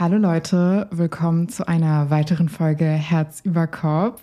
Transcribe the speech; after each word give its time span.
Hallo 0.00 0.16
Leute, 0.16 0.86
willkommen 0.92 1.48
zu 1.48 1.66
einer 1.66 2.08
weiteren 2.08 2.48
Folge 2.48 2.84
Herz 2.84 3.40
über 3.42 3.66
Kopf. 3.66 4.22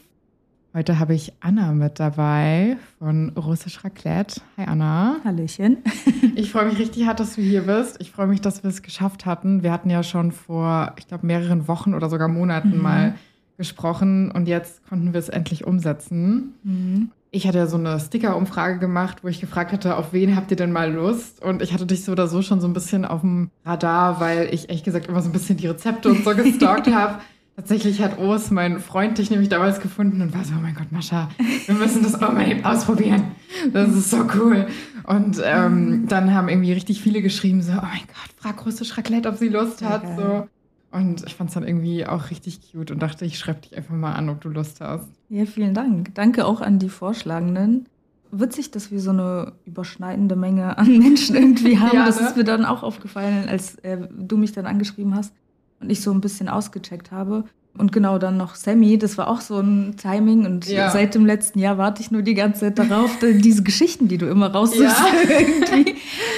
Heute 0.74 1.00
habe 1.00 1.14
ich 1.14 1.34
Anna 1.42 1.74
mit 1.74 2.00
dabei 2.00 2.78
von 2.98 3.32
Russisch 3.32 3.84
Raclette. 3.84 4.40
Hi 4.56 4.68
Anna. 4.68 5.18
Hallöchen. 5.26 5.80
Ich 6.38 6.52
freue 6.54 6.68
mich 6.68 6.80
richtig 6.80 7.06
hart, 7.08 7.20
dass 7.20 7.36
du 7.36 7.42
hier 7.42 7.64
bist. 7.64 7.98
Ich 8.00 8.12
freue 8.12 8.28
mich, 8.28 8.40
dass 8.40 8.64
wir 8.64 8.70
es 8.70 8.84
geschafft 8.84 9.26
hatten. 9.26 9.64
Wir 9.64 9.74
hatten 9.74 9.90
ja 9.90 10.02
schon 10.02 10.32
vor, 10.32 10.94
ich 10.98 11.08
glaube, 11.10 11.28
mehreren 11.28 11.68
Wochen 11.68 11.94
oder 11.94 12.10
sogar 12.10 12.30
Monaten 12.30 12.78
mhm. 12.78 12.82
mal 12.82 13.16
gesprochen 13.58 14.32
und 14.32 14.48
jetzt 14.48 14.88
konnten 14.88 15.12
wir 15.12 15.20
es 15.20 15.28
endlich 15.28 15.68
umsetzen. 15.68 16.54
Mhm. 16.64 17.12
Ich 17.36 17.46
hatte 17.46 17.58
ja 17.58 17.68
so 17.68 17.76
eine 17.76 18.00
Sticker-Umfrage 18.00 18.80
gemacht, 18.80 19.18
wo 19.22 19.28
ich 19.28 19.42
gefragt 19.42 19.74
hatte, 19.74 19.98
auf 19.98 20.14
wen 20.14 20.38
habt 20.38 20.52
ihr 20.52 20.58
denn 20.58 20.72
mal 20.72 20.90
Lust? 20.90 21.44
Und 21.44 21.62
ich 21.62 21.74
hatte 21.74 21.86
dich 21.86 22.06
so 22.06 22.14
oder 22.14 22.30
so 22.30 22.42
schon 22.42 22.62
so 22.62 22.68
ein 22.68 22.72
bisschen 22.72 23.04
auf 23.04 23.20
dem 23.20 23.52
Radar, 23.66 24.22
weil 24.22 24.48
ich 24.54 24.70
ehrlich 24.70 24.86
gesagt 24.86 25.08
immer 25.08 25.22
so 25.22 25.28
ein 25.28 25.34
bisschen 25.34 25.58
die 25.58 25.68
Rezepte 25.68 26.08
und 26.08 26.24
so 26.24 26.34
gestalkt 26.34 26.88
habe. 26.94 27.20
Tatsächlich 27.58 28.02
hat 28.02 28.20
Urs, 28.20 28.52
mein 28.52 28.80
Freund, 28.80 29.18
dich 29.18 29.32
nämlich 29.32 29.50
damals 29.50 29.82
gefunden 29.82 30.22
und 30.22 30.34
war 30.34 30.46
so, 30.46 30.54
oh 30.58 30.62
mein 30.62 30.76
Gott, 30.76 30.94
Mascha, 30.94 31.28
wir 31.66 31.76
müssen 31.76 32.04
das 32.04 32.16
unbedingt 32.16 32.66
ausprobieren. 32.66 33.32
Das 33.74 33.90
ist 33.90 34.12
so 34.12 34.26
cool. 34.36 34.68
Und 35.04 35.42
ähm, 35.44 36.06
dann 36.08 36.34
haben 36.34 36.48
irgendwie 36.48 36.72
richtig 36.72 37.02
viele 37.02 37.22
geschrieben, 37.22 37.62
so, 37.62 37.74
oh 37.74 37.82
mein 37.82 38.08
Gott, 38.08 38.30
frag 38.38 38.66
russisch 38.66 38.98
Raclette, 38.98 39.28
ob 39.28 39.36
sie 39.36 39.50
Lust 39.50 39.82
hat. 39.82 40.06
Okay. 40.06 40.16
So. 40.18 40.48
Und 40.92 41.26
ich 41.26 41.36
fand 41.36 41.50
es 41.50 41.54
dann 41.56 41.68
irgendwie 41.68 42.06
auch 42.06 42.30
richtig 42.30 42.72
cute 42.72 42.92
und 42.92 43.02
dachte, 43.02 43.26
ich 43.26 43.38
schreibe 43.38 43.62
dich 43.62 43.76
einfach 43.76 43.94
mal 43.94 44.14
an, 44.14 44.30
ob 44.30 44.42
du 44.42 44.50
Lust 44.50 44.80
hast. 44.80 45.10
Ja, 45.30 45.46
vielen 45.46 45.74
Dank. 45.74 46.16
Danke 46.16 46.46
auch 46.46 46.62
an 46.62 46.80
die 46.80 46.90
Vorschlagenden. 46.90 47.88
Witzig, 48.32 48.72
dass 48.72 48.92
wir 48.92 49.00
so 49.00 49.12
eine 49.12 49.54
überschneidende 49.66 50.36
Menge 50.36 50.78
an 50.78 50.98
Menschen 50.98 51.36
irgendwie 51.36 51.80
haben. 51.80 51.96
ja, 51.96 52.06
das 52.06 52.20
ne? 52.20 52.28
ist 52.28 52.38
mir 52.38 52.44
dann 52.44 52.66
auch 52.66 52.84
aufgefallen, 52.84 53.50
als 53.50 53.76
äh, 53.80 54.08
du 54.18 54.38
mich 54.38 54.54
dann 54.54 54.66
angeschrieben 54.66 55.16
hast 55.16 55.34
und 55.80 55.90
ich 55.90 56.02
so 56.02 56.12
ein 56.12 56.22
bisschen 56.22 56.50
ausgecheckt 56.50 57.12
habe. 57.12 57.44
Und 57.78 57.92
genau 57.92 58.18
dann 58.18 58.38
noch 58.38 58.56
Sammy, 58.56 58.98
das 58.98 59.18
war 59.18 59.28
auch 59.28 59.42
so 59.42 59.60
ein 59.60 59.96
Timing. 59.98 60.46
Und 60.46 60.68
ja. 60.68 60.90
seit 60.92 61.14
dem 61.14 61.26
letzten 61.26 61.60
Jahr 61.60 61.78
warte 61.78 62.02
ich 62.02 62.10
nur 62.10 62.22
die 62.22 62.34
ganze 62.34 62.62
Zeit 62.62 62.80
darauf, 62.80 63.18
diese 63.22 63.64
Geschichten, 63.64 64.08
die 64.08 64.18
du 64.18 64.28
immer 64.28 64.52
raussuchst. 64.52 64.82
Ja. 64.82 65.08
irgendwie. 65.30 65.96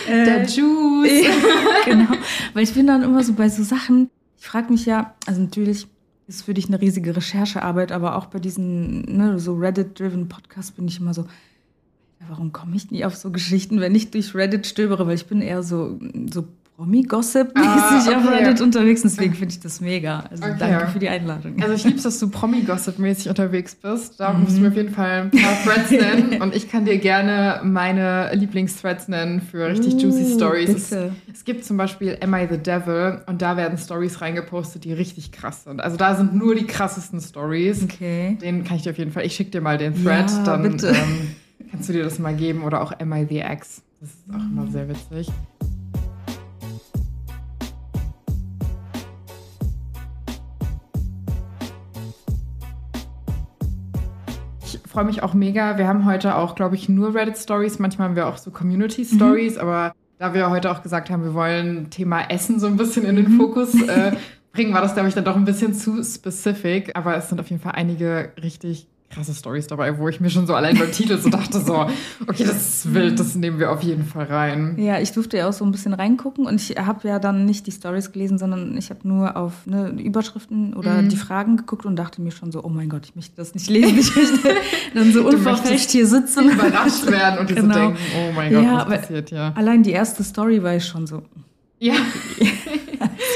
Der 0.08 0.42
äh, 0.42 0.46
Juice. 0.46 1.28
genau. 1.86 2.12
Weil 2.54 2.64
ich 2.64 2.74
bin 2.74 2.88
dann 2.88 3.04
immer 3.04 3.24
so 3.24 3.34
bei 3.34 3.50
so 3.50 3.62
Sachen, 3.64 4.10
ich 4.38 4.48
frage 4.48 4.72
mich 4.72 4.86
ja, 4.86 5.16
also 5.26 5.42
natürlich 5.42 5.88
ist 6.28 6.44
für 6.44 6.54
dich 6.54 6.68
eine 6.68 6.82
riesige 6.82 7.16
Recherchearbeit, 7.16 7.92
aber 7.92 8.16
auch 8.16 8.28
bei 8.28 8.40
diesen 8.40 9.02
ne, 9.04 9.40
so 9.40 9.56
Reddit-driven 9.56 10.28
Podcasts 10.28 10.72
bin 10.72 10.88
ich 10.88 11.00
immer 11.00 11.14
so, 11.14 11.26
warum 12.28 12.52
komme 12.52 12.76
ich 12.76 12.92
nie 12.92 13.06
auf 13.06 13.16
so 13.16 13.32
Geschichten, 13.32 13.80
wenn 13.80 13.96
ich 13.96 14.12
durch 14.12 14.36
Reddit 14.36 14.68
stöbere, 14.68 15.08
weil 15.08 15.16
ich 15.16 15.28
bin 15.28 15.42
eher 15.42 15.64
so, 15.64 16.00
so 16.30 16.48
Promi-Gossip-mäßig 16.78 17.66
ah, 17.66 18.02
okay. 18.06 18.16
auf 18.16 18.32
Reddit 18.32 18.62
unterwegs. 18.62 19.02
Deswegen 19.02 19.34
finde 19.34 19.52
ich 19.52 19.60
das 19.60 19.82
mega. 19.82 20.20
Also 20.30 20.44
okay. 20.44 20.56
danke 20.60 20.88
für 20.90 21.00
die 21.00 21.10
Einladung. 21.10 21.56
Also 21.60 21.74
ich 21.74 21.84
liebe 21.84 21.98
es, 21.98 22.04
dass 22.04 22.20
du 22.20 22.30
Promi-Gossip-mäßig 22.30 23.30
unterwegs 23.30 23.74
bist. 23.74 24.20
Da 24.20 24.32
mhm. 24.32 24.42
musst 24.42 24.58
du 24.58 24.62
mir 24.62 24.68
auf 24.68 24.76
jeden 24.76 24.94
Fall 24.94 25.22
ein 25.22 25.32
paar 25.32 25.64
Threads 25.64 25.90
nennen. 26.30 26.40
Und 26.40 26.56
ich 26.56 26.70
kann 26.70 26.86
dir 26.86 27.00
gerne 27.00 27.62
meine 27.64 28.32
Lieblings-Threads 28.36 29.08
nennen 29.08 29.42
für 29.42 29.68
richtig 29.68 29.96
uh, 29.96 29.98
juicy 29.98 30.36
Stories. 30.36 30.70
Es, 30.70 30.92
es, 31.34 31.46
gibt 31.46 31.66
zum 31.66 31.78
Beispiel 31.78 32.16
Am 32.22 32.36
I 32.36 32.48
the 32.48 32.60
Devil? 32.60 33.24
Und 33.26 33.42
da 33.42 33.58
werden 33.58 33.80
Stories 33.80 34.22
reingepostet, 34.22 34.84
die 34.84 34.94
richtig 34.94 35.32
krass 35.32 35.64
sind. 35.64 35.82
Also 35.82 35.98
da 35.98 36.16
sind 36.16 36.36
nur 36.36 36.54
die 36.54 36.68
krassesten 36.68 37.20
Stories. 37.22 37.86
Okay. 37.86 38.38
Den 38.40 38.64
kann 38.64 38.78
ich 38.78 38.84
dir 38.84 38.92
auf 38.92 39.00
jeden 39.00 39.12
Fall. 39.12 39.26
Ich 39.26 39.34
schicke 39.34 39.50
dir 39.50 39.62
mal 39.62 39.80
den 39.80 39.96
Thread. 39.96 40.30
Ja, 40.30 40.44
dann 40.44 40.66
ähm, 40.66 41.36
kannst 41.72 41.90
du 41.90 41.94
dir 41.94 42.04
das 42.04 42.20
mal 42.20 42.36
geben. 42.36 42.64
Oder 42.64 42.84
auch 42.84 42.94
Am 43.00 43.12
I 43.14 43.26
the 43.28 43.40
Ex? 43.40 43.82
Das 44.00 44.12
ist 44.12 44.20
auch 44.30 44.46
immer 44.46 44.68
sehr 44.68 44.88
witzig. 44.88 45.32
Freue 54.98 55.06
mich 55.06 55.22
auch 55.22 55.36
mega. 55.36 55.78
Wir 55.78 55.88
haben 55.88 56.06
heute 56.06 56.38
auch, 56.38 56.56
glaube 56.56 56.74
ich, 56.74 56.90
nur 56.90 57.14
Reddit-Stories. 57.14 57.78
Manchmal 57.78 58.08
haben 58.08 58.16
wir 58.16 58.26
auch 58.26 58.38
so 58.38 58.50
Community-Stories, 58.50 59.54
mhm. 59.54 59.62
aber 59.62 59.94
da 60.18 60.34
wir 60.34 60.50
heute 60.50 60.72
auch 60.72 60.82
gesagt 60.82 61.12
haben, 61.12 61.24
wir 61.24 61.36
wollen 61.36 61.92
Thema 61.92 62.32
Essen 62.32 62.60
so 62.60 62.66
ein 62.66 62.78
bisschen 62.78 63.06
in 63.06 63.16
den 63.16 63.34
mhm. 63.34 63.38
Fokus 63.38 63.80
äh, 63.80 64.14
bringen, 64.54 64.74
war 64.74 64.82
das, 64.82 64.96
glaube 64.96 65.08
ich, 65.08 65.14
dann 65.14 65.24
doch 65.24 65.36
ein 65.36 65.46
bisschen 65.46 65.76
zu 65.76 66.04
specific. 66.04 66.98
Aber 66.98 67.16
es 67.16 67.30
sind 67.30 67.40
auf 67.40 67.48
jeden 67.48 67.62
Fall 67.62 67.74
einige 67.74 68.32
richtig 68.42 68.88
krasse 69.10 69.34
Stories 69.34 69.68
dabei, 69.68 69.98
wo 69.98 70.10
ich 70.10 70.20
mir 70.20 70.30
schon 70.30 70.48
so 70.48 70.54
allein 70.54 70.78
beim 70.78 70.92
Titel 70.92 71.18
so 71.18 71.30
dachte, 71.30 71.62
so, 71.62 71.88
okay, 72.28 72.44
das 72.44 72.86
ist 72.86 72.94
wild, 72.94 73.20
das 73.20 73.36
nehmen 73.36 73.60
wir 73.60 73.72
auf 73.72 73.82
jeden 73.82 74.04
Fall 74.04 74.26
rein. 74.26 74.76
Ja, 74.78 75.00
ich 75.00 75.12
durfte 75.12 75.38
ja 75.38 75.48
auch 75.48 75.54
so 75.54 75.64
ein 75.64 75.72
bisschen 75.72 75.94
reingucken 75.94 76.46
und 76.46 76.56
ich 76.56 76.78
habe 76.78 77.08
ja 77.08 77.20
dann 77.20 77.46
nicht 77.46 77.68
die 77.68 77.72
Stories 77.72 78.12
gelesen, 78.12 78.38
sondern 78.38 78.78
ich 78.78 78.90
habe 78.90 79.08
nur 79.08 79.38
auf 79.38 79.66
ne, 79.66 79.90
Überschriften 79.90 80.74
oder 80.74 81.02
mhm. 81.02 81.10
die 81.10 81.16
Fragen 81.16 81.58
geguckt 81.58 81.86
und 81.86 81.96
dachte 81.96 82.22
mir 82.22 82.32
schon 82.32 82.52
so, 82.52 82.64
oh 82.64 82.70
mein 82.70 82.90
Gott, 82.90 83.06
ich 83.06 83.16
möchte 83.16 83.36
das 83.38 83.54
nicht 83.54 83.70
lesen. 83.70 83.98
Ich 83.98 84.16
möchte 84.16 84.56
dann 84.94 85.14
so 85.14 85.26
unverfälscht 85.26 85.92
hier 85.92 86.06
sitzen. 86.06 86.50
Überrascht 86.50 87.06
werden 87.08 87.40
und 87.40 87.48
genau. 87.48 87.74
so 87.74 87.80
denken, 87.80 87.98
oh 88.18 88.34
mein 88.36 88.54
Gott, 88.54 88.64
ja, 88.64 88.76
was 88.88 89.02
passiert 89.02 89.32
ja. 89.32 89.54
Allein 89.56 89.84
die 89.84 89.92
erste 89.92 90.24
Story 90.24 90.62
war 90.62 90.76
ich 90.76 90.86
schon 90.86 91.08
so. 91.08 91.24
Ja. 91.80 91.94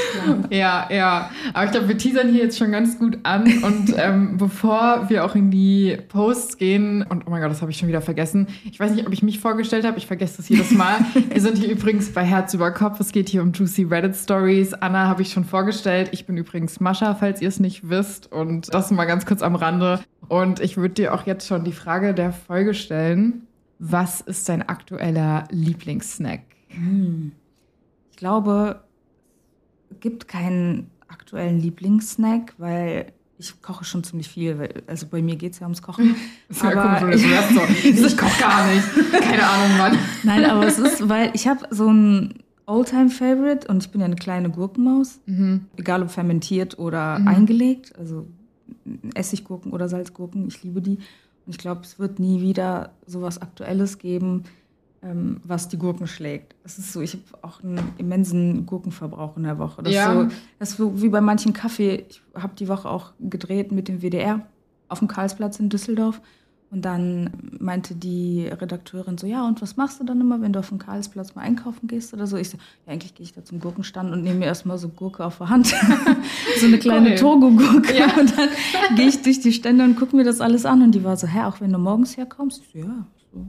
ja, 0.50 0.88
ja. 0.90 1.30
Aber 1.52 1.64
ich 1.64 1.70
glaube, 1.70 1.88
wir 1.88 1.98
teasern 1.98 2.30
hier 2.30 2.44
jetzt 2.44 2.58
schon 2.58 2.72
ganz 2.72 2.98
gut 2.98 3.18
an. 3.22 3.44
Und 3.62 3.94
ähm, 3.96 4.36
bevor 4.36 5.08
wir 5.08 5.24
auch 5.24 5.34
in 5.34 5.50
die 5.50 5.98
Posts 6.08 6.58
gehen, 6.58 7.02
und 7.02 7.26
oh 7.26 7.30
mein 7.30 7.40
Gott, 7.40 7.50
das 7.50 7.62
habe 7.62 7.70
ich 7.70 7.78
schon 7.78 7.88
wieder 7.88 8.00
vergessen. 8.00 8.46
Ich 8.70 8.78
weiß 8.78 8.92
nicht, 8.92 9.06
ob 9.06 9.12
ich 9.12 9.22
mich 9.22 9.40
vorgestellt 9.40 9.84
habe. 9.84 9.98
Ich 9.98 10.06
vergesse 10.06 10.38
das 10.38 10.48
jedes 10.48 10.70
Mal. 10.72 10.96
wir 11.30 11.40
sind 11.40 11.58
hier 11.58 11.70
übrigens 11.70 12.12
bei 12.12 12.24
Herz 12.24 12.54
über 12.54 12.70
Kopf. 12.70 13.00
Es 13.00 13.12
geht 13.12 13.28
hier 13.28 13.42
um 13.42 13.52
Juicy 13.52 13.84
Reddit 13.84 14.16
Stories. 14.16 14.74
Anna 14.74 15.08
habe 15.08 15.22
ich 15.22 15.32
schon 15.32 15.44
vorgestellt. 15.44 16.10
Ich 16.12 16.26
bin 16.26 16.36
übrigens 16.36 16.80
Mascha, 16.80 17.14
falls 17.14 17.42
ihr 17.42 17.48
es 17.48 17.60
nicht 17.60 17.88
wisst. 17.88 18.30
Und 18.30 18.72
das 18.72 18.90
mal 18.90 19.04
ganz 19.06 19.26
kurz 19.26 19.42
am 19.42 19.54
Rande. 19.54 20.00
Und 20.28 20.60
ich 20.60 20.76
würde 20.76 20.94
dir 20.94 21.14
auch 21.14 21.26
jetzt 21.26 21.46
schon 21.46 21.64
die 21.64 21.72
Frage 21.72 22.14
der 22.14 22.32
Folge 22.32 22.74
stellen. 22.74 23.46
Was 23.78 24.20
ist 24.20 24.48
dein 24.48 24.62
aktueller 24.62 25.44
Lieblingssnack? 25.50 26.40
Hm. 26.68 27.32
Ich 28.10 28.16
glaube, 28.16 28.80
gibt 30.00 30.28
keinen 30.28 30.90
aktuellen 31.08 31.60
Lieblingssnack, 31.60 32.54
weil 32.58 33.12
ich 33.38 33.60
koche 33.62 33.84
schon 33.84 34.04
ziemlich 34.04 34.28
viel. 34.28 34.58
Weil, 34.58 34.82
also 34.86 35.06
bei 35.06 35.22
mir 35.22 35.36
geht 35.36 35.52
es 35.52 35.60
ja 35.60 35.66
ums 35.66 35.82
Kochen. 35.82 36.14
ist 36.48 36.64
aber 36.64 36.74
ja 36.74 36.98
komisch, 36.98 37.24
ich, 37.24 37.54
so. 37.54 38.06
ich 38.06 38.16
koche 38.16 38.40
gar 38.40 38.66
nicht. 38.72 38.84
Keine 39.20 39.46
Ahnung, 39.46 39.78
Mann. 39.78 39.98
Nein, 40.22 40.44
aber 40.44 40.66
es 40.66 40.78
ist, 40.78 41.08
weil 41.08 41.30
ich 41.34 41.46
habe 41.46 41.66
so 41.70 41.88
ein 41.88 42.34
Oldtime-Favorite 42.66 43.68
und 43.68 43.82
ich 43.84 43.90
bin 43.90 44.00
ja 44.00 44.06
eine 44.06 44.16
kleine 44.16 44.50
Gurkenmaus. 44.50 45.20
Mhm. 45.26 45.66
Egal 45.76 46.02
ob 46.02 46.10
fermentiert 46.10 46.78
oder 46.78 47.18
mhm. 47.18 47.28
eingelegt. 47.28 47.92
Also 47.98 48.26
Essiggurken 49.14 49.72
oder 49.72 49.88
Salzgurken, 49.88 50.48
ich 50.48 50.62
liebe 50.62 50.80
die. 50.80 50.98
Und 51.44 51.54
ich 51.54 51.58
glaube, 51.58 51.82
es 51.82 51.98
wird 51.98 52.20
nie 52.20 52.40
wieder 52.40 52.92
sowas 53.06 53.42
Aktuelles 53.42 53.98
geben 53.98 54.44
ähm, 55.02 55.40
was 55.44 55.68
die 55.68 55.78
Gurken 55.78 56.06
schlägt. 56.06 56.54
Es 56.64 56.78
ist 56.78 56.92
so, 56.92 57.00
ich 57.00 57.14
habe 57.14 57.44
auch 57.44 57.62
einen 57.62 57.92
immensen 57.98 58.66
Gurkenverbrauch 58.66 59.36
in 59.36 59.42
der 59.42 59.58
Woche. 59.58 59.82
Das, 59.82 59.92
ja. 59.92 60.12
ist, 60.12 60.30
so, 60.30 60.36
das 60.58 60.70
ist 60.70 60.76
so 60.76 61.02
wie 61.02 61.08
bei 61.08 61.20
manchen 61.20 61.52
Kaffee. 61.52 62.06
Ich 62.08 62.22
habe 62.34 62.54
die 62.56 62.68
Woche 62.68 62.88
auch 62.88 63.12
gedreht 63.18 63.72
mit 63.72 63.88
dem 63.88 64.00
WDR 64.00 64.46
auf 64.88 65.00
dem 65.00 65.08
Karlsplatz 65.08 65.58
in 65.58 65.68
Düsseldorf. 65.68 66.20
Und 66.70 66.86
dann 66.86 67.30
meinte 67.58 67.94
die 67.94 68.46
Redakteurin 68.46 69.18
so, 69.18 69.26
ja, 69.26 69.46
und 69.46 69.60
was 69.60 69.76
machst 69.76 70.00
du 70.00 70.04
dann 70.04 70.22
immer, 70.22 70.40
wenn 70.40 70.54
du 70.54 70.60
auf 70.60 70.70
dem 70.70 70.78
Karlsplatz 70.78 71.34
mal 71.34 71.42
einkaufen 71.42 71.86
gehst 71.86 72.14
oder 72.14 72.26
so? 72.26 72.38
Ich 72.38 72.48
so, 72.48 72.56
ja, 72.86 72.94
eigentlich 72.94 73.14
gehe 73.14 73.24
ich 73.24 73.34
da 73.34 73.44
zum 73.44 73.60
Gurkenstand 73.60 74.10
und 74.10 74.22
nehme 74.22 74.38
mir 74.38 74.46
erstmal 74.46 74.78
so 74.78 74.88
Gurke 74.88 75.22
auf 75.22 75.36
der 75.36 75.50
Hand. 75.50 75.66
so 76.60 76.66
eine 76.66 76.78
kleine 76.78 77.10
cool. 77.10 77.16
Togo-Gurke. 77.16 77.98
Ja. 77.98 78.18
Und 78.18 78.38
dann 78.38 78.48
gehe 78.96 79.08
ich 79.08 79.20
durch 79.20 79.40
die 79.40 79.52
Stände 79.52 79.84
und 79.84 79.96
gucke 79.96 80.16
mir 80.16 80.24
das 80.24 80.40
alles 80.40 80.64
an. 80.64 80.80
Und 80.80 80.94
die 80.94 81.04
war 81.04 81.18
so, 81.18 81.26
hä, 81.26 81.42
auch 81.42 81.60
wenn 81.60 81.72
du 81.72 81.78
morgens 81.78 82.16
herkommst? 82.16 82.62
Ich 82.62 82.80
so, 82.80 82.88
ja, 82.88 83.06
so. 83.34 83.46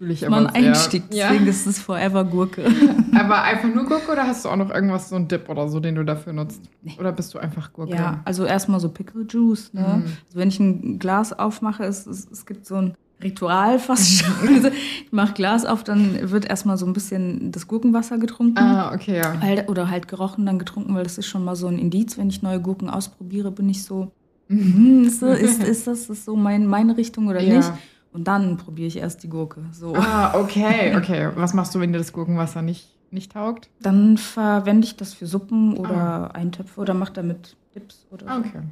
Natürlich 0.00 0.26
aber 0.26 0.36
ein 0.38 0.46
Einstieg, 0.46 1.02
ja. 1.12 1.28
deswegen 1.28 1.46
ist 1.46 1.66
es 1.66 1.78
Forever 1.78 2.24
Gurke. 2.24 2.64
aber 3.14 3.42
einfach 3.42 3.68
nur 3.68 3.84
Gurke 3.84 4.10
oder 4.10 4.26
hast 4.26 4.46
du 4.46 4.48
auch 4.48 4.56
noch 4.56 4.70
irgendwas, 4.70 5.10
so 5.10 5.16
einen 5.16 5.28
Dip 5.28 5.50
oder 5.50 5.68
so, 5.68 5.78
den 5.78 5.94
du 5.94 6.04
dafür 6.04 6.32
nutzt? 6.32 6.62
Nee. 6.80 6.96
Oder 6.98 7.12
bist 7.12 7.34
du 7.34 7.38
einfach 7.38 7.70
Gurke? 7.74 7.94
Ja, 7.94 8.20
also 8.24 8.46
erstmal 8.46 8.80
so 8.80 8.88
Pickle 8.88 9.26
Juice. 9.28 9.74
Ne? 9.74 9.82
Mhm. 9.82 10.04
Also 10.04 10.38
wenn 10.38 10.48
ich 10.48 10.58
ein 10.58 10.98
Glas 10.98 11.38
aufmache, 11.38 11.84
es, 11.84 12.06
es, 12.06 12.26
es 12.30 12.46
gibt 12.46 12.64
so 12.64 12.76
ein 12.76 12.94
Ritual 13.22 13.78
fast 13.78 14.22
schon. 14.22 14.32
Also 14.54 14.68
ich 14.68 15.12
mache 15.12 15.34
Glas 15.34 15.66
auf, 15.66 15.84
dann 15.84 16.30
wird 16.30 16.46
erstmal 16.46 16.78
so 16.78 16.86
ein 16.86 16.94
bisschen 16.94 17.52
das 17.52 17.68
Gurkenwasser 17.68 18.16
getrunken. 18.16 18.58
Ah, 18.58 18.94
okay, 18.94 19.18
ja. 19.18 19.68
Oder 19.68 19.90
halt 19.90 20.08
gerochen, 20.08 20.46
dann 20.46 20.58
getrunken, 20.58 20.94
weil 20.94 21.04
das 21.04 21.18
ist 21.18 21.26
schon 21.26 21.44
mal 21.44 21.56
so 21.56 21.66
ein 21.66 21.78
Indiz. 21.78 22.16
Wenn 22.16 22.30
ich 22.30 22.40
neue 22.40 22.60
Gurken 22.60 22.88
ausprobiere, 22.88 23.50
bin 23.50 23.68
ich 23.68 23.84
so, 23.84 24.10
mhm. 24.48 25.04
ist, 25.04 25.22
ist, 25.22 25.62
ist 25.68 25.86
das 25.86 26.08
ist 26.08 26.24
so 26.24 26.36
mein, 26.36 26.66
meine 26.66 26.96
Richtung 26.96 27.28
oder 27.28 27.42
ja. 27.42 27.58
nicht? 27.58 27.70
Und 28.12 28.24
dann 28.26 28.56
probiere 28.56 28.88
ich 28.88 28.96
erst 28.98 29.22
die 29.22 29.28
Gurke. 29.28 29.62
So. 29.72 29.94
Ah, 29.94 30.34
okay, 30.34 30.94
okay. 30.98 31.28
Was 31.36 31.54
machst 31.54 31.74
du, 31.74 31.80
wenn 31.80 31.92
dir 31.92 31.98
das 31.98 32.12
Gurkenwasser 32.12 32.62
nicht, 32.62 32.88
nicht 33.10 33.32
taugt? 33.32 33.68
Dann 33.80 34.16
verwende 34.18 34.86
ich 34.86 34.96
das 34.96 35.14
für 35.14 35.26
Suppen 35.26 35.76
oder 35.76 35.96
ah. 35.96 36.26
Eintöpfe 36.28 36.80
oder 36.80 36.94
mache 36.94 37.12
damit 37.12 37.56
Dips 37.74 38.06
oder 38.10 38.26
so. 38.26 38.40
Okay. 38.40 38.62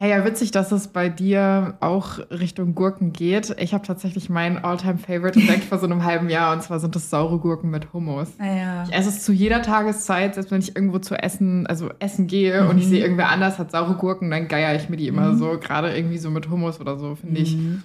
Hey, 0.00 0.10
ja, 0.10 0.24
witzig, 0.24 0.52
dass 0.52 0.70
es 0.70 0.86
bei 0.86 1.08
dir 1.08 1.76
auch 1.80 2.20
Richtung 2.30 2.76
Gurken 2.76 3.12
geht. 3.12 3.52
Ich 3.58 3.74
habe 3.74 3.84
tatsächlich 3.84 4.30
mein 4.30 4.62
All-Time-Favorite 4.64 5.40
entdeckt 5.40 5.64
vor 5.68 5.78
so 5.78 5.86
einem 5.86 6.04
halben 6.04 6.30
Jahr 6.30 6.52
und 6.52 6.62
zwar 6.62 6.78
sind 6.78 6.94
das 6.94 7.10
saure 7.10 7.38
Gurken 7.38 7.70
mit 7.70 7.92
Hummus. 7.92 8.28
Ah, 8.38 8.46
ja. 8.46 8.84
Ich 8.84 8.94
esse 8.94 9.08
es 9.08 9.24
zu 9.24 9.32
jeder 9.32 9.60
Tageszeit, 9.60 10.34
selbst 10.34 10.52
wenn 10.52 10.60
ich 10.60 10.76
irgendwo 10.76 11.00
zu 11.00 11.16
essen, 11.20 11.66
also 11.66 11.90
essen 11.98 12.28
gehe 12.28 12.62
Mhm. 12.62 12.70
und 12.70 12.78
ich 12.78 12.86
sehe 12.86 13.00
irgendwer 13.00 13.28
anders 13.28 13.58
hat 13.58 13.72
saure 13.72 13.94
Gurken, 13.94 14.30
dann 14.30 14.46
geier 14.46 14.76
ich 14.76 14.88
mir 14.88 14.96
die 14.96 15.08
immer 15.08 15.34
so, 15.34 15.58
gerade 15.58 15.92
irgendwie 15.96 16.18
so 16.18 16.30
mit 16.30 16.48
Hummus 16.48 16.80
oder 16.80 16.96
so, 16.96 17.16
finde 17.16 17.40
ich. 17.40 17.56
Mhm. 17.56 17.82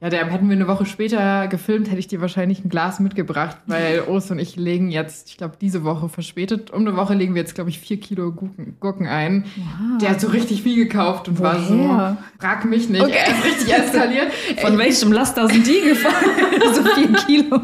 Ja, 0.00 0.10
der, 0.10 0.26
hätten 0.26 0.48
wir 0.48 0.54
eine 0.54 0.68
Woche 0.68 0.86
später 0.86 1.48
gefilmt, 1.48 1.88
hätte 1.88 1.98
ich 1.98 2.06
dir 2.06 2.20
wahrscheinlich 2.20 2.64
ein 2.64 2.68
Glas 2.68 3.00
mitgebracht, 3.00 3.56
weil 3.66 4.00
Ost 4.08 4.30
und 4.30 4.38
ich 4.38 4.54
legen 4.54 4.90
jetzt, 4.90 5.28
ich 5.28 5.36
glaube, 5.36 5.56
diese 5.60 5.82
Woche 5.82 6.08
verspätet, 6.08 6.70
um 6.70 6.86
eine 6.86 6.96
Woche 6.96 7.14
legen 7.14 7.34
wir 7.34 7.42
jetzt, 7.42 7.56
glaube 7.56 7.70
ich, 7.70 7.80
vier 7.80 7.98
Kilo 7.98 8.30
Gurken, 8.30 8.76
Gurken 8.78 9.08
ein. 9.08 9.44
Wow. 9.56 9.98
Der 10.00 10.10
hat 10.10 10.20
so 10.20 10.28
richtig 10.28 10.62
viel 10.62 10.76
gekauft 10.76 11.26
und 11.26 11.40
war 11.40 11.60
so, 11.60 11.76
Woher? 11.76 12.16
frag 12.38 12.64
mich 12.64 12.88
nicht, 12.88 13.08
er 13.08 13.26
ist 13.26 13.44
richtig 13.44 13.74
eskaliert. 13.76 14.32
Von 14.60 14.78
welchem 14.78 15.10
Laster 15.10 15.48
sind 15.48 15.66
die 15.66 15.80
gefahren? 15.88 16.14
so 16.74 16.84
vier 16.84 17.12
Kilo. 17.14 17.60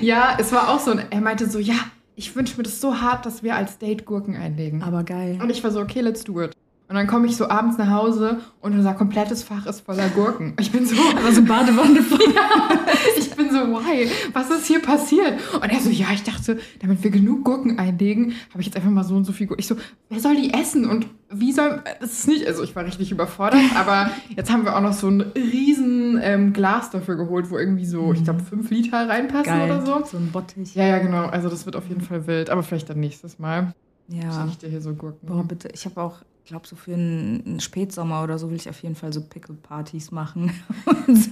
Ja, 0.00 0.36
es 0.38 0.52
war 0.52 0.68
auch 0.68 0.78
so, 0.78 0.92
und 0.92 1.02
er 1.10 1.20
meinte 1.20 1.50
so, 1.50 1.58
ja, 1.58 1.74
ich 2.14 2.36
wünsche 2.36 2.56
mir 2.58 2.62
das 2.62 2.80
so 2.80 3.00
hart, 3.00 3.26
dass 3.26 3.42
wir 3.42 3.56
als 3.56 3.78
Date 3.78 4.04
Gurken 4.04 4.36
einlegen. 4.36 4.84
Aber 4.84 5.02
geil. 5.02 5.38
Und 5.42 5.50
ich 5.50 5.64
war 5.64 5.72
so, 5.72 5.80
okay, 5.80 6.00
let's 6.00 6.22
do 6.22 6.42
it. 6.42 6.52
Und 6.90 6.96
dann 6.96 7.06
komme 7.06 7.28
ich 7.28 7.36
so 7.36 7.48
abends 7.48 7.78
nach 7.78 7.88
Hause 7.88 8.40
und 8.60 8.74
unser 8.74 8.94
komplettes 8.94 9.44
Fach 9.44 9.64
ist 9.64 9.82
voller 9.82 10.08
Gurken. 10.08 10.54
Ich 10.58 10.72
bin 10.72 10.84
so, 10.84 10.96
Aber 11.16 11.30
so 11.32 11.40
Badewanne 11.40 12.02
voll. 12.02 12.18
ich 13.16 13.30
bin 13.30 13.48
so, 13.48 13.58
why? 13.58 14.10
Was 14.32 14.50
ist 14.50 14.66
hier 14.66 14.82
passiert? 14.82 15.38
Und 15.54 15.70
er 15.70 15.78
so, 15.78 15.88
ja, 15.88 16.08
ich 16.12 16.24
dachte, 16.24 16.58
damit 16.80 17.04
wir 17.04 17.12
genug 17.12 17.44
Gurken 17.44 17.78
einlegen, 17.78 18.32
habe 18.50 18.60
ich 18.60 18.66
jetzt 18.66 18.74
einfach 18.74 18.90
mal 18.90 19.04
so 19.04 19.14
und 19.14 19.22
so 19.22 19.30
viel 19.30 19.46
Gurken. 19.46 19.60
Ich 19.60 19.68
so, 19.68 19.76
wer 20.08 20.18
soll 20.18 20.34
die 20.34 20.52
essen? 20.52 20.84
Und 20.84 21.06
wie 21.30 21.52
soll, 21.52 21.80
das 22.00 22.10
ist 22.10 22.26
nicht, 22.26 22.44
also 22.48 22.64
ich 22.64 22.74
war 22.74 22.84
richtig 22.84 23.12
überfordert, 23.12 23.62
aber 23.76 24.10
jetzt 24.34 24.50
haben 24.50 24.64
wir 24.64 24.76
auch 24.76 24.82
noch 24.82 24.94
so 24.94 25.06
ein 25.06 25.20
riesen 25.20 26.18
ähm, 26.20 26.52
Glas 26.52 26.90
dafür 26.90 27.14
geholt, 27.14 27.52
wo 27.52 27.58
irgendwie 27.58 27.86
so, 27.86 28.12
ich 28.12 28.24
glaube, 28.24 28.40
fünf 28.40 28.68
Liter 28.68 29.08
reinpassen 29.08 29.44
Geil. 29.44 29.70
oder 29.70 29.86
so. 29.86 30.04
So 30.06 30.16
ein 30.16 30.32
Bottich. 30.32 30.74
Ja, 30.74 30.86
ja, 30.86 30.98
genau. 30.98 31.26
Also 31.26 31.48
das 31.48 31.66
wird 31.66 31.76
auf 31.76 31.86
jeden 31.86 32.00
Fall 32.00 32.26
wild. 32.26 32.50
Aber 32.50 32.64
vielleicht 32.64 32.90
dann 32.90 32.98
nächstes 32.98 33.38
Mal. 33.38 33.74
Ja. 34.08 34.44
Ich 34.48 34.58
dir 34.58 34.68
hier 34.68 34.80
so 34.80 34.92
Gurken. 34.92 35.28
Boah, 35.28 35.44
bitte. 35.44 35.68
Ich 35.72 35.84
habe 35.84 36.02
auch, 36.02 36.16
glaube, 36.50 36.66
so 36.66 36.76
für 36.76 36.92
einen, 36.94 37.58
Spätsommer 37.60 38.22
oder 38.22 38.38
so 38.38 38.50
will 38.50 38.56
ich 38.56 38.68
auf 38.68 38.82
jeden 38.82 38.94
Fall 38.94 39.12
so 39.12 39.20
Pickle-Partys 39.22 40.10
machen. 40.10 40.52
Und- 40.84 41.30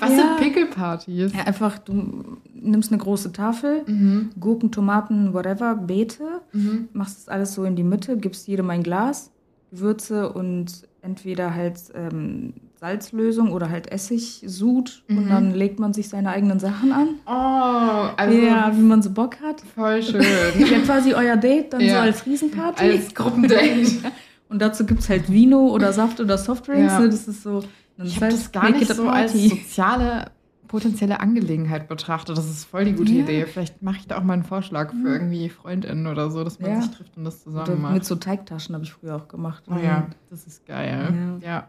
Was 0.00 0.10
Ja. 0.10 0.16
sind 0.16 0.36
Pickle-Partys? 0.38 1.32
ja, 1.32 1.42
einfach, 1.44 1.78
du 1.78 2.38
nimmst 2.54 2.90
eine 2.90 3.00
große 3.00 3.32
Tafel, 3.32 3.82
Mhm. 3.86 4.30
Gurken, 4.40 4.72
Tomaten, 4.72 5.32
whatever, 5.34 5.76
Beete, 5.76 6.24
Mhm. 6.52 6.88
machst 6.92 7.18
das 7.20 7.28
alles 7.28 7.54
so 7.54 7.64
in 7.64 7.76
die 7.76 7.84
Mitte, 7.84 8.16
gibst 8.16 8.48
jedem 8.48 8.68
ein 8.70 8.82
Glas, 8.82 9.30
Gewürze 9.70 10.32
und 10.32 10.82
entweder 11.02 11.54
halt 11.54 11.78
ähm, 11.94 12.54
Salzlösung 12.80 13.52
oder 13.52 13.70
halt 13.70 13.90
Essigsud 13.90 15.02
Mhm. 15.08 15.18
und 15.18 15.28
dann 15.30 15.54
legt 15.54 15.78
man 15.78 15.92
sich 15.94 16.08
seine 16.08 16.30
eigenen 16.30 16.58
Sachen 16.60 16.92
an. 16.92 17.08
Oh, 17.26 18.10
also 18.16 18.36
ja, 18.38 18.70
wie 18.76 18.82
man 18.82 19.00
so 19.02 19.10
Bock 19.10 19.36
hat. 19.40 19.60
voll 19.74 20.02
schön. 20.02 20.22
Ja, 20.58 20.78
quasi 20.80 21.14
euer 21.14 21.36
Date 21.36 21.72
dann 21.72 21.80
so 21.80 21.86
Ja. 21.86 22.00
als 22.02 22.26
Riesenparty. 22.26 22.82
Als 22.84 23.14
Gruppendate. 23.14 23.86
Und 24.48 24.60
dazu 24.62 24.86
gibt 24.86 25.00
es 25.00 25.08
halt 25.08 25.30
Vino 25.30 25.68
oder 25.68 25.92
Saft 25.92 26.20
oder 26.20 26.38
Softdrinks. 26.38 26.92
Ja. 26.92 27.00
Ne? 27.00 27.08
Das 27.08 27.26
ist 27.28 27.42
so. 27.42 27.64
Dann 27.96 28.06
Ich 28.06 28.16
habe 28.16 28.30
das 28.30 28.52
gar 28.52 28.70
nicht 28.70 28.86
so 28.94 29.08
als 29.08 29.32
soziale 29.48 30.30
potenzielle 30.68 31.20
Angelegenheit 31.20 31.88
betrachtet. 31.88 32.36
Das 32.36 32.48
ist 32.50 32.64
voll 32.64 32.84
die 32.84 32.92
gute 32.92 33.12
Ja. 33.12 33.22
Idee. 33.22 33.46
Vielleicht 33.46 33.82
mache 33.82 33.98
ich 33.98 34.06
da 34.08 34.18
auch 34.18 34.22
mal 34.24 34.32
einen 34.34 34.42
Vorschlag 34.44 34.90
für 34.92 35.08
irgendwie 35.12 35.48
FreundInnen 35.48 36.06
oder 36.08 36.30
so, 36.30 36.42
dass 36.44 36.58
man 36.60 36.70
Ja. 36.72 36.82
sich 36.82 36.90
trifft 36.90 37.16
und 37.16 37.24
das 37.24 37.42
zusammen 37.42 37.80
macht. 37.82 37.94
mit 37.94 38.04
so 38.04 38.16
Teigtaschen 38.16 38.74
habe 38.74 38.84
ich 38.84 38.92
früher 38.92 39.16
auch 39.16 39.28
gemacht. 39.28 39.64
Oh 39.70 39.76
ja, 39.82 40.08
das 40.30 40.44
ist 40.46 40.66
geil. 40.66 41.38
Ja. 41.42 41.48
Ja. 41.48 41.68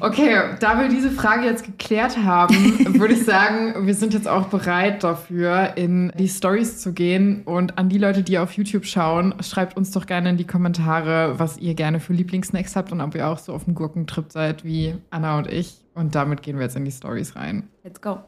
Okay, 0.00 0.38
da 0.60 0.78
wir 0.78 0.88
diese 0.88 1.10
Frage 1.10 1.46
jetzt 1.46 1.64
geklärt 1.64 2.18
haben, 2.18 2.54
würde 2.98 3.14
ich 3.14 3.24
sagen, 3.24 3.86
wir 3.86 3.94
sind 3.94 4.12
jetzt 4.12 4.28
auch 4.28 4.48
bereit 4.48 5.02
dafür, 5.02 5.76
in 5.76 6.12
die 6.18 6.28
Stories 6.28 6.78
zu 6.78 6.92
gehen. 6.92 7.42
Und 7.44 7.78
an 7.78 7.88
die 7.88 7.98
Leute, 7.98 8.22
die 8.22 8.38
auf 8.38 8.52
YouTube 8.52 8.84
schauen, 8.84 9.34
schreibt 9.40 9.76
uns 9.76 9.92
doch 9.92 10.06
gerne 10.06 10.30
in 10.30 10.36
die 10.36 10.46
Kommentare, 10.46 11.38
was 11.38 11.56
ihr 11.58 11.74
gerne 11.74 12.00
für 12.00 12.12
Lieblingssnacks 12.12 12.76
habt 12.76 12.92
und 12.92 13.00
ob 13.00 13.14
ihr 13.14 13.26
auch 13.26 13.38
so 13.38 13.54
auf 13.54 13.64
dem 13.64 13.74
Gurkentrip 13.74 14.30
seid 14.30 14.64
wie 14.64 14.94
Anna 15.10 15.38
und 15.38 15.46
ich. 15.46 15.78
Und 15.94 16.14
damit 16.14 16.42
gehen 16.42 16.56
wir 16.56 16.64
jetzt 16.64 16.76
in 16.76 16.84
die 16.84 16.92
Stories 16.92 17.34
rein. 17.34 17.68
Let's 17.82 18.00
go. 18.00 18.18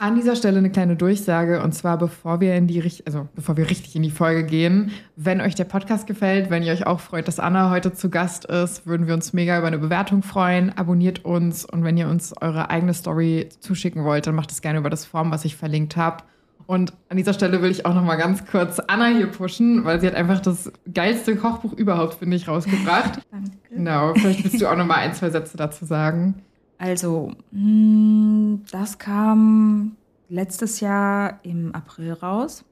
An 0.00 0.14
dieser 0.14 0.36
Stelle 0.36 0.58
eine 0.58 0.70
kleine 0.70 0.94
Durchsage 0.94 1.60
und 1.60 1.72
zwar 1.72 1.98
bevor 1.98 2.40
wir 2.40 2.54
in 2.54 2.68
die 2.68 2.80
also 3.04 3.28
bevor 3.34 3.56
wir 3.56 3.68
richtig 3.68 3.96
in 3.96 4.04
die 4.04 4.12
Folge 4.12 4.44
gehen, 4.44 4.92
wenn 5.16 5.40
euch 5.40 5.56
der 5.56 5.64
Podcast 5.64 6.06
gefällt, 6.06 6.50
wenn 6.50 6.62
ihr 6.62 6.72
euch 6.72 6.86
auch 6.86 7.00
freut, 7.00 7.26
dass 7.26 7.40
Anna 7.40 7.70
heute 7.70 7.92
zu 7.92 8.08
Gast 8.08 8.44
ist, 8.44 8.86
würden 8.86 9.08
wir 9.08 9.14
uns 9.14 9.32
mega 9.32 9.58
über 9.58 9.66
eine 9.66 9.78
Bewertung 9.78 10.22
freuen. 10.22 10.70
Abonniert 10.76 11.24
uns 11.24 11.64
und 11.64 11.82
wenn 11.82 11.96
ihr 11.96 12.06
uns 12.06 12.32
eure 12.40 12.70
eigene 12.70 12.94
Story 12.94 13.48
zuschicken 13.58 14.04
wollt, 14.04 14.28
dann 14.28 14.36
macht 14.36 14.52
es 14.52 14.62
gerne 14.62 14.78
über 14.78 14.90
das 14.90 15.04
Form, 15.04 15.32
was 15.32 15.44
ich 15.44 15.56
verlinkt 15.56 15.96
habe. 15.96 16.22
Und 16.66 16.92
an 17.08 17.16
dieser 17.16 17.32
Stelle 17.32 17.60
will 17.60 17.70
ich 17.70 17.84
auch 17.84 17.94
noch 17.94 18.04
mal 18.04 18.16
ganz 18.16 18.46
kurz 18.46 18.78
Anna 18.78 19.06
hier 19.06 19.26
pushen, 19.26 19.84
weil 19.84 20.00
sie 20.00 20.06
hat 20.06 20.14
einfach 20.14 20.38
das 20.38 20.70
geilste 20.92 21.34
Kochbuch 21.34 21.72
überhaupt, 21.72 22.14
finde 22.14 22.36
ich, 22.36 22.46
rausgebracht. 22.46 23.20
Danke. 23.32 23.50
genau, 23.70 24.14
vielleicht 24.14 24.44
willst 24.44 24.60
du 24.60 24.68
auch 24.68 24.76
noch 24.76 24.86
mal 24.86 24.98
ein, 24.98 25.14
zwei 25.14 25.30
Sätze 25.30 25.56
dazu 25.56 25.86
sagen. 25.86 26.36
Also, 26.78 27.32
mh, 27.50 28.58
das 28.70 28.98
kam 28.98 29.96
letztes 30.28 30.80
Jahr 30.80 31.40
im 31.42 31.74
April 31.74 32.12
raus. 32.12 32.64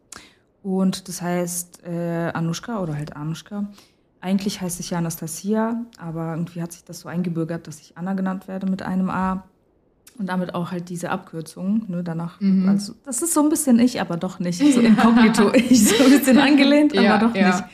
Und 0.62 1.08
das 1.08 1.22
heißt 1.22 1.82
äh, 1.86 2.30
Anushka 2.34 2.80
oder 2.80 2.96
halt 2.96 3.14
Anushka. 3.16 3.66
Eigentlich 4.20 4.60
heißt 4.60 4.80
ich 4.80 4.90
ja 4.90 4.98
Anastasia, 4.98 5.80
aber 5.98 6.32
irgendwie 6.32 6.60
hat 6.62 6.72
sich 6.72 6.84
das 6.84 7.00
so 7.00 7.08
eingebürgert, 7.08 7.66
dass 7.68 7.80
ich 7.80 7.96
Anna 7.96 8.14
genannt 8.14 8.48
werde 8.48 8.66
mit 8.66 8.82
einem 8.82 9.10
A. 9.10 9.44
Und 10.18 10.28
damit 10.30 10.54
auch 10.54 10.70
halt 10.72 10.88
diese 10.88 11.10
Abkürzung. 11.10 11.82
Ne, 11.88 12.02
danach, 12.02 12.40
Mhm. 12.40 12.68
also 12.68 12.94
das 13.04 13.20
ist 13.22 13.34
so 13.34 13.42
ein 13.42 13.50
bisschen 13.50 13.78
ich, 13.78 14.00
aber 14.00 14.16
doch 14.16 14.38
nicht. 14.40 14.58
So 14.58 14.80
inkognito 14.80 15.52
ich, 15.52 15.88
so 15.88 16.04
ein 16.04 16.10
bisschen 16.10 16.38
angelehnt, 16.38 16.94
aber 16.94 17.02
Ja, 17.02 17.18
doch 17.18 17.34
ja. 17.34 17.48
nicht. 17.48 17.64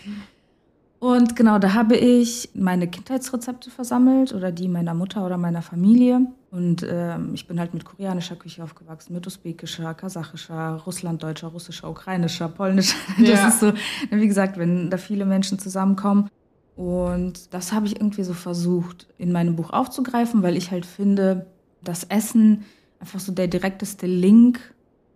Und 1.02 1.34
genau, 1.34 1.58
da 1.58 1.74
habe 1.74 1.96
ich 1.96 2.50
meine 2.54 2.86
Kindheitsrezepte 2.86 3.70
versammelt 3.72 4.32
oder 4.32 4.52
die 4.52 4.68
meiner 4.68 4.94
Mutter 4.94 5.26
oder 5.26 5.36
meiner 5.36 5.60
Familie. 5.60 6.28
Und 6.52 6.86
ähm, 6.88 7.32
ich 7.34 7.48
bin 7.48 7.58
halt 7.58 7.74
mit 7.74 7.84
koreanischer 7.84 8.36
Küche 8.36 8.62
aufgewachsen, 8.62 9.12
mit 9.12 9.26
usbekischer, 9.26 9.94
kasachischer, 9.94 10.80
russlanddeutscher, 10.86 11.48
russischer, 11.48 11.90
ukrainischer, 11.90 12.46
polnischer. 12.48 12.96
Das 13.18 13.28
Ja. 13.28 13.48
ist 13.48 13.58
so, 13.58 13.72
wie 14.12 14.28
gesagt, 14.28 14.58
wenn 14.58 14.90
da 14.90 14.96
viele 14.96 15.24
Menschen 15.24 15.58
zusammenkommen. 15.58 16.28
Und 16.76 17.52
das 17.52 17.72
habe 17.72 17.86
ich 17.86 17.96
irgendwie 17.96 18.22
so 18.22 18.32
versucht, 18.32 19.08
in 19.18 19.32
meinem 19.32 19.56
Buch 19.56 19.70
aufzugreifen, 19.70 20.44
weil 20.44 20.56
ich 20.56 20.70
halt 20.70 20.86
finde, 20.86 21.46
dass 21.82 22.04
Essen 22.04 22.64
einfach 23.00 23.18
so 23.18 23.32
der 23.32 23.48
direkteste 23.48 24.06
Link 24.06 24.60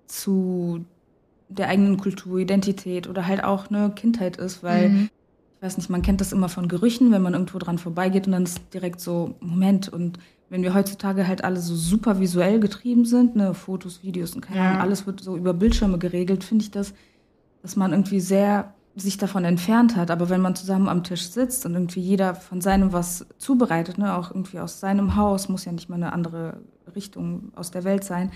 zu 0.09 0.85
der 1.49 1.69
eigenen 1.69 1.97
Kultur, 1.97 2.41
Identität 2.41 3.07
oder 3.07 3.29
halt 3.29 3.45
auch 3.45 3.69
eine 3.71 3.91
Kindheit 3.91 4.37
ist, 4.37 4.65
weil 4.65 4.89
Mhm. 4.89 5.09
Ich 5.57 5.63
weiß 5.63 5.79
nicht, 5.79 5.91
man 5.91 6.03
kennt 6.03 6.21
das 6.21 6.33
immer 6.33 6.49
von 6.49 6.69
Gerüchen, 6.69 7.11
wenn 7.13 7.23
man 7.23 7.33
irgendwo 7.33 7.59
dran 7.59 7.79
vorbeigeht 7.79 8.27
und 8.27 8.33
dann 8.33 8.43
ist 8.45 8.61
direkt 8.75 9.01
so, 9.01 9.35
Moment, 9.41 9.89
und 9.89 10.19
wenn 10.51 10.63
wir 10.63 10.75
heutzutage 10.75 11.27
halt 11.27 11.43
alle 11.45 11.59
so 11.59 11.75
super 11.75 12.21
visuell 12.21 12.61
getrieben 12.61 13.05
sind, 13.05 13.37
ne, 13.37 13.55
Fotos, 13.55 14.03
Videos 14.03 14.35
und 14.35 14.43
keine 14.43 14.59
Ja. 14.61 14.69
Ahnung, 14.71 14.83
alles 14.83 15.07
wird 15.07 15.21
so 15.21 15.37
über 15.37 15.55
Bildschirme 15.55 15.99
geregelt, 15.99 16.45
finde 16.45 16.65
ich 16.65 16.71
das, 16.71 16.93
dass 17.63 17.75
man 17.75 17.93
irgendwie 17.93 18.21
sehr 18.21 18.75
sich 18.95 19.19
davon 19.19 19.45
entfernt 19.45 19.97
hat. 19.97 20.11
Aber 20.11 20.31
wenn 20.31 20.41
man 20.41 20.55
zusammen 20.55 20.89
am 20.89 21.03
Tisch 21.05 21.29
sitzt 21.29 21.67
und 21.67 21.75
irgendwie 21.75 22.01
jeder 22.01 22.35
von 22.35 22.61
seinem 22.61 22.93
was 22.93 23.27
zubereitet, 23.39 23.99
ne, 23.99 24.15
auch 24.17 24.31
irgendwie 24.31 24.59
aus 24.61 24.79
seinem 24.81 25.17
Haus, 25.17 25.49
muss 25.49 25.65
ja 25.65 25.73
nicht 25.73 25.89
mal 25.89 25.97
eine 25.97 26.13
andere 26.13 26.61
Richtung 26.95 27.53
aus 27.57 27.71
der 27.71 27.85
Welt 27.85 28.05
sein, 28.05 28.31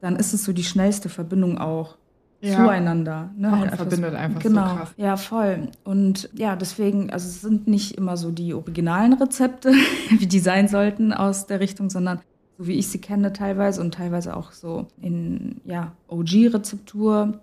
dann 0.00 0.16
ist 0.16 0.34
es 0.34 0.44
so 0.44 0.52
die 0.52 0.64
schnellste 0.64 1.08
Verbindung 1.08 1.56
auch 1.58 1.96
Ja. 2.44 2.56
zueinander. 2.56 3.30
Ne? 3.36 3.48
Auch 3.48 3.52
Halt 3.52 3.64
einfach 3.64 3.76
verbindet 3.78 4.14
einfach 4.14 4.42
so 4.42 4.48
genau. 4.48 4.76
krass. 4.76 4.94
Ja, 4.96 5.16
voll. 5.16 5.68
Und 5.82 6.28
ja, 6.34 6.56
deswegen, 6.56 7.10
also 7.10 7.26
es 7.26 7.40
sind 7.40 7.66
nicht 7.66 7.96
immer 7.96 8.16
so 8.16 8.30
die 8.30 8.54
originalen 8.54 9.14
Rezepte, 9.14 9.72
wie 10.18 10.26
die 10.26 10.40
sein 10.40 10.68
sollten 10.68 11.12
aus 11.12 11.46
der 11.46 11.60
Richtung, 11.60 11.90
sondern 11.90 12.20
so 12.58 12.66
wie 12.66 12.74
ich 12.74 12.88
sie 12.88 13.00
kenne 13.00 13.32
teilweise 13.32 13.80
und 13.80 13.94
teilweise 13.94 14.36
auch 14.36 14.52
so 14.52 14.86
in 15.00 15.60
ja, 15.64 15.92
OG-Rezeptur 16.08 17.40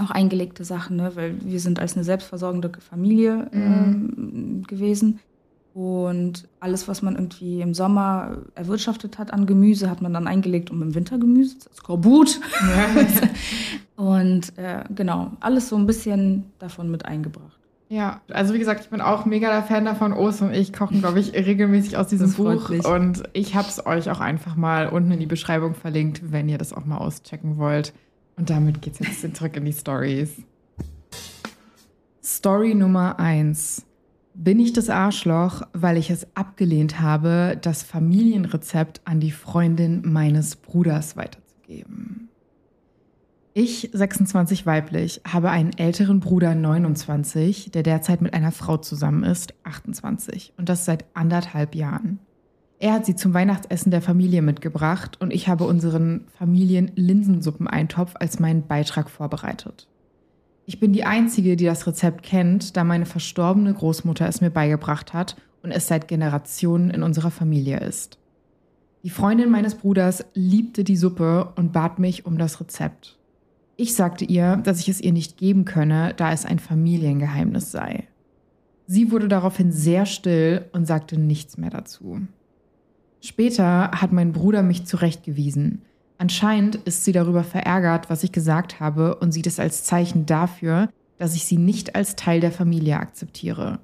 auch 0.00 0.10
eingelegte 0.10 0.64
Sachen, 0.64 0.96
ne? 0.96 1.12
weil 1.14 1.34
wir 1.42 1.60
sind 1.60 1.80
als 1.80 1.94
eine 1.94 2.04
selbstversorgende 2.04 2.70
Familie 2.80 3.48
ähm, 3.52 4.62
gewesen. 4.66 5.20
Und 5.78 6.48
alles, 6.58 6.88
was 6.88 7.02
man 7.02 7.14
irgendwie 7.14 7.60
im 7.60 7.72
Sommer 7.72 8.38
erwirtschaftet 8.56 9.16
hat 9.16 9.32
an 9.32 9.46
Gemüse, 9.46 9.88
hat 9.88 10.02
man 10.02 10.12
dann 10.12 10.26
eingelegt, 10.26 10.72
um 10.72 10.82
im 10.82 10.96
Winter 10.96 11.18
Gemüse, 11.18 11.56
Skorbut. 11.72 12.40
Und 13.96 14.58
äh, 14.58 14.82
genau, 14.92 15.30
alles 15.38 15.68
so 15.68 15.76
ein 15.76 15.86
bisschen 15.86 16.46
davon 16.58 16.90
mit 16.90 17.06
eingebracht. 17.06 17.60
Ja, 17.88 18.22
also 18.28 18.54
wie 18.54 18.58
gesagt, 18.58 18.80
ich 18.80 18.90
bin 18.90 19.00
auch 19.00 19.24
mega 19.24 19.50
der 19.50 19.62
Fan 19.62 19.84
davon. 19.84 20.12
Ost 20.12 20.42
und 20.42 20.52
ich 20.52 20.72
kochen, 20.72 20.98
glaube 20.98 21.20
ich, 21.20 21.32
regelmäßig 21.32 21.96
aus 21.96 22.08
diesem 22.08 22.32
Buch. 22.32 22.70
mich. 22.70 22.84
Und 22.84 23.22
ich 23.32 23.54
habe 23.54 23.68
es 23.68 23.86
euch 23.86 24.10
auch 24.10 24.18
einfach 24.18 24.56
mal 24.56 24.88
unten 24.88 25.12
in 25.12 25.20
die 25.20 25.26
Beschreibung 25.26 25.74
verlinkt, 25.76 26.32
wenn 26.32 26.48
ihr 26.48 26.58
das 26.58 26.72
auch 26.72 26.86
mal 26.86 26.98
auschecken 26.98 27.56
wollt. 27.56 27.94
Und 28.36 28.50
damit 28.50 28.82
geht's 28.82 28.98
jetzt 28.98 29.36
zurück 29.36 29.56
in 29.56 29.64
die 29.64 29.72
Stories. 29.72 30.42
Story 32.20 32.74
Nummer 32.74 33.20
eins: 33.20 33.86
Bin 34.40 34.60
ich 34.60 34.72
das 34.72 34.88
Arschloch, 34.88 35.62
weil 35.72 35.96
ich 35.96 36.10
es 36.10 36.24
abgelehnt 36.36 37.00
habe, 37.00 37.58
das 37.60 37.82
Familienrezept 37.82 39.00
an 39.04 39.18
die 39.18 39.32
Freundin 39.32 40.02
meines 40.04 40.54
Bruders 40.54 41.16
weiterzugeben? 41.16 42.28
Ich, 43.52 43.90
26 43.92 44.64
weiblich, 44.64 45.22
habe 45.26 45.50
einen 45.50 45.76
älteren 45.76 46.20
Bruder, 46.20 46.54
29, 46.54 47.72
der 47.72 47.82
derzeit 47.82 48.22
mit 48.22 48.32
einer 48.32 48.52
Frau 48.52 48.76
zusammen 48.76 49.24
ist, 49.24 49.54
28. 49.64 50.52
Und 50.56 50.68
das 50.68 50.84
seit 50.84 51.04
anderthalb 51.14 51.74
Jahren. 51.74 52.20
Er 52.78 52.92
hat 52.92 53.06
sie 53.06 53.16
zum 53.16 53.34
Weihnachtsessen 53.34 53.90
der 53.90 54.02
Familie 54.02 54.42
mitgebracht 54.42 55.20
und 55.20 55.32
ich 55.32 55.48
habe 55.48 55.64
unseren 55.64 56.28
Familien-Linsensuppeneintopf 56.38 58.14
als 58.14 58.38
meinen 58.38 58.68
Beitrag 58.68 59.10
vorbereitet. 59.10 59.88
Ich 60.68 60.80
bin 60.80 60.92
die 60.92 61.04
Einzige, 61.04 61.56
die 61.56 61.64
das 61.64 61.86
Rezept 61.86 62.22
kennt, 62.22 62.76
da 62.76 62.84
meine 62.84 63.06
verstorbene 63.06 63.72
Großmutter 63.72 64.28
es 64.28 64.42
mir 64.42 64.50
beigebracht 64.50 65.14
hat 65.14 65.34
und 65.62 65.70
es 65.70 65.86
seit 65.86 66.08
Generationen 66.08 66.90
in 66.90 67.02
unserer 67.02 67.30
Familie 67.30 67.80
ist. 67.80 68.18
Die 69.02 69.08
Freundin 69.08 69.48
meines 69.48 69.76
Bruders 69.76 70.26
liebte 70.34 70.84
die 70.84 70.98
Suppe 70.98 71.54
und 71.56 71.72
bat 71.72 71.98
mich 71.98 72.26
um 72.26 72.36
das 72.36 72.60
Rezept. 72.60 73.18
Ich 73.76 73.94
sagte 73.94 74.26
ihr, 74.26 74.58
dass 74.58 74.80
ich 74.80 74.90
es 74.90 75.00
ihr 75.00 75.14
nicht 75.14 75.38
geben 75.38 75.64
könne, 75.64 76.12
da 76.14 76.32
es 76.32 76.44
ein 76.44 76.58
Familiengeheimnis 76.58 77.72
sei. 77.72 78.06
Sie 78.86 79.10
wurde 79.10 79.28
daraufhin 79.28 79.72
sehr 79.72 80.04
still 80.04 80.66
und 80.72 80.86
sagte 80.86 81.18
nichts 81.18 81.56
mehr 81.56 81.70
dazu. 81.70 82.20
Später 83.22 83.92
hat 83.92 84.12
mein 84.12 84.32
Bruder 84.32 84.62
mich 84.62 84.84
zurechtgewiesen. 84.84 85.80
Anscheinend 86.18 86.74
ist 86.74 87.04
sie 87.04 87.12
darüber 87.12 87.44
verärgert, 87.44 88.10
was 88.10 88.24
ich 88.24 88.32
gesagt 88.32 88.80
habe 88.80 89.14
und 89.14 89.30
sieht 89.30 89.46
es 89.46 89.60
als 89.60 89.84
Zeichen 89.84 90.26
dafür, 90.26 90.88
dass 91.16 91.36
ich 91.36 91.44
sie 91.44 91.58
nicht 91.58 91.94
als 91.94 92.16
Teil 92.16 92.40
der 92.40 92.52
Familie 92.52 92.98
akzeptiere. 92.98 93.78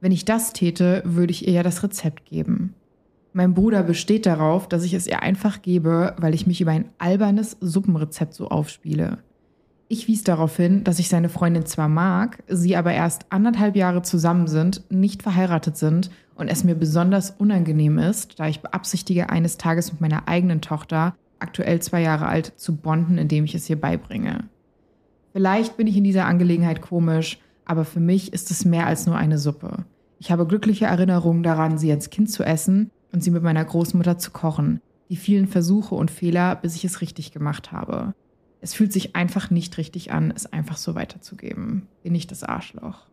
Wenn 0.00 0.10
ich 0.10 0.24
das 0.24 0.54
täte, 0.54 1.02
würde 1.04 1.32
ich 1.32 1.46
ihr 1.46 1.52
ja 1.52 1.62
das 1.62 1.82
Rezept 1.82 2.24
geben. 2.24 2.74
Mein 3.34 3.52
Bruder 3.52 3.82
besteht 3.82 4.24
darauf, 4.24 4.66
dass 4.66 4.84
ich 4.84 4.94
es 4.94 5.06
ihr 5.06 5.22
einfach 5.22 5.60
gebe, 5.60 6.14
weil 6.18 6.34
ich 6.34 6.46
mich 6.46 6.62
über 6.62 6.70
ein 6.70 6.88
albernes 6.96 7.58
Suppenrezept 7.60 8.32
so 8.32 8.48
aufspiele. 8.48 9.18
Ich 9.88 10.08
wies 10.08 10.24
darauf 10.24 10.56
hin, 10.56 10.82
dass 10.82 10.98
ich 10.98 11.08
seine 11.08 11.28
Freundin 11.28 11.66
zwar 11.66 11.88
mag, 11.88 12.42
sie 12.48 12.76
aber 12.76 12.92
erst 12.92 13.26
anderthalb 13.28 13.76
Jahre 13.76 14.00
zusammen 14.00 14.48
sind, 14.48 14.82
nicht 14.90 15.22
verheiratet 15.22 15.76
sind 15.76 16.10
und 16.34 16.48
es 16.48 16.64
mir 16.64 16.74
besonders 16.74 17.30
unangenehm 17.30 17.98
ist, 17.98 18.40
da 18.40 18.48
ich 18.48 18.62
beabsichtige, 18.62 19.28
eines 19.28 19.58
Tages 19.58 19.92
mit 19.92 20.00
meiner 20.00 20.26
eigenen 20.26 20.62
Tochter 20.62 21.14
aktuell 21.38 21.80
zwei 21.80 22.02
Jahre 22.02 22.26
alt, 22.26 22.52
zu 22.56 22.76
bonden, 22.76 23.18
indem 23.18 23.44
ich 23.44 23.54
es 23.54 23.68
ihr 23.68 23.80
beibringe. 23.80 24.44
Vielleicht 25.32 25.76
bin 25.76 25.86
ich 25.86 25.96
in 25.96 26.04
dieser 26.04 26.26
Angelegenheit 26.26 26.80
komisch, 26.80 27.38
aber 27.64 27.84
für 27.84 28.00
mich 28.00 28.32
ist 28.32 28.50
es 28.50 28.64
mehr 28.64 28.86
als 28.86 29.06
nur 29.06 29.16
eine 29.16 29.38
Suppe. 29.38 29.84
Ich 30.18 30.30
habe 30.30 30.46
glückliche 30.46 30.86
Erinnerungen 30.86 31.42
daran, 31.42 31.78
sie 31.78 31.92
als 31.92 32.10
Kind 32.10 32.30
zu 32.30 32.42
essen 32.42 32.90
und 33.12 33.22
sie 33.22 33.30
mit 33.30 33.42
meiner 33.42 33.64
Großmutter 33.64 34.18
zu 34.18 34.30
kochen, 34.30 34.80
die 35.10 35.16
vielen 35.16 35.46
Versuche 35.46 35.94
und 35.94 36.10
Fehler, 36.10 36.56
bis 36.56 36.74
ich 36.74 36.84
es 36.84 37.00
richtig 37.00 37.32
gemacht 37.32 37.70
habe. 37.70 38.14
Es 38.60 38.74
fühlt 38.74 38.92
sich 38.92 39.14
einfach 39.14 39.50
nicht 39.50 39.76
richtig 39.78 40.12
an, 40.12 40.32
es 40.34 40.50
einfach 40.50 40.76
so 40.76 40.94
weiterzugeben. 40.94 41.86
Bin 42.02 42.14
ich 42.14 42.26
das 42.26 42.42
Arschloch? 42.42 43.06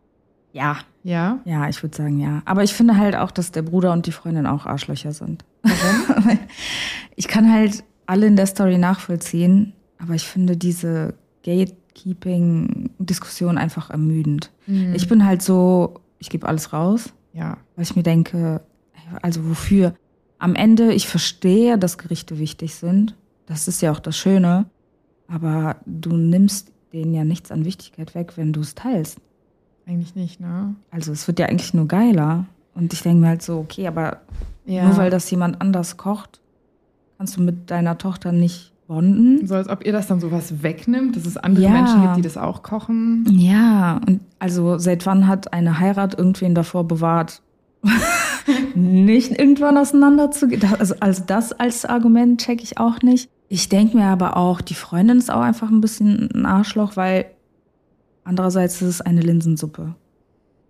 Ja. 0.52 0.78
Ja? 1.02 1.40
Ja, 1.44 1.68
ich 1.68 1.82
würde 1.82 1.96
sagen 1.96 2.18
ja. 2.20 2.40
Aber 2.44 2.62
ich 2.62 2.72
finde 2.72 2.96
halt 2.96 3.16
auch, 3.16 3.30
dass 3.30 3.52
der 3.52 3.62
Bruder 3.62 3.92
und 3.92 4.06
die 4.06 4.12
Freundin 4.12 4.46
auch 4.46 4.66
Arschlöcher 4.66 5.12
sind. 5.12 5.44
Warum? 5.62 6.38
ich 7.16 7.28
kann 7.28 7.52
halt 7.52 7.84
alle 8.06 8.26
in 8.26 8.36
der 8.36 8.46
Story 8.46 8.78
nachvollziehen, 8.78 9.74
aber 9.98 10.14
ich 10.14 10.26
finde 10.26 10.56
diese 10.56 11.12
Gatekeeping-Diskussion 11.44 13.58
einfach 13.58 13.90
ermüdend. 13.90 14.50
Mhm. 14.66 14.94
Ich 14.94 15.08
bin 15.08 15.24
halt 15.24 15.42
so, 15.42 16.00
ich 16.18 16.30
gebe 16.30 16.48
alles 16.48 16.72
raus. 16.72 17.12
Ja. 17.32 17.58
Weil 17.76 17.84
ich 17.84 17.96
mir 17.96 18.02
denke, 18.02 18.60
also 19.22 19.48
wofür? 19.48 19.94
Am 20.38 20.54
Ende, 20.54 20.92
ich 20.92 21.08
verstehe, 21.08 21.78
dass 21.78 21.98
Gerichte 21.98 22.38
wichtig 22.38 22.74
sind. 22.74 23.14
Das 23.46 23.68
ist 23.68 23.82
ja 23.82 23.92
auch 23.92 24.00
das 24.00 24.16
Schöne. 24.16 24.66
Aber 25.28 25.76
du 25.86 26.16
nimmst 26.16 26.72
denen 26.92 27.14
ja 27.14 27.24
nichts 27.24 27.50
an 27.50 27.64
Wichtigkeit 27.64 28.14
weg, 28.14 28.36
wenn 28.36 28.52
du 28.52 28.60
es 28.60 28.74
teilst. 28.74 29.18
Eigentlich 29.86 30.14
nicht, 30.14 30.40
ne? 30.40 30.74
Also 30.90 31.12
es 31.12 31.26
wird 31.26 31.38
ja 31.38 31.46
eigentlich 31.46 31.74
nur 31.74 31.88
geiler. 31.88 32.46
Und 32.74 32.92
ich 32.92 33.02
denke 33.02 33.20
mir 33.20 33.28
halt 33.28 33.42
so, 33.42 33.58
okay, 33.58 33.86
aber 33.86 34.20
ja. 34.64 34.86
nur 34.86 34.96
weil 34.96 35.10
das 35.10 35.30
jemand 35.30 35.60
anders 35.60 35.96
kocht, 35.96 36.40
kannst 37.18 37.36
du 37.36 37.42
mit 37.42 37.70
deiner 37.70 37.98
Tochter 37.98 38.32
nicht 38.32 38.72
bonden. 38.86 39.46
So 39.46 39.54
als 39.54 39.68
ob 39.68 39.84
ihr 39.86 39.92
das 39.92 40.06
dann 40.06 40.20
sowas 40.20 40.62
wegnimmt, 40.62 41.16
dass 41.16 41.26
es 41.26 41.36
andere 41.36 41.64
ja. 41.64 41.70
Menschen 41.70 42.02
gibt, 42.02 42.16
die 42.16 42.22
das 42.22 42.36
auch 42.36 42.62
kochen. 42.62 43.26
Ja, 43.30 44.00
und 44.06 44.20
also 44.38 44.78
seit 44.78 45.06
wann 45.06 45.26
hat 45.26 45.52
eine 45.52 45.78
Heirat 45.78 46.18
irgendwen 46.18 46.54
davor 46.54 46.84
bewahrt, 46.84 47.42
nicht 48.74 49.38
irgendwann 49.38 49.78
auseinanderzugehen? 49.78 50.62
Also, 50.78 50.94
also 51.00 51.22
das 51.26 51.52
als 51.52 51.84
Argument 51.84 52.40
checke 52.40 52.62
ich 52.62 52.78
auch 52.78 53.00
nicht. 53.02 53.30
Ich 53.48 53.68
denke 53.68 53.96
mir 53.96 54.06
aber 54.06 54.36
auch, 54.36 54.60
die 54.60 54.74
Freundin 54.74 55.18
ist 55.18 55.30
auch 55.30 55.40
einfach 55.40 55.70
ein 55.70 55.80
bisschen 55.80 56.30
ein 56.34 56.46
Arschloch, 56.46 56.96
weil 56.96 57.26
andererseits 58.24 58.82
ist 58.82 58.88
es 58.88 59.00
eine 59.00 59.20
Linsensuppe. 59.20 59.94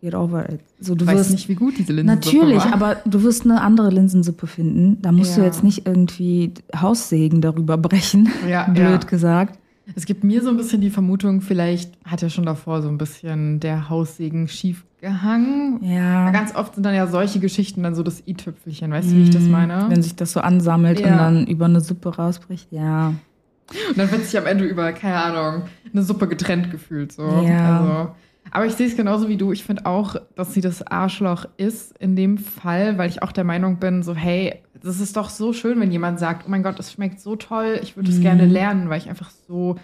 Get 0.05 0.15
over 0.15 0.47
it. 0.51 0.61
So, 0.81 0.95
du 0.95 1.07
weißt 1.07 1.31
nicht, 1.31 1.49
wie 1.49 1.55
gut 1.55 1.79
diese 1.79 1.95
Linsensuppe 1.95 2.37
Natürlich, 2.37 2.63
war. 2.67 2.75
aber 2.75 2.97
du 3.07 3.23
wirst 3.23 3.47
eine 3.47 3.63
andere 3.63 3.89
Linsensuppe 3.89 4.47
finden. 4.47 5.01
Da 5.01 5.13
musst 5.13 5.31
ja. 5.31 5.39
du 5.39 5.45
jetzt 5.47 5.65
nicht 5.65 5.87
irgendwie 5.87 6.53
Haussägen 6.77 7.41
darüber 7.41 7.79
brechen, 7.79 8.29
ja, 8.49 8.65
blöd 8.65 9.05
ja. 9.05 9.09
gesagt. 9.09 9.59
Es 9.97 10.05
gibt 10.05 10.23
mir 10.23 10.43
so 10.43 10.51
ein 10.51 10.59
bisschen 10.59 10.83
die 10.83 10.91
Vermutung, 10.91 11.41
vielleicht 11.41 11.93
hat 12.05 12.21
ja 12.21 12.29
schon 12.29 12.45
davor 12.45 12.83
so 12.83 12.89
ein 12.91 12.99
bisschen 12.99 13.61
der 13.61 13.89
Haussegen 13.89 14.47
schief 14.47 14.85
gehangen. 15.01 15.83
Ja. 15.83 16.31
Ganz 16.33 16.55
oft 16.55 16.75
sind 16.75 16.85
dann 16.85 16.95
ja 16.95 17.07
solche 17.07 17.41
Geschichten 17.41 17.83
dann 17.83 17.95
so 17.95 18.03
das 18.03 18.23
i-Tüpfelchen, 18.27 18.91
weißt 18.91 19.11
du, 19.11 19.17
wie 19.17 19.23
ich 19.23 19.31
das 19.31 19.45
mhm. 19.45 19.53
meine? 19.53 19.87
Wenn 19.89 20.03
sich 20.03 20.17
das 20.17 20.33
so 20.33 20.41
ansammelt 20.41 21.01
ja. 21.01 21.13
und 21.13 21.17
dann 21.17 21.47
über 21.47 21.65
eine 21.65 21.81
Suppe 21.81 22.15
rausbricht, 22.15 22.71
ja. 22.73 23.15
Und 23.89 23.97
dann 23.97 24.11
wird 24.11 24.27
sich 24.27 24.37
am 24.37 24.45
Ende 24.45 24.65
über, 24.65 24.93
keine 24.93 25.17
Ahnung, 25.17 25.63
eine 25.91 26.03
Suppe 26.03 26.29
getrennt 26.29 26.71
gefühlt. 26.71 27.13
So. 27.13 27.23
Ja. 27.23 27.79
Also, 27.79 28.15
aber 28.51 28.67
ich 28.67 28.75
sehe 28.75 28.87
es 28.87 28.97
genauso 28.97 29.29
wie 29.29 29.37
du. 29.37 29.53
Ich 29.53 29.65
finde 29.65 29.87
auch, 29.87 30.17
dass 30.37 30.55
sie 30.55 30.61
das 30.61 30.87
Arschloch 30.87 31.47
ist 31.57 31.97
in 31.99 32.17
dem 32.17 32.39
Fall, 32.39 32.99
weil 32.99 33.09
ich 33.09 33.23
auch 33.23 33.33
der 33.33 33.45
Meinung 33.45 33.79
bin, 33.79 34.03
so, 34.03 34.15
hey, 34.15 34.61
das 34.83 35.01
ist 35.01 35.17
doch 35.17 35.31
so 35.31 35.53
schön, 35.53 35.81
wenn 35.81 35.91
jemand 35.91 36.19
sagt, 36.19 36.45
oh 36.47 36.51
mein 36.51 36.63
Gott, 36.63 36.79
das 36.79 36.93
schmeckt 36.93 37.21
so 37.21 37.37
toll, 37.37 37.81
ich 37.83 37.97
würde 37.97 38.11
es 38.11 38.19
mhm. 38.19 38.23
gerne 38.23 38.47
lernen, 38.47 38.91
weil 38.91 38.99
ich 38.99 39.09
einfach 39.09 39.31
so 39.49 39.77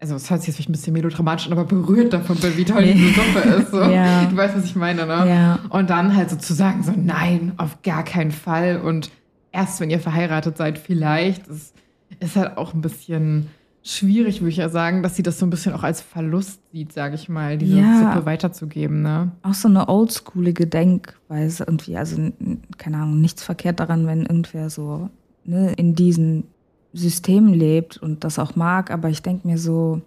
also 0.00 0.14
es 0.14 0.30
hört 0.30 0.40
sich 0.40 0.48
jetzt 0.48 0.56
vielleicht 0.56 0.68
ein 0.70 0.72
bisschen 0.72 0.92
melodramatisch 0.92 1.46
an, 1.46 1.52
aber 1.52 1.64
berührt 1.64 2.12
davon 2.12 2.36
bin, 2.36 2.56
wie 2.56 2.64
toll 2.64 2.84
diese 2.84 3.14
Suppe 3.14 3.48
ist. 3.48 3.70
So. 3.70 3.82
Ja. 3.88 4.26
Du 4.26 4.36
weißt, 4.36 4.56
was 4.56 4.64
ich 4.64 4.76
meine, 4.76 5.06
ne? 5.06 5.28
Ja. 5.28 5.58
Und 5.70 5.90
dann 5.90 6.14
halt 6.14 6.30
so 6.30 6.36
zu 6.36 6.54
sagen, 6.54 6.82
so 6.82 6.92
nein, 6.94 7.52
auf 7.56 7.82
gar 7.82 8.04
keinen 8.04 8.30
Fall. 8.30 8.80
Und 8.80 9.10
erst 9.50 9.80
wenn 9.80 9.90
ihr 9.90 9.98
verheiratet 9.98 10.56
seid, 10.56 10.78
vielleicht. 10.78 11.48
Das 11.48 11.72
ist 12.20 12.36
halt 12.36 12.56
auch 12.56 12.74
ein 12.74 12.80
bisschen 12.80 13.48
schwierig, 13.82 14.40
würde 14.40 14.50
ich 14.50 14.56
ja 14.56 14.68
sagen, 14.68 15.02
dass 15.02 15.16
sie 15.16 15.22
das 15.22 15.38
so 15.38 15.46
ein 15.46 15.50
bisschen 15.50 15.72
auch 15.72 15.82
als 15.82 16.00
Verlust 16.00 16.60
sieht, 16.72 16.92
sage 16.92 17.14
ich 17.14 17.28
mal, 17.28 17.58
diese 17.58 17.78
ja. 17.78 18.12
Suppe 18.12 18.26
weiterzugeben. 18.26 19.02
Ne? 19.02 19.32
Auch 19.42 19.54
so 19.54 19.68
eine 19.68 19.88
oldschoolige 19.88 20.66
Denkweise 20.66 21.64
irgendwie. 21.64 21.96
Also, 21.96 22.32
keine 22.76 22.98
Ahnung, 22.98 23.20
nichts 23.20 23.42
verkehrt 23.42 23.80
daran, 23.80 24.06
wenn 24.06 24.22
irgendwer 24.22 24.70
so 24.70 25.10
ne, 25.44 25.72
in 25.74 25.94
diesen 25.94 26.44
System 26.92 27.48
lebt 27.48 27.96
und 27.96 28.24
das 28.24 28.38
auch 28.38 28.56
mag, 28.56 28.90
aber 28.90 29.08
ich 29.08 29.22
denke 29.22 29.46
mir 29.46 29.58
so, 29.58 30.02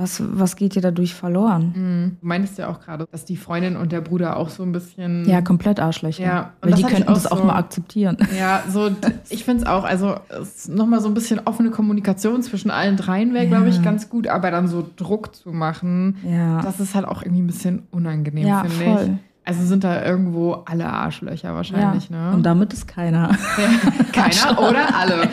was, 0.00 0.22
was 0.24 0.56
geht 0.56 0.74
dir 0.74 0.82
dadurch 0.82 1.14
verloren? 1.14 1.72
Mhm. 1.74 2.16
Du 2.20 2.26
meinst 2.26 2.58
ja 2.58 2.68
auch 2.68 2.80
gerade, 2.80 3.06
dass 3.10 3.24
die 3.24 3.36
Freundin 3.36 3.76
und 3.76 3.92
der 3.92 4.00
Bruder 4.00 4.36
auch 4.36 4.48
so 4.48 4.62
ein 4.62 4.72
bisschen. 4.72 5.28
Ja, 5.28 5.42
komplett 5.42 5.78
Arschlöcher. 5.78 6.22
Ja, 6.22 6.52
weil 6.62 6.72
die 6.72 6.82
könnten 6.82 7.12
das 7.12 7.24
so, 7.24 7.30
auch 7.30 7.44
mal 7.44 7.56
akzeptieren. 7.56 8.16
Ja, 8.36 8.62
so, 8.68 8.90
ich 9.30 9.44
finde 9.44 9.64
es 9.64 9.68
auch, 9.68 9.84
also 9.84 10.16
nochmal 10.68 11.00
so 11.00 11.08
ein 11.08 11.14
bisschen 11.14 11.40
offene 11.44 11.70
Kommunikation 11.70 12.42
zwischen 12.42 12.70
allen 12.70 12.96
dreien 12.96 13.34
wäre, 13.34 13.44
ja. 13.44 13.50
glaube 13.50 13.68
ich, 13.68 13.82
ganz 13.82 14.08
gut, 14.08 14.26
aber 14.26 14.50
dann 14.50 14.68
so 14.68 14.88
Druck 14.96 15.34
zu 15.34 15.50
machen, 15.50 16.16
ja. 16.24 16.62
das 16.62 16.80
ist 16.80 16.94
halt 16.94 17.06
auch 17.06 17.22
irgendwie 17.22 17.42
ein 17.42 17.46
bisschen 17.46 17.82
unangenehm, 17.90 18.46
ja, 18.46 18.64
finde 18.64 19.02
ich. 19.04 19.29
Also 19.44 19.64
sind 19.64 19.84
da 19.84 20.04
irgendwo 20.04 20.52
alle 20.66 20.86
Arschlöcher 20.86 21.54
wahrscheinlich, 21.54 22.10
ja. 22.10 22.30
ne? 22.30 22.36
Und 22.36 22.42
damit 22.44 22.72
ist 22.72 22.86
keiner. 22.86 23.36
Keiner 24.12 24.60
oder 24.60 24.94
alle. 24.94 25.28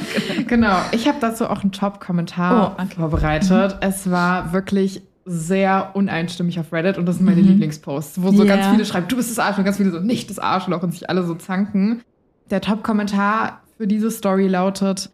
genau. 0.47 0.77
Ich 0.91 1.07
habe 1.07 1.17
dazu 1.19 1.47
auch 1.47 1.61
einen 1.61 1.71
Top-Kommentar 1.71 2.75
oh, 2.77 2.81
okay. 2.81 2.95
vorbereitet. 2.95 3.75
Mhm. 3.75 3.79
Es 3.81 4.09
war 4.09 4.53
wirklich 4.53 5.01
sehr 5.25 5.91
uneinstimmig 5.93 6.57
auf 6.59 6.71
Reddit 6.71 6.97
und 6.97 7.05
das 7.05 7.17
sind 7.17 7.25
meine 7.25 7.41
mhm. 7.41 7.49
Lieblingsposts, 7.49 8.21
wo 8.21 8.31
so 8.31 8.43
yeah. 8.43 8.55
ganz 8.55 8.67
viele 8.67 8.85
schreiben, 8.85 9.07
du 9.09 9.17
bist 9.17 9.29
das 9.29 9.39
Arschloch, 9.39 9.65
ganz 9.65 9.75
viele 9.75 9.91
so, 9.91 9.99
nicht 9.99 10.29
das 10.29 10.39
Arschloch 10.39 10.81
und 10.83 10.91
sich 10.91 11.09
alle 11.09 11.25
so 11.25 11.35
zanken. 11.35 12.01
Der 12.49 12.61
Top-Kommentar 12.61 13.61
für 13.77 13.87
diese 13.87 14.09
Story 14.09 14.47
lautet, 14.47 15.09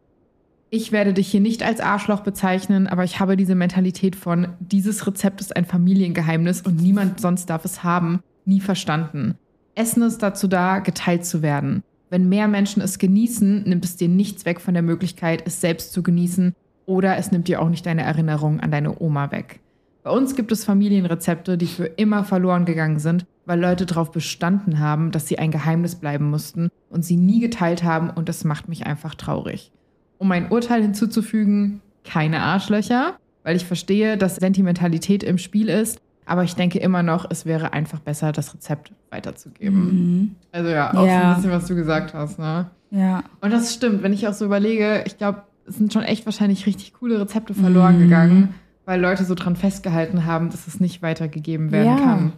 ich 0.69 0.91
werde 0.91 1.13
dich 1.13 1.29
hier 1.29 1.41
nicht 1.41 1.63
als 1.63 1.79
Arschloch 1.79 2.21
bezeichnen, 2.21 2.87
aber 2.87 3.03
ich 3.03 3.19
habe 3.19 3.37
diese 3.37 3.55
Mentalität 3.55 4.15
von, 4.15 4.49
dieses 4.59 5.07
Rezept 5.07 5.41
ist 5.41 5.55
ein 5.55 5.65
Familiengeheimnis 5.65 6.61
und 6.61 6.79
niemand 6.79 7.19
sonst 7.19 7.49
darf 7.49 7.65
es 7.65 7.83
haben 7.83 8.21
nie 8.47 8.59
verstanden. 8.59 9.35
Essen 9.75 10.03
ist 10.03 10.21
dazu 10.21 10.47
da, 10.47 10.79
geteilt 10.79 11.25
zu 11.25 11.41
werden. 11.41 11.83
Wenn 12.09 12.29
mehr 12.29 12.47
Menschen 12.47 12.81
es 12.81 12.99
genießen, 12.99 13.63
nimmt 13.63 13.85
es 13.85 13.95
dir 13.95 14.07
nichts 14.07 14.45
weg 14.45 14.61
von 14.61 14.73
der 14.73 14.83
Möglichkeit, 14.83 15.43
es 15.45 15.61
selbst 15.61 15.93
zu 15.93 16.03
genießen 16.03 16.53
oder 16.85 17.17
es 17.17 17.31
nimmt 17.31 17.47
dir 17.47 17.61
auch 17.61 17.69
nicht 17.69 17.85
deine 17.85 18.03
Erinnerung 18.03 18.59
an 18.59 18.71
deine 18.71 19.01
Oma 19.01 19.31
weg. 19.31 19.59
Bei 20.03 20.11
uns 20.11 20.35
gibt 20.35 20.51
es 20.51 20.65
Familienrezepte, 20.65 21.57
die 21.57 21.65
für 21.65 21.85
immer 21.85 22.23
verloren 22.23 22.65
gegangen 22.65 22.99
sind 22.99 23.25
weil 23.45 23.59
Leute 23.59 23.85
darauf 23.85 24.11
bestanden 24.11 24.79
haben, 24.79 25.11
dass 25.11 25.27
sie 25.27 25.39
ein 25.39 25.51
Geheimnis 25.51 25.95
bleiben 25.95 26.29
mussten 26.29 26.69
und 26.89 27.03
sie 27.03 27.17
nie 27.17 27.39
geteilt 27.39 27.83
haben 27.83 28.09
und 28.09 28.29
das 28.29 28.43
macht 28.43 28.69
mich 28.69 28.85
einfach 28.85 29.15
traurig. 29.15 29.71
Um 30.17 30.27
mein 30.27 30.51
Urteil 30.51 30.81
hinzuzufügen, 30.81 31.81
keine 32.03 32.41
Arschlöcher, 32.41 33.17
weil 33.43 33.55
ich 33.55 33.65
verstehe, 33.65 34.17
dass 34.17 34.37
Sentimentalität 34.37 35.23
im 35.23 35.37
Spiel 35.37 35.69
ist, 35.69 35.99
aber 36.25 36.43
ich 36.43 36.55
denke 36.55 36.79
immer 36.79 37.03
noch, 37.03 37.25
es 37.29 37.45
wäre 37.45 37.73
einfach 37.73 37.99
besser, 37.99 38.31
das 38.31 38.53
Rezept 38.53 38.91
weiterzugeben. 39.09 39.85
Mhm. 39.85 40.35
Also 40.51 40.69
ja, 40.69 40.93
auch 40.93 41.05
ja. 41.05 41.19
so 41.19 41.27
ein 41.27 41.35
bisschen, 41.35 41.51
was 41.51 41.65
du 41.67 41.75
gesagt 41.75 42.13
hast, 42.13 42.39
ne? 42.39 42.69
Ja. 42.91 43.23
Und 43.41 43.51
das 43.51 43.73
stimmt, 43.73 44.03
wenn 44.03 44.13
ich 44.13 44.27
auch 44.27 44.33
so 44.33 44.45
überlege, 44.45 45.03
ich 45.05 45.17
glaube, 45.17 45.43
es 45.67 45.77
sind 45.77 45.91
schon 45.91 46.03
echt 46.03 46.25
wahrscheinlich 46.25 46.65
richtig 46.65 46.93
coole 46.93 47.19
Rezepte 47.19 47.53
verloren 47.53 47.97
mhm. 47.97 48.03
gegangen, 48.03 48.55
weil 48.85 49.01
Leute 49.01 49.25
so 49.25 49.33
dran 49.33 49.55
festgehalten 49.55 50.25
haben, 50.25 50.49
dass 50.49 50.67
es 50.67 50.79
nicht 50.79 51.01
weitergegeben 51.01 51.71
werden 51.71 51.97
ja. 51.97 52.03
kann. 52.03 52.33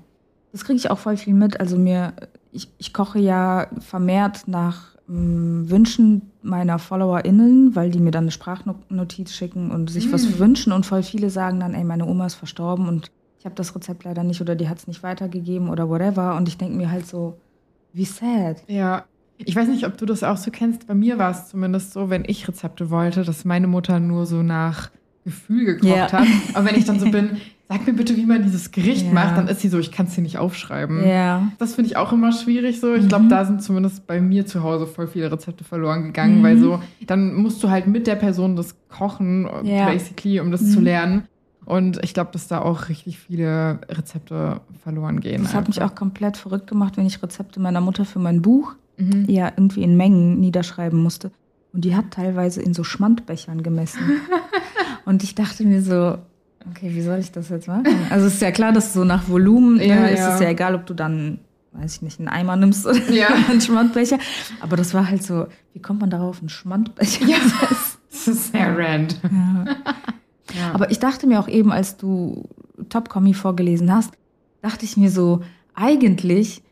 Das 0.51 0.63
kriege 0.63 0.77
ich 0.77 0.89
auch 0.89 0.99
voll 0.99 1.17
viel 1.17 1.33
mit. 1.33 1.59
Also 1.59 1.77
mir, 1.77 2.13
ich, 2.51 2.69
ich 2.77 2.93
koche 2.93 3.19
ja 3.19 3.67
vermehrt 3.79 4.47
nach 4.47 4.95
ähm, 5.09 5.69
Wünschen 5.69 6.31
meiner 6.41 6.79
FollowerInnen, 6.79 7.75
weil 7.75 7.89
die 7.89 7.99
mir 7.99 8.11
dann 8.11 8.25
eine 8.25 8.31
Sprachnotiz 8.31 9.33
schicken 9.33 9.71
und 9.71 9.89
sich 9.89 10.07
mm. 10.07 10.13
was 10.13 10.39
wünschen 10.39 10.71
und 10.71 10.85
voll 10.85 11.03
viele 11.03 11.29
sagen 11.29 11.59
dann, 11.59 11.73
ey, 11.73 11.83
meine 11.83 12.05
Oma 12.05 12.27
ist 12.27 12.35
verstorben 12.35 12.87
und 12.87 13.11
ich 13.45 13.47
habe 13.47 13.57
das 13.57 13.75
Rezept 13.75 14.05
leider 14.05 14.23
nicht 14.23 14.41
oder 14.41 14.55
die 14.55 14.69
hat 14.69 14.79
es 14.79 14.87
nicht 14.87 15.03
weitergegeben 15.03 15.69
oder 15.69 15.87
whatever. 15.87 16.35
Und 16.35 16.47
ich 16.47 16.57
denke 16.57 16.75
mir 16.75 16.89
halt 16.89 17.05
so, 17.05 17.37
wie 17.93 18.03
sad. 18.03 18.63
Ja. 18.65 19.05
Ich 19.37 19.55
weiß 19.55 19.67
nicht, 19.67 19.85
ob 19.85 19.99
du 19.99 20.07
das 20.07 20.23
auch 20.23 20.37
so 20.37 20.49
kennst. 20.49 20.87
Bei 20.87 20.95
mir 20.95 21.19
war 21.19 21.29
es 21.29 21.49
zumindest 21.49 21.93
so, 21.93 22.09
wenn 22.09 22.23
ich 22.25 22.47
Rezepte 22.47 22.89
wollte, 22.89 23.23
dass 23.23 23.45
meine 23.45 23.67
Mutter 23.67 23.99
nur 23.99 24.25
so 24.25 24.41
nach 24.41 24.89
Gefühl 25.25 25.65
gekocht 25.65 25.95
ja. 25.95 26.11
hat. 26.11 26.27
Aber 26.55 26.65
wenn 26.65 26.75
ich 26.75 26.85
dann 26.85 26.99
so 26.99 27.11
bin, 27.11 27.37
sag 27.69 27.85
mir 27.85 27.93
bitte, 27.93 28.17
wie 28.17 28.25
man 28.25 28.41
dieses 28.41 28.71
Gericht 28.71 29.05
ja. 29.05 29.13
macht, 29.13 29.37
dann 29.37 29.47
ist 29.47 29.61
sie 29.61 29.69
so, 29.69 29.77
ich 29.77 29.91
kann 29.91 30.07
es 30.07 30.15
hier 30.15 30.23
nicht 30.23 30.39
aufschreiben. 30.39 31.07
Ja. 31.07 31.51
Das 31.59 31.75
finde 31.75 31.91
ich 31.91 31.97
auch 31.97 32.11
immer 32.11 32.31
schwierig 32.31 32.79
so. 32.79 32.95
Ich 32.95 33.03
mhm. 33.03 33.09
glaube, 33.09 33.27
da 33.27 33.45
sind 33.45 33.61
zumindest 33.61 34.07
bei 34.07 34.21
mir 34.21 34.47
zu 34.47 34.63
Hause 34.63 34.87
voll 34.87 35.05
viele 35.05 35.31
Rezepte 35.31 35.63
verloren 35.63 36.01
gegangen, 36.01 36.39
mhm. 36.39 36.43
weil 36.43 36.57
so, 36.57 36.81
dann 37.05 37.35
musst 37.35 37.63
du 37.63 37.69
halt 37.69 37.85
mit 37.85 38.07
der 38.07 38.15
Person 38.15 38.55
das 38.55 38.75
kochen, 38.89 39.47
basically, 39.61 40.39
um 40.39 40.49
das 40.49 40.61
mhm. 40.61 40.69
zu 40.71 40.79
lernen. 40.79 41.27
Und 41.65 42.03
ich 42.03 42.13
glaube, 42.13 42.29
dass 42.31 42.47
da 42.47 42.61
auch 42.61 42.89
richtig 42.89 43.19
viele 43.19 43.79
Rezepte 43.89 44.61
verloren 44.83 45.19
gehen. 45.19 45.43
Das 45.43 45.53
hat 45.55 45.67
mich 45.67 45.81
auch 45.81 45.95
komplett 45.95 46.37
verrückt 46.37 46.67
gemacht, 46.67 46.97
wenn 46.97 47.07
ich 47.07 47.21
Rezepte 47.21 47.59
meiner 47.59 47.81
Mutter 47.81 48.05
für 48.05 48.19
mein 48.19 48.41
Buch 48.41 48.75
mhm. 48.97 49.25
ja 49.27 49.47
irgendwie 49.47 49.83
in 49.83 49.97
Mengen 49.97 50.39
niederschreiben 50.39 51.01
musste. 51.01 51.31
Und 51.73 51.83
die 51.83 51.95
hat 51.95 52.11
teilweise 52.11 52.61
in 52.61 52.73
so 52.73 52.83
Schmandbechern 52.83 53.63
gemessen. 53.63 53.99
Und 55.05 55.23
ich 55.23 55.35
dachte 55.35 55.63
mir 55.65 55.81
so, 55.81 56.17
okay, 56.69 56.93
wie 56.93 57.01
soll 57.01 57.19
ich 57.19 57.31
das 57.31 57.49
jetzt 57.49 57.67
machen? 57.67 57.85
Also 58.09 58.27
es 58.27 58.35
ist 58.35 58.41
ja 58.41 58.51
klar, 58.51 58.71
dass 58.71 58.93
so 58.93 59.03
nach 59.03 59.27
Volumen 59.27 59.79
ja, 59.79 59.95
ne, 59.95 60.01
ja. 60.01 60.07
ist 60.07 60.35
es 60.35 60.39
ja 60.39 60.49
egal, 60.49 60.75
ob 60.75 60.85
du 60.85 60.93
dann, 60.93 61.39
weiß 61.73 61.97
ich 61.97 62.01
nicht, 62.01 62.19
einen 62.19 62.29
Eimer 62.29 62.55
nimmst 62.55 62.85
oder 62.85 62.97
ja. 63.11 63.27
einen 63.49 63.61
Schmandbecher. 63.61 64.17
Aber 64.61 64.77
das 64.77 64.93
war 64.93 65.09
halt 65.09 65.23
so, 65.23 65.47
wie 65.73 65.81
kommt 65.81 66.01
man 66.01 66.09
darauf, 66.09 66.39
einen 66.39 66.49
Schmandbecher? 66.49 67.25
Ja, 67.25 67.37
das 68.11 68.27
ist 68.27 68.51
sehr 68.51 68.77
rand. 68.77 69.19
Ja. 69.23 69.65
Ja. 70.57 70.73
Aber 70.73 70.91
ich 70.91 70.99
dachte 70.99 71.27
mir 71.27 71.39
auch 71.39 71.47
eben, 71.47 71.71
als 71.71 71.97
du 71.97 72.47
Top 72.89 73.09
Kommi 73.09 73.33
vorgelesen 73.33 73.93
hast, 73.93 74.11
dachte 74.61 74.85
ich 74.85 74.97
mir 74.97 75.09
so, 75.09 75.41
eigentlich, 75.73 76.63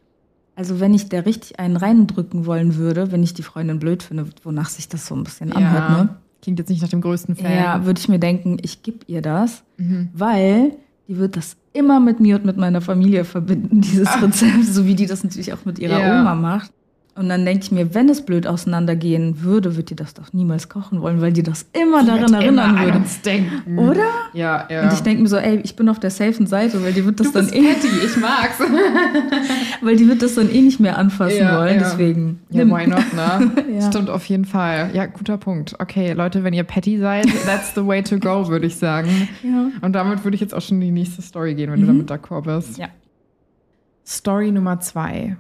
also 0.56 0.80
wenn 0.80 0.94
ich 0.94 1.10
da 1.10 1.20
richtig 1.20 1.60
einen 1.60 1.78
reindrücken 1.78 2.46
wollen 2.46 2.76
würde, 2.76 3.12
wenn 3.12 3.24
ich 3.24 3.34
die 3.34 3.44
Freundin 3.44 3.80
blöd 3.80 4.04
finde, 4.04 4.28
wonach 4.44 4.70
sich 4.70 4.88
das 4.88 5.06
so 5.06 5.16
ein 5.16 5.24
bisschen 5.24 5.52
anhört, 5.52 5.90
ne? 5.90 6.10
Klingt 6.42 6.60
jetzt 6.60 6.70
nicht 6.70 6.82
nach 6.82 6.90
dem 6.90 7.00
größten 7.00 7.38
Fan. 7.38 7.54
Ja, 7.54 7.86
würde 7.86 8.02
ich 8.02 8.10
mir 8.10 8.20
denken, 8.20 8.58
ich 8.62 8.84
gebe 8.84 9.00
ihr 9.08 9.22
das, 9.22 9.64
mhm. 9.78 10.10
weil 10.14 10.74
die 11.08 11.18
wird 11.18 11.38
das 11.38 11.56
immer 11.72 12.02
mit 12.02 12.20
mir 12.20 12.36
und 12.36 12.44
mit 12.44 12.58
meiner 12.58 12.82
Familie 12.82 13.24
verbinden, 13.24 13.80
dieses. 13.80 14.10
Rezept, 14.22 14.66
so 14.66 14.86
wie 14.86 14.96
die 14.96 15.06
das 15.06 15.24
natürlich 15.24 15.54
auch 15.54 15.64
mit 15.64 15.80
ihrer 15.80 16.00
ja. 16.00 16.20
Oma 16.20 16.36
macht. 16.36 16.72
Und 17.16 17.30
dann 17.30 17.46
denke 17.46 17.64
ich 17.64 17.72
mir, 17.72 17.94
wenn 17.94 18.10
es 18.10 18.26
blöd 18.26 18.48
auseinandergehen 18.48 19.44
würde, 19.44 19.78
wird 19.78 19.92
die 19.92 19.96
das 19.96 20.16
doch 20.16 20.34
niemals 20.34 20.68
kochen 20.68 21.00
wollen, 21.02 21.22
weil 21.22 21.32
die 21.32 21.44
das 21.44 21.68
immer 21.74 22.02
die 22.02 22.08
daran 22.08 22.34
erinnern 22.34 22.72
immer 22.72 22.86
würde. 22.86 22.98
Uns 22.98 23.22
denken. 23.22 23.78
Oder? 23.78 24.08
Ja, 24.34 24.68
ja. 24.68 24.84
Und 24.84 24.94
ich 24.94 25.02
denke 25.02 25.22
mir 25.22 25.30
so, 25.30 25.38
ey, 25.38 25.60
ich 25.64 25.76
bin 25.76 25.90
auf 25.90 26.00
der 26.00 26.10
safen 26.10 26.48
Seite, 26.48 26.84
weil 26.84 26.92
die 26.92 27.06
wird 27.06 27.20
das 27.20 27.28
du 27.28 27.34
dann 27.34 27.46
bist 27.46 27.56
eh. 27.56 27.74
Patty, 27.74 27.88
ich 28.04 28.18
mag's. 28.18 28.60
weil 29.82 29.96
die 29.96 30.08
wird 30.08 30.24
das 30.24 30.34
dann 30.34 30.50
eh 30.50 30.62
nicht 30.62 30.80
mehr 30.80 30.98
anfassen 30.98 31.38
ja, 31.38 31.60
wollen, 31.60 31.76
ja. 31.76 31.84
deswegen. 31.84 32.40
Ja, 32.50 32.66
why 32.66 32.88
not, 32.88 33.14
ne? 33.14 33.52
ja. 33.76 33.92
Stimmt 33.92 34.10
auf 34.10 34.26
jeden 34.26 34.46
Fall. 34.46 34.90
Ja, 34.94 35.06
guter 35.06 35.38
Punkt. 35.38 35.76
Okay, 35.78 36.14
Leute, 36.14 36.44
wenn 36.44 36.54
ihr 36.54 36.64
Patty 36.64 36.98
seid, 36.98 37.28
that's 37.46 37.76
the 37.76 37.86
way 37.86 38.02
to 38.02 38.18
go, 38.18 38.48
würde 38.48 38.66
ich 38.66 38.76
sagen. 38.76 39.10
Ja. 39.44 39.70
Und 39.82 39.94
damit 39.94 40.24
würde 40.24 40.36
ich 40.36 40.42
jetzt 40.42 40.54
auch 40.54 40.62
schon 40.62 40.78
in 40.78 40.88
die 40.88 40.92
nächste 40.92 41.22
Story 41.22 41.54
gehen, 41.54 41.72
wenn 41.72 41.82
mhm. 41.82 41.86
du 41.86 42.04
damit 42.06 42.12
d'accord 42.12 42.44
bist. 42.44 42.78
Ja. 42.78 42.88
Story 44.06 44.52
Nummer 44.52 44.80
zwei. 44.80 45.36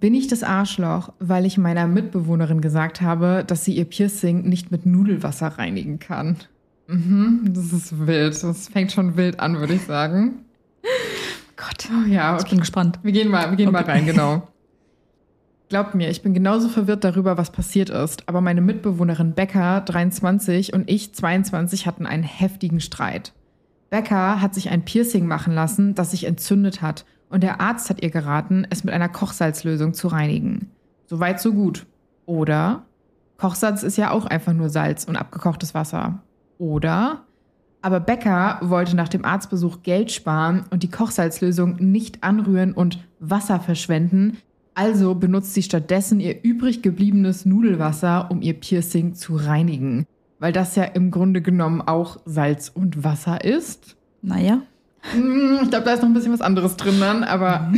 Bin 0.00 0.14
ich 0.14 0.28
das 0.28 0.44
Arschloch, 0.44 1.12
weil 1.18 1.44
ich 1.44 1.58
meiner 1.58 1.88
Mitbewohnerin 1.88 2.60
gesagt 2.60 3.00
habe, 3.00 3.42
dass 3.44 3.64
sie 3.64 3.74
ihr 3.74 3.84
Piercing 3.84 4.48
nicht 4.48 4.70
mit 4.70 4.86
Nudelwasser 4.86 5.48
reinigen 5.48 5.98
kann? 5.98 6.36
Mhm, 6.86 7.50
das 7.52 7.72
ist 7.72 8.06
wild. 8.06 8.40
Das 8.42 8.68
fängt 8.68 8.92
schon 8.92 9.16
wild 9.16 9.40
an, 9.40 9.58
würde 9.58 9.74
ich 9.74 9.82
sagen. 9.82 10.44
Gott. 11.56 11.88
Oh, 11.90 12.06
ja, 12.08 12.34
okay. 12.34 12.42
ich 12.44 12.50
bin 12.50 12.60
gespannt. 12.60 13.00
Wir 13.02 13.10
gehen 13.10 13.28
mal, 13.28 13.50
wir 13.50 13.56
gehen 13.56 13.68
okay. 13.68 13.84
mal 13.84 13.90
rein, 13.90 14.06
genau. 14.06 14.46
Glaubt 15.68 15.96
mir, 15.96 16.10
ich 16.10 16.22
bin 16.22 16.32
genauso 16.32 16.68
verwirrt 16.68 17.02
darüber, 17.02 17.36
was 17.36 17.50
passiert 17.50 17.90
ist. 17.90 18.28
Aber 18.28 18.40
meine 18.40 18.60
Mitbewohnerin 18.60 19.32
Becca, 19.34 19.80
23, 19.80 20.74
und 20.74 20.88
ich, 20.88 21.12
22, 21.12 21.86
hatten 21.88 22.06
einen 22.06 22.22
heftigen 22.22 22.80
Streit. 22.80 23.32
Becca 23.90 24.40
hat 24.40 24.54
sich 24.54 24.70
ein 24.70 24.84
Piercing 24.84 25.26
machen 25.26 25.54
lassen, 25.54 25.96
das 25.96 26.12
sich 26.12 26.24
entzündet 26.24 26.82
hat 26.82 27.04
und 27.28 27.42
der 27.42 27.60
Arzt 27.60 27.90
hat 27.90 28.02
ihr 28.02 28.10
geraten, 28.10 28.66
es 28.70 28.84
mit 28.84 28.94
einer 28.94 29.08
Kochsalzlösung 29.08 29.94
zu 29.94 30.08
reinigen. 30.08 30.70
Soweit 31.06 31.40
so 31.40 31.52
gut. 31.52 31.86
Oder 32.26 32.84
Kochsalz 33.36 33.82
ist 33.82 33.96
ja 33.96 34.10
auch 34.10 34.26
einfach 34.26 34.52
nur 34.52 34.68
Salz 34.68 35.04
und 35.04 35.16
abgekochtes 35.16 35.74
Wasser. 35.74 36.22
Oder 36.58 37.24
aber 37.80 38.00
Becker 38.00 38.58
wollte 38.62 38.96
nach 38.96 39.08
dem 39.08 39.24
Arztbesuch 39.24 39.82
Geld 39.82 40.10
sparen 40.10 40.64
und 40.70 40.82
die 40.82 40.90
Kochsalzlösung 40.90 41.76
nicht 41.76 42.24
anrühren 42.24 42.72
und 42.72 42.98
Wasser 43.20 43.60
verschwenden, 43.60 44.38
also 44.74 45.16
benutzt 45.16 45.54
sie 45.54 45.64
stattdessen 45.64 46.20
ihr 46.20 46.44
übrig 46.44 46.82
gebliebenes 46.82 47.44
Nudelwasser, 47.44 48.30
um 48.30 48.42
ihr 48.42 48.54
Piercing 48.54 49.14
zu 49.14 49.34
reinigen. 49.34 50.06
Weil 50.38 50.52
das 50.52 50.76
ja 50.76 50.84
im 50.84 51.10
Grunde 51.10 51.42
genommen 51.42 51.80
auch 51.80 52.18
Salz 52.24 52.68
und 52.68 53.02
Wasser 53.02 53.44
ist. 53.44 53.96
Naja. 54.22 54.62
Hm, 55.00 55.60
ich 55.62 55.70
glaube, 55.70 55.84
da 55.84 55.92
ist 55.92 56.02
noch 56.02 56.08
ein 56.08 56.14
bisschen 56.14 56.32
was 56.32 56.40
anderes 56.40 56.76
drin 56.76 57.00
dann, 57.00 57.24
aber 57.24 57.72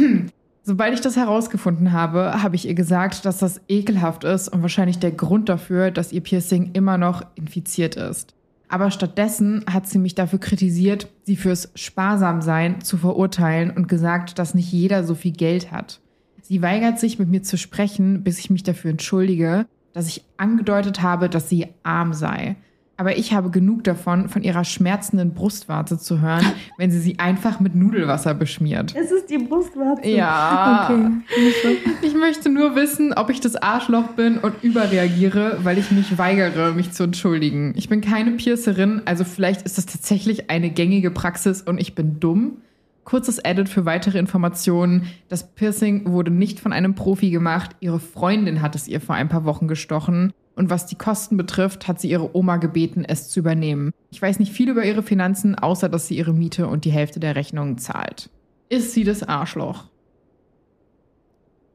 sobald 0.62 0.94
ich 0.94 1.00
das 1.00 1.16
herausgefunden 1.16 1.92
habe, 1.92 2.42
habe 2.42 2.56
ich 2.56 2.66
ihr 2.66 2.74
gesagt, 2.74 3.24
dass 3.24 3.38
das 3.38 3.60
ekelhaft 3.68 4.24
ist 4.24 4.48
und 4.48 4.62
wahrscheinlich 4.62 4.98
der 4.98 5.12
Grund 5.12 5.48
dafür, 5.48 5.90
dass 5.90 6.12
ihr 6.12 6.20
Piercing 6.20 6.70
immer 6.72 6.98
noch 6.98 7.24
infiziert 7.34 7.96
ist. 7.96 8.34
Aber 8.68 8.92
stattdessen 8.92 9.64
hat 9.68 9.88
sie 9.88 9.98
mich 9.98 10.14
dafür 10.14 10.38
kritisiert, 10.38 11.08
sie 11.24 11.34
fürs 11.34 11.72
Sparsamsein 11.74 12.80
zu 12.82 12.98
verurteilen 12.98 13.70
und 13.70 13.88
gesagt, 13.88 14.38
dass 14.38 14.54
nicht 14.54 14.70
jeder 14.70 15.02
so 15.02 15.16
viel 15.16 15.32
Geld 15.32 15.72
hat. 15.72 16.00
Sie 16.40 16.62
weigert 16.62 17.00
sich, 17.00 17.18
mit 17.18 17.28
mir 17.28 17.42
zu 17.42 17.58
sprechen, 17.58 18.22
bis 18.22 18.38
ich 18.38 18.48
mich 18.48 18.62
dafür 18.62 18.92
entschuldige, 18.92 19.66
dass 19.92 20.06
ich 20.06 20.24
angedeutet 20.36 21.02
habe, 21.02 21.28
dass 21.28 21.48
sie 21.48 21.66
arm 21.82 22.12
sei. 22.12 22.56
Aber 23.00 23.16
ich 23.16 23.32
habe 23.32 23.48
genug 23.48 23.82
davon, 23.84 24.28
von 24.28 24.42
ihrer 24.42 24.62
schmerzenden 24.62 25.32
Brustwarze 25.32 25.98
zu 25.98 26.20
hören, 26.20 26.44
wenn 26.76 26.90
sie 26.90 26.98
sie 26.98 27.18
einfach 27.18 27.58
mit 27.58 27.74
Nudelwasser 27.74 28.34
beschmiert. 28.34 28.94
Es 28.94 29.10
ist 29.10 29.30
die 29.30 29.38
Brustwarze. 29.38 30.06
Ja. 30.06 30.90
Okay. 30.90 31.78
Ich 32.02 32.14
möchte 32.14 32.50
nur 32.50 32.76
wissen, 32.76 33.14
ob 33.14 33.30
ich 33.30 33.40
das 33.40 33.56
Arschloch 33.56 34.08
bin 34.08 34.36
und 34.36 34.62
überreagiere, 34.62 35.60
weil 35.62 35.78
ich 35.78 35.90
mich 35.90 36.18
weigere, 36.18 36.72
mich 36.72 36.92
zu 36.92 37.04
entschuldigen. 37.04 37.72
Ich 37.74 37.88
bin 37.88 38.02
keine 38.02 38.32
Piercerin, 38.32 39.00
also 39.06 39.24
vielleicht 39.24 39.62
ist 39.62 39.78
das 39.78 39.86
tatsächlich 39.86 40.50
eine 40.50 40.68
gängige 40.68 41.10
Praxis 41.10 41.62
und 41.62 41.80
ich 41.80 41.94
bin 41.94 42.20
dumm. 42.20 42.58
Kurzes 43.04 43.38
Edit 43.38 43.70
für 43.70 43.86
weitere 43.86 44.18
Informationen. 44.18 45.06
Das 45.30 45.54
Piercing 45.54 46.12
wurde 46.12 46.30
nicht 46.30 46.60
von 46.60 46.74
einem 46.74 46.94
Profi 46.94 47.30
gemacht. 47.30 47.70
Ihre 47.80 47.98
Freundin 47.98 48.60
hat 48.60 48.74
es 48.74 48.88
ihr 48.88 49.00
vor 49.00 49.14
ein 49.14 49.30
paar 49.30 49.46
Wochen 49.46 49.68
gestochen. 49.68 50.34
Und 50.60 50.68
was 50.68 50.84
die 50.84 50.94
Kosten 50.94 51.38
betrifft, 51.38 51.88
hat 51.88 52.02
sie 52.02 52.10
ihre 52.10 52.36
Oma 52.36 52.58
gebeten, 52.58 53.02
es 53.02 53.30
zu 53.30 53.40
übernehmen. 53.40 53.92
Ich 54.10 54.20
weiß 54.20 54.38
nicht 54.38 54.52
viel 54.52 54.68
über 54.68 54.84
ihre 54.84 55.02
Finanzen, 55.02 55.54
außer 55.54 55.88
dass 55.88 56.06
sie 56.06 56.18
ihre 56.18 56.34
Miete 56.34 56.66
und 56.66 56.84
die 56.84 56.90
Hälfte 56.90 57.18
der 57.18 57.34
Rechnungen 57.34 57.78
zahlt. 57.78 58.28
Ist 58.68 58.92
sie 58.92 59.04
das 59.04 59.22
Arschloch? 59.22 59.84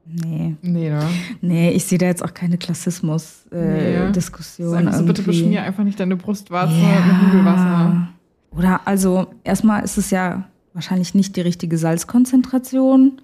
Nee. 0.05 0.55
Nee, 0.61 0.91
ne? 0.91 1.03
Nee, 1.41 1.71
ich 1.71 1.85
sehe 1.85 1.97
da 1.97 2.05
jetzt 2.05 2.23
auch 2.23 2.35
keine 2.35 2.59
Klassismus-Diskussion. 2.59 4.77
Äh, 4.77 4.81
nee. 4.83 4.87
Also 4.87 5.03
bitte 5.03 5.23
beschmier 5.23 5.63
einfach 5.63 5.83
nicht 5.83 5.99
deine 5.99 6.15
Brustwarze 6.15 6.75
ja. 6.75 7.05
mit 7.07 7.23
Nudelwasser. 7.23 8.09
Oder 8.55 8.81
also 8.85 9.25
erstmal 9.43 9.83
ist 9.83 9.97
es 9.97 10.11
ja 10.11 10.47
wahrscheinlich 10.73 11.15
nicht 11.15 11.35
die 11.35 11.41
richtige 11.41 11.79
Salzkonzentration. 11.79 13.19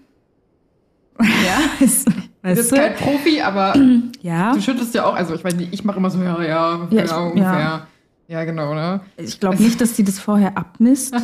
Ja. 1.45 1.60
Weißt 1.79 2.07
du 2.07 2.55
bist 2.55 2.73
kein 2.73 2.95
Profi, 2.95 3.41
aber 3.41 3.75
ja. 4.21 4.53
du 4.53 4.62
schüttelst 4.62 4.95
ja 4.95 5.05
auch, 5.05 5.15
also 5.15 5.36
ich 5.36 5.43
nicht, 5.43 5.73
ich 5.73 5.84
mache 5.84 5.97
immer 5.97 6.10
so, 6.10 6.21
ja, 6.21 6.41
ja, 6.41 6.88
ja, 6.89 7.03
ich, 7.03 7.12
ungefähr. 7.12 7.43
Ja. 7.43 7.88
ja, 8.27 8.43
genau, 8.45 8.73
ne? 8.73 9.01
Ich 9.17 9.39
glaube 9.39 9.62
nicht, 9.62 9.79
dass 9.79 9.95
sie 9.95 10.03
das 10.03 10.17
vorher 10.19 10.57
abmisst 10.57 11.15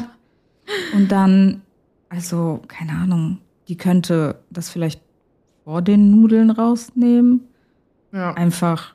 und 0.94 1.12
dann, 1.12 1.62
also, 2.10 2.62
keine 2.68 2.92
Ahnung, 2.92 3.40
die 3.68 3.78
könnte 3.78 4.36
das 4.52 4.70
vielleicht 4.70 5.02
vor 5.64 5.82
den 5.82 6.12
Nudeln 6.12 6.52
rausnehmen. 6.52 7.42
Ja. 8.14 8.34
Einfach 8.36 8.94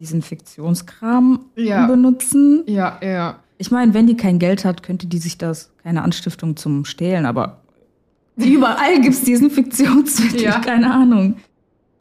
Desinfektionskram 0.00 1.40
Ja. 1.54 1.86
benutzen. 1.86 2.64
Ja, 2.66 2.98
ja. 3.02 3.36
Ich 3.58 3.70
meine, 3.70 3.94
wenn 3.94 4.06
die 4.06 4.16
kein 4.16 4.38
Geld 4.38 4.64
hat, 4.64 4.82
könnte 4.82 5.06
die 5.06 5.18
sich 5.18 5.38
das, 5.38 5.70
keine 5.82 6.02
Anstiftung 6.02 6.56
zum 6.56 6.84
Stehlen, 6.84 7.24
aber 7.24 7.60
überall 8.44 9.00
gibt 9.00 9.14
es 9.14 9.24
Desinfektionsmittel, 9.24 10.42
Ja. 10.42 10.58
keine 10.60 10.92
Ahnung. 10.92 11.36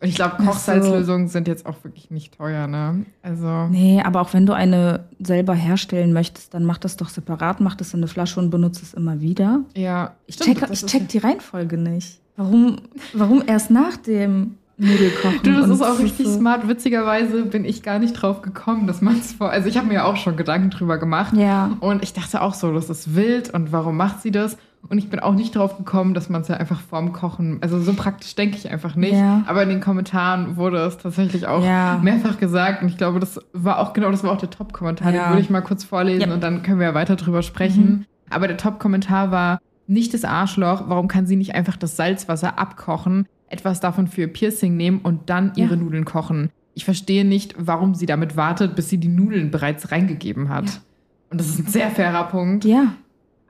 Und 0.02 0.10
ich 0.10 0.16
glaube, 0.16 0.34
Ach 0.38 0.40
so. 0.42 0.46
Kochsalzlösungen 0.52 1.30
sind 1.30 1.48
jetzt 1.48 1.66
auch 1.66 1.84
wirklich 1.84 2.12
nicht 2.12 2.38
teuer, 2.38 2.68
ne? 2.68 3.06
Also. 3.24 3.68
Nee, 3.68 4.02
aber 4.04 4.22
auch 4.22 4.34
wenn 4.34 4.46
du 4.46 4.54
eine 4.54 5.06
selber 5.20 5.54
herstellen 5.56 6.12
möchtest, 6.14 6.54
dann 6.54 6.66
mach 6.66 6.78
das 6.78 6.98
doch 6.98 7.10
separat, 7.10 7.62
mach 7.62 7.76
das 7.76 7.94
in 7.94 8.02
eine 8.02 8.08
Flasche 8.08 8.40
und 8.40 8.50
benutze 8.50 8.84
es 8.84 8.94
immer 8.94 9.22
wieder. 9.22 9.62
Ja. 9.76 10.14
Ich 10.28 10.36
Stimmt, 10.36 10.60
check, 10.60 10.70
ich 10.72 10.86
check 10.86 11.08
die 11.08 11.18
Reihenfolge 11.20 11.78
nicht. 11.78 12.20
Warum, 12.36 12.76
warum 13.14 13.42
erst 13.48 13.72
nach 13.72 13.96
dem 13.96 14.58
Nudelkochen? 14.78 15.40
Du, 15.44 15.54
das 15.54 15.70
ist 15.70 15.82
auch 15.82 15.98
richtig 16.00 16.28
so- 16.28 16.38
smart. 16.38 16.68
Witzigerweise 16.68 17.46
bin 17.46 17.64
ich 17.64 17.82
gar 17.82 17.98
nicht 17.98 18.12
drauf 18.14 18.42
gekommen, 18.42 18.88
dass 18.88 19.02
man 19.02 19.18
es 19.18 19.32
vor. 19.32 19.50
Also 19.50 19.70
ich 19.70 19.78
habe 19.78 19.88
mir 19.88 20.06
auch 20.06 20.18
schon 20.18 20.36
Gedanken 20.36 20.70
drüber 20.70 20.98
gemacht. 20.98 21.34
Ja. 21.38 21.78
Und 21.80 22.04
ich 22.04 22.12
dachte 22.12 22.42
auch 22.42 22.54
so, 22.54 22.74
das 22.74 22.90
ist 22.90 23.16
wild 23.16 23.54
und 23.54 23.72
warum 23.72 23.96
macht 23.96 24.22
sie 24.22 24.32
das? 24.32 24.58
Und 24.88 24.98
ich 25.00 25.10
bin 25.10 25.20
auch 25.20 25.34
nicht 25.34 25.56
drauf 25.56 25.78
gekommen, 25.78 26.14
dass 26.14 26.30
man 26.30 26.42
es 26.42 26.48
ja 26.48 26.58
einfach 26.58 26.80
vorm 26.80 27.12
Kochen, 27.12 27.58
also 27.62 27.80
so 27.80 27.94
praktisch 27.94 28.36
denke 28.36 28.58
ich 28.58 28.70
einfach 28.72 28.96
nicht. 28.96 29.14
Ja. 29.14 29.44
Aber 29.48 29.64
in 29.64 29.70
den 29.70 29.82
Kommentaren 29.82 30.58
wurde 30.58 30.78
es 30.78 30.98
tatsächlich 30.98 31.48
auch 31.48 31.64
Ja. 31.66 32.00
mehrfach 32.04 32.38
gesagt. 32.38 32.82
Und 32.84 32.90
ich 32.90 32.98
glaube, 32.98 33.20
das 33.20 33.40
war 33.54 33.80
auch 33.80 33.94
genau, 33.94 34.12
das 34.12 34.24
war 34.24 34.32
auch 34.32 34.38
der 34.38 34.50
Top-Kommentar. 34.52 35.12
Den 35.12 35.22
Ja. 35.22 35.30
würde 35.30 35.42
ich 35.42 35.50
mal 35.50 35.62
kurz 35.62 35.84
vorlesen 35.84 36.32
und 36.32 36.44
dann 36.44 36.62
können 36.62 36.80
wir 36.80 36.88
ja 36.88 36.94
weiter 36.94 37.16
drüber 37.16 37.42
sprechen. 37.42 38.06
Aber 38.30 38.48
der 38.48 38.58
Top-Kommentar 38.58 39.32
war, 39.32 39.60
nicht 39.88 40.14
das 40.14 40.24
Arschloch, 40.24 40.84
warum 40.88 41.08
kann 41.08 41.26
sie 41.28 41.36
nicht 41.36 41.54
einfach 41.56 41.78
das 41.78 41.96
Salzwasser 41.96 42.58
abkochen, 42.60 43.28
etwas 43.50 43.80
davon 43.80 44.08
für 44.08 44.22
ihr 44.22 44.34
Piercing 44.34 44.76
nehmen 44.76 45.00
und 45.00 45.30
dann 45.30 45.52
ihre 45.56 45.78
Nudeln 45.78 46.06
kochen? 46.06 46.50
Ich 46.74 46.86
verstehe 46.86 47.24
nicht, 47.24 47.56
warum 47.58 47.96
sie 47.96 48.06
damit 48.06 48.36
wartet, 48.36 48.76
bis 48.76 48.90
sie 48.90 48.98
die 48.98 49.08
Nudeln 49.08 49.50
bereits 49.52 49.92
reingegeben 49.92 50.50
hat. 50.50 50.82
Und 51.30 51.40
das 51.40 51.48
ist 51.50 51.60
ein 51.60 51.68
sehr 51.68 51.90
fairer 51.92 52.26
Punkt. 52.26 52.66
Ja. 52.66 52.94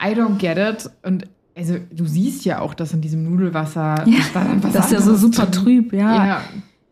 I 0.02 0.14
don't 0.14 0.38
get 0.38 0.58
it. 0.58 0.90
Und 1.04 1.28
also 1.58 1.76
du 1.92 2.06
siehst 2.06 2.44
ja 2.46 2.60
auch, 2.60 2.74
dass 2.74 2.94
in 2.94 3.02
diesem 3.02 3.24
Nudelwasser 3.24 4.04
Ja, 4.08 4.20
da 4.34 4.44
dann 4.44 4.62
was 4.64 4.74
das 4.74 4.86
ist 4.88 4.92
ja 4.92 5.02
so 5.02 5.16
super 5.16 5.50
trüb, 5.50 5.94
ja. 5.94 6.26
Ja. 6.26 6.42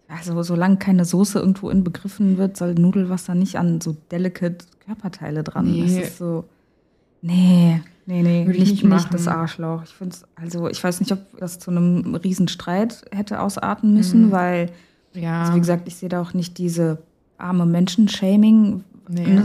Also 0.08 0.42
solange 0.44 0.78
keine 0.78 1.06
Soße 1.06 1.40
irgendwo 1.40 1.70
inbegriffen 1.70 2.38
wird, 2.38 2.56
soll 2.56 2.76
Nudelwasser 2.76 3.36
nicht 3.36 3.58
an 3.58 3.82
so 3.82 3.96
delicate 4.12 4.66
Körperteile 4.86 5.44
dran. 5.44 5.72
Nee. 5.72 5.82
Das 5.82 5.92
ist 6.10 6.18
so. 6.18 6.46
Nee, 7.22 7.82
nee, 8.06 8.22
nee, 8.22 8.46
Würde 8.46 8.52
ich 8.58 8.60
nicht, 8.60 8.72
nicht 8.72 8.84
nicht, 8.84 8.90
machen. 8.90 9.10
das 9.12 9.28
Arschloch. 9.28 9.84
Ich 9.86 9.94
finde 9.94 10.16
also 10.36 10.68
ich 10.70 10.84
weiß 10.84 11.00
nicht, 11.00 11.12
ob 11.12 11.20
das 11.40 11.58
zu 11.60 11.72
einem 11.72 12.16
Riesenstreit 12.16 13.04
hätte 13.12 13.40
ausarten 13.40 13.94
müssen, 13.94 14.28
Mhm. 14.28 14.32
weil, 14.32 14.70
Ja. 15.14 15.42
also 15.44 15.56
wie 15.56 15.60
gesagt, 15.60 15.88
ich 15.88 15.96
sehe 15.96 16.10
da 16.10 16.22
auch 16.22 16.34
nicht 16.34 16.58
diese 16.58 17.00
arme 17.38 17.66
Menschen-Shaming. 17.66 18.84
Nee. 19.10 19.42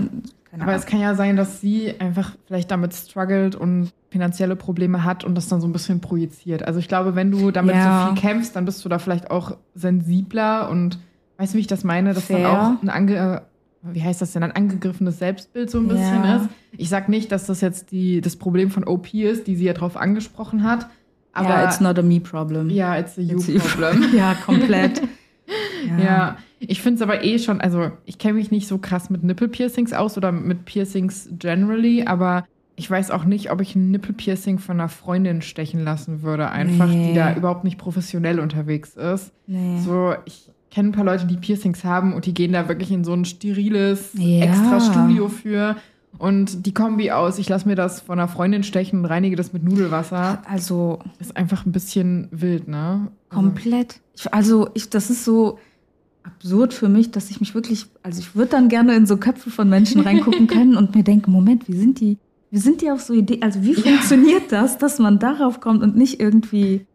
Ne? 0.50 0.58
Keine 0.58 0.62
Aber 0.62 0.72
Ahnung. 0.72 0.80
es 0.82 0.86
kann 0.86 1.00
ja 1.00 1.14
sein, 1.14 1.36
dass 1.36 1.60
sie 1.60 1.94
einfach 2.00 2.36
vielleicht 2.46 2.70
damit 2.70 2.94
struggelt 2.94 3.54
und 3.54 3.92
finanzielle 4.10 4.56
Probleme 4.56 5.04
hat 5.04 5.24
und 5.24 5.34
das 5.34 5.48
dann 5.48 5.60
so 5.60 5.66
ein 5.68 5.72
bisschen 5.72 6.00
projiziert. 6.00 6.62
Also 6.66 6.78
ich 6.80 6.88
glaube, 6.88 7.14
wenn 7.14 7.30
du 7.30 7.50
damit 7.50 7.74
Ja. 7.74 8.06
so 8.08 8.12
viel 8.14 8.22
kämpfst, 8.22 8.56
dann 8.56 8.64
bist 8.64 8.82
du 8.84 8.88
da 8.88 8.98
vielleicht 8.98 9.30
auch 9.30 9.56
sensibler 9.74 10.70
und 10.70 10.98
weißt 11.36 11.52
du, 11.52 11.56
wie 11.56 11.60
ich 11.60 11.66
das 11.66 11.84
meine? 11.84 12.14
Dass 12.14 12.28
dann 12.28 12.38
Fair. 12.38 12.52
auch 12.78 12.82
ein 12.82 12.88
ange 12.88 13.42
wie 13.82 14.02
heißt 14.02 14.20
das 14.20 14.32
denn, 14.32 14.42
ein 14.42 14.50
angegriffenes 14.50 15.20
Selbstbild 15.20 15.70
so 15.70 15.78
ein 15.78 15.86
bisschen 15.86 16.24
Ja. 16.24 16.36
ist. 16.38 16.48
Ich 16.76 16.88
sag 16.88 17.08
nicht, 17.08 17.30
dass 17.30 17.46
das 17.46 17.60
jetzt 17.60 17.92
die, 17.92 18.20
das 18.20 18.34
Problem 18.34 18.70
von 18.72 18.82
OP 18.84 19.14
ist, 19.14 19.46
die 19.46 19.54
sie 19.54 19.66
ja 19.66 19.72
drauf 19.72 19.96
angesprochen 19.96 20.64
hat. 20.64 20.88
Aber 21.32 21.50
ja, 21.50 21.64
it's 21.64 21.78
not 21.80 21.96
a 21.96 22.02
me 22.02 22.18
problem. 22.18 22.70
ja, 22.70 22.98
it's 22.98 23.16
a 23.16 23.20
you 23.20 23.38
It's 23.38 23.48
a- 23.48 23.58
problem. 23.68 24.04
ja, 24.16 24.34
komplett. 24.34 25.00
Ja, 26.02 26.36
ich 26.60 26.82
finde 26.82 26.96
es 26.96 27.02
aber 27.02 27.24
eh 27.24 27.38
schon, 27.38 27.60
also 27.60 27.90
ich 28.04 28.18
kenne 28.18 28.34
mich 28.34 28.50
nicht 28.50 28.66
so 28.68 28.78
krass 28.78 29.10
mit 29.10 29.22
Nippelpiercings 29.22 29.92
aus 29.92 30.16
oder 30.16 30.32
mit 30.32 30.64
Piercings 30.64 31.28
generally, 31.38 32.04
aber 32.04 32.44
ich 32.76 32.90
weiß 32.90 33.10
auch 33.10 33.24
nicht, 33.24 33.50
ob 33.50 33.60
ich 33.60 33.74
ein 33.74 33.90
Nippelpiercing 33.90 34.58
von 34.58 34.78
einer 34.78 34.88
Freundin 34.88 35.42
stechen 35.42 35.82
lassen 35.84 36.22
würde, 36.22 36.50
einfach, 36.50 36.86
Nee. 36.88 37.08
die 37.08 37.14
da 37.14 37.34
überhaupt 37.34 37.64
nicht 37.64 37.78
professionell 37.78 38.38
unterwegs 38.40 38.94
ist. 38.94 39.32
Nee. 39.46 39.78
So, 39.84 40.14
ich 40.26 40.50
kenne 40.70 40.90
ein 40.90 40.92
paar 40.92 41.04
Leute, 41.04 41.26
die 41.26 41.36
Piercings 41.36 41.82
haben 41.84 42.12
und 42.12 42.26
die 42.26 42.34
gehen 42.34 42.52
da 42.52 42.68
wirklich 42.68 42.92
in 42.92 43.02
so 43.02 43.12
ein 43.14 43.24
steriles 43.24 44.10
Ja. 44.14 44.44
extra 44.44 44.80
Studio 44.80 45.28
für. 45.28 45.76
Und 46.18 46.66
die 46.66 46.74
Kombi 46.74 47.10
aus, 47.10 47.38
ich 47.38 47.48
lasse 47.48 47.68
mir 47.68 47.74
das 47.74 48.00
von 48.00 48.18
einer 48.18 48.28
Freundin 48.28 48.62
stechen 48.62 49.00
und 49.00 49.04
reinige 49.06 49.36
das 49.36 49.52
mit 49.52 49.62
Nudelwasser, 49.62 50.42
Also 50.48 51.00
ist 51.20 51.36
einfach 51.36 51.66
ein 51.66 51.72
bisschen 51.72 52.28
wild, 52.30 52.66
ne? 52.68 53.08
Komplett. 53.28 54.00
Ich, 54.16 54.32
also, 54.32 54.68
ich, 54.74 54.88
das 54.90 55.10
ist 55.10 55.24
so 55.24 55.58
absurd 56.28 56.72
für 56.74 56.88
mich, 56.88 57.10
dass 57.10 57.30
ich 57.30 57.40
mich 57.40 57.54
wirklich, 57.54 57.86
also 58.02 58.20
ich 58.20 58.34
würde 58.36 58.50
dann 58.52 58.68
gerne 58.68 58.94
in 58.94 59.06
so 59.06 59.16
Köpfe 59.16 59.50
von 59.50 59.68
Menschen 59.68 60.00
reingucken 60.00 60.46
können 60.46 60.76
und 60.76 60.94
mir 60.94 61.02
denken, 61.04 61.30
Moment, 61.32 61.68
wie 61.68 61.76
sind 61.76 62.00
die, 62.00 62.18
wie 62.50 62.58
sind 62.58 62.80
die 62.80 62.90
auf 62.90 63.00
so 63.02 63.12
Ideen, 63.14 63.42
also 63.42 63.62
wie 63.62 63.72
Ja. 63.74 63.80
funktioniert 63.82 64.52
das, 64.52 64.78
dass 64.78 64.98
man 64.98 65.18
darauf 65.18 65.60
kommt 65.60 65.82
und 65.82 65.96
nicht 65.96 66.20
irgendwie, 66.20 66.86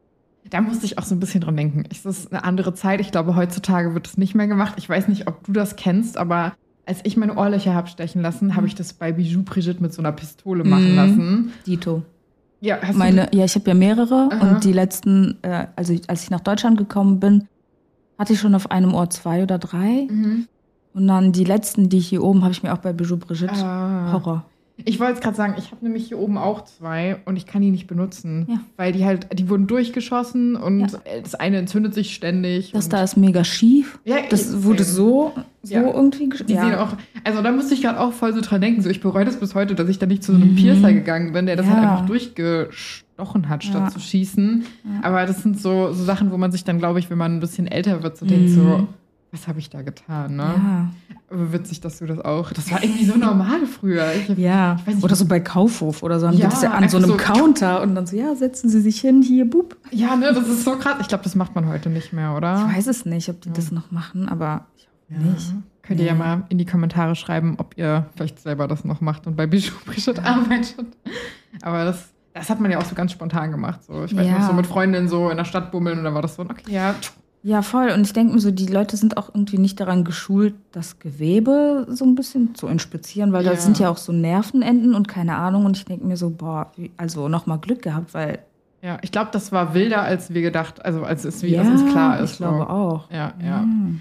Da 0.50 0.62
musste 0.62 0.86
ich 0.86 0.98
auch 0.98 1.04
so 1.04 1.16
ein 1.16 1.20
bisschen 1.20 1.42
dran 1.42 1.56
denken. 1.58 1.84
Es 1.92 2.06
ist 2.06 2.32
eine 2.32 2.44
andere 2.44 2.74
Zeit. 2.74 3.00
Ich 3.02 3.12
glaube, 3.12 3.36
heutzutage 3.36 3.94
wird 3.94 4.08
es 4.08 4.18
nicht 4.18 4.36
mehr 4.36 4.48
gemacht. 4.48 4.74
Ich 4.78 4.88
weiß 4.90 5.08
nicht, 5.08 5.28
ob 5.28 5.44
du 5.46 5.52
das 5.54 5.76
kennst, 5.76 6.18
aber 6.18 6.54
als 6.86 7.00
ich 7.04 7.16
meine 7.18 7.36
Ohrlöcher 7.38 7.74
habe 7.74 7.88
stechen 7.88 8.22
lassen, 8.22 8.56
habe 8.56 8.68
ich 8.68 8.76
das 8.76 8.94
bei 8.94 9.14
Bijou 9.14 9.44
Brigitte 9.44 9.82
mit 9.82 9.94
so 9.94 10.02
einer 10.02 10.12
Pistole 10.12 10.64
machen 10.66 10.92
Mhm. 10.92 10.96
lassen. 10.96 11.52
Dito. 11.66 12.04
Ja, 12.60 12.78
hast 12.82 12.96
Meine, 12.98 13.30
ja, 13.34 13.44
ich 13.46 13.56
habe 13.56 13.68
ja 13.70 13.74
mehrere 13.74 14.30
Aha. 14.32 14.56
und 14.56 14.64
die 14.64 14.72
letzten, 14.74 15.38
äh, 15.44 15.68
also 15.76 15.94
als 16.08 16.24
ich 16.24 16.30
nach 16.30 16.40
Deutschland 16.42 16.78
gekommen 16.78 17.20
bin, 17.20 17.46
hatte 18.18 18.34
ich 18.34 18.40
schon 18.40 18.56
auf 18.56 18.72
einem 18.72 18.94
Ohr 18.94 19.10
zwei 19.10 19.44
oder 19.44 19.58
drei. 19.60 20.08
Mhm. 20.10 20.48
Und 20.94 21.08
dann 21.08 21.32
die 21.32 21.44
letzten, 21.46 21.90
die 21.90 22.00
hier 22.00 22.24
oben, 22.24 22.44
habe 22.44 22.52
ich 22.52 22.62
mir 22.64 22.72
auch 22.74 22.78
bei 22.78 22.94
Bijou 22.94 23.18
Brigitte. 23.18 23.54
Ah. 23.56 24.12
Horror. 24.14 24.46
Ich 24.86 25.00
wollte 25.00 25.22
gerade 25.22 25.36
sagen, 25.36 25.54
ich 25.58 25.72
habe 25.72 25.86
nämlich 25.86 26.08
hier 26.08 26.18
oben 26.18 26.38
auch 26.38 26.64
zwei 26.66 27.18
und 27.26 27.36
ich 27.38 27.46
kann 27.46 27.62
die 27.62 27.70
nicht 27.70 27.86
benutzen, 27.86 28.48
Ja. 28.50 28.60
weil 28.76 28.92
die 28.92 29.06
halt, 29.06 29.28
die 29.38 29.48
wurden 29.48 29.68
durchgeschossen 29.68 30.56
und 30.56 30.80
Ja. 30.92 31.00
das 31.22 31.36
eine 31.36 31.58
entzündet 31.58 31.94
sich 31.94 32.14
ständig. 32.16 32.72
Das 32.72 32.90
da 32.90 33.04
ist 33.04 33.16
mega 33.16 33.44
schief. 33.44 34.00
Ja, 34.04 34.18
Das 34.32 34.64
wurde 34.64 34.84
so, 34.84 35.32
so 35.62 35.74
Ja. 35.74 35.82
irgendwie 35.84 36.28
Die 36.30 36.54
sehen 36.54 36.74
auch, 36.76 36.98
also 37.24 37.42
da 37.44 37.52
musste 37.52 37.76
ich 37.76 37.84
gerade 37.84 38.00
auch 38.00 38.14
voll 38.14 38.34
so 38.34 38.42
dran 38.42 38.62
denken. 38.62 38.82
So, 38.82 38.90
ich 38.90 39.00
bereue 39.00 39.26
das 39.26 39.38
bis 39.40 39.54
heute, 39.54 39.76
dass 39.76 39.88
ich 39.90 40.00
da 40.00 40.08
nicht 40.08 40.24
zu 40.24 40.32
so 40.32 40.40
einem 40.40 40.52
Mhm. 40.52 40.56
Piercer 40.56 40.92
gegangen 40.92 41.34
bin, 41.34 41.46
der 41.46 41.56
das 41.56 41.68
halt 41.68 41.78
einfach 41.78 42.06
durchgestochen 43.18 43.50
hat, 43.50 43.64
statt 43.64 43.82
Ja. 43.84 43.90
zu 43.90 44.00
schießen. 44.00 44.66
Ja. 44.86 44.90
Aber 45.08 45.26
das 45.26 45.42
sind 45.44 45.60
so, 45.60 45.94
so 45.94 46.04
Sachen, 46.04 46.32
wo 46.32 46.38
man 46.38 46.52
sich 46.52 46.64
dann, 46.64 46.80
glaube 46.80 47.00
ich, 47.00 47.10
wenn 47.10 47.18
man 47.18 47.36
ein 47.38 47.40
bisschen 47.40 47.68
älter 47.68 48.04
wird, 48.04 48.18
so 48.18 48.26
denkt, 48.26 48.50
Mhm. 48.52 48.56
so, 48.56 48.88
was 49.32 49.48
habe 49.48 49.60
ich 49.60 49.70
da 49.70 49.82
getan, 49.82 50.36
ne? 50.36 50.44
Ja. 50.44 50.90
Aber 51.32 51.52
witzig, 51.54 51.82
dass 51.82 51.98
du 52.00 52.06
das 52.06 52.20
auch. 52.20 52.52
Das 52.52 52.72
war 52.72 52.84
irgendwie 52.84 53.06
so 53.06 53.18
normal 53.18 53.66
früher. 53.66 54.06
Ich, 54.14 54.38
Ja, 54.38 54.76
Ich 54.80 54.88
weiß 54.88 54.96
nicht, 54.96 55.04
oder 55.04 55.16
so 55.16 55.26
bei 55.26 55.40
Kaufhof 55.40 56.04
oder 56.04 56.20
so. 56.20 56.28
Dann 56.28 56.38
Ja, 56.38 56.50
ja 56.62 56.72
an 56.72 56.88
so 56.90 56.98
einem 56.98 57.08
so- 57.08 57.18
Counter 57.18 57.82
und 57.82 57.96
dann 57.96 58.06
so, 58.06 58.16
ja, 58.16 58.36
setzen 58.36 58.70
Sie 58.70 58.82
sich 58.82 59.02
hin, 59.02 59.22
hier, 59.24 59.50
bub. 59.50 59.76
ja, 59.92 60.16
ne, 60.16 60.32
das 60.34 60.48
ist 60.48 60.64
so 60.64 60.78
krass. 60.78 60.98
Ich 61.02 61.08
glaube, 61.08 61.24
das 61.24 61.34
macht 61.36 61.56
man 61.56 61.68
heute 61.68 61.90
nicht 61.90 62.14
mehr, 62.14 62.36
oder? 62.36 62.68
Ich 62.70 62.78
weiß 62.78 62.88
es 62.88 63.06
nicht, 63.06 63.30
ob 63.30 63.42
die 63.42 63.52
das 63.52 63.72
noch 63.72 63.90
machen, 63.92 64.30
aber 64.30 64.68
ich 64.78 64.88
hoffe 64.88 65.24
Ja. 65.26 65.32
nicht. 65.32 65.54
Könnt 65.82 66.00
ihr 66.00 66.06
ja 66.06 66.14
mal 66.16 66.44
in 66.50 66.58
die 66.60 66.66
Kommentare 66.66 67.14
schreiben, 67.16 67.56
ob 67.58 67.78
ihr 67.78 68.06
vielleicht 68.16 68.40
selber 68.40 68.68
das 68.70 68.86
noch 68.86 69.02
macht 69.02 69.28
und 69.28 69.36
bei 69.36 69.48
Bijou 69.48 69.74
Brigitte 69.86 70.24
arbeitet. 70.24 70.86
Aber 71.62 71.84
das, 71.84 72.13
das 72.34 72.50
hat 72.50 72.60
man 72.60 72.72
ja 72.72 72.80
auch 72.80 72.86
so 72.86 72.96
ganz 72.96 73.12
spontan 73.12 73.52
gemacht. 73.52 73.84
So. 73.84 74.04
Ich 74.06 74.16
weiß 74.16 74.26
Ja. 74.28 74.40
noch, 74.40 74.48
so 74.48 74.54
mit 74.54 74.68
Freundinnen 74.68 75.08
so 75.08 75.30
in 75.30 75.38
der 75.38 75.46
Stadt 75.46 75.72
bummeln 75.72 75.98
und 76.00 76.04
da 76.04 76.14
war 76.14 76.22
das 76.22 76.36
so, 76.36 76.44
okay, 76.44 76.64
ja, 76.72 76.96
Ja, 77.46 77.62
voll. 77.62 77.90
Und 77.90 78.02
ich 78.08 78.14
denke 78.14 78.34
mir 78.34 78.40
so, 78.40 78.52
die 78.52 78.68
Leute 78.68 78.96
sind 78.96 79.18
auch 79.18 79.28
irgendwie 79.36 79.58
nicht 79.58 79.78
daran 79.80 80.06
geschult, 80.06 80.54
das 80.72 81.00
Gewebe 81.00 81.86
so 81.90 82.06
ein 82.06 82.16
bisschen 82.16 82.56
zu 82.56 82.68
inspizieren, 82.68 83.34
weil 83.34 83.44
Ja. 83.44 83.52
da 83.52 83.58
sind 83.58 83.80
ja 83.80 83.90
auch 83.90 83.98
so 83.98 84.14
Nervenenden 84.14 84.96
und 84.96 85.10
keine 85.10 85.36
Ahnung. 85.36 85.66
Und 85.66 85.76
ich 85.76 85.84
denke 85.84 86.06
mir 86.06 86.16
so, 86.16 86.30
boah, 86.30 86.72
also 86.96 87.28
nochmal 87.28 87.58
Glück 87.60 87.82
gehabt, 87.82 88.14
weil. 88.14 88.40
ja. 88.82 88.98
Ich 89.02 89.12
glaube, 89.12 89.30
das 89.34 89.52
war 89.52 89.74
wilder, 89.74 90.04
als 90.04 90.34
wir 90.34 90.42
gedacht, 90.42 90.84
also 90.86 91.04
als 91.04 91.26
es 91.26 91.44
wie 91.44 91.58
als 91.58 91.68
uns 91.68 91.86
klar 91.92 92.20
ist. 92.22 92.32
Ich 92.32 92.38
glaube 92.38 92.60
so. 92.60 92.68
auch. 92.68 93.12
Ja, 93.12 93.34
ja. 93.44 93.58
Mhm. 93.64 94.00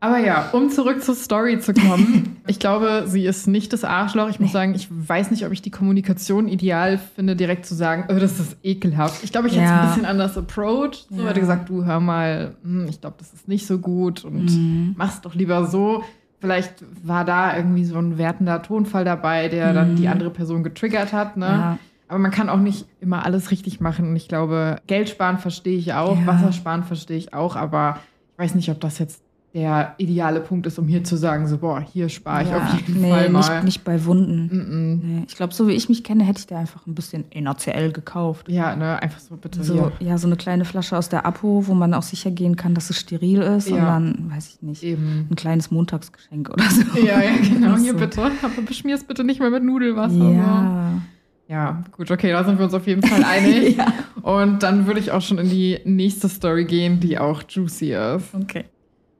Aber 0.00 0.18
ja, 0.18 0.50
um 0.52 0.70
zurück 0.70 1.02
zur 1.02 1.16
Story 1.16 1.58
zu 1.58 1.74
kommen. 1.74 2.36
ich 2.46 2.60
glaube, 2.60 3.04
sie 3.06 3.24
ist 3.26 3.48
nicht 3.48 3.72
das 3.72 3.82
Arschloch. 3.82 4.28
Ich 4.28 4.38
muss 4.38 4.50
Nee. 4.50 4.52
sagen, 4.52 4.74
ich 4.76 4.86
weiß 4.90 5.32
nicht, 5.32 5.44
ob 5.44 5.50
ich 5.52 5.60
die 5.60 5.72
Kommunikation 5.72 6.46
ideal 6.46 6.98
finde, 7.16 7.34
direkt 7.34 7.66
zu 7.66 7.74
sagen, 7.74 8.04
oh, 8.08 8.14
das 8.18 8.38
ist 8.38 8.56
ekelhaft. 8.62 9.24
Ich 9.24 9.32
glaube, 9.32 9.48
ich 9.48 9.54
hätte 9.54 9.64
es 9.64 9.70
Ja. 9.70 9.80
ein 9.82 9.88
bisschen 9.88 10.04
anders 10.04 10.38
approached. 10.38 11.06
So 11.10 11.22
Ja. 11.22 11.28
hätte 11.30 11.40
gesagt, 11.40 11.68
du 11.68 11.84
hör 11.84 11.98
mal, 11.98 12.54
hm, 12.62 12.86
ich 12.88 13.00
glaube, 13.00 13.16
das 13.18 13.32
ist 13.32 13.48
nicht 13.48 13.66
so 13.66 13.78
gut 13.78 14.24
und 14.24 14.44
Mhm. 14.44 14.94
mach's 14.96 15.20
doch 15.20 15.34
lieber 15.34 15.66
so. 15.66 16.04
Vielleicht 16.40 16.74
war 17.02 17.24
da 17.24 17.56
irgendwie 17.56 17.84
so 17.84 17.98
ein 17.98 18.16
wertender 18.18 18.62
Tonfall 18.62 19.04
dabei, 19.04 19.48
der 19.48 19.72
dann 19.72 19.96
die 19.96 20.06
andere 20.06 20.30
Person 20.30 20.62
getriggert 20.62 21.12
hat. 21.12 21.36
Ne? 21.36 21.46
Mhm. 21.48 21.52
Ja. 21.52 21.78
Aber 22.06 22.18
man 22.20 22.30
kann 22.30 22.48
auch 22.48 22.60
nicht 22.60 22.86
immer 23.00 23.24
alles 23.26 23.50
richtig 23.50 23.80
machen. 23.80 24.10
Und 24.10 24.14
ich 24.16 24.28
glaube, 24.28 24.76
Geld 24.86 25.08
sparen 25.08 25.38
verstehe 25.38 25.76
ich 25.76 25.92
auch, 25.94 26.16
Ja. 26.20 26.26
Wasser 26.26 26.52
sparen 26.52 26.84
verstehe 26.84 27.18
ich 27.18 27.34
auch, 27.34 27.56
aber 27.56 27.98
ich 28.34 28.38
weiß 28.44 28.54
nicht, 28.54 28.70
ob 28.70 28.80
das 28.80 29.00
jetzt 29.00 29.20
der 29.54 29.94
ideale 29.96 30.40
Punkt 30.40 30.66
ist, 30.66 30.78
um 30.78 30.86
hier 30.86 31.04
zu 31.04 31.16
sagen, 31.16 31.48
so, 31.48 31.58
boah, 31.58 31.80
hier 31.80 32.10
spare 32.10 32.42
ich 32.42 32.50
ja, 32.50 32.58
auf 32.58 32.74
jeden 32.74 33.00
nee, 33.00 33.10
Fall 33.10 33.30
mal. 33.30 33.38
Nicht, 33.38 33.64
nicht 33.64 33.84
bei 33.84 34.04
Wunden. 34.04 34.46
Mm 34.46 34.60
-mm. 34.60 35.00
Nee. 35.02 35.24
Ich 35.26 35.36
glaube, 35.36 35.54
so 35.54 35.66
wie 35.68 35.72
ich 35.72 35.88
mich 35.88 36.04
kenne, 36.04 36.22
hätte 36.24 36.40
ich 36.40 36.46
da 36.46 36.58
einfach 36.58 36.86
ein 36.86 36.94
bisschen 36.94 37.24
NaCl 37.34 37.92
gekauft. 37.92 38.48
Ja, 38.48 38.76
ne, 38.76 39.02
einfach 39.02 39.20
so 39.20 39.36
bitte 39.36 39.64
so, 39.64 39.90
hier. 39.98 40.08
Ja, 40.08 40.18
so 40.18 40.26
eine 40.26 40.36
kleine 40.36 40.66
Flasche 40.66 40.98
aus 40.98 41.08
der 41.08 41.24
Apo, 41.24 41.66
wo 41.66 41.72
man 41.72 41.94
auch 41.94 42.02
sicher 42.02 42.30
gehen 42.30 42.56
kann, 42.56 42.74
dass 42.74 42.90
es 42.90 43.00
steril 43.00 43.40
ist. 43.40 43.70
Ja. 43.70 43.76
Und 43.76 43.84
dann, 43.86 44.30
weiß 44.34 44.48
ich 44.48 44.62
nicht, 44.62 44.82
Eben. 44.82 45.28
ein 45.30 45.36
kleines 45.36 45.70
Montagsgeschenk 45.70 46.50
oder 46.50 46.64
so. 46.64 46.82
Ja, 46.98 47.22
ja, 47.22 47.30
genau. 47.42 47.76
Hier 47.76 47.92
so. 47.94 47.98
bitte. 47.98 48.30
Aber 48.42 48.62
beschmier 48.66 48.96
es 48.96 49.04
bitte 49.04 49.24
nicht 49.24 49.40
mehr 49.40 49.50
mit 49.50 49.62
Nudelwasser. 49.62 50.30
Ja. 50.30 50.92
So. 50.94 51.52
Ja, 51.54 51.82
gut, 51.96 52.10
okay, 52.10 52.30
da 52.30 52.44
sind 52.44 52.58
wir 52.58 52.66
uns 52.66 52.74
auf 52.74 52.86
jeden 52.86 53.02
Fall 53.02 53.24
einig. 53.28 53.78
ja. 53.78 53.86
Und 54.20 54.62
dann 54.62 54.86
würde 54.86 55.00
ich 55.00 55.10
auch 55.10 55.22
schon 55.22 55.38
in 55.38 55.48
die 55.48 55.78
nächste 55.84 56.28
Story 56.28 56.66
gehen, 56.66 57.00
die 57.00 57.18
auch 57.18 57.42
juicy 57.48 57.94
ist. 57.94 58.34
Okay. 58.34 58.66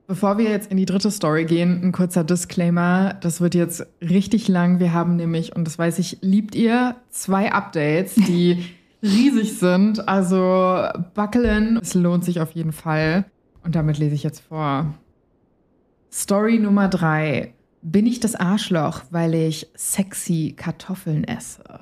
Bevor 0.08 0.38
wir 0.38 0.48
jetzt 0.48 0.70
in 0.70 0.78
die 0.78 0.86
dritte 0.86 1.10
Story 1.10 1.44
gehen, 1.44 1.82
ein 1.84 1.92
kurzer 1.92 2.24
Disclaimer. 2.24 3.12
Das 3.20 3.42
wird 3.42 3.54
jetzt 3.54 3.86
richtig 4.00 4.48
lang. 4.48 4.80
Wir 4.80 4.94
haben 4.94 5.16
nämlich, 5.16 5.54
und 5.54 5.66
das 5.66 5.78
weiß 5.78 5.98
ich, 5.98 6.16
liebt 6.22 6.54
ihr, 6.54 6.96
zwei 7.10 7.52
Updates, 7.52 8.14
die 8.14 8.64
riesig 9.02 9.58
sind. 9.58 10.08
Also 10.08 10.86
bucklen. 11.12 11.78
Es 11.82 11.92
lohnt 11.92 12.24
sich 12.24 12.40
auf 12.40 12.52
jeden 12.52 12.72
Fall. 12.72 13.26
Und 13.62 13.74
damit 13.74 13.98
lese 13.98 14.14
ich 14.14 14.22
jetzt 14.22 14.40
vor. 14.40 14.94
Story 16.10 16.58
Nummer 16.58 16.88
drei. 16.88 17.52
Bin 17.82 18.06
ich 18.06 18.18
das 18.18 18.34
Arschloch, 18.34 19.02
weil 19.10 19.34
ich 19.34 19.66
sexy 19.74 20.54
Kartoffeln 20.56 21.24
esse? 21.24 21.80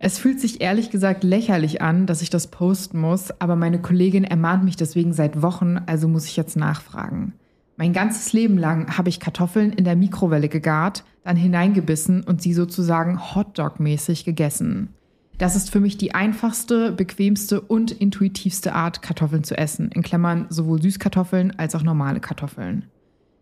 Es 0.00 0.18
fühlt 0.18 0.40
sich 0.40 0.60
ehrlich 0.60 0.90
gesagt 0.90 1.24
lächerlich 1.24 1.82
an, 1.82 2.06
dass 2.06 2.22
ich 2.22 2.30
das 2.30 2.46
posten 2.46 3.00
muss, 3.00 3.32
aber 3.40 3.56
meine 3.56 3.80
Kollegin 3.80 4.22
ermahnt 4.22 4.64
mich 4.64 4.76
deswegen 4.76 5.12
seit 5.12 5.42
Wochen, 5.42 5.78
also 5.86 6.06
muss 6.06 6.26
ich 6.26 6.36
jetzt 6.36 6.56
nachfragen. 6.56 7.32
Mein 7.76 7.92
ganzes 7.92 8.32
Leben 8.32 8.58
lang 8.58 8.96
habe 8.96 9.08
ich 9.08 9.18
Kartoffeln 9.18 9.72
in 9.72 9.84
der 9.84 9.96
Mikrowelle 9.96 10.48
gegart, 10.48 11.04
dann 11.24 11.36
hineingebissen 11.36 12.22
und 12.22 12.40
sie 12.40 12.54
sozusagen 12.54 13.18
Hotdog-mäßig 13.18 14.24
gegessen. 14.24 14.94
Das 15.36 15.54
ist 15.54 15.70
für 15.70 15.80
mich 15.80 15.96
die 15.96 16.14
einfachste, 16.14 16.90
bequemste 16.90 17.60
und 17.60 17.92
intuitivste 17.92 18.74
Art, 18.74 19.02
Kartoffeln 19.02 19.44
zu 19.44 19.56
essen, 19.56 19.90
in 19.92 20.02
Klammern 20.02 20.46
sowohl 20.48 20.82
Süßkartoffeln 20.82 21.58
als 21.58 21.74
auch 21.74 21.82
normale 21.82 22.18
Kartoffeln. 22.18 22.86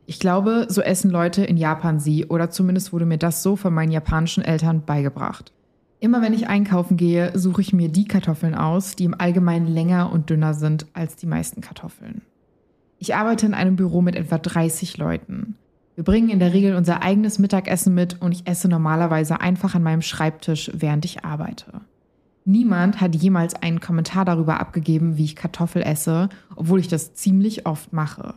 Ich 0.04 0.20
glaube, 0.20 0.66
so 0.68 0.82
essen 0.82 1.10
Leute 1.10 1.44
in 1.44 1.56
Japan 1.56 1.98
sie, 1.98 2.26
oder 2.26 2.50
zumindest 2.50 2.92
wurde 2.92 3.06
mir 3.06 3.18
das 3.18 3.42
so 3.42 3.56
von 3.56 3.72
meinen 3.72 3.92
japanischen 3.92 4.44
Eltern 4.44 4.84
beigebracht. 4.84 5.52
Immer 6.06 6.22
wenn 6.22 6.34
ich 6.34 6.46
einkaufen 6.46 6.96
gehe, 6.96 7.36
suche 7.36 7.60
ich 7.60 7.72
mir 7.72 7.88
die 7.88 8.04
Kartoffeln 8.04 8.54
aus, 8.54 8.94
die 8.94 9.02
im 9.02 9.20
Allgemeinen 9.20 9.66
länger 9.66 10.12
und 10.12 10.30
dünner 10.30 10.54
sind 10.54 10.86
als 10.92 11.16
die 11.16 11.26
meisten 11.26 11.62
Kartoffeln. 11.62 12.22
Ich 13.00 13.16
arbeite 13.16 13.44
in 13.44 13.54
einem 13.54 13.74
Büro 13.74 14.02
mit 14.02 14.14
etwa 14.14 14.38
30 14.38 14.98
Leuten. 14.98 15.56
Wir 15.96 16.04
bringen 16.04 16.28
in 16.28 16.38
der 16.38 16.52
Regel 16.52 16.76
unser 16.76 17.02
eigenes 17.02 17.40
Mittagessen 17.40 17.92
mit 17.92 18.22
und 18.22 18.30
ich 18.30 18.46
esse 18.46 18.68
normalerweise 18.68 19.40
einfach 19.40 19.74
an 19.74 19.82
meinem 19.82 20.00
Schreibtisch, 20.00 20.70
während 20.72 21.04
ich 21.04 21.24
arbeite. 21.24 21.80
Niemand 22.44 23.00
hat 23.00 23.16
jemals 23.16 23.54
einen 23.56 23.80
Kommentar 23.80 24.24
darüber 24.24 24.60
abgegeben, 24.60 25.16
wie 25.16 25.24
ich 25.24 25.34
Kartoffel 25.34 25.82
esse, 25.82 26.28
obwohl 26.54 26.78
ich 26.78 26.86
das 26.86 27.14
ziemlich 27.14 27.66
oft 27.66 27.92
mache. 27.92 28.34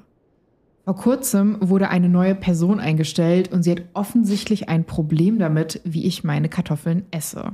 Vor 0.89 0.95
kurzem 0.95 1.57
wurde 1.59 1.89
eine 1.89 2.09
neue 2.09 2.33
Person 2.33 2.79
eingestellt 2.79 3.53
und 3.53 3.61
sie 3.61 3.69
hat 3.69 3.83
offensichtlich 3.93 4.69
ein 4.69 4.85
Problem 4.85 5.37
damit, 5.37 5.81
wie 5.83 6.07
ich 6.07 6.23
meine 6.23 6.49
Kartoffeln 6.49 7.05
esse. 7.11 7.51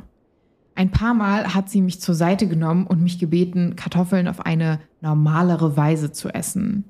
Ein 0.74 0.92
paar 0.92 1.14
Mal 1.14 1.54
hat 1.54 1.70
sie 1.70 1.82
mich 1.82 2.00
zur 2.00 2.16
Seite 2.16 2.48
genommen 2.48 2.88
und 2.88 3.04
mich 3.04 3.20
gebeten, 3.20 3.76
Kartoffeln 3.76 4.30
auf 4.30 4.46
eine 4.46 4.80
normalere 5.02 5.76
Weise 5.76 6.14
zu 6.14 6.30
essen. 6.30 6.86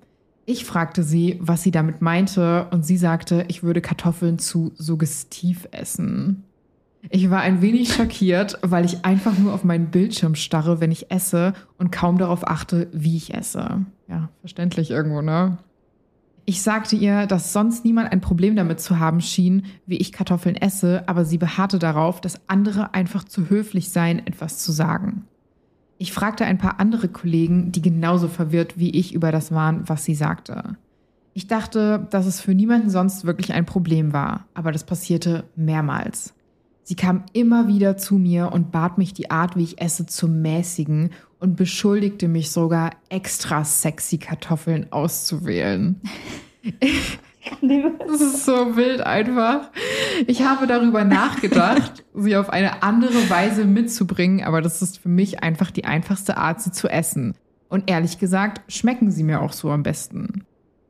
Ich 0.46 0.66
fragte 0.66 1.02
sie, 1.02 1.40
was 1.42 1.64
sie 1.64 1.72
damit 1.72 2.04
meinte, 2.04 2.68
und 2.70 2.86
sie 2.86 2.98
sagte, 2.98 3.46
ich 3.48 3.64
würde 3.64 3.82
Kartoffeln 3.82 4.38
zu 4.38 4.72
suggestiv 4.76 5.68
essen. 5.72 6.44
Ich 7.10 7.32
war 7.32 7.42
ein 7.42 7.64
wenig 7.64 7.92
schockiert, 7.92 8.60
weil 8.62 8.86
ich 8.86 9.04
einfach 9.04 9.36
nur 9.40 9.52
auf 9.52 9.64
meinen 9.64 9.90
Bildschirm 9.90 10.36
starre, 10.36 10.80
wenn 10.80 10.92
ich 10.92 11.10
esse 11.10 11.54
und 11.80 11.92
kaum 11.92 12.20
darauf 12.20 12.48
achte, 12.48 12.88
wie 12.94 13.18
ich 13.18 13.34
esse. 13.34 13.84
Ja, 14.08 14.30
verständlich 14.42 14.92
irgendwo, 14.92 15.24
ne? 15.24 15.58
Ich 16.48 16.62
sagte 16.62 16.96
ihr, 16.96 17.26
dass 17.26 17.54
sonst 17.54 17.86
niemand 17.86 18.12
ein 18.12 18.22
Problem 18.22 18.56
damit 18.56 18.80
zu 18.80 19.00
haben 19.00 19.20
schien, 19.20 19.66
wie 19.88 19.98
ich 19.98 20.12
Kartoffeln 20.12 20.56
esse, 20.56 21.04
aber 21.08 21.26
sie 21.26 21.40
beharrte 21.40 21.80
darauf, 21.80 22.22
dass 22.22 22.40
andere 22.48 22.94
einfach 22.94 23.24
zu 23.24 23.50
höflich 23.50 23.90
seien, 23.90 24.26
etwas 24.28 24.60
zu 24.60 24.72
sagen. 24.72 25.26
Ich 25.98 26.14
fragte 26.14 26.46
ein 26.46 26.60
paar 26.60 26.80
andere 26.80 27.08
Kollegen, 27.08 27.72
die 27.72 27.82
genauso 27.82 28.28
verwirrt 28.28 28.78
wie 28.78 28.92
ich 28.92 29.14
über 29.14 29.32
das 29.32 29.52
waren, 29.52 29.90
was 29.90 30.06
sie 30.06 30.14
sagte. 30.14 30.78
Ich 31.34 31.48
dachte, 31.48 32.08
dass 32.12 32.28
es 32.28 32.42
für 32.42 32.54
niemanden 32.54 32.92
sonst 32.92 33.26
wirklich 33.26 33.52
ein 33.54 33.66
Problem 33.66 34.14
war, 34.14 34.46
aber 34.54 34.72
das 34.72 34.84
passierte 34.84 35.46
mehrmals. 35.56 36.35
Sie 36.88 36.96
kam 36.96 37.24
immer 37.34 37.68
wieder 37.68 37.98
zu 37.98 38.20
mir 38.20 38.52
und 38.52 38.72
bat 38.72 39.00
mich, 39.00 39.12
die 39.12 39.32
Art, 39.32 39.58
wie 39.58 39.64
ich 39.64 39.82
esse, 39.82 40.06
zu 40.06 40.28
mäßigen 40.28 41.10
und 41.40 41.56
beschuldigte 41.56 42.28
mich 42.28 42.52
sogar, 42.52 42.92
extra 43.10 43.66
sexy 43.66 44.20
Kartoffeln 44.20 44.92
auszuwählen. 44.92 46.00
Das 47.62 48.22
ist 48.22 48.44
so 48.44 48.76
wild 48.76 49.02
einfach. 49.02 49.70
Ich 50.26 50.42
habe 50.42 50.66
darüber 50.66 51.04
nachgedacht, 51.04 52.04
sie 52.16 52.36
auf 52.38 52.50
eine 52.50 52.82
andere 52.82 53.30
Weise 53.30 53.66
mitzubringen, 53.66 54.44
aber 54.44 54.64
das 54.64 54.82
ist 54.82 54.98
für 54.98 55.10
mich 55.10 55.44
einfach 55.44 55.70
die 55.70 55.86
einfachste 55.86 56.38
Art, 56.38 56.60
sie 56.62 56.72
zu 56.72 56.88
essen. 56.88 57.36
Und 57.70 57.88
ehrlich 57.88 58.18
gesagt, 58.18 58.62
schmecken 58.74 59.12
sie 59.12 59.22
mir 59.22 59.42
auch 59.42 59.54
so 59.54 59.70
am 59.70 59.84
besten. 59.84 60.44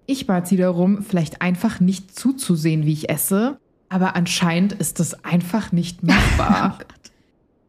Ich 0.05 0.27
bat 0.27 0.47
sie 0.47 0.55
darum, 0.55 1.01
vielleicht 1.01 1.41
einfach 1.41 1.81
nicht 1.81 2.17
zuzusehen, 2.17 2.85
wie 2.85 2.93
ich 2.93 3.09
esse, 3.09 3.59
aber 3.95 4.17
anscheinend 4.17 4.73
ist 4.73 4.99
das 4.99 5.23
einfach 5.23 5.71
nicht 5.71 6.03
machbar. 6.03 6.79
oh 6.81 6.85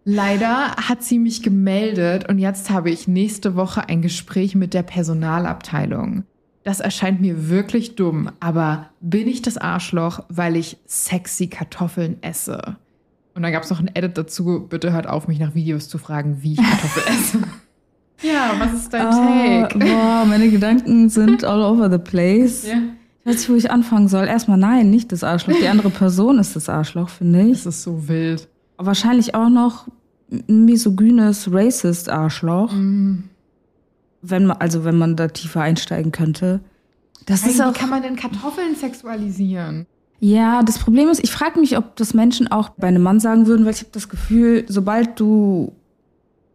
Leider 0.04 0.74
hat 0.74 1.04
sie 1.04 1.20
mich 1.20 1.40
gemeldet 1.40 2.28
und 2.28 2.40
jetzt 2.40 2.68
habe 2.68 2.90
ich 2.90 3.06
nächste 3.06 3.54
Woche 3.54 3.88
ein 3.88 4.02
Gespräch 4.02 4.56
mit 4.56 4.74
der 4.74 4.82
Personalabteilung. 4.82 6.24
Das 6.64 6.80
erscheint 6.80 7.20
mir 7.20 7.48
wirklich 7.48 7.94
dumm, 7.94 8.32
aber 8.40 8.90
bin 9.00 9.28
ich 9.28 9.40
das 9.40 9.56
Arschloch, 9.56 10.24
weil 10.28 10.56
ich 10.56 10.78
sexy 10.86 11.46
Kartoffeln 11.46 12.20
esse? 12.24 12.76
Und 13.36 13.42
dann 13.42 13.52
gab 13.52 13.62
es 13.62 13.70
noch 13.70 13.78
ein 13.78 13.90
Edit 13.94 14.18
dazu, 14.18 14.66
bitte 14.68 14.92
hört 14.92 15.06
auf, 15.06 15.28
mich 15.28 15.38
nach 15.38 15.54
Videos 15.54 15.88
zu 15.88 15.96
fragen, 15.96 16.42
wie 16.42 16.54
ich 16.54 16.58
Kartoffeln 16.58 17.06
esse. 17.20 17.38
ja, 18.26 18.50
was 18.58 18.72
ist 18.72 18.92
dein 18.92 19.06
uh, 19.06 19.68
Take? 19.68 19.78
Boah, 19.78 20.24
meine 20.26 20.50
Gedanken 20.50 21.08
sind 21.08 21.44
all 21.44 21.62
over 21.62 21.88
the 21.88 21.98
place. 21.98 22.66
Yeah. 22.66 22.95
Ich 23.26 23.32
weiß 23.32 23.38
nicht, 23.40 23.50
wo 23.50 23.54
ich 23.56 23.72
anfangen 23.72 24.06
soll. 24.06 24.28
Erstmal 24.28 24.56
nein, 24.56 24.88
nicht 24.88 25.10
das 25.10 25.24
Arschloch. 25.24 25.56
Die 25.60 25.66
andere 25.66 25.90
Person 25.90 26.38
ist 26.38 26.54
das 26.54 26.68
Arschloch, 26.68 27.08
finde 27.08 27.42
ich. 27.42 27.64
Das 27.64 27.66
ist 27.66 27.82
so 27.82 28.06
wild. 28.06 28.46
Wahrscheinlich 28.76 29.34
auch 29.34 29.48
noch 29.48 29.88
ein 30.30 30.64
misogynes 30.64 31.52
Racist-Arschloch. 31.52 32.72
Mm. 32.72 33.24
Wenn 34.22 34.46
man, 34.46 34.58
also 34.58 34.84
wenn 34.84 34.96
man 34.96 35.16
da 35.16 35.26
tiefer 35.26 35.60
einsteigen 35.60 36.12
könnte. 36.12 36.60
Das 37.26 37.42
hey, 37.42 37.50
ist 37.50 37.60
auch, 37.60 37.74
wie 37.74 37.78
kann 37.78 37.90
man 37.90 38.02
denn 38.02 38.14
Kartoffeln 38.14 38.76
sexualisieren? 38.76 39.86
Ja, 40.20 40.62
das 40.62 40.78
Problem 40.78 41.08
ist, 41.08 41.24
ich 41.24 41.32
frage 41.32 41.58
mich, 41.58 41.76
ob 41.76 41.96
das 41.96 42.14
Menschen 42.14 42.46
auch 42.46 42.68
bei 42.68 42.86
einem 42.86 43.02
Mann 43.02 43.18
sagen 43.18 43.48
würden, 43.48 43.66
weil 43.66 43.72
ich 43.72 43.80
habe 43.80 43.90
das 43.90 44.08
Gefühl, 44.08 44.64
sobald 44.68 45.18
du 45.18 45.72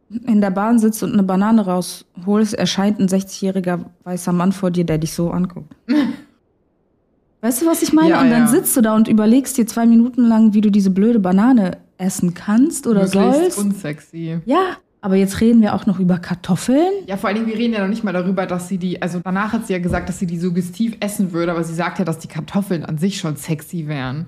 in 0.09 0.39
der 0.39 0.51
Bahn 0.51 0.79
sitzt 0.79 1.03
und 1.03 1.11
eine 1.11 1.23
Banane 1.23 1.65
rausholst, 1.65 2.53
erscheint 2.53 2.97
ein 3.01 3.09
60-jähriger 3.09 3.87
weißer 4.05 4.31
Mann 4.31 4.53
vor 4.53 4.71
dir, 4.71 4.85
der 4.85 4.99
dich 4.99 5.13
so 5.13 5.31
anguckt. 5.31 5.75
weißt 7.41 7.61
du, 7.61 7.65
was 7.65 7.81
ich 7.81 7.93
meine? 7.93 8.09
Ja, 8.11 8.21
und 8.21 8.29
dann 8.29 8.43
ja. 8.43 8.47
sitzt 8.47 8.75
du 8.77 8.81
da 8.81 8.95
und 8.95 9.07
überlegst 9.07 9.57
dir 9.57 9.67
zwei 9.67 9.85
Minuten 9.85 10.23
lang, 10.23 10.53
wie 10.53 10.61
du 10.61 10.71
diese 10.71 10.89
blöde 10.89 11.19
Banane 11.19 11.77
essen 11.97 12.33
kannst 12.33 12.87
oder 12.87 13.03
Möglichst 13.03 13.53
sollst. 13.53 13.57
unsexy. 13.59 14.39
Ja, 14.45 14.77
aber 15.01 15.15
jetzt 15.15 15.41
reden 15.41 15.61
wir 15.61 15.73
auch 15.73 15.87
noch 15.87 15.99
über 15.99 16.19
Kartoffeln. 16.19 16.91
Ja, 17.07 17.17
vor 17.17 17.29
allen 17.29 17.37
Dingen, 17.37 17.47
wir 17.47 17.57
reden 17.57 17.73
ja 17.73 17.81
noch 17.81 17.87
nicht 17.87 18.03
mal 18.03 18.13
darüber, 18.13 18.45
dass 18.45 18.67
sie 18.67 18.77
die, 18.77 19.01
also 19.01 19.19
danach 19.23 19.51
hat 19.51 19.67
sie 19.67 19.73
ja 19.73 19.79
gesagt, 19.79 20.07
dass 20.09 20.19
sie 20.19 20.27
die 20.27 20.37
suggestiv 20.37 20.95
essen 20.99 21.33
würde, 21.33 21.51
aber 21.51 21.63
sie 21.63 21.73
sagt 21.73 21.99
ja, 21.99 22.05
dass 22.05 22.19
die 22.19 22.27
Kartoffeln 22.27 22.85
an 22.85 22.99
sich 22.99 23.17
schon 23.17 23.35
sexy 23.35 23.87
wären. 23.87 24.27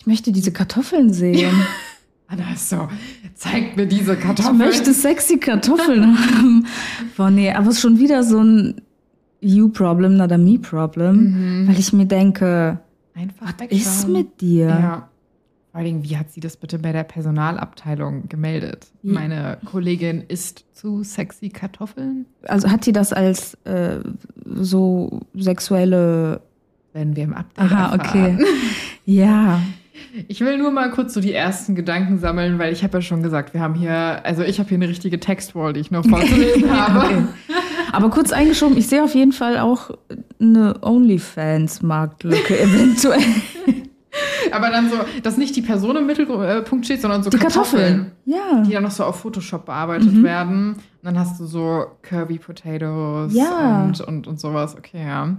Ich 0.00 0.06
möchte 0.06 0.32
diese 0.32 0.52
Kartoffeln 0.52 1.12
sehen. 1.12 1.54
Anna 2.26 2.52
ist 2.52 2.68
so, 2.68 2.88
zeig 3.34 3.76
mir 3.76 3.86
diese 3.86 4.16
Kartoffeln. 4.16 4.54
Ich 4.54 4.66
möchte 4.66 4.92
sexy 4.92 5.38
Kartoffeln 5.38 6.16
haben. 6.18 6.66
Boah, 7.16 7.30
nee, 7.30 7.52
aber 7.52 7.68
es 7.68 7.76
ist 7.76 7.80
schon 7.80 7.98
wieder 7.98 8.22
so 8.22 8.38
ein 8.38 8.80
You-Problem, 9.40 10.16
not 10.16 10.32
a 10.32 10.38
Me-Problem. 10.38 11.16
Mhm. 11.16 11.68
Weil 11.68 11.78
ich 11.78 11.92
mir 11.92 12.06
denke, 12.06 12.78
Einfach 13.14 13.54
was 13.58 13.68
ist 13.68 14.08
mit 14.08 14.40
dir? 14.40 14.66
Ja. 14.66 15.08
Vor 15.72 15.80
allem, 15.80 16.02
wie 16.02 16.16
hat 16.16 16.32
sie 16.32 16.40
das 16.40 16.56
bitte 16.56 16.78
bei 16.80 16.90
der 16.92 17.04
Personalabteilung 17.04 18.28
gemeldet? 18.28 18.88
Ja. 19.02 19.12
Meine 19.12 19.58
Kollegin 19.64 20.22
isst 20.26 20.64
zu 20.72 21.04
sexy 21.04 21.48
Kartoffeln. 21.48 22.26
Also 22.42 22.70
hat 22.70 22.84
sie 22.84 22.92
das 22.92 23.12
als 23.12 23.54
äh, 23.64 23.98
so 24.44 25.20
sexuelle. 25.34 26.40
Wenn 26.92 27.14
wir 27.14 27.22
im 27.22 27.34
Update 27.34 27.70
Aha, 27.70 27.94
erfahren. 27.94 28.38
okay. 28.38 28.44
ja. 29.04 29.62
Ich 30.26 30.40
will 30.40 30.58
nur 30.58 30.72
mal 30.72 30.90
kurz 30.90 31.14
so 31.14 31.20
die 31.20 31.32
ersten 31.32 31.76
Gedanken 31.76 32.18
sammeln, 32.18 32.58
weil 32.58 32.72
ich 32.72 32.82
habe 32.82 32.98
ja 32.98 33.02
schon 33.02 33.22
gesagt, 33.22 33.54
wir 33.54 33.60
haben 33.60 33.74
hier, 33.74 34.24
also 34.24 34.42
ich 34.42 34.58
habe 34.58 34.68
hier 34.68 34.78
eine 34.78 34.88
richtige 34.88 35.20
Textwall, 35.20 35.72
die 35.72 35.80
ich 35.80 35.92
noch 35.92 36.04
vorzulesen 36.08 36.68
habe. 36.68 37.06
Okay. 37.06 37.24
Aber 37.92 38.10
kurz 38.10 38.32
eingeschoben, 38.32 38.76
ich 38.76 38.88
sehe 38.88 39.02
auf 39.02 39.14
jeden 39.14 39.32
Fall 39.32 39.58
auch 39.58 39.90
eine 40.40 40.74
OnlyFans-Marktlücke 40.82 42.58
eventuell. 42.60 43.20
Aber 44.52 44.70
dann 44.70 44.90
so, 44.90 44.96
dass 45.22 45.36
nicht 45.36 45.54
die 45.54 45.62
Person 45.62 45.96
im 45.96 46.06
Mittelpunkt 46.06 46.84
steht, 46.84 47.00
sondern 47.00 47.22
so 47.22 47.30
Die 47.30 47.36
Kartoffeln, 47.38 47.82
Kartoffeln. 47.82 48.12
Ja. 48.24 48.62
die 48.62 48.72
dann 48.72 48.82
noch 48.82 48.90
so 48.90 49.04
auf 49.04 49.20
Photoshop 49.20 49.66
bearbeitet 49.66 50.12
Mhm. 50.12 50.22
werden. 50.24 50.72
Und 50.72 50.80
dann 51.02 51.18
hast 51.18 51.38
du 51.38 51.46
so 51.46 51.84
Curvy 52.02 52.38
Potatoes 52.38 53.32
Ja. 53.34 53.84
und, 53.84 54.00
und, 54.00 54.26
und 54.26 54.40
sowas. 54.40 54.76
Okay, 54.76 55.04
ja. 55.06 55.36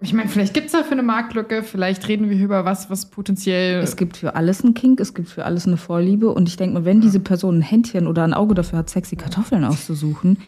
Ich 0.00 0.12
meine, 0.12 0.28
vielleicht 0.28 0.52
gibt 0.52 0.66
es 0.66 0.72
dafür 0.72 0.92
eine 0.92 1.04
Marktlücke, 1.04 1.62
vielleicht 1.62 2.08
reden 2.08 2.28
wir 2.28 2.34
hier 2.36 2.46
über 2.46 2.64
was, 2.64 2.90
was 2.90 3.06
potenziell. 3.06 3.80
Es 3.80 3.96
gibt 3.96 4.16
für 4.16 4.34
alles 4.34 4.64
einen 4.64 4.74
Kink, 4.74 4.98
es 4.98 5.14
gibt 5.14 5.28
für 5.28 5.44
alles 5.44 5.66
eine 5.66 5.76
Vorliebe. 5.76 6.28
Und 6.32 6.48
ich 6.48 6.56
denke 6.56 6.80
mir, 6.80 6.84
wenn 6.84 7.00
diese 7.00 7.20
Person 7.20 7.58
ein 7.58 7.62
Händchen 7.62 8.08
oder 8.08 8.24
ein 8.24 8.34
Auge 8.34 8.54
dafür 8.54 8.80
hat, 8.80 8.90
sexy 8.90 9.14
Kartoffeln 9.14 9.64
auszusuchen, 9.64 10.38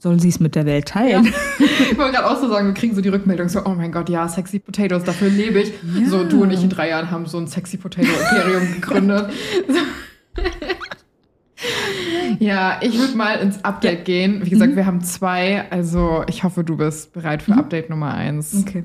soll 0.00 0.18
sie 0.18 0.30
es 0.30 0.40
mit 0.40 0.54
der 0.54 0.66
Welt 0.66 0.88
teilen. 0.88 1.32
Ich 1.58 1.98
wollte 1.98 2.12
gerade 2.12 2.30
auch 2.30 2.40
so 2.40 2.48
sagen, 2.48 2.66
wir 2.66 2.74
kriegen 2.74 2.94
so 2.94 3.02
die 3.02 3.10
Rückmeldung, 3.10 3.48
so, 3.48 3.64
oh 3.64 3.74
mein 3.74 3.92
Gott, 3.92 4.08
ja, 4.08 4.26
Sexy 4.28 4.58
Potatoes, 4.58 5.04
dafür 5.04 5.28
lebe 5.28 5.60
ich. 5.60 5.72
Ja. 5.94 6.08
So, 6.08 6.24
du 6.24 6.42
und 6.42 6.50
ich 6.50 6.62
in 6.62 6.70
drei 6.70 6.88
Jahren 6.88 7.10
haben 7.10 7.26
so 7.26 7.38
ein 7.38 7.46
Sexy 7.46 7.76
Potato 7.76 8.08
Imperium 8.08 8.72
gegründet. 8.74 9.30
So. 9.68 10.42
ja, 12.38 12.78
ich 12.80 12.98
würde 12.98 13.14
mal 13.14 13.34
ins 13.40 13.62
Update 13.62 14.06
gehen. 14.06 14.40
Wie 14.44 14.50
gesagt, 14.50 14.74
wir 14.74 14.86
haben 14.86 15.02
zwei, 15.02 15.70
also 15.70 16.24
ich 16.28 16.44
hoffe, 16.44 16.64
du 16.64 16.78
bist 16.78 17.12
bereit 17.12 17.42
für 17.42 17.52
Update 17.52 17.90
Nummer 17.90 18.14
eins. 18.14 18.64
Okay. 18.66 18.84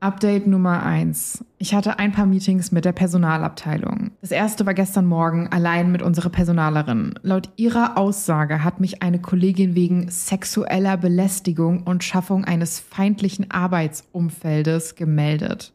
Update 0.00 0.46
Nummer 0.46 0.82
eins. 0.82 1.44
Ich 1.58 1.74
hatte 1.74 1.98
ein 1.98 2.12
paar 2.12 2.26
Meetings 2.26 2.72
mit 2.72 2.84
der 2.84 2.92
Personalabteilung. 2.92 4.10
Das 4.20 4.30
erste 4.30 4.66
war 4.66 4.74
gestern 4.74 5.06
Morgen 5.06 5.48
allein 5.48 5.90
mit 5.90 6.02
unserer 6.02 6.28
Personalerin. 6.28 7.14
Laut 7.22 7.50
ihrer 7.56 7.96
Aussage 7.96 8.62
hat 8.62 8.80
mich 8.80 9.02
eine 9.02 9.20
Kollegin 9.20 9.74
wegen 9.74 10.10
sexueller 10.10 10.96
Belästigung 10.96 11.82
und 11.84 12.04
Schaffung 12.04 12.44
eines 12.44 12.78
feindlichen 12.78 13.50
Arbeitsumfeldes 13.50 14.94
gemeldet. 14.94 15.72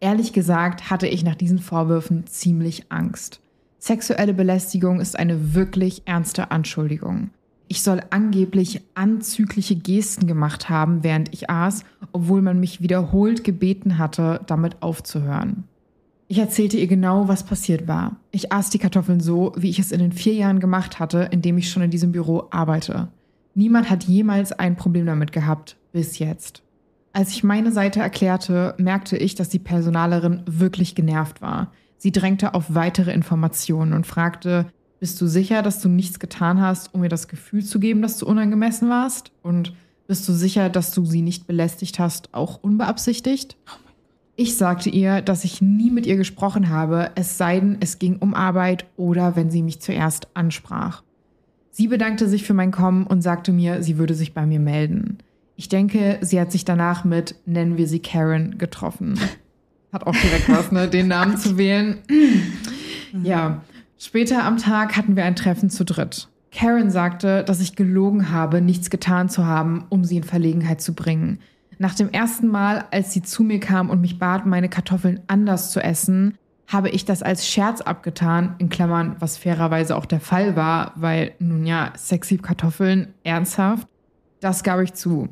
Ehrlich 0.00 0.32
gesagt 0.32 0.90
hatte 0.90 1.08
ich 1.08 1.24
nach 1.24 1.34
diesen 1.34 1.58
Vorwürfen 1.58 2.26
ziemlich 2.26 2.90
Angst. 2.90 3.40
Sexuelle 3.80 4.34
Belästigung 4.34 5.00
ist 5.00 5.18
eine 5.18 5.54
wirklich 5.54 6.02
ernste 6.04 6.50
Anschuldigung. 6.50 7.30
Ich 7.68 7.82
soll 7.82 8.00
angeblich 8.10 8.80
anzügliche 8.94 9.76
Gesten 9.76 10.26
gemacht 10.26 10.70
haben, 10.70 11.04
während 11.04 11.32
ich 11.34 11.50
aß, 11.50 11.84
obwohl 12.12 12.40
man 12.40 12.58
mich 12.58 12.80
wiederholt 12.80 13.44
gebeten 13.44 13.98
hatte, 13.98 14.40
damit 14.46 14.80
aufzuhören. 14.80 15.64
Ich 16.28 16.38
erzählte 16.38 16.78
ihr 16.78 16.86
genau, 16.86 17.28
was 17.28 17.42
passiert 17.42 17.86
war. 17.86 18.16
Ich 18.30 18.52
aß 18.52 18.70
die 18.70 18.78
Kartoffeln 18.78 19.20
so, 19.20 19.52
wie 19.56 19.70
ich 19.70 19.78
es 19.78 19.92
in 19.92 19.98
den 19.98 20.12
vier 20.12 20.34
Jahren 20.34 20.60
gemacht 20.60 20.98
hatte, 20.98 21.28
in 21.30 21.42
dem 21.42 21.58
ich 21.58 21.70
schon 21.70 21.82
in 21.82 21.90
diesem 21.90 22.12
Büro 22.12 22.48
arbeite. 22.50 23.08
Niemand 23.54 23.90
hat 23.90 24.04
jemals 24.04 24.52
ein 24.52 24.76
Problem 24.76 25.06
damit 25.06 25.32
gehabt, 25.32 25.76
bis 25.92 26.18
jetzt. 26.18 26.62
Als 27.12 27.30
ich 27.30 27.44
meine 27.44 27.72
Seite 27.72 28.00
erklärte, 28.00 28.74
merkte 28.78 29.16
ich, 29.16 29.34
dass 29.34 29.48
die 29.48 29.58
Personalerin 29.58 30.42
wirklich 30.46 30.94
genervt 30.94 31.42
war. 31.42 31.72
Sie 31.96 32.12
drängte 32.12 32.54
auf 32.54 32.74
weitere 32.74 33.12
Informationen 33.12 33.92
und 33.92 34.06
fragte, 34.06 34.66
bist 35.00 35.20
du 35.20 35.26
sicher, 35.26 35.62
dass 35.62 35.80
du 35.80 35.88
nichts 35.88 36.18
getan 36.18 36.60
hast, 36.60 36.94
um 36.94 37.02
ihr 37.02 37.08
das 37.08 37.28
Gefühl 37.28 37.64
zu 37.64 37.78
geben, 37.78 38.02
dass 38.02 38.18
du 38.18 38.26
unangemessen 38.26 38.88
warst? 38.88 39.30
Und 39.42 39.72
bist 40.06 40.28
du 40.28 40.32
sicher, 40.32 40.70
dass 40.70 40.92
du 40.92 41.04
sie 41.04 41.22
nicht 41.22 41.46
belästigt 41.46 41.98
hast, 41.98 42.34
auch 42.34 42.62
unbeabsichtigt? 42.62 43.56
Ich 44.36 44.56
sagte 44.56 44.88
ihr, 44.88 45.20
dass 45.20 45.44
ich 45.44 45.60
nie 45.60 45.90
mit 45.90 46.06
ihr 46.06 46.16
gesprochen 46.16 46.68
habe, 46.68 47.10
es 47.16 47.38
sei 47.38 47.60
denn, 47.60 47.76
es 47.80 47.98
ging 47.98 48.16
um 48.18 48.34
Arbeit 48.34 48.86
oder 48.96 49.36
wenn 49.36 49.50
sie 49.50 49.62
mich 49.62 49.80
zuerst 49.80 50.28
ansprach. 50.34 51.02
Sie 51.70 51.88
bedankte 51.88 52.28
sich 52.28 52.44
für 52.44 52.54
mein 52.54 52.70
Kommen 52.70 53.06
und 53.06 53.22
sagte 53.22 53.52
mir, 53.52 53.82
sie 53.82 53.98
würde 53.98 54.14
sich 54.14 54.34
bei 54.34 54.46
mir 54.46 54.60
melden. 54.60 55.18
Ich 55.56 55.68
denke, 55.68 56.18
sie 56.22 56.40
hat 56.40 56.52
sich 56.52 56.64
danach 56.64 57.04
mit, 57.04 57.34
nennen 57.46 57.76
wir 57.76 57.88
sie 57.88 57.98
Karen, 57.98 58.58
getroffen. 58.58 59.18
Hat 59.92 60.06
auch 60.06 60.14
direkt 60.14 60.50
was, 60.50 60.70
ne, 60.70 60.86
den 60.86 61.08
Namen 61.08 61.36
zu 61.36 61.56
wählen. 61.56 61.98
Ja, 63.22 63.62
später 63.98 64.44
am 64.44 64.56
Tag 64.56 64.96
hatten 64.96 65.16
wir 65.16 65.24
ein 65.24 65.36
Treffen 65.36 65.70
zu 65.70 65.84
dritt. 65.84 66.28
Karen 66.52 66.90
sagte, 66.90 67.44
dass 67.44 67.60
ich 67.60 67.76
gelogen 67.76 68.30
habe, 68.30 68.60
nichts 68.60 68.90
getan 68.90 69.28
zu 69.28 69.46
haben, 69.46 69.84
um 69.90 70.04
sie 70.04 70.16
in 70.16 70.24
Verlegenheit 70.24 70.80
zu 70.80 70.94
bringen. 70.94 71.40
Nach 71.78 71.94
dem 71.94 72.10
ersten 72.10 72.48
Mal, 72.48 72.86
als 72.90 73.12
sie 73.12 73.22
zu 73.22 73.44
mir 73.44 73.60
kam 73.60 73.90
und 73.90 74.00
mich 74.00 74.18
bat, 74.18 74.46
meine 74.46 74.68
Kartoffeln 74.68 75.20
anders 75.26 75.70
zu 75.70 75.80
essen, 75.80 76.36
habe 76.66 76.90
ich 76.90 77.04
das 77.04 77.22
als 77.22 77.46
Scherz 77.48 77.80
abgetan, 77.80 78.54
in 78.58 78.68
Klammern, 78.68 79.16
was 79.20 79.38
fairerweise 79.38 79.96
auch 79.96 80.04
der 80.04 80.20
Fall 80.20 80.54
war, 80.54 80.92
weil, 80.96 81.32
nun 81.38 81.64
ja, 81.64 81.92
sexy 81.96 82.36
Kartoffeln, 82.38 83.14
ernsthaft, 83.24 83.88
das 84.40 84.62
gab 84.62 84.80
ich 84.80 84.92
zu. 84.94 85.28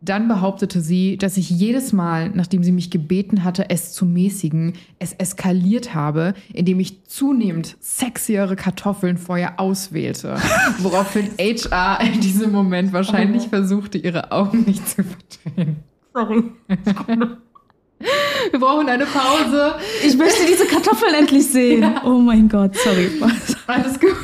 Dann 0.00 0.28
behauptete 0.28 0.80
sie, 0.80 1.16
dass 1.16 1.36
ich 1.36 1.50
jedes 1.50 1.92
Mal, 1.92 2.30
nachdem 2.30 2.62
sie 2.62 2.70
mich 2.70 2.90
gebeten 2.90 3.42
hatte, 3.42 3.68
es 3.68 3.92
zu 3.92 4.06
mäßigen, 4.06 4.74
es 5.00 5.12
eskaliert 5.14 5.92
habe, 5.92 6.34
indem 6.52 6.78
ich 6.78 7.04
zunehmend 7.04 7.76
sexiere 7.80 8.54
Kartoffeln 8.54 9.18
vorher 9.18 9.58
auswählte. 9.58 10.36
Woraufhin 10.78 11.30
HR 11.38 12.00
in 12.00 12.20
diesem 12.20 12.52
Moment 12.52 12.92
wahrscheinlich 12.92 13.48
versuchte, 13.48 13.98
ihre 13.98 14.30
Augen 14.30 14.62
nicht 14.66 14.88
zu 14.88 15.02
verdrehen. 15.02 15.76
Sorry. 16.14 16.44
Wir 18.50 18.60
brauchen 18.60 18.88
eine 18.88 19.06
Pause. 19.06 19.74
Ich 20.06 20.16
möchte 20.16 20.46
diese 20.46 20.66
Kartoffeln 20.66 21.14
endlich 21.14 21.46
sehen. 21.46 21.84
Oh 22.04 22.18
mein 22.18 22.48
Gott, 22.48 22.76
sorry. 22.76 23.10
Alles 23.66 23.98
gut. 23.98 24.14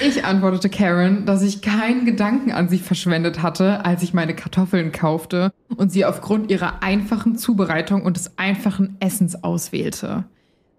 Ich 0.00 0.24
antwortete 0.24 0.68
Karen, 0.68 1.24
dass 1.24 1.42
ich 1.42 1.62
keinen 1.62 2.04
Gedanken 2.04 2.52
an 2.52 2.68
sie 2.68 2.78
verschwendet 2.78 3.42
hatte, 3.42 3.84
als 3.84 4.02
ich 4.02 4.12
meine 4.12 4.34
Kartoffeln 4.34 4.92
kaufte 4.92 5.52
und 5.76 5.92
sie 5.92 6.04
aufgrund 6.04 6.50
ihrer 6.50 6.82
einfachen 6.82 7.36
Zubereitung 7.36 8.02
und 8.02 8.16
des 8.16 8.36
einfachen 8.36 8.96
Essens 9.00 9.42
auswählte. 9.44 10.24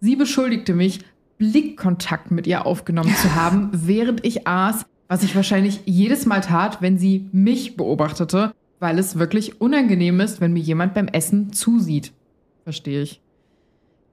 Sie 0.01 0.15
beschuldigte 0.15 0.73
mich, 0.73 0.99
Blickkontakt 1.37 2.31
mit 2.31 2.47
ihr 2.47 2.65
aufgenommen 2.65 3.15
zu 3.15 3.35
haben, 3.35 3.69
während 3.73 4.25
ich 4.25 4.47
aß, 4.47 4.85
was 5.07 5.23
ich 5.23 5.35
wahrscheinlich 5.35 5.81
jedes 5.85 6.25
Mal 6.25 6.41
tat, 6.41 6.81
wenn 6.81 6.97
sie 6.97 7.29
mich 7.31 7.77
beobachtete, 7.77 8.53
weil 8.79 8.99
es 8.99 9.17
wirklich 9.17 9.61
unangenehm 9.61 10.19
ist, 10.19 10.41
wenn 10.41 10.53
mir 10.53 10.61
jemand 10.61 10.93
beim 10.93 11.07
Essen 11.07 11.53
zusieht. 11.53 12.11
Verstehe 12.63 13.01
ich. 13.01 13.21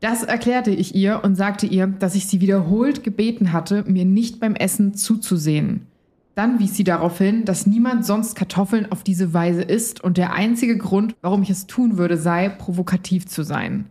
Das 0.02 0.24
erklärte 0.24 0.72
ich 0.72 0.96
ihr 0.96 1.20
und 1.22 1.36
sagte 1.36 1.64
ihr, 1.64 1.86
dass 1.86 2.16
ich 2.16 2.26
sie 2.26 2.40
wiederholt 2.40 3.04
gebeten 3.04 3.52
hatte, 3.52 3.84
mir 3.86 4.04
nicht 4.04 4.40
beim 4.40 4.56
Essen 4.56 4.94
zuzusehen. 4.94 5.86
Dann 6.34 6.58
wies 6.58 6.76
sie 6.76 6.82
darauf 6.82 7.18
hin, 7.18 7.44
dass 7.44 7.68
niemand 7.68 8.04
sonst 8.04 8.34
Kartoffeln 8.34 8.90
auf 8.90 9.04
diese 9.04 9.32
Weise 9.32 9.62
isst 9.62 10.02
und 10.02 10.16
der 10.16 10.32
einzige 10.32 10.76
Grund, 10.76 11.14
warum 11.22 11.42
ich 11.42 11.50
es 11.50 11.68
tun 11.68 11.98
würde, 11.98 12.16
sei, 12.16 12.48
provokativ 12.48 13.28
zu 13.28 13.44
sein. 13.44 13.86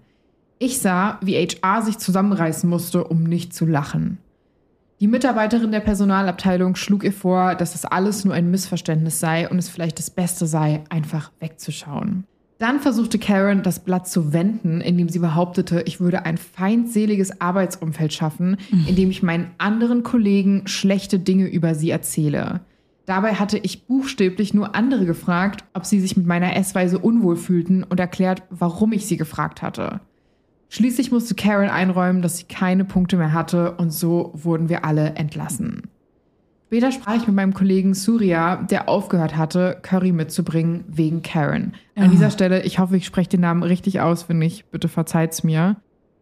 Ich 0.60 0.80
sah, 0.80 1.17
wie 1.24 1.38
HR 1.38 1.82
sich 1.82 1.97
zusammenreißen 1.97 2.69
musste, 2.69 3.06
um 3.06 3.24
nicht 3.24 3.54
zu 3.54 3.65
lachen. 3.65 4.17
Die 5.00 5.08
Mitarbeiterin 5.08 5.71
der 5.71 5.80
Personalabteilung 5.80 6.76
schlug 6.76 7.06
ihr 7.06 7.13
vor, 7.13 7.56
dass 7.56 7.71
das 7.71 7.86
alles 7.86 8.26
nur 8.26 8.34
ein 8.34 8.52
Missverständnis 8.52 9.21
sei 9.21 9.47
und 9.47 9.60
es 9.60 9.69
vielleicht 9.69 9.97
das 9.97 10.10
Beste 10.10 10.45
sei, 10.45 10.84
einfach 10.89 11.32
wegzuschauen. 11.39 12.26
Dann 12.62 12.80
versuchte 12.80 13.17
Karen, 13.17 13.63
das 13.63 13.80
Blatt 13.80 14.08
zu 14.08 14.34
wenden, 14.34 14.82
indem 14.82 15.10
sie 15.10 15.17
behauptete, 15.17 15.82
ich 15.88 16.00
würde 16.00 16.28
ein 16.28 16.38
feindseliges 16.38 17.41
Arbeitsumfeld 17.41 18.13
schaffen, 18.13 18.58
indem 18.88 19.10
ich 19.10 19.24
meinen 19.24 19.50
anderen 19.58 20.04
Kollegen 20.04 20.67
schlechte 20.67 21.17
Dinge 21.17 21.47
über 21.47 21.74
sie 21.74 21.89
erzähle. 21.89 22.62
Dabei 23.08 23.34
hatte 23.34 23.58
ich 23.58 23.88
buchstäblich 23.88 24.54
nur 24.54 24.76
andere 24.76 25.08
gefragt, 25.08 25.63
ob 25.74 25.88
sie 25.88 26.00
sich 26.00 26.15
mit 26.15 26.28
meiner 26.28 26.56
Essweise 26.56 27.00
unwohl 27.00 27.36
fühlten 27.36 27.82
und 27.82 28.00
erklärt, 28.00 28.43
warum 28.52 28.93
ich 28.93 29.08
sie 29.08 29.17
gefragt 29.17 29.63
hatte. 29.63 30.00
Schließlich 30.69 31.12
musste 31.12 31.34
Karen 31.34 31.71
einräumen, 31.71 32.21
dass 32.21 32.38
sie 32.38 32.45
keine 32.45 32.86
Punkte 32.86 33.17
mehr 33.17 33.34
hatte 33.34 33.71
und 33.71 33.91
so 33.91 34.34
wurden 34.36 34.69
wir 34.69 34.86
alle 34.86 35.15
entlassen. 35.15 35.89
Später 36.72 36.94
sprach 36.94 37.18
ich 37.18 37.28
mit 37.28 37.36
meinem 37.36 37.54
Kollegen 37.54 37.94
Surya, 37.94 38.56
der 38.56 38.88
aufgehört 38.88 39.36
hatte, 39.36 39.78
Curry 39.82 40.14
mitzubringen 40.14 40.86
wegen 40.88 41.22
Karen. 41.22 41.74
An 41.98 42.06
Ah. 42.06 42.08
dieser 42.08 42.32
Stelle, 42.32 42.64
ich 42.64 42.80
hoffe, 42.80 42.96
ich 42.96 43.06
spreche 43.06 43.28
den 43.32 43.42
Namen 43.42 43.62
richtig 43.64 44.00
aus, 44.00 44.30
wenn 44.30 44.40
nicht, 44.40 44.72
bitte 44.72 44.88
verzeiht's 44.88 45.44
mir. 45.44 45.76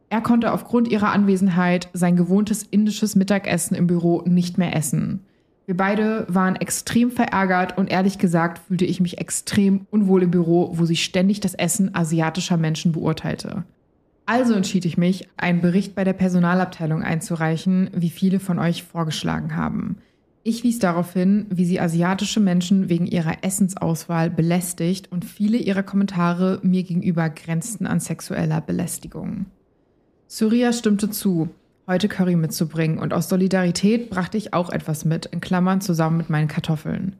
Er 0.09 0.21
konnte 0.21 0.51
aufgrund 0.51 0.87
ihrer 0.87 1.11
Anwesenheit 1.11 1.89
sein 1.93 2.15
gewohntes 2.15 2.63
indisches 2.63 3.15
Mittagessen 3.15 3.75
im 3.75 3.85
Büro 3.85 4.23
nicht 4.25 4.57
mehr 4.57 4.75
essen. 4.75 5.19
Wir 5.67 5.77
beide 5.77 6.25
waren 6.29 6.55
extrem 6.55 7.11
verärgert 7.11 7.77
und 7.77 7.91
ehrlich 7.91 8.17
gesagt 8.17 8.57
fühlte 8.57 8.85
ich 8.85 8.99
mich 8.99 9.19
extrem 9.19 9.85
unwohl 9.91 10.23
im 10.23 10.31
Büro, 10.31 10.71
wo 10.73 10.85
sie 10.85 10.95
ständig 10.95 11.41
das 11.41 11.53
Essen 11.53 11.93
asiatischer 11.93 12.57
Menschen 12.57 12.91
beurteilte. 12.91 13.65
Also 14.25 14.55
entschied 14.55 14.85
ich 14.85 14.97
mich, 14.97 15.29
einen 15.37 15.61
Bericht 15.61 15.93
bei 15.93 16.03
der 16.03 16.13
Personalabteilung 16.13 17.03
einzureichen, 17.03 17.91
wie 17.93 18.09
viele 18.09 18.39
von 18.39 18.57
euch 18.57 18.81
vorgeschlagen 18.81 19.55
haben. 19.55 19.97
Ich 20.43 20.63
wies 20.63 20.79
darauf 20.79 21.13
hin, 21.13 21.45
wie 21.49 21.65
sie 21.65 21.79
asiatische 21.79 22.39
Menschen 22.39 22.87
wegen 22.87 23.05
ihrer 23.05 23.43
Essensauswahl 23.43 24.29
belästigt 24.29 25.11
und 25.11 25.25
viele 25.25 25.57
ihrer 25.57 25.83
Kommentare 25.83 26.59
mir 26.63 26.83
gegenüber 26.83 27.29
grenzten 27.29 27.85
an 27.85 27.99
sexueller 27.99 28.61
Belästigung. 28.61 29.47
Surya 30.27 30.71
stimmte 30.71 31.09
zu, 31.09 31.49
heute 31.87 32.07
Curry 32.07 32.35
mitzubringen 32.35 32.99
und 32.99 33.13
aus 33.13 33.27
Solidarität 33.27 34.09
brachte 34.09 34.37
ich 34.37 34.53
auch 34.53 34.69
etwas 34.69 35.03
mit, 35.03 35.25
in 35.25 35.41
Klammern 35.41 35.81
zusammen 35.81 36.17
mit 36.17 36.29
meinen 36.29 36.47
Kartoffeln. 36.47 37.15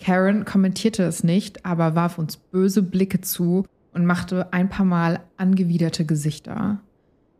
Karen 0.00 0.44
kommentierte 0.44 1.02
es 1.04 1.22
nicht, 1.22 1.66
aber 1.66 1.94
warf 1.94 2.18
uns 2.18 2.36
böse 2.36 2.82
Blicke 2.82 3.20
zu 3.20 3.66
und 3.92 4.06
machte 4.06 4.52
ein 4.52 4.68
paar 4.68 4.86
Mal 4.86 5.20
angewiderte 5.36 6.04
Gesichter. 6.04 6.80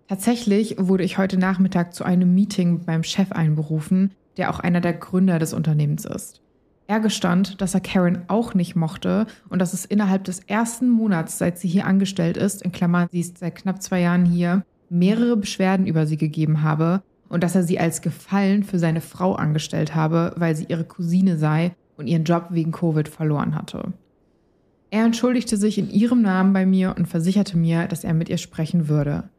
Tatsächlich 0.09 0.77
wurde 0.79 1.05
ich 1.05 1.19
heute 1.19 1.39
Nachmittag 1.39 1.95
zu 1.95 2.05
einem 2.05 2.35
Meeting 2.35 2.85
beim 2.85 3.03
Chef 3.03 3.33
einberufen, 3.33 4.13
der 4.37 4.51
auch 4.51 4.61
einer 4.61 4.81
der 4.81 4.95
Gründer 4.95 5.39
des 5.39 5.53
Unternehmens 5.53 6.05
ist. 6.05 6.41
Er 6.87 7.01
gestand, 7.01 7.61
dass 7.61 7.75
er 7.75 7.81
Karen 7.81 8.25
auch 8.29 8.55
nicht 8.55 8.77
mochte 8.77 9.27
und 9.49 9.61
dass 9.61 9.73
es 9.73 9.85
innerhalb 9.85 10.25
des 10.25 10.41
ersten 10.41 10.89
Monats, 10.89 11.39
seit 11.39 11.59
sie 11.59 11.69
hier 11.69 11.87
angestellt 11.87 12.37
ist, 12.37 12.63
in 12.63 12.73
Klammern, 12.73 13.09
sie 13.11 13.21
ist 13.21 13.39
seit 13.39 13.55
knapp 13.55 13.83
zwei 13.83 14.01
Jahren 14.01 14.25
hier, 14.25 14.65
mehrere 14.91 15.37
Beschwerden 15.37 15.87
über 15.87 16.07
sie 16.07 16.17
gegeben 16.17 16.63
habe 16.63 17.03
und 17.29 17.43
dass 17.43 17.55
er 17.55 17.63
sie 17.63 17.79
als 17.79 18.03
Gefallen 18.03 18.63
für 18.63 18.79
seine 18.79 19.01
Frau 19.01 19.35
angestellt 19.35 19.95
habe, 19.95 20.35
weil 20.37 20.55
sie 20.55 20.67
ihre 20.69 20.85
Cousine 20.85 21.39
sei 21.39 21.75
und 21.97 22.09
ihren 22.09 22.25
Job 22.25 22.49
wegen 22.51 22.73
Covid 22.73 23.09
verloren 23.09 23.55
hatte. 23.55 23.95
Er 24.91 25.07
entschuldigte 25.07 25.57
sich 25.57 25.79
in 25.79 25.89
ihrem 25.89 26.21
Namen 26.21 26.53
bei 26.53 26.67
mir 26.67 26.95
und 26.99 27.09
versicherte 27.09 27.57
mir, 27.57 27.87
dass 27.87 28.05
er 28.05 28.13
mit 28.13 28.29
ihr 28.29 28.37
sprechen 28.37 28.89
würde. 28.89 29.31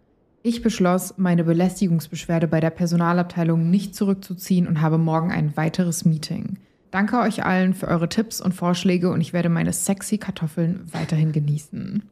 Ich 0.46 0.62
beschloss, 0.62 1.14
meine 1.16 1.46
Belästigungsbeschwerde 1.46 2.50
bei 2.50 2.60
der 2.60 2.70
Personalabteilung 2.70 3.70
nicht 3.70 3.96
zurückzuziehen 3.96 4.68
und 4.68 4.82
habe 4.82 4.98
morgen 4.98 5.32
ein 5.32 5.56
weiteres 5.56 6.04
Meeting. 6.04 6.58
Danke 6.92 7.18
euch 7.20 7.46
allen 7.46 7.74
für 7.74 7.88
eure 7.88 8.10
Tipps 8.10 8.42
und 8.42 8.54
Vorschläge 8.54 9.10
und 9.10 9.22
ich 9.22 9.32
werde 9.32 9.48
meine 9.48 9.72
sexy 9.72 10.18
Kartoffeln 10.18 10.82
weiterhin 10.92 11.32
genießen. 11.32 12.04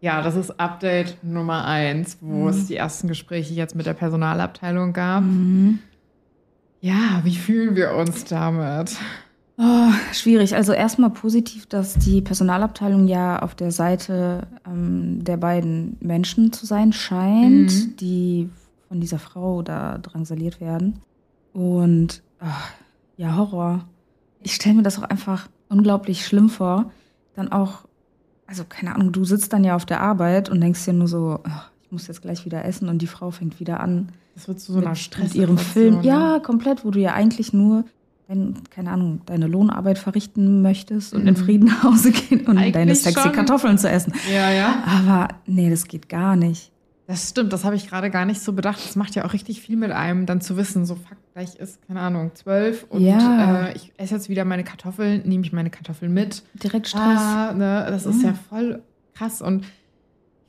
Ja, 0.00 0.22
das 0.22 0.34
ist 0.34 0.58
Update 0.58 1.22
Nummer 1.22 1.64
eins, 1.64 2.18
wo 2.20 2.42
mhm. 2.42 2.48
es 2.48 2.66
die 2.66 2.76
ersten 2.76 3.06
Gespräche 3.06 3.54
jetzt 3.54 3.76
mit 3.76 3.86
der 3.86 3.94
Personalabteilung 3.94 4.92
gab. 4.92 5.22
Mhm. 5.22 5.78
Ja, 6.80 7.20
wie 7.22 7.36
fühlen 7.36 7.76
wir 7.76 7.92
uns 7.92 8.24
damit? 8.24 8.96
Oh, 9.56 9.90
schwierig. 10.12 10.56
Also 10.56 10.72
erstmal 10.72 11.10
positiv, 11.10 11.66
dass 11.66 11.94
die 11.94 12.20
Personalabteilung 12.20 13.06
ja 13.06 13.38
auf 13.38 13.54
der 13.54 13.70
Seite 13.70 14.48
ähm, 14.66 15.22
der 15.22 15.36
beiden 15.36 15.96
Menschen 16.00 16.52
zu 16.52 16.66
sein 16.66 16.92
scheint, 16.92 17.72
mhm. 17.72 17.96
die 17.96 18.50
von 18.88 19.00
dieser 19.00 19.20
Frau 19.20 19.62
da 19.62 19.98
drangsaliert 19.98 20.60
werden. 20.60 21.00
Und 21.52 22.22
ach, 22.40 22.72
ja, 23.16 23.36
Horror. 23.36 23.84
Ich 24.42 24.56
stelle 24.56 24.74
mir 24.74 24.82
das 24.82 24.98
auch 24.98 25.04
einfach 25.04 25.48
unglaublich 25.68 26.26
schlimm 26.26 26.48
vor. 26.48 26.90
Dann 27.36 27.52
auch, 27.52 27.84
also 28.46 28.64
keine 28.68 28.94
Ahnung, 28.94 29.12
du 29.12 29.24
sitzt 29.24 29.52
dann 29.52 29.64
ja 29.64 29.76
auf 29.76 29.86
der 29.86 30.00
Arbeit 30.00 30.48
und 30.48 30.60
denkst 30.60 30.84
dir 30.84 30.92
nur 30.92 31.08
so, 31.08 31.38
ach, 31.44 31.70
ich 31.84 31.92
muss 31.92 32.08
jetzt 32.08 32.22
gleich 32.22 32.44
wieder 32.44 32.64
essen 32.64 32.88
und 32.88 32.98
die 32.98 33.06
Frau 33.06 33.30
fängt 33.30 33.60
wieder 33.60 33.78
an. 33.80 34.08
Das 34.34 34.48
wird 34.48 34.58
zu 34.58 34.72
so 34.72 34.80
einer 34.80 34.96
Stress. 34.96 35.28
Mit 35.28 35.34
ihrem 35.36 35.58
Film. 35.58 36.02
Ja, 36.02 36.40
komplett, 36.40 36.84
wo 36.84 36.90
du 36.90 36.98
ja 36.98 37.14
eigentlich 37.14 37.52
nur 37.52 37.84
wenn, 38.26 38.54
keine 38.70 38.90
Ahnung, 38.90 39.20
deine 39.26 39.46
Lohnarbeit 39.46 39.98
verrichten 39.98 40.62
möchtest 40.62 41.14
und 41.14 41.22
mhm. 41.22 41.28
in 41.28 41.36
Frieden 41.36 41.66
nach 41.66 41.82
Hause 41.82 42.12
gehen 42.12 42.46
und 42.46 42.58
Eigentlich 42.58 42.72
deine 42.72 42.94
sexy 42.94 43.20
schon. 43.20 43.32
Kartoffeln 43.32 43.78
zu 43.78 43.88
essen. 43.88 44.14
Ja, 44.32 44.50
ja. 44.50 44.82
Aber 44.86 45.28
nee, 45.46 45.70
das 45.70 45.86
geht 45.86 46.08
gar 46.08 46.36
nicht. 46.36 46.70
Das 47.06 47.28
stimmt, 47.28 47.52
das 47.52 47.64
habe 47.64 47.76
ich 47.76 47.86
gerade 47.86 48.10
gar 48.10 48.24
nicht 48.24 48.40
so 48.40 48.54
bedacht. 48.54 48.82
Das 48.82 48.96
macht 48.96 49.14
ja 49.14 49.26
auch 49.26 49.34
richtig 49.34 49.60
viel 49.60 49.76
mit 49.76 49.90
einem, 49.90 50.24
dann 50.24 50.40
zu 50.40 50.56
wissen, 50.56 50.86
so 50.86 50.94
fuck, 50.94 51.18
gleich 51.34 51.54
ist, 51.56 51.86
keine 51.86 52.00
Ahnung, 52.00 52.30
zwölf 52.34 52.86
und 52.88 53.02
ja. 53.02 53.66
äh, 53.66 53.76
ich 53.76 53.92
esse 53.98 54.14
jetzt 54.14 54.30
wieder 54.30 54.46
meine 54.46 54.64
Kartoffeln, 54.64 55.22
nehme 55.26 55.44
ich 55.44 55.52
meine 55.52 55.68
Kartoffeln 55.68 56.14
mit. 56.14 56.42
Direkt 56.54 56.88
Stress. 56.88 57.02
Ah, 57.02 57.52
ne, 57.52 57.86
das 57.90 58.06
mhm. 58.06 58.10
ist 58.12 58.22
ja 58.22 58.34
voll 58.48 58.82
krass 59.14 59.42
und 59.42 59.64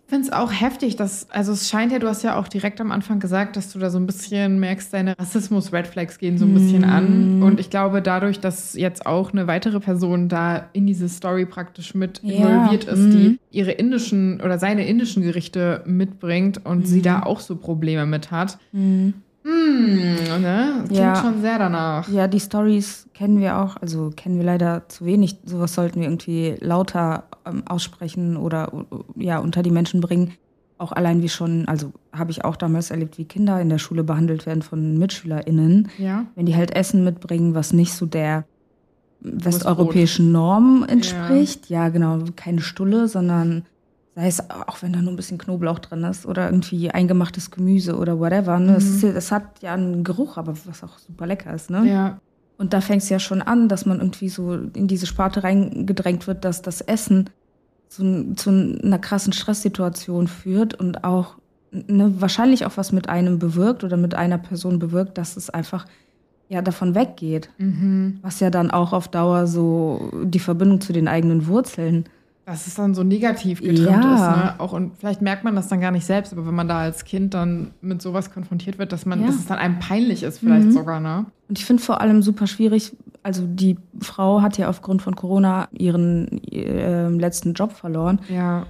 finde 0.07 0.27
es 0.27 0.33
auch 0.33 0.51
heftig, 0.51 0.95
dass, 0.95 1.29
also 1.31 1.51
es 1.51 1.69
scheint 1.69 1.91
ja, 1.91 1.99
du 1.99 2.07
hast 2.07 2.23
ja 2.23 2.37
auch 2.37 2.47
direkt 2.47 2.79
am 2.79 2.91
Anfang 2.91 3.19
gesagt, 3.19 3.55
dass 3.55 3.71
du 3.71 3.79
da 3.79 3.89
so 3.89 3.97
ein 3.97 4.05
bisschen 4.05 4.59
merkst, 4.59 4.93
deine 4.93 5.17
Rassismus-Red 5.17 5.87
Flags 5.87 6.19
gehen 6.19 6.37
so 6.37 6.45
ein 6.45 6.53
bisschen 6.53 6.81
mm. 6.81 6.89
an. 6.89 7.43
Und 7.43 7.59
ich 7.59 7.69
glaube, 7.69 8.01
dadurch, 8.01 8.39
dass 8.39 8.75
jetzt 8.75 9.05
auch 9.05 9.33
eine 9.33 9.47
weitere 9.47 9.79
Person 9.79 10.29
da 10.29 10.69
in 10.73 10.85
diese 10.85 11.09
Story 11.09 11.45
praktisch 11.45 11.95
mit 11.95 12.19
involviert 12.19 12.83
ja. 12.83 12.93
ist, 12.93 12.99
mm. 12.99 13.11
die 13.11 13.39
ihre 13.51 13.71
indischen 13.71 14.41
oder 14.41 14.59
seine 14.59 14.87
indischen 14.87 15.23
Gerichte 15.23 15.81
mitbringt 15.85 16.63
und 16.65 16.83
mm. 16.83 16.85
sie 16.85 17.01
da 17.01 17.23
auch 17.23 17.39
so 17.39 17.55
Probleme 17.55 18.05
mit 18.05 18.29
hat, 18.29 18.59
mm. 19.45 19.95
Hm, 20.27 20.41
ne? 20.41 20.83
Klingt 20.85 20.91
ja. 20.91 21.15
schon 21.15 21.41
sehr 21.41 21.59
danach. 21.59 22.09
Ja, 22.09 22.27
die 22.27 22.39
Stories 22.39 23.07
kennen 23.13 23.39
wir 23.39 23.57
auch, 23.59 23.77
also 23.77 24.11
kennen 24.15 24.37
wir 24.37 24.43
leider 24.43 24.87
zu 24.89 25.05
wenig. 25.05 25.37
Sowas 25.45 25.73
sollten 25.73 26.01
wir 26.01 26.07
irgendwie 26.07 26.55
lauter 26.59 27.25
ähm, 27.45 27.63
aussprechen 27.67 28.37
oder 28.37 28.71
ja, 29.15 29.39
unter 29.39 29.63
die 29.63 29.71
Menschen 29.71 30.01
bringen. 30.01 30.33
Auch 30.77 30.91
allein 30.91 31.21
wie 31.21 31.29
schon, 31.29 31.67
also 31.67 31.93
habe 32.11 32.31
ich 32.31 32.43
auch 32.43 32.57
damals 32.57 32.91
erlebt, 32.91 33.17
wie 33.17 33.25
Kinder 33.25 33.61
in 33.61 33.69
der 33.69 33.77
Schule 33.77 34.03
behandelt 34.03 34.45
werden 34.45 34.61
von 34.61 34.97
MitschülerInnen. 34.97 35.87
Ja. 35.97 36.25
Wenn 36.35 36.45
die 36.45 36.55
halt 36.55 36.75
Essen 36.75 37.03
mitbringen, 37.05 37.55
was 37.55 37.71
nicht 37.71 37.93
so 37.93 38.05
der 38.05 38.45
westeuropäischen 39.21 40.31
Norm 40.31 40.85
entspricht. 40.87 41.69
Ja. 41.69 41.83
ja, 41.83 41.89
genau, 41.89 42.19
keine 42.35 42.61
Stulle, 42.61 43.07
sondern 43.07 43.63
Sei 44.15 44.27
es 44.27 44.49
auch, 44.49 44.81
wenn 44.81 44.93
da 44.93 45.01
nur 45.01 45.11
ein 45.11 45.17
bisschen 45.17 45.37
Knoblauch 45.37 45.79
drin 45.79 46.03
ist 46.05 46.25
oder 46.25 46.45
irgendwie 46.45 46.89
eingemachtes 46.89 47.51
Gemüse 47.51 47.97
oder 47.97 48.17
whatever. 48.17 48.57
Ne? 48.59 48.77
Es, 48.77 49.03
mhm. 49.03 49.15
es, 49.15 49.31
hat 49.31 49.61
ja 49.61 49.73
einen 49.73 50.05
Geruch, 50.05 50.37
aber 50.37 50.55
was 50.65 50.83
auch 50.83 50.97
super 50.99 51.27
lecker 51.27 51.53
ist. 51.53 51.69
Ne? 51.69 51.85
Ja. 51.85 52.19
Und 52.57 52.71
da 52.71 52.79
fängt 52.79 53.03
es 53.03 53.09
ja 53.09 53.19
schon 53.19 53.41
an, 53.41 53.67
dass 53.67 53.85
man 53.85 53.99
irgendwie 53.99 54.29
so 54.29 54.53
in 54.53 54.87
diese 54.87 55.05
Sparte 55.05 55.43
reingedrängt 55.43 56.27
wird, 56.27 56.45
dass 56.45 56.61
das 56.61 56.79
Essen 56.79 57.29
zu, 57.89 58.33
zu 58.35 58.49
einer 58.49 58.99
krassen 58.99 59.33
Stresssituation 59.33 60.27
führt 60.27 60.73
und 60.73 61.03
auch 61.03 61.35
ne, 61.71 62.13
wahrscheinlich 62.21 62.65
auch 62.65 62.77
was 62.77 62.91
mit 62.91 63.09
einem 63.09 63.39
bewirkt 63.39 63.83
oder 63.83 63.97
mit 63.97 64.15
einer 64.15 64.37
Person 64.37 64.79
bewirkt, 64.79 65.17
dass 65.17 65.35
es 65.35 65.49
einfach 65.49 65.85
ja 66.47 66.61
davon 66.61 66.95
weggeht. 66.95 67.49
Mhm. 67.57 68.19
Was 68.21 68.39
ja 68.39 68.49
dann 68.49 68.71
auch 68.71 68.93
auf 68.93 69.07
Dauer 69.07 69.47
so 69.47 70.11
die 70.23 70.39
Verbindung 70.39 70.79
zu 70.79 70.93
den 70.93 71.07
eigenen 71.07 71.47
Wurzeln 71.47 72.05
dass 72.45 72.67
es 72.67 72.75
dann 72.75 72.93
so 72.93 73.03
negativ 73.03 73.59
getrimmt 73.59 73.89
ja. 73.89 74.13
ist. 74.13 74.37
Ne? 74.37 74.59
Auch, 74.59 74.73
und 74.73 74.95
vielleicht 74.97 75.21
merkt 75.21 75.43
man 75.43 75.55
das 75.55 75.67
dann 75.67 75.81
gar 75.81 75.91
nicht 75.91 76.05
selbst, 76.05 76.31
aber 76.31 76.45
wenn 76.45 76.53
man 76.53 76.67
da 76.67 76.79
als 76.79 77.03
Kind 77.03 77.33
dann 77.33 77.71
mit 77.81 78.01
sowas 78.01 78.31
konfrontiert 78.31 78.77
wird, 78.77 78.91
dass 78.91 79.05
man, 79.05 79.21
ja. 79.21 79.27
dass 79.27 79.35
es 79.37 79.47
dann 79.47 79.57
einem 79.57 79.79
peinlich 79.79 80.21
ist, 80.21 80.39
vielleicht 80.39 80.67
mhm. 80.67 80.71
sogar, 80.71 80.99
ne? 80.99 81.25
Und 81.49 81.57
ich 81.57 81.65
finde 81.65 81.81
vor 81.81 82.01
allem 82.01 82.21
super 82.21 82.45
schwierig, 82.47 82.95
also 83.23 83.43
die 83.47 83.77
Frau 83.99 84.41
hat 84.41 84.57
ja 84.57 84.69
aufgrund 84.69 85.01
von 85.01 85.15
Corona 85.15 85.67
ihren 85.71 86.43
äh, 86.51 87.09
letzten 87.09 87.53
Job 87.53 87.71
verloren. 87.71 88.19
Ja. 88.29 88.67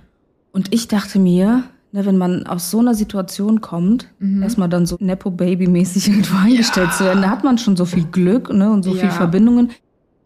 Und 0.53 0.73
ich 0.73 0.87
dachte 0.87 1.19
mir, 1.19 1.63
ne, 1.91 2.05
wenn 2.05 2.17
man 2.17 2.47
aus 2.47 2.71
so 2.71 2.79
einer 2.79 2.95
Situation 2.95 3.59
kommt, 3.59 4.09
mhm. 4.19 4.41
erstmal 4.43 4.69
dann 4.69 4.85
so 4.85 4.95
Nepo-Baby-mäßig 4.99 6.07
irgendwo 6.09 6.37
eingestellt 6.37 6.89
ja. 6.91 6.97
zu 6.97 7.03
werden, 7.03 7.21
da 7.21 7.29
hat 7.29 7.43
man 7.43 7.57
schon 7.57 7.75
so 7.75 7.83
viel 7.83 8.05
Glück 8.05 8.53
ne, 8.53 8.71
und 8.71 8.83
so 8.83 8.93
ja. 8.93 9.01
viel 9.01 9.11
Verbindungen. 9.11 9.71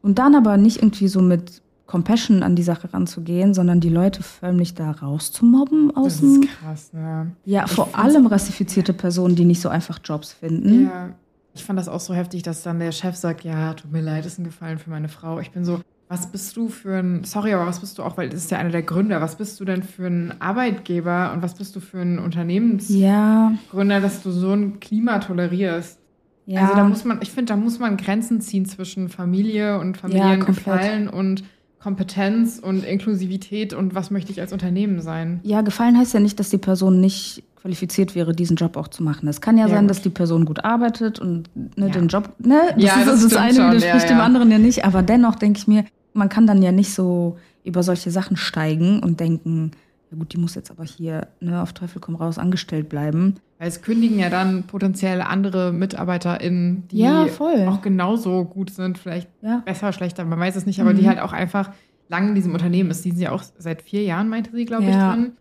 Und 0.01 0.19
dann 0.19 0.35
aber 0.35 0.57
nicht 0.57 0.77
irgendwie 0.77 1.07
so 1.07 1.21
mit 1.21 1.61
Compassion 1.89 2.43
an 2.43 2.55
die 2.55 2.61
Sache 2.61 2.93
ranzugehen, 2.93 3.55
sondern 3.55 3.79
die 3.79 3.89
Leute 3.89 4.21
förmlich 4.21 4.75
da 4.75 4.91
rauszumobben 4.91 5.95
aus 5.95 6.19
dem. 6.19 6.41
Das 6.41 6.49
ist 6.51 6.59
krass, 6.59 6.93
ne? 6.93 7.31
Ja, 7.45 7.65
ich 7.65 7.71
vor 7.71 7.97
allem 7.97 8.27
rassifizierte 8.27 8.93
Personen, 8.93 9.35
die 9.35 9.43
nicht 9.43 9.59
so 9.59 9.69
einfach 9.69 9.99
Jobs 10.03 10.31
finden. 10.31 10.85
Ja. 10.85 11.09
Ich 11.55 11.63
fand 11.63 11.79
das 11.79 11.89
auch 11.89 11.99
so 11.99 12.13
heftig, 12.13 12.43
dass 12.43 12.61
dann 12.61 12.77
der 12.77 12.91
Chef 12.91 13.15
sagt, 13.15 13.43
ja, 13.43 13.73
tut 13.73 13.91
mir 13.91 14.01
leid, 14.01 14.27
ist 14.27 14.37
ein 14.37 14.43
Gefallen 14.43 14.77
für 14.77 14.91
meine 14.91 15.09
Frau. 15.09 15.39
Ich 15.39 15.49
bin 15.49 15.65
so, 15.65 15.81
was 16.07 16.31
bist 16.31 16.55
du 16.55 16.69
für 16.69 16.99
ein, 16.99 17.23
sorry, 17.23 17.53
aber 17.53 17.65
was 17.65 17.79
bist 17.79 17.97
du 17.97 18.03
auch, 18.03 18.17
weil 18.17 18.29
das 18.29 18.43
ist 18.43 18.51
ja 18.51 18.59
einer 18.59 18.69
der 18.69 18.83
Gründer, 18.83 19.19
was 19.19 19.37
bist 19.37 19.59
du 19.59 19.65
denn 19.65 19.81
für 19.81 20.05
ein 20.05 20.39
Arbeitgeber 20.39 21.31
und 21.33 21.41
was 21.41 21.55
bist 21.55 21.75
du 21.75 21.79
für 21.79 22.01
ein 22.01 22.19
Unternehmensgründer, 22.19 23.95
ja. 23.95 23.99
dass 23.99 24.21
du 24.21 24.29
so 24.29 24.53
ein 24.53 24.79
Klima 24.79 25.17
tolerierst? 25.17 25.97
Ja. 26.45 26.61
Also 26.61 26.75
da 26.75 26.83
muss 26.83 27.03
man, 27.03 27.19
ich 27.23 27.31
finde, 27.31 27.53
da 27.53 27.57
muss 27.57 27.79
man 27.79 27.97
Grenzen 27.97 28.41
ziehen 28.41 28.67
zwischen 28.67 29.09
Familie 29.09 29.79
und 29.79 29.97
Familiengefallen 29.97 31.05
ja, 31.05 31.11
und 31.11 31.43
Kompetenz 31.81 32.59
und 32.59 32.83
Inklusivität 32.83 33.73
und 33.73 33.95
was 33.95 34.11
möchte 34.11 34.31
ich 34.31 34.41
als 34.41 34.51
Unternehmen 34.51 35.01
sein. 35.01 35.39
Ja, 35.43 35.61
gefallen 35.61 35.97
heißt 35.97 36.13
ja 36.13 36.19
nicht, 36.19 36.39
dass 36.39 36.49
die 36.49 36.57
Person 36.57 36.99
nicht 36.99 37.43
qualifiziert 37.61 38.15
wäre, 38.15 38.33
diesen 38.33 38.55
Job 38.55 38.77
auch 38.77 38.87
zu 38.87 39.03
machen. 39.03 39.27
Es 39.27 39.41
kann 39.41 39.57
ja, 39.57 39.65
ja 39.65 39.73
sein, 39.73 39.81
gut. 39.81 39.91
dass 39.91 40.01
die 40.01 40.09
Person 40.09 40.45
gut 40.45 40.63
arbeitet 40.63 41.19
und 41.19 41.49
ne, 41.55 41.87
ja. 41.87 41.87
den 41.87 42.07
Job, 42.07 42.33
ne, 42.39 42.61
das 42.75 42.83
ja, 42.83 42.95
ist 42.99 43.07
das, 43.07 43.21
das 43.23 43.35
eine 43.35 43.53
schon. 43.53 43.71
widerspricht 43.71 44.09
dem 44.09 44.19
anderen 44.19 44.51
ja 44.51 44.57
nicht, 44.57 44.85
aber 44.85 45.01
dennoch 45.01 45.35
denke 45.35 45.59
ich 45.59 45.67
mir, 45.67 45.85
man 46.13 46.29
kann 46.29 46.47
dann 46.47 46.61
ja 46.61 46.71
nicht 46.71 46.93
so 46.93 47.37
über 47.63 47.83
solche 47.83 48.11
Sachen 48.11 48.37
steigen 48.37 49.01
und 49.01 49.19
denken, 49.19 49.71
ja 50.11 50.17
gut, 50.17 50.33
die 50.33 50.37
muss 50.37 50.55
jetzt 50.55 50.71
aber 50.71 50.83
hier 50.83 51.27
ne, 51.39 51.61
auf 51.61 51.73
Teufel 51.73 51.99
komm 52.01 52.15
raus 52.15 52.37
angestellt 52.37 52.89
bleiben. 52.89 53.35
Weil 53.59 53.67
es 53.67 53.81
kündigen 53.81 54.17
ja 54.17 54.29
dann 54.29 54.63
potenziell 54.63 55.21
andere 55.21 55.71
MitarbeiterInnen, 55.71 56.87
die 56.87 56.99
ja, 56.99 57.25
auch 57.67 57.81
genauso 57.81 58.45
gut 58.45 58.71
sind, 58.71 58.97
vielleicht 58.97 59.29
ja. 59.41 59.61
besser, 59.65 59.93
schlechter, 59.93 60.25
man 60.25 60.39
weiß 60.39 60.55
es 60.55 60.65
nicht, 60.65 60.79
aber 60.81 60.93
mhm. 60.93 60.97
die 60.97 61.07
halt 61.09 61.19
auch 61.19 61.33
einfach 61.33 61.71
lang 62.07 62.29
in 62.29 62.35
diesem 62.35 62.53
Unternehmen 62.53 62.89
ist. 62.89 63.05
Die 63.05 63.11
sind 63.11 63.21
ja 63.21 63.31
auch 63.31 63.43
seit 63.57 63.81
vier 63.81 64.03
Jahren, 64.03 64.29
meinte 64.29 64.51
sie, 64.51 64.65
glaube 64.65 64.85
ich, 64.85 64.95
drin. 64.95 65.33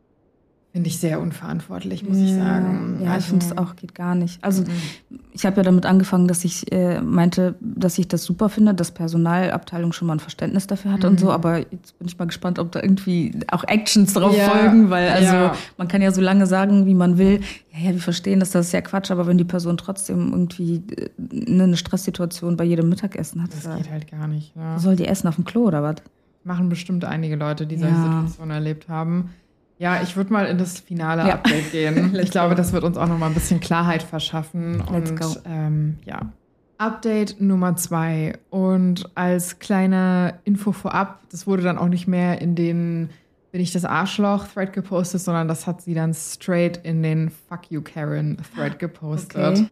Finde 0.79 0.91
ich 0.91 1.01
sehr 1.01 1.21
unverantwortlich, 1.21 2.05
muss 2.05 2.19
ja, 2.19 2.25
ich 2.25 2.35
sagen. 2.35 3.01
Ja, 3.03 3.15
also, 3.15 3.19
ich 3.19 3.25
finde 3.25 3.47
es 3.47 3.59
auch 3.59 3.75
geht 3.75 3.97
gar 3.97 4.15
nicht. 4.15 4.39
Also 4.45 4.63
mhm. 4.63 5.19
ich 5.33 5.45
habe 5.45 5.57
ja 5.57 5.65
damit 5.65 5.87
angefangen, 5.87 6.29
dass 6.29 6.45
ich 6.45 6.71
äh, 6.71 7.01
meinte, 7.01 7.57
dass 7.61 7.99
ich 7.99 8.07
das 8.07 8.23
super 8.23 8.49
finde, 8.49 8.75
dass 8.75 8.93
Personalabteilung 8.93 9.93
schon 9.93 10.07
mal 10.07 10.15
ein 10.15 10.21
Verständnis 10.21 10.69
dafür 10.69 10.93
hatte 10.93 11.09
mhm. 11.09 11.15
und 11.15 11.19
so. 11.19 11.33
Aber 11.33 11.59
jetzt 11.59 11.99
bin 11.99 12.07
ich 12.07 12.17
mal 12.17 12.27
gespannt, 12.27 12.61
ob 12.61 12.71
da 12.71 12.81
irgendwie 12.81 13.41
auch 13.51 13.65
Actions 13.65 14.13
drauf 14.13 14.39
ja. 14.39 14.51
folgen, 14.51 14.89
weil 14.89 15.09
also 15.09 15.33
ja. 15.33 15.55
man 15.79 15.89
kann 15.89 16.01
ja 16.01 16.13
so 16.13 16.21
lange 16.21 16.47
sagen, 16.47 16.87
wie 16.87 16.95
man 16.95 17.19
will. 17.19 17.41
Ja, 17.73 17.87
ja, 17.87 17.91
wir 17.91 18.01
verstehen, 18.01 18.39
dass 18.39 18.51
das 18.51 18.67
ist 18.67 18.73
ja 18.73 18.81
Quatsch, 18.81 19.11
aber 19.11 19.27
wenn 19.27 19.37
die 19.37 19.43
Person 19.43 19.79
trotzdem 19.79 20.31
irgendwie 20.31 20.85
äh, 20.97 21.61
eine 21.61 21.77
Stresssituation 21.77 22.57
bei 22.57 22.63
jedem 22.63 22.89
Mittagessen 22.89 23.43
hat, 23.43 23.51
das 23.53 23.65
geht 23.77 23.91
halt 23.91 24.09
gar 24.09 24.29
nicht. 24.29 24.55
Ja. 24.55 24.79
Soll 24.79 24.95
die 24.95 25.09
essen 25.09 25.27
auf 25.27 25.35
dem 25.35 25.45
Klo 25.45 25.63
oder 25.63 25.83
was? 25.83 25.97
Machen 26.45 26.69
bestimmt 26.69 27.05
einige 27.05 27.35
Leute, 27.35 27.67
die 27.67 27.79
solche 27.79 27.97
Situationen 27.97 28.53
erlebt 28.53 28.89
haben. 28.89 29.31
Ja, 29.79 30.03
ich 30.03 30.17
würde 30.17 30.33
mal 30.33 30.47
in 30.47 30.59
das 30.59 30.81
finale 30.81 31.27
ja. 31.27 31.35
Update 31.35 31.71
gehen. 31.73 32.17
ich 32.21 32.31
glaube, 32.31 32.55
das 32.55 32.73
wird 32.73 32.85
uns 32.85 32.97
auch 32.97 33.07
noch 33.07 33.19
mal 33.19 33.27
ein 33.27 33.35
bisschen 33.35 33.61
Klarheit 33.61 34.03
verschaffen. 34.03 34.83
Let's 34.91 35.11
und, 35.11 35.21
go. 35.21 35.37
Ähm, 35.45 35.99
ja. 36.05 36.33
Update 36.79 37.41
Nummer 37.41 37.77
zwei. 37.77 38.39
Und 38.51 39.11
als 39.15 39.59
kleine 39.59 40.39
Info 40.45 40.73
vorab, 40.73 41.21
das 41.31 41.47
wurde 41.47 41.63
dann 41.63 41.79
auch 41.79 41.89
nicht 41.89 42.07
mehr 42.07 42.41
in 42.41 42.55
den 42.55 43.11
bin 43.51 43.63
ich 43.63 43.73
das 43.73 43.85
Arschloch-Thread 43.85 44.73
gepostet, 44.73 45.23
sondern 45.23 45.49
das 45.49 45.67
hat 45.67 45.81
sie 45.81 45.95
dann 45.95 46.13
straight 46.13 46.77
in 46.85 47.03
den 47.03 47.31
Fuck 47.31 47.71
You 47.71 47.81
Karen-Thread 47.81 48.79
gepostet. 48.79 49.59
Okay. 49.59 49.69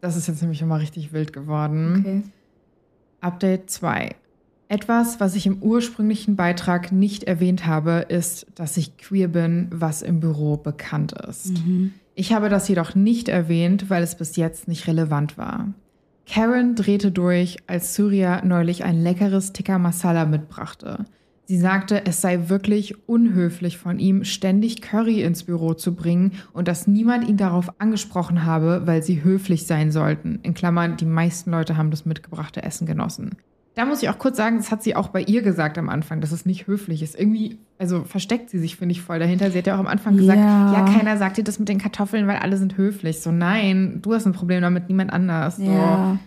Das 0.00 0.16
ist 0.16 0.28
jetzt 0.28 0.42
nämlich 0.42 0.62
immer 0.62 0.78
richtig 0.78 1.12
wild 1.12 1.32
geworden. 1.32 1.96
Okay. 2.00 2.22
Update 3.20 3.68
2. 3.70 4.14
Etwas, 4.68 5.20
was 5.20 5.36
ich 5.36 5.46
im 5.46 5.62
ursprünglichen 5.62 6.34
Beitrag 6.34 6.90
nicht 6.90 7.24
erwähnt 7.24 7.66
habe, 7.66 8.06
ist, 8.08 8.46
dass 8.56 8.76
ich 8.76 8.96
queer 8.96 9.28
bin, 9.28 9.68
was 9.70 10.02
im 10.02 10.18
Büro 10.18 10.56
bekannt 10.56 11.12
ist. 11.12 11.64
Mhm. 11.64 11.92
Ich 12.14 12.32
habe 12.32 12.48
das 12.48 12.66
jedoch 12.66 12.94
nicht 12.94 13.28
erwähnt, 13.28 13.90
weil 13.90 14.02
es 14.02 14.16
bis 14.16 14.36
jetzt 14.36 14.66
nicht 14.68 14.88
relevant 14.88 15.38
war. 15.38 15.68
Karen 16.28 16.74
drehte 16.74 17.12
durch, 17.12 17.58
als 17.68 17.94
Surya 17.94 18.44
neulich 18.44 18.82
ein 18.82 19.00
leckeres 19.00 19.52
Tikka 19.52 19.78
Masala 19.78 20.24
mitbrachte. 20.24 21.04
Sie 21.44 21.58
sagte, 21.58 22.04
es 22.04 22.20
sei 22.20 22.48
wirklich 22.48 23.08
unhöflich 23.08 23.78
von 23.78 24.00
ihm, 24.00 24.24
ständig 24.24 24.82
Curry 24.82 25.22
ins 25.22 25.44
Büro 25.44 25.74
zu 25.74 25.94
bringen 25.94 26.32
und 26.52 26.66
dass 26.66 26.88
niemand 26.88 27.28
ihn 27.28 27.36
darauf 27.36 27.80
angesprochen 27.80 28.44
habe, 28.44 28.82
weil 28.84 29.04
sie 29.04 29.22
höflich 29.22 29.64
sein 29.66 29.92
sollten. 29.92 30.40
In 30.42 30.54
Klammern, 30.54 30.96
die 30.96 31.04
meisten 31.04 31.52
Leute 31.52 31.76
haben 31.76 31.92
das 31.92 32.04
mitgebrachte 32.04 32.64
Essen 32.64 32.84
genossen. 32.84 33.36
Da 33.76 33.84
muss 33.84 34.02
ich 34.02 34.08
auch 34.08 34.18
kurz 34.18 34.38
sagen, 34.38 34.56
das 34.56 34.70
hat 34.70 34.82
sie 34.82 34.96
auch 34.96 35.08
bei 35.08 35.20
ihr 35.20 35.42
gesagt 35.42 35.76
am 35.76 35.90
Anfang, 35.90 36.22
dass 36.22 36.32
es 36.32 36.46
nicht 36.46 36.66
höflich 36.66 37.02
ist. 37.02 37.14
Irgendwie, 37.14 37.58
also 37.78 38.04
versteckt 38.04 38.48
sie 38.48 38.58
sich, 38.58 38.76
finde 38.76 38.92
ich, 38.92 39.02
voll 39.02 39.18
dahinter. 39.18 39.50
Sie 39.50 39.58
hat 39.58 39.66
ja 39.66 39.74
auch 39.74 39.80
am 39.80 39.86
Anfang 39.86 40.16
gesagt, 40.16 40.38
ja. 40.38 40.72
ja, 40.72 40.84
keiner 40.86 41.18
sagt 41.18 41.36
dir 41.36 41.44
das 41.44 41.58
mit 41.58 41.68
den 41.68 41.76
Kartoffeln, 41.76 42.26
weil 42.26 42.36
alle 42.36 42.56
sind 42.56 42.78
höflich. 42.78 43.20
So, 43.20 43.30
nein, 43.32 43.98
du 44.00 44.14
hast 44.14 44.24
ein 44.24 44.32
Problem 44.32 44.62
damit, 44.62 44.88
niemand 44.88 45.12
anders. 45.12 45.58
So, 45.58 45.64
ja. 45.64 46.18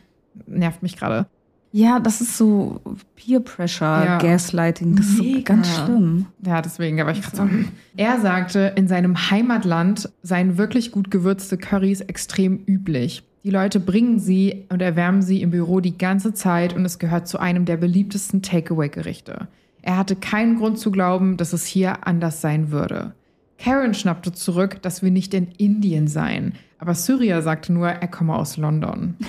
nervt 0.45 0.84
mich 0.84 0.95
gerade. 0.95 1.26
Ja, 1.72 2.00
das 2.00 2.22
ist 2.22 2.38
so 2.38 2.82
Peer 3.16 3.39
Pressure, 3.39 4.06
ja. 4.06 4.18
Gaslighting. 4.20 4.95
Das 4.95 5.08
Mega. 5.18 5.24
ist 5.24 5.36
so 5.38 5.43
ganz 5.43 5.76
schlimm. 5.76 6.26
Ja, 6.45 6.62
deswegen, 6.62 7.02
aber 7.02 7.12
ich 7.12 7.22
gerade 7.24 7.36
so. 7.36 7.50
Er 7.97 8.20
sagte, 8.20 8.74
in 8.76 8.88
seinem 8.88 9.32
Heimatland 9.32 10.12
seien 10.22 10.60
wirklich 10.60 10.91
gut 10.91 11.10
gewürzte 11.10 11.58
Currys 11.58 12.02
extrem 12.02 12.64
üblich. 12.68 13.24
Die 13.44 13.50
Leute 13.50 13.80
bringen 13.80 14.20
sie 14.20 14.66
und 14.70 14.82
erwärmen 14.82 15.22
sie 15.22 15.42
im 15.42 15.52
Büro 15.52 15.80
die 15.80 15.98
ganze 15.98 16.34
Zeit 16.34 16.76
und 16.76 16.84
es 16.84 17.00
gehört 17.00 17.28
zu 17.28 17.40
einem 17.40 17.66
der 17.66 17.78
beliebtesten 17.78 18.42
Takeaway-Gerichte. 18.42 19.48
Er 19.82 19.98
hatte 19.98 20.16
keinen 20.18 20.58
Grund 20.58 20.78
zu 20.78 20.92
glauben, 20.92 21.38
dass 21.38 21.54
es 21.54 21.66
hier 21.66 22.06
anders 22.06 22.42
sein 22.42 22.72
würde. 22.72 23.14
Karen 23.58 23.94
schnappte 23.94 24.34
zurück, 24.34 24.82
dass 24.82 25.04
wir 25.04 25.12
nicht 25.12 25.34
in 25.34 25.52
Indien 25.58 26.08
seien, 26.08 26.56
aber 26.80 26.96
Syria 26.96 27.42
sagte 27.42 27.72
nur, 27.74 27.88
er 27.88 28.08
komme 28.08 28.36
aus 28.36 28.58
London. 28.58 29.16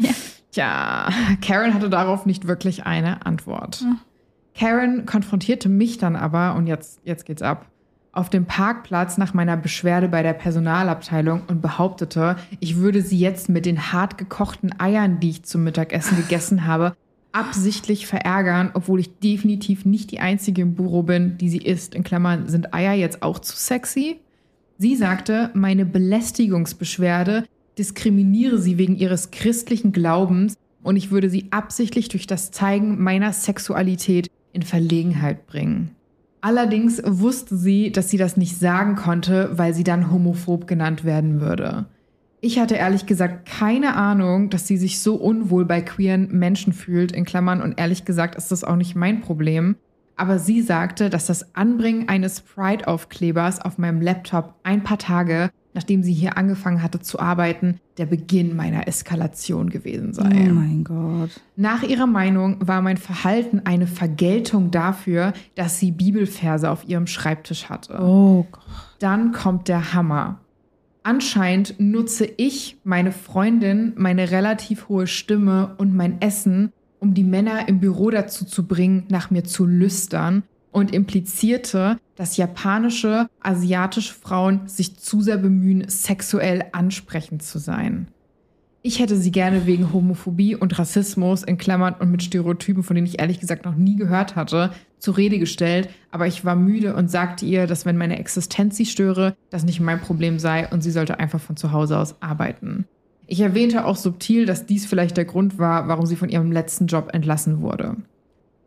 Ja. 0.00 0.10
Tja, 0.52 1.08
Karen 1.40 1.74
hatte 1.74 1.90
darauf 1.90 2.24
nicht 2.24 2.46
wirklich 2.46 2.86
eine 2.86 3.26
Antwort. 3.26 3.80
Ja. 3.80 3.96
Karen 4.54 5.06
konfrontierte 5.06 5.68
mich 5.68 5.98
dann 5.98 6.14
aber, 6.14 6.54
und 6.54 6.68
jetzt, 6.68 7.00
jetzt 7.04 7.26
geht's 7.26 7.42
ab, 7.42 7.66
auf 8.18 8.28
dem 8.28 8.46
Parkplatz 8.46 9.16
nach 9.16 9.32
meiner 9.32 9.56
Beschwerde 9.56 10.08
bei 10.08 10.24
der 10.24 10.32
Personalabteilung 10.32 11.42
und 11.46 11.62
behauptete, 11.62 12.36
ich 12.58 12.76
würde 12.76 13.00
sie 13.00 13.18
jetzt 13.18 13.48
mit 13.48 13.64
den 13.64 13.92
hart 13.92 14.18
gekochten 14.18 14.78
Eiern, 14.80 15.20
die 15.20 15.30
ich 15.30 15.44
zum 15.44 15.62
Mittagessen 15.62 16.16
gegessen 16.16 16.66
habe, 16.66 16.96
absichtlich 17.30 18.08
verärgern, 18.08 18.72
obwohl 18.74 18.98
ich 18.98 19.18
definitiv 19.20 19.84
nicht 19.84 20.10
die 20.10 20.18
einzige 20.18 20.62
im 20.62 20.74
Büro 20.74 21.04
bin, 21.04 21.38
die 21.38 21.48
sie 21.48 21.58
isst. 21.58 21.94
In 21.94 22.02
Klammern, 22.02 22.48
sind 22.48 22.74
Eier 22.74 22.94
jetzt 22.94 23.22
auch 23.22 23.38
zu 23.38 23.56
sexy? 23.56 24.18
Sie 24.78 24.96
sagte, 24.96 25.50
meine 25.54 25.86
Belästigungsbeschwerde 25.86 27.44
diskriminiere 27.78 28.58
sie 28.58 28.78
wegen 28.78 28.96
ihres 28.96 29.30
christlichen 29.30 29.92
Glaubens 29.92 30.56
und 30.82 30.96
ich 30.96 31.12
würde 31.12 31.30
sie 31.30 31.46
absichtlich 31.50 32.08
durch 32.08 32.26
das 32.26 32.50
Zeigen 32.50 33.00
meiner 33.00 33.32
Sexualität 33.32 34.28
in 34.52 34.62
Verlegenheit 34.62 35.46
bringen. 35.46 35.94
Allerdings 36.40 37.02
wusste 37.04 37.56
sie, 37.56 37.90
dass 37.90 38.10
sie 38.10 38.16
das 38.16 38.36
nicht 38.36 38.58
sagen 38.58 38.94
konnte, 38.94 39.50
weil 39.54 39.74
sie 39.74 39.84
dann 39.84 40.12
homophob 40.12 40.66
genannt 40.66 41.04
werden 41.04 41.40
würde. 41.40 41.86
Ich 42.40 42.60
hatte 42.60 42.76
ehrlich 42.76 43.06
gesagt 43.06 43.48
keine 43.48 43.96
Ahnung, 43.96 44.48
dass 44.48 44.68
sie 44.68 44.76
sich 44.76 45.00
so 45.00 45.16
unwohl 45.16 45.64
bei 45.64 45.80
queeren 45.80 46.30
Menschen 46.38 46.72
fühlt, 46.72 47.10
in 47.10 47.24
Klammern, 47.24 47.60
und 47.60 47.80
ehrlich 47.80 48.04
gesagt 48.04 48.36
ist 48.36 48.52
das 48.52 48.62
auch 48.62 48.76
nicht 48.76 48.94
mein 48.94 49.20
Problem. 49.20 49.76
Aber 50.14 50.38
sie 50.38 50.62
sagte, 50.62 51.10
dass 51.10 51.26
das 51.26 51.54
Anbringen 51.56 52.08
eines 52.08 52.40
Pride-Aufklebers 52.40 53.60
auf 53.60 53.78
meinem 53.78 54.00
Laptop 54.00 54.54
ein 54.62 54.84
paar 54.84 54.98
Tage 54.98 55.50
nachdem 55.74 56.02
sie 56.02 56.12
hier 56.12 56.36
angefangen 56.36 56.82
hatte 56.82 57.00
zu 57.00 57.18
arbeiten, 57.18 57.80
der 57.98 58.06
Beginn 58.06 58.56
meiner 58.56 58.88
Eskalation 58.88 59.70
gewesen 59.70 60.12
sei. 60.12 60.48
Oh 60.50 60.54
mein 60.54 60.84
Gott. 60.84 61.30
Nach 61.56 61.82
ihrer 61.82 62.06
Meinung 62.06 62.56
war 62.60 62.82
mein 62.82 62.96
Verhalten 62.96 63.62
eine 63.64 63.86
Vergeltung 63.86 64.70
dafür, 64.70 65.32
dass 65.54 65.78
sie 65.78 65.90
Bibelverse 65.90 66.70
auf 66.70 66.88
ihrem 66.88 67.06
Schreibtisch 67.06 67.68
hatte. 67.68 67.98
Oh 68.00 68.46
Gott. 68.50 68.62
Dann 68.98 69.32
kommt 69.32 69.68
der 69.68 69.92
Hammer. 69.94 70.40
Anscheinend 71.02 71.78
nutze 71.78 72.26
ich, 72.36 72.76
meine 72.84 73.12
Freundin, 73.12 73.92
meine 73.96 74.30
relativ 74.30 74.88
hohe 74.88 75.06
Stimme 75.06 75.74
und 75.78 75.94
mein 75.94 76.20
Essen, 76.20 76.72
um 77.00 77.14
die 77.14 77.24
Männer 77.24 77.68
im 77.68 77.80
Büro 77.80 78.10
dazu 78.10 78.44
zu 78.44 78.66
bringen, 78.66 79.04
nach 79.08 79.30
mir 79.30 79.44
zu 79.44 79.64
lüstern 79.64 80.42
und 80.72 80.94
implizierte, 80.94 81.98
dass 82.16 82.36
japanische, 82.36 83.28
asiatische 83.40 84.14
Frauen 84.14 84.66
sich 84.66 84.96
zu 84.96 85.20
sehr 85.20 85.38
bemühen, 85.38 85.88
sexuell 85.88 86.64
ansprechend 86.72 87.42
zu 87.42 87.58
sein. 87.58 88.08
Ich 88.82 89.00
hätte 89.00 89.16
sie 89.16 89.32
gerne 89.32 89.66
wegen 89.66 89.92
Homophobie 89.92 90.54
und 90.54 90.78
Rassismus 90.78 91.42
in 91.42 91.58
Klammern 91.58 91.96
und 91.98 92.10
mit 92.10 92.22
Stereotypen, 92.22 92.82
von 92.82 92.94
denen 92.94 93.06
ich 93.06 93.20
ehrlich 93.20 93.40
gesagt 93.40 93.64
noch 93.64 93.74
nie 93.74 93.96
gehört 93.96 94.36
hatte, 94.36 94.70
zur 94.98 95.16
Rede 95.16 95.38
gestellt, 95.38 95.88
aber 96.10 96.26
ich 96.26 96.44
war 96.44 96.56
müde 96.56 96.94
und 96.94 97.10
sagte 97.10 97.44
ihr, 97.44 97.66
dass 97.66 97.86
wenn 97.86 97.96
meine 97.96 98.18
Existenz 98.18 98.76
sie 98.76 98.86
störe, 98.86 99.36
das 99.50 99.64
nicht 99.64 99.80
mein 99.80 100.00
Problem 100.00 100.38
sei 100.38 100.68
und 100.68 100.82
sie 100.82 100.90
sollte 100.90 101.18
einfach 101.18 101.40
von 101.40 101.56
zu 101.56 101.72
Hause 101.72 101.98
aus 101.98 102.22
arbeiten. 102.22 102.86
Ich 103.26 103.40
erwähnte 103.40 103.84
auch 103.84 103.96
subtil, 103.96 104.46
dass 104.46 104.64
dies 104.64 104.86
vielleicht 104.86 105.16
der 105.16 105.26
Grund 105.26 105.58
war, 105.58 105.86
warum 105.88 106.06
sie 106.06 106.16
von 106.16 106.30
ihrem 106.30 106.50
letzten 106.50 106.86
Job 106.86 107.10
entlassen 107.12 107.60
wurde. 107.60 107.96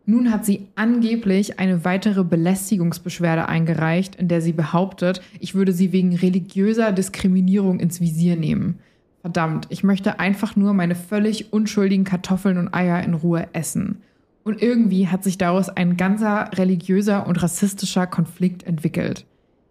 Nun 0.06 0.32
hat 0.32 0.46
sie 0.46 0.68
angeblich 0.76 1.60
eine 1.60 1.86
weitere 1.86 2.24
Belästigungsbeschwerde 2.24 3.48
eingereicht, 3.48 4.16
in 4.16 4.28
der 4.28 4.42
sie 4.42 4.54
behauptet, 4.54 5.22
ich 5.40 5.54
würde 5.54 5.74
sie 5.74 5.92
wegen 5.92 6.16
religiöser 6.16 6.92
Diskriminierung 6.92 7.80
ins 7.80 8.02
Visier 8.02 8.36
nehmen. 8.36 8.80
Verdammt, 9.22 9.68
ich 9.70 9.84
möchte 9.84 10.20
einfach 10.20 10.56
nur 10.56 10.74
meine 10.74 10.96
völlig 10.96 11.54
unschuldigen 11.54 12.04
Kartoffeln 12.04 12.58
und 12.58 12.74
Eier 12.74 13.04
in 13.04 13.14
Ruhe 13.14 13.48
essen. 13.54 14.02
Und 14.44 14.64
irgendwie 14.64 15.08
hat 15.08 15.24
sich 15.24 15.38
daraus 15.38 15.70
ein 15.70 15.98
ganzer 15.98 16.50
religiöser 16.54 17.28
und 17.28 17.42
rassistischer 17.44 18.08
Konflikt 18.08 18.64
entwickelt. 18.64 19.26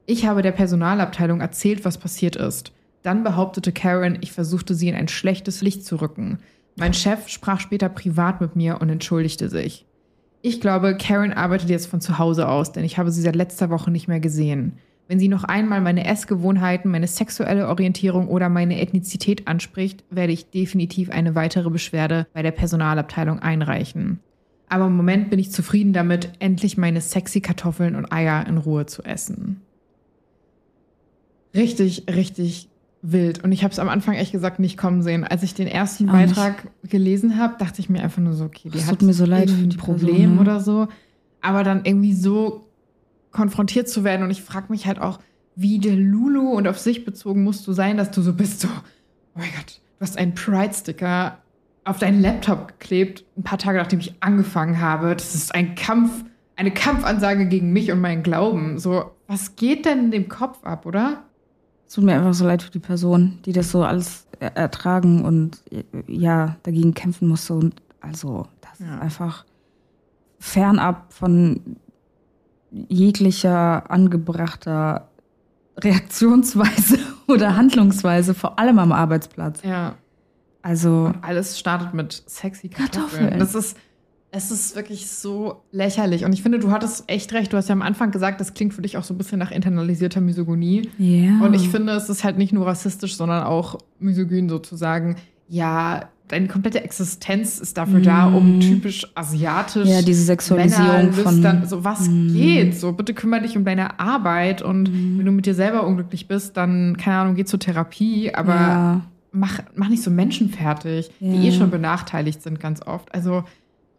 Ich 0.06 0.26
habe 0.26 0.42
der 0.42 0.52
Personalabteilung 0.52 1.40
erzählt, 1.40 1.84
was 1.84 1.98
passiert 1.98 2.36
ist. 2.36 2.72
Dann 3.02 3.24
behauptete 3.24 3.72
Karen, 3.72 4.18
ich 4.20 4.30
versuchte 4.30 4.76
sie 4.76 4.88
in 4.88 4.94
ein 4.94 5.08
schlechtes 5.08 5.62
Licht 5.62 5.84
zu 5.84 5.96
rücken. 5.96 6.38
Mein 6.76 6.94
Chef 6.94 7.28
sprach 7.28 7.58
später 7.58 7.88
privat 7.88 8.40
mit 8.40 8.54
mir 8.54 8.80
und 8.80 8.88
entschuldigte 8.88 9.48
sich. 9.48 9.86
Ich 10.42 10.60
glaube, 10.60 10.96
Karen 10.96 11.32
arbeitet 11.32 11.68
jetzt 11.68 11.86
von 11.86 12.00
zu 12.00 12.18
Hause 12.18 12.48
aus, 12.48 12.72
denn 12.72 12.84
ich 12.84 12.96
habe 12.96 13.10
sie 13.10 13.20
seit 13.20 13.36
letzter 13.36 13.68
Woche 13.68 13.90
nicht 13.90 14.08
mehr 14.08 14.20
gesehen. 14.20 14.78
Wenn 15.06 15.18
sie 15.18 15.28
noch 15.28 15.44
einmal 15.44 15.80
meine 15.80 16.06
Essgewohnheiten, 16.06 16.90
meine 16.90 17.08
sexuelle 17.08 17.68
Orientierung 17.68 18.28
oder 18.28 18.48
meine 18.48 18.80
Ethnizität 18.80 19.48
anspricht, 19.48 20.04
werde 20.08 20.32
ich 20.32 20.50
definitiv 20.50 21.10
eine 21.10 21.34
weitere 21.34 21.68
Beschwerde 21.68 22.26
bei 22.32 22.42
der 22.42 22.52
Personalabteilung 22.52 23.40
einreichen. 23.40 24.20
Aber 24.68 24.86
im 24.86 24.96
Moment 24.96 25.28
bin 25.28 25.40
ich 25.40 25.50
zufrieden 25.50 25.92
damit, 25.92 26.30
endlich 26.38 26.78
meine 26.78 27.00
sexy 27.00 27.40
Kartoffeln 27.40 27.96
und 27.96 28.12
Eier 28.12 28.46
in 28.46 28.56
Ruhe 28.56 28.86
zu 28.86 29.02
essen. 29.02 29.60
Richtig, 31.54 32.04
richtig 32.08 32.69
wild. 33.02 33.42
Und 33.42 33.52
ich 33.52 33.64
habe 33.64 33.72
es 33.72 33.78
am 33.78 33.88
Anfang 33.88 34.14
echt 34.14 34.32
gesagt 34.32 34.58
nicht 34.58 34.76
kommen 34.76 35.02
sehen. 35.02 35.24
Als 35.24 35.42
ich 35.42 35.54
den 35.54 35.66
ersten 35.66 36.08
Auch 36.08 36.12
Beitrag 36.12 36.64
nicht. 36.82 36.90
gelesen 36.90 37.38
habe, 37.38 37.56
dachte 37.58 37.80
ich 37.80 37.88
mir 37.88 38.02
einfach 38.02 38.22
nur 38.22 38.34
so, 38.34 38.44
okay, 38.44 38.68
die 38.68 38.78
das 38.78 38.90
hat 38.90 39.02
mir 39.02 39.14
so 39.14 39.24
leid 39.24 39.50
ein 39.50 39.70
Problem 39.76 40.16
Person, 40.16 40.34
ne? 40.34 40.40
oder 40.40 40.60
so. 40.60 40.88
Aber 41.40 41.64
dann 41.64 41.84
irgendwie 41.84 42.12
so 42.12 42.68
konfrontiert 43.30 43.88
zu 43.88 44.04
werden 44.04 44.22
und 44.24 44.30
ich 44.30 44.42
frage 44.42 44.66
mich 44.70 44.86
halt 44.86 44.98
auch, 44.98 45.20
wie 45.56 45.78
der 45.78 45.96
Lulu 45.96 46.50
und 46.50 46.66
auf 46.68 46.78
sich 46.78 47.04
bezogen 47.04 47.44
musst 47.44 47.66
du 47.66 47.72
sein, 47.72 47.96
dass 47.96 48.10
du 48.10 48.22
so 48.22 48.32
bist, 48.32 48.60
so, 48.60 48.68
oh 48.68 49.38
mein 49.38 49.50
Gott, 49.56 49.80
du 49.98 50.02
hast 50.02 50.16
einen 50.16 50.34
Pride-Sticker 50.34 51.38
auf 51.84 51.98
deinen 51.98 52.20
Laptop 52.20 52.68
geklebt, 52.68 53.24
ein 53.36 53.42
paar 53.42 53.58
Tage 53.58 53.78
nachdem 53.78 54.00
ich 54.00 54.14
angefangen 54.20 54.80
habe. 54.80 55.14
Das 55.14 55.34
ist 55.34 55.54
ein 55.54 55.74
Kampf, 55.74 56.24
eine 56.56 56.70
Kampfansage 56.70 57.46
gegen 57.46 57.72
mich 57.72 57.90
und 57.90 58.00
meinen 58.00 58.22
Glauben. 58.22 58.78
So, 58.78 59.10
was 59.26 59.56
geht 59.56 59.86
denn 59.86 60.06
in 60.06 60.10
dem 60.10 60.28
Kopf 60.28 60.62
ab, 60.64 60.86
oder? 60.86 61.24
Es 61.90 61.96
tut 61.96 62.04
mir 62.04 62.14
einfach 62.14 62.34
so 62.34 62.46
leid 62.46 62.62
für 62.62 62.70
die 62.70 62.78
Person, 62.78 63.40
die 63.44 63.52
das 63.52 63.72
so 63.72 63.82
alles 63.82 64.28
ertragen 64.38 65.24
und 65.24 65.60
ja, 66.06 66.54
dagegen 66.62 66.94
kämpfen 66.94 67.26
musste. 67.26 67.54
Und 67.54 67.82
also, 68.00 68.46
das 68.60 68.78
ja. 68.78 68.94
ist 68.94 69.02
einfach 69.02 69.44
fernab 70.38 71.12
von 71.12 71.78
jeglicher 72.70 73.90
angebrachter 73.90 75.08
Reaktionsweise 75.78 77.00
oder 77.26 77.56
Handlungsweise, 77.56 78.34
vor 78.34 78.56
allem 78.60 78.78
am 78.78 78.92
Arbeitsplatz. 78.92 79.60
Ja. 79.64 79.96
Also. 80.62 81.06
Und 81.06 81.24
alles 81.24 81.58
startet 81.58 81.92
mit 81.92 82.22
sexy 82.24 82.68
Kartoffeln. 82.68 83.30
Kartoffeln. 83.30 83.40
Das 83.40 83.56
ist, 83.56 83.76
es 84.32 84.50
ist 84.50 84.76
wirklich 84.76 85.08
so 85.08 85.62
lächerlich. 85.72 86.24
Und 86.24 86.32
ich 86.32 86.42
finde, 86.42 86.58
du 86.58 86.70
hattest 86.70 87.04
echt 87.08 87.32
recht. 87.32 87.52
Du 87.52 87.56
hast 87.56 87.68
ja 87.68 87.72
am 87.72 87.82
Anfang 87.82 88.12
gesagt, 88.12 88.40
das 88.40 88.54
klingt 88.54 88.74
für 88.74 88.82
dich 88.82 88.96
auch 88.96 89.02
so 89.02 89.12
ein 89.12 89.18
bisschen 89.18 89.38
nach 89.38 89.50
internalisierter 89.50 90.20
Misogonie. 90.20 90.88
Ja. 90.98 91.06
Yeah. 91.06 91.44
Und 91.44 91.54
ich 91.54 91.68
finde, 91.68 91.94
es 91.94 92.08
ist 92.08 92.22
halt 92.22 92.38
nicht 92.38 92.52
nur 92.52 92.66
rassistisch, 92.66 93.16
sondern 93.16 93.42
auch 93.42 93.78
misogyn 93.98 94.48
sozusagen. 94.48 95.16
Ja, 95.48 96.08
deine 96.28 96.46
komplette 96.46 96.82
Existenz 96.84 97.58
ist 97.58 97.76
dafür 97.76 97.98
mm. 97.98 98.04
da, 98.04 98.26
um 98.26 98.56
mhm. 98.56 98.60
typisch 98.60 99.06
asiatisch. 99.16 99.88
Ja, 99.88 100.00
diese 100.00 100.22
Sexualisierung 100.22 101.12
von. 101.12 101.66
So, 101.66 101.82
was 101.82 102.08
mm. 102.08 102.32
geht? 102.32 102.78
So, 102.78 102.92
bitte 102.92 103.14
kümmere 103.14 103.42
dich 103.42 103.56
um 103.56 103.64
deine 103.64 103.98
Arbeit 103.98 104.62
und 104.62 104.84
mm. 104.84 105.18
wenn 105.18 105.26
du 105.26 105.32
mit 105.32 105.46
dir 105.46 105.54
selber 105.54 105.84
unglücklich 105.84 106.28
bist, 106.28 106.56
dann, 106.56 106.96
keine 106.96 107.16
Ahnung, 107.16 107.34
geh 107.34 107.44
zur 107.44 107.58
Therapie, 107.58 108.32
aber 108.32 108.54
ja. 108.54 109.00
mach, 109.32 109.58
mach 109.74 109.88
nicht 109.88 110.04
so 110.04 110.10
Menschen 110.12 110.50
fertig, 110.50 111.10
ja. 111.18 111.32
die 111.32 111.48
eh 111.48 111.52
schon 111.52 111.70
benachteiligt 111.70 112.42
sind, 112.42 112.60
ganz 112.60 112.80
oft. 112.86 113.12
Also, 113.12 113.42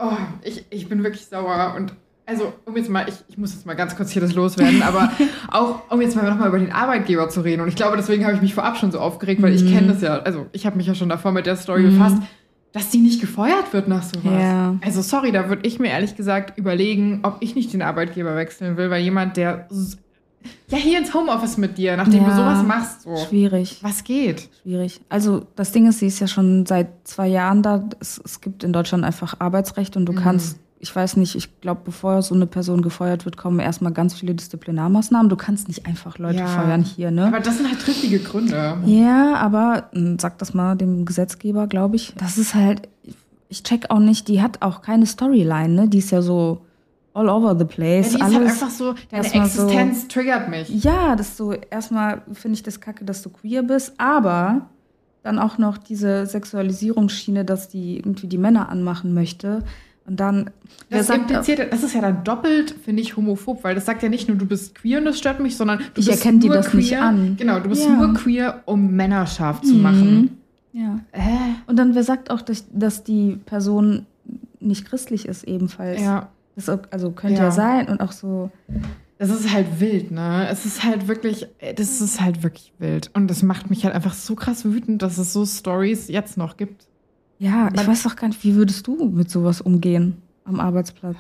oh, 0.01 0.17
ich, 0.43 0.65
ich 0.69 0.89
bin 0.89 1.03
wirklich 1.03 1.25
sauer 1.25 1.75
und 1.77 1.93
also 2.25 2.53
um 2.65 2.77
jetzt 2.77 2.89
mal, 2.89 3.07
ich, 3.09 3.15
ich 3.27 3.37
muss 3.37 3.53
jetzt 3.53 3.65
mal 3.65 3.73
ganz 3.73 3.95
kurz 3.95 4.11
hier 4.11 4.21
das 4.21 4.33
loswerden, 4.33 4.81
aber 4.83 5.11
auch 5.51 5.81
um 5.89 6.01
jetzt 6.01 6.15
mal 6.15 6.29
nochmal 6.29 6.47
über 6.49 6.59
den 6.59 6.71
Arbeitgeber 6.71 7.29
zu 7.29 7.41
reden. 7.41 7.61
Und 7.61 7.67
ich 7.67 7.75
glaube, 7.75 7.97
deswegen 7.97 8.23
habe 8.25 8.35
ich 8.35 8.41
mich 8.41 8.53
vorab 8.53 8.77
schon 8.77 8.91
so 8.91 8.99
aufgeregt, 8.99 9.41
weil 9.41 9.51
mhm. 9.51 9.57
ich 9.57 9.73
kenne 9.73 9.87
das 9.87 10.01
ja, 10.01 10.19
also 10.19 10.45
ich 10.53 10.65
habe 10.65 10.77
mich 10.77 10.87
ja 10.87 10.95
schon 10.95 11.09
davor 11.09 11.31
mit 11.31 11.45
der 11.45 11.57
Story 11.57 11.83
mhm. 11.83 11.97
befasst, 11.97 12.17
dass 12.71 12.89
die 12.89 12.99
nicht 12.99 13.19
gefeuert 13.19 13.73
wird 13.73 13.89
nach 13.89 14.03
sowas. 14.03 14.31
Ja. 14.31 14.75
Also 14.81 15.01
sorry, 15.01 15.31
da 15.31 15.49
würde 15.49 15.67
ich 15.67 15.79
mir 15.79 15.89
ehrlich 15.89 16.15
gesagt 16.15 16.57
überlegen, 16.57 17.19
ob 17.23 17.37
ich 17.41 17.55
nicht 17.55 17.73
den 17.73 17.81
Arbeitgeber 17.81 18.35
wechseln 18.35 18.77
will, 18.77 18.89
weil 18.89 19.01
jemand, 19.01 19.35
der 19.35 19.67
ja 20.69 20.77
hier 20.77 20.99
ins 20.99 21.13
Homeoffice 21.13 21.57
mit 21.57 21.77
dir, 21.77 21.97
nachdem 21.97 22.23
ja, 22.23 22.29
du 22.29 22.35
sowas 22.35 22.63
machst, 22.63 23.01
so. 23.01 23.15
Schwierig. 23.17 23.79
Was 23.81 24.03
geht? 24.03 24.49
Schwierig. 24.61 25.01
Also 25.09 25.45
das 25.55 25.71
Ding 25.71 25.87
ist, 25.87 25.99
sie 25.99 26.07
ist 26.07 26.19
ja 26.19 26.27
schon 26.27 26.65
seit 26.65 26.89
zwei 27.03 27.27
Jahren 27.27 27.63
da. 27.63 27.83
Es, 27.99 28.21
es 28.23 28.41
gibt 28.41 28.63
in 28.63 28.73
Deutschland 28.73 29.03
einfach 29.03 29.39
Arbeitsrecht 29.39 29.97
und 29.97 30.05
du 30.05 30.13
mhm. 30.13 30.17
kannst 30.17 30.57
ich 30.81 30.95
weiß 30.95 31.17
nicht, 31.17 31.35
ich 31.35 31.61
glaube, 31.61 31.81
bevor 31.85 32.23
so 32.23 32.33
eine 32.33 32.47
Person 32.47 32.81
gefeuert 32.81 33.25
wird, 33.25 33.37
kommen 33.37 33.59
erstmal 33.59 33.91
ganz 33.91 34.15
viele 34.15 34.33
Disziplinarmaßnahmen. 34.33 35.29
Du 35.29 35.35
kannst 35.35 35.67
nicht 35.67 35.85
einfach 35.85 36.17
Leute 36.17 36.39
ja, 36.39 36.47
feuern 36.47 36.81
hier, 36.81 37.11
ne? 37.11 37.27
Aber 37.27 37.39
das 37.39 37.57
sind 37.57 37.69
halt 37.69 37.79
triftige 37.79 38.17
Gründe. 38.17 38.77
Ja, 38.85 39.35
aber 39.35 39.89
hm, 39.93 40.17
sag 40.17 40.39
das 40.39 40.55
mal 40.55 40.75
dem 40.75 41.05
Gesetzgeber, 41.05 41.67
glaube 41.67 41.97
ich. 41.97 42.15
Das 42.17 42.39
ist 42.39 42.55
halt, 42.55 42.89
ich 43.47 43.61
check 43.61 43.91
auch 43.91 43.99
nicht, 43.99 44.27
die 44.27 44.41
hat 44.41 44.63
auch 44.63 44.81
keine 44.81 45.05
Storyline, 45.05 45.69
ne? 45.69 45.87
Die 45.87 45.99
ist 45.99 46.09
ja 46.09 46.23
so 46.23 46.65
all 47.13 47.29
over 47.29 47.57
the 47.57 47.65
place. 47.65 48.13
Ja, 48.13 48.19
die 48.19 48.31
ist 48.31 48.35
halt 48.35 48.47
einfach 48.47 48.69
so, 48.69 48.95
deine 49.09 49.33
Existenz 49.33 50.01
so, 50.03 50.07
triggert 50.07 50.49
mich. 50.49 50.69
Ja, 50.69 51.15
das 51.15 51.37
so, 51.37 51.53
erstmal 51.53 52.21
finde 52.33 52.55
ich 52.55 52.63
das 52.63 52.79
kacke, 52.79 53.05
dass 53.05 53.21
du 53.21 53.29
queer 53.29 53.63
bist, 53.63 53.93
aber 53.97 54.69
dann 55.23 55.37
auch 55.37 55.57
noch 55.57 55.77
diese 55.77 56.25
Sexualisierungsschiene, 56.25 57.45
dass 57.45 57.69
die 57.69 57.97
irgendwie 57.97 58.27
die 58.27 58.37
Männer 58.37 58.69
anmachen 58.69 59.13
möchte. 59.13 59.63
Und 60.07 60.19
dann. 60.19 60.49
Das, 60.89 61.09
impliziert, 61.09 61.71
das 61.71 61.83
ist 61.83 61.93
ja 61.93 62.01
dann 62.01 62.23
doppelt, 62.23 62.71
finde 62.83 63.01
ich, 63.01 63.15
homophob, 63.15 63.63
weil 63.63 63.75
das 63.75 63.85
sagt 63.85 64.01
ja 64.01 64.09
nicht 64.09 64.27
nur, 64.27 64.37
du 64.37 64.45
bist 64.45 64.75
queer 64.75 64.97
und 64.97 65.05
das 65.05 65.19
stört 65.19 65.39
mich, 65.39 65.55
sondern 65.55 65.77
du 65.77 66.01
ich 66.01 66.07
bist 66.07 66.09
erkenne 66.09 66.39
nur 66.39 66.49
dir 66.49 66.55
das 66.55 66.67
queer. 66.69 66.79
nicht 66.79 66.97
an. 66.97 67.35
Genau, 67.37 67.59
du 67.59 67.69
bist 67.69 67.85
ja. 67.85 67.95
nur 67.95 68.13
queer, 68.15 68.63
um 68.65 68.91
Männer 68.91 69.27
scharf 69.27 69.61
zu 69.61 69.75
mhm. 69.75 69.81
machen. 69.81 70.37
Ja. 70.73 70.99
Äh. 71.11 71.19
Und 71.67 71.77
dann, 71.77 71.93
wer 71.93 72.03
sagt 72.03 72.31
auch, 72.31 72.41
dass, 72.41 72.65
dass 72.71 73.03
die 73.03 73.37
Person 73.45 74.05
nicht 74.59 74.85
christlich 74.85 75.27
ist, 75.27 75.43
ebenfalls? 75.43 76.01
Ja. 76.01 76.29
Das 76.55 76.69
also 76.69 77.11
könnte 77.11 77.37
ja. 77.37 77.45
ja 77.45 77.51
sein 77.51 77.87
und 77.87 78.01
auch 78.01 78.11
so. 78.11 78.51
Das 79.17 79.29
ist 79.29 79.53
halt 79.53 79.79
wild, 79.79 80.11
ne? 80.11 80.47
Es 80.49 80.65
ist 80.65 80.83
halt 80.83 81.07
wirklich, 81.07 81.47
das 81.75 82.01
ist 82.01 82.21
halt 82.21 82.43
wirklich 82.43 82.73
wild. 82.79 83.11
Und 83.13 83.27
das 83.27 83.43
macht 83.43 83.69
mich 83.69 83.85
halt 83.85 83.93
einfach 83.93 84.13
so 84.13 84.35
krass 84.35 84.65
wütend, 84.65 85.01
dass 85.01 85.17
es 85.17 85.31
so 85.31 85.45
Stories 85.45 86.07
jetzt 86.07 86.37
noch 86.37 86.57
gibt. 86.57 86.87
Ja, 87.37 87.69
ich 87.73 87.87
weiß 87.87 88.03
doch 88.03 88.15
gar 88.15 88.27
nicht, 88.27 88.43
wie 88.43 88.55
würdest 88.55 88.85
du 88.87 89.09
mit 89.09 89.29
sowas 89.29 89.61
umgehen 89.61 90.21
am 90.43 90.59
Arbeitsplatz? 90.59 91.17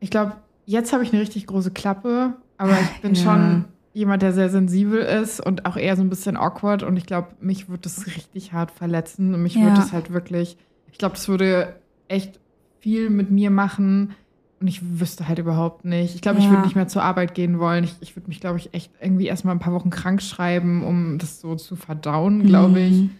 Ich 0.00 0.10
glaube, 0.10 0.36
jetzt 0.66 0.92
habe 0.92 1.02
ich 1.04 1.12
eine 1.12 1.22
richtig 1.22 1.46
große 1.46 1.70
Klappe, 1.70 2.34
aber 2.56 2.76
ich 2.80 3.02
bin 3.02 3.14
ja. 3.14 3.22
schon 3.22 3.64
jemand, 3.92 4.22
der 4.22 4.32
sehr 4.32 4.50
sensibel 4.50 4.98
ist 4.98 5.44
und 5.44 5.66
auch 5.66 5.76
eher 5.76 5.96
so 5.96 6.02
ein 6.02 6.10
bisschen 6.10 6.36
awkward. 6.36 6.82
Und 6.82 6.96
ich 6.96 7.06
glaube, 7.06 7.28
mich 7.40 7.68
würde 7.68 7.82
das 7.82 8.06
richtig 8.06 8.52
hart 8.52 8.70
verletzen. 8.70 9.34
Und 9.34 9.42
mich 9.42 9.54
ja. 9.54 9.62
würde 9.62 9.76
das 9.76 9.92
halt 9.92 10.12
wirklich, 10.12 10.56
ich 10.90 10.98
glaube, 10.98 11.14
das 11.14 11.28
würde 11.28 11.76
echt 12.08 12.38
viel 12.80 13.10
mit 13.10 13.30
mir 13.30 13.50
machen. 13.50 14.14
Und 14.60 14.66
ich 14.66 15.00
wüsste 15.00 15.26
halt 15.26 15.38
überhaupt 15.38 15.86
nicht. 15.86 16.14
Ich 16.14 16.20
glaube, 16.20 16.38
ja. 16.38 16.44
ich 16.44 16.50
würde 16.50 16.64
nicht 16.64 16.76
mehr 16.76 16.86
zur 16.86 17.02
Arbeit 17.02 17.34
gehen 17.34 17.58
wollen. 17.58 17.82
Ich, 17.82 17.96
ich 18.00 18.14
würde 18.14 18.28
mich, 18.28 18.40
glaube 18.40 18.58
ich, 18.58 18.74
echt 18.74 18.92
irgendwie 19.00 19.26
erstmal 19.26 19.54
ein 19.54 19.58
paar 19.58 19.72
Wochen 19.72 19.88
krank 19.88 20.20
schreiben, 20.20 20.84
um 20.84 21.18
das 21.18 21.40
so 21.40 21.54
zu 21.54 21.76
verdauen, 21.76 22.44
glaube 22.44 22.80
ich. 22.80 22.92
Mhm. 22.92 23.10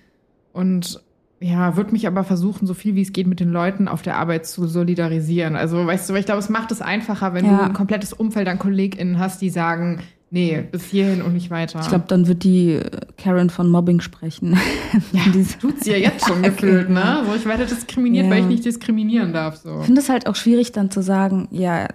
Und 0.53 1.01
ja, 1.41 1.76
würde 1.76 1.93
mich 1.93 2.07
aber 2.07 2.24
versuchen, 2.24 2.66
so 2.66 2.74
viel 2.74 2.95
wie 2.95 3.01
es 3.01 3.14
geht, 3.14 3.26
mit 3.26 3.41
den 3.41 3.51
Leuten 3.51 3.88
auf 3.88 4.03
der 4.03 4.18
Arbeit 4.18 4.45
zu 4.45 4.66
solidarisieren. 4.66 5.57
Also, 5.57 5.86
weißt 5.86 6.11
du, 6.11 6.14
ich 6.14 6.26
glaube, 6.26 6.41
es 6.41 6.51
macht 6.51 6.70
es 6.70 6.82
einfacher, 6.82 7.32
wenn 7.32 7.47
ja. 7.47 7.57
du 7.57 7.62
ein 7.64 7.72
komplettes 7.72 8.12
Umfeld 8.12 8.47
an 8.47 8.59
KollegInnen 8.59 9.18
hast, 9.18 9.41
die 9.41 9.49
sagen, 9.49 10.01
nee, 10.31 10.62
bis 10.70 10.85
hierhin 10.85 11.22
und 11.22 11.35
nicht 11.35 11.51
weiter. 11.51 11.81
Ich 11.81 11.89
glaube, 11.89 12.05
dann 12.09 12.26
wird 12.26 12.45
die 12.45 12.72
äh, 12.72 12.91
Karen 13.16 13.51
von 13.51 13.68
Mobbing 13.68 14.01
sprechen. 14.01 14.59
Ja, 15.12 15.22
tut 15.61 15.85
sie 15.85 15.93
ja 15.93 15.97
jetzt 15.97 16.26
schon 16.26 16.43
gefühlt, 16.43 16.91
ne? 16.91 17.22
So, 17.24 17.35
ich 17.37 17.47
werde 17.47 17.64
diskriminiert, 17.64 18.26
ja. 18.26 18.31
weil 18.31 18.41
ich 18.41 18.47
nicht 18.47 18.64
diskriminieren 18.64 19.33
darf. 19.33 19.57
So. 19.57 19.78
Ich 19.81 19.87
finde 19.87 20.01
es 20.01 20.09
halt 20.09 20.26
auch 20.26 20.35
schwierig, 20.35 20.72
dann 20.72 20.91
zu 20.91 21.01
sagen, 21.01 21.47
ja, 21.53 21.87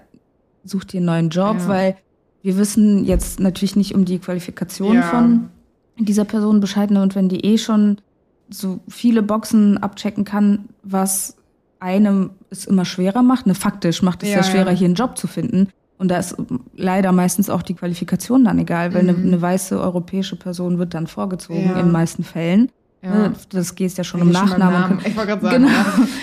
such 0.64 0.86
dir 0.86 0.98
einen 0.98 1.06
neuen 1.06 1.30
Job, 1.30 1.58
ja. 1.60 1.68
weil 1.68 1.98
wir 2.42 2.58
wissen 2.58 3.04
jetzt 3.04 3.40
natürlich 3.40 3.76
nicht 3.76 3.96
um 3.96 4.06
die 4.06 4.20
Qualifikation 4.20 5.04
von 5.04 5.50
dieser 5.98 6.24
Person 6.24 6.62
Bescheid. 6.62 6.90
Ne? 6.90 7.02
Und 7.02 7.16
wenn 7.16 7.28
die 7.28 7.44
eh 7.44 7.58
schon 7.58 7.98
so 8.50 8.80
viele 8.88 9.24
Boxen 9.24 9.78
abchecken 9.78 10.24
kann, 10.24 10.70
was 10.84 11.36
einem 11.80 12.32
es 12.50 12.66
immer 12.66 12.86
schwerer 12.86 13.22
macht. 13.22 13.48
Ne, 13.48 13.56
faktisch 13.56 14.02
macht 14.02 14.24
es 14.24 14.30
ja, 14.30 14.38
ja 14.38 14.44
schwerer, 14.44 14.72
ja. 14.72 14.78
hier 14.78 14.86
einen 14.86 14.96
Job 14.96 15.18
zu 15.18 15.28
finden. 15.28 15.70
Und 15.98 16.10
da 16.10 16.18
ist 16.18 16.36
leider 16.76 17.12
meistens 17.12 17.50
auch 17.50 17.62
die 17.62 17.74
Qualifikation 17.74 18.44
dann 18.44 18.60
egal, 18.60 18.94
weil 18.94 19.04
mhm. 19.04 19.10
eine, 19.10 19.18
eine, 19.18 19.42
weiße 19.42 19.80
europäische 19.80 20.36
Person 20.36 20.78
wird 20.78 20.94
dann 20.94 21.08
vorgezogen 21.08 21.66
ja. 21.66 21.72
in 21.72 21.86
den 21.86 21.92
meisten 21.92 22.24
Fällen. 22.24 22.70
Ja. 23.02 23.12
Ne, 23.12 23.34
das 23.50 23.76
geht 23.76 23.96
ja 23.98 24.04
schon 24.04 24.22
um 24.22 24.32
Nachnamen. 24.32 25.00
Ich 25.06 25.16
wollte 25.16 25.38
gerade 25.38 25.42
sagen. 25.42 25.64
Genau. 25.66 25.78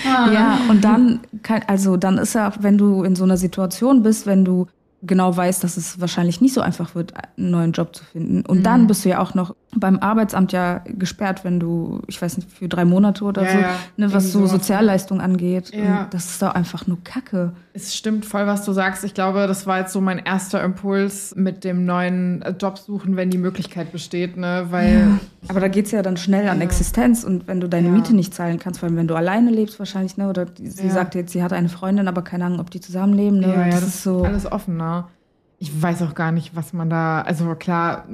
Ja. 0.04 0.32
ja, 0.32 0.58
und 0.68 0.84
dann, 0.84 1.20
kann, 1.42 1.62
also 1.68 1.96
dann 1.96 2.18
ist 2.18 2.34
ja, 2.34 2.52
wenn 2.60 2.76
du 2.76 3.02
in 3.04 3.14
so 3.16 3.24
einer 3.24 3.36
Situation 3.36 4.02
bist, 4.02 4.26
wenn 4.26 4.44
du 4.44 4.66
genau 5.02 5.36
weißt, 5.36 5.64
dass 5.64 5.76
es 5.76 6.00
wahrscheinlich 6.00 6.40
nicht 6.40 6.54
so 6.54 6.60
einfach 6.60 6.94
wird, 6.94 7.12
einen 7.36 7.50
neuen 7.50 7.72
Job 7.72 7.94
zu 7.94 8.04
finden. 8.04 8.46
Und 8.46 8.58
mhm. 8.58 8.62
dann 8.62 8.86
bist 8.86 9.04
du 9.04 9.08
ja 9.08 9.20
auch 9.20 9.34
noch 9.34 9.54
beim 9.74 9.98
Arbeitsamt 9.98 10.52
ja 10.52 10.82
gesperrt, 10.86 11.44
wenn 11.44 11.58
du, 11.58 12.02
ich 12.06 12.20
weiß 12.20 12.36
nicht, 12.36 12.50
für 12.50 12.68
drei 12.68 12.84
Monate 12.84 13.24
oder 13.24 13.42
ja, 13.42 13.52
so, 13.52 13.58
ja. 13.58 13.70
ne, 13.96 14.12
was 14.12 14.30
so 14.30 14.46
Sozialleistung 14.46 15.20
angeht. 15.20 15.72
Ja. 15.74 16.06
das 16.10 16.26
ist 16.26 16.42
doch 16.42 16.54
einfach 16.54 16.86
nur 16.86 17.02
Kacke. 17.02 17.52
Es 17.72 17.96
stimmt 17.96 18.26
voll, 18.26 18.46
was 18.46 18.64
du 18.66 18.72
sagst. 18.72 19.02
Ich 19.02 19.14
glaube, 19.14 19.46
das 19.46 19.66
war 19.66 19.78
jetzt 19.78 19.94
so 19.94 20.02
mein 20.02 20.18
erster 20.18 20.62
Impuls 20.62 21.34
mit 21.36 21.64
dem 21.64 21.86
neuen 21.86 22.42
äh, 22.42 22.50
Job 22.50 22.78
suchen, 22.78 23.16
wenn 23.16 23.30
die 23.30 23.38
Möglichkeit 23.38 23.92
besteht, 23.92 24.36
ne? 24.36 24.66
Weil. 24.68 25.18
Aber 25.48 25.58
da 25.58 25.68
geht 25.68 25.86
es 25.86 25.90
ja 25.90 26.02
dann 26.02 26.18
schnell 26.18 26.48
an 26.48 26.60
Existenz 26.60 27.24
und 27.24 27.48
wenn 27.48 27.60
du 27.60 27.68
deine 27.68 27.88
Miete 27.88 28.14
nicht 28.14 28.32
zahlen 28.34 28.58
kannst, 28.58 28.78
vor 28.78 28.88
allem 28.88 28.96
wenn 28.96 29.08
du 29.08 29.16
alleine 29.16 29.50
lebst 29.50 29.78
wahrscheinlich, 29.78 30.18
ne? 30.18 30.28
Oder 30.28 30.46
sie 30.62 30.90
sagt 30.90 31.14
jetzt, 31.14 31.32
sie 31.32 31.42
hat 31.42 31.52
eine 31.52 31.70
Freundin, 31.70 32.08
aber 32.08 32.22
keine 32.22 32.44
Ahnung, 32.44 32.60
ob 32.60 32.70
die 32.70 32.80
zusammenleben. 32.80 33.40
Ne? 33.40 33.48
Ja, 33.48 33.66
ja, 33.66 33.70
das, 33.70 33.80
das 33.80 33.88
ist 33.94 34.02
so. 34.02 34.22
Alles 34.22 34.52
offen, 34.52 34.76
ne? 34.76 34.91
Ich 35.62 35.80
weiß 35.80 36.02
auch 36.02 36.16
gar 36.16 36.32
nicht, 36.32 36.56
was 36.56 36.72
man 36.72 36.90
da, 36.90 37.20
also 37.20 37.54
klar, 37.54 38.04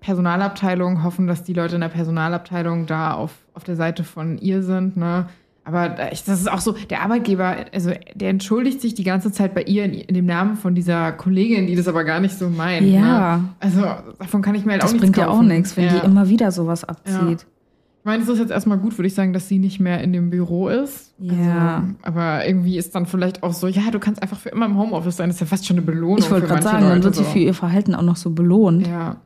Personalabteilung 0.00 1.04
hoffen, 1.04 1.28
dass 1.28 1.44
die 1.44 1.52
Leute 1.52 1.76
in 1.76 1.80
der 1.80 1.88
Personalabteilung 1.88 2.86
da 2.86 3.12
auf, 3.12 3.30
auf 3.54 3.62
der 3.62 3.76
Seite 3.76 4.02
von 4.02 4.36
ihr 4.38 4.64
sind, 4.64 4.96
ne? 4.96 5.26
Aber 5.62 5.90
das 5.90 6.26
ist 6.26 6.50
auch 6.50 6.60
so, 6.60 6.74
der 6.90 7.02
Arbeitgeber, 7.02 7.54
also 7.72 7.92
der 8.14 8.30
entschuldigt 8.30 8.80
sich 8.80 8.94
die 8.94 9.04
ganze 9.04 9.30
Zeit 9.30 9.54
bei 9.54 9.62
ihr 9.62 9.84
in, 9.84 9.92
in 9.92 10.14
dem 10.14 10.26
Namen 10.26 10.56
von 10.56 10.74
dieser 10.74 11.12
Kollegin, 11.12 11.68
die 11.68 11.76
das 11.76 11.86
aber 11.86 12.02
gar 12.02 12.18
nicht 12.18 12.36
so 12.36 12.48
meint. 12.48 12.86
Ne? 12.86 12.94
Ja. 12.94 13.36
Ne? 13.36 13.48
Also 13.60 13.82
davon 14.18 14.42
kann 14.42 14.54
ich 14.54 14.64
mir 14.64 14.72
halt 14.72 14.82
das 14.82 14.90
auch 14.90 14.94
nichts 14.94 15.06
Das 15.06 15.14
bringt 15.14 15.28
ja 15.28 15.28
auch 15.28 15.42
nichts, 15.42 15.76
wenn 15.76 15.84
ja. 15.84 16.00
die 16.00 16.06
immer 16.06 16.28
wieder 16.28 16.50
sowas 16.50 16.84
abzieht. 16.84 17.42
Ja 17.42 17.57
meine, 18.04 18.22
es 18.22 18.28
ist 18.28 18.38
jetzt 18.38 18.50
erstmal 18.50 18.78
gut, 18.78 18.96
würde 18.96 19.06
ich 19.06 19.14
sagen, 19.14 19.32
dass 19.32 19.48
sie 19.48 19.58
nicht 19.58 19.80
mehr 19.80 20.00
in 20.02 20.12
dem 20.12 20.30
Büro 20.30 20.68
ist. 20.68 21.14
Ja. 21.18 21.76
Also, 21.76 21.94
aber 22.02 22.46
irgendwie 22.46 22.78
ist 22.78 22.94
dann 22.94 23.06
vielleicht 23.06 23.42
auch 23.42 23.52
so, 23.52 23.66
ja, 23.66 23.90
du 23.90 23.98
kannst 23.98 24.22
einfach 24.22 24.38
für 24.38 24.48
immer 24.48 24.66
im 24.66 24.78
Homeoffice 24.78 25.16
sein. 25.16 25.28
Das 25.28 25.36
ist 25.36 25.40
ja 25.40 25.46
fast 25.46 25.66
schon 25.66 25.76
eine 25.76 25.86
Belohnung. 25.86 26.18
Ich 26.18 26.30
wollte 26.30 26.46
gerade 26.46 26.62
sagen, 26.62 26.82
Leute, 26.82 26.94
dann 26.94 27.04
wird 27.04 27.14
sie 27.16 27.24
für 27.24 27.38
ihr 27.38 27.54
Verhalten 27.54 27.94
auch 27.94 28.02
noch 28.02 28.16
so 28.16 28.30
belohnt. 28.30 28.86
Ja. 28.86 29.16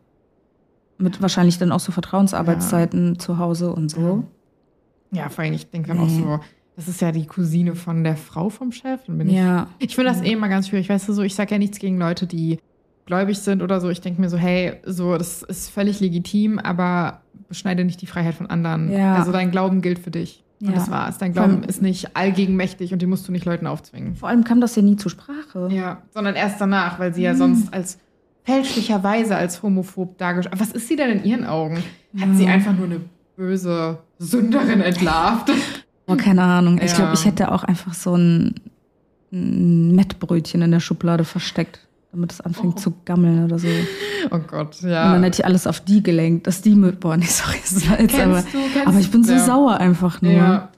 Mit 0.98 1.20
wahrscheinlich 1.20 1.58
dann 1.58 1.72
auch 1.72 1.80
so 1.80 1.92
Vertrauensarbeitszeiten 1.92 3.14
ja. 3.14 3.18
zu 3.18 3.38
Hause 3.38 3.72
und 3.72 3.90
so. 3.90 4.24
Ja, 5.10 5.28
vor 5.28 5.44
allem, 5.44 5.52
ich 5.52 5.70
denke 5.70 5.88
dann 5.88 5.98
auch 5.98 6.08
so, 6.08 6.40
das 6.76 6.88
ist 6.88 7.00
ja 7.00 7.12
die 7.12 7.26
Cousine 7.26 7.74
von 7.74 8.02
der 8.02 8.16
Frau 8.16 8.48
vom 8.48 8.72
Chef. 8.72 9.00
ja. 9.08 9.68
Ich, 9.78 9.90
ich 9.90 9.94
finde 9.94 10.10
das 10.10 10.22
eh 10.22 10.32
immer 10.32 10.48
ganz 10.48 10.68
schwierig. 10.68 10.88
Weißt 10.88 11.08
du, 11.08 11.12
so, 11.12 11.22
ich 11.22 11.34
sage 11.34 11.52
ja 11.52 11.58
nichts 11.58 11.78
gegen 11.78 11.98
Leute, 11.98 12.26
die 12.26 12.58
gläubig 13.06 13.38
sind 13.38 13.62
oder 13.62 13.80
so. 13.80 13.90
Ich 13.90 14.00
denke 14.00 14.20
mir 14.20 14.30
so, 14.30 14.38
hey, 14.38 14.74
so, 14.84 15.16
das 15.18 15.42
ist 15.42 15.70
völlig 15.70 16.00
legitim, 16.00 16.58
aber 16.58 17.21
beschneide 17.52 17.84
nicht 17.84 18.00
die 18.00 18.06
Freiheit 18.06 18.34
von 18.34 18.46
anderen. 18.46 18.90
Ja. 18.90 19.14
Also 19.14 19.30
dein 19.30 19.50
Glauben 19.50 19.82
gilt 19.82 19.98
für 19.98 20.10
dich. 20.10 20.42
Und 20.60 20.68
ja. 20.68 20.74
das 20.74 20.90
war's. 20.90 21.18
Dein 21.18 21.34
Glauben 21.34 21.56
allem, 21.56 21.62
ist 21.64 21.82
nicht 21.82 22.16
allgegenmächtig 22.16 22.92
und 22.92 23.02
den 23.02 23.10
musst 23.10 23.28
du 23.28 23.32
nicht 23.32 23.44
Leuten 23.44 23.66
aufzwingen. 23.66 24.16
Vor 24.16 24.28
allem 24.28 24.44
kam 24.44 24.60
das 24.60 24.74
ja 24.74 24.82
nie 24.82 24.96
zur 24.96 25.10
Sprache. 25.10 25.68
Ja, 25.70 26.02
sondern 26.14 26.34
erst 26.34 26.60
danach, 26.60 26.98
weil 26.98 27.12
sie 27.12 27.20
mhm. 27.20 27.26
ja 27.26 27.34
sonst 27.34 27.74
als 27.74 27.98
fälschlicherweise 28.44 29.36
als 29.36 29.62
homophob 29.62 30.16
dargestellt. 30.18 30.60
Was 30.60 30.72
ist 30.72 30.88
sie 30.88 30.96
denn 30.96 31.10
in 31.10 31.24
ihren 31.24 31.44
Augen? 31.44 31.76
Hat 32.18 32.28
ja. 32.28 32.34
sie 32.34 32.46
einfach 32.46 32.72
nur 32.72 32.86
eine 32.86 33.00
böse 33.36 33.98
Sünderin 34.18 34.80
entlarvt? 34.80 35.50
Oh, 36.08 36.16
keine 36.16 36.42
Ahnung. 36.42 36.80
Ich 36.82 36.92
glaube, 36.96 37.14
ich 37.14 37.24
hätte 37.24 37.52
auch 37.52 37.62
einfach 37.62 37.94
so 37.94 38.16
ein, 38.16 38.56
ein 39.32 39.94
Mettbrötchen 39.94 40.60
in 40.60 40.72
der 40.72 40.80
Schublade 40.80 41.22
versteckt 41.22 41.86
damit 42.12 42.32
es 42.32 42.40
anfängt 42.40 42.74
oh. 42.76 42.80
zu 42.80 42.92
gammeln 43.04 43.44
oder 43.44 43.58
so. 43.58 43.68
Oh 44.30 44.38
Gott, 44.38 44.80
ja. 44.82 45.06
Und 45.06 45.12
dann 45.14 45.22
hätte 45.24 45.40
ich 45.40 45.44
alles 45.44 45.66
auf 45.66 45.80
die 45.80 46.02
gelenkt, 46.02 46.46
dass 46.46 46.62
die 46.62 46.74
mit, 46.74 47.00
boah, 47.00 47.16
nee, 47.16 47.24
sorry, 47.26 47.56
das 47.62 47.90
war 47.90 48.00
jetzt 48.00 48.18
aber, 48.20 48.42
du, 48.42 48.58
aber 48.86 48.98
ich 48.98 49.10
bin 49.10 49.24
so 49.24 49.32
ja. 49.32 49.38
sauer 49.38 49.78
einfach 49.78 50.22
nur. 50.22 50.32
Ja. 50.32 50.68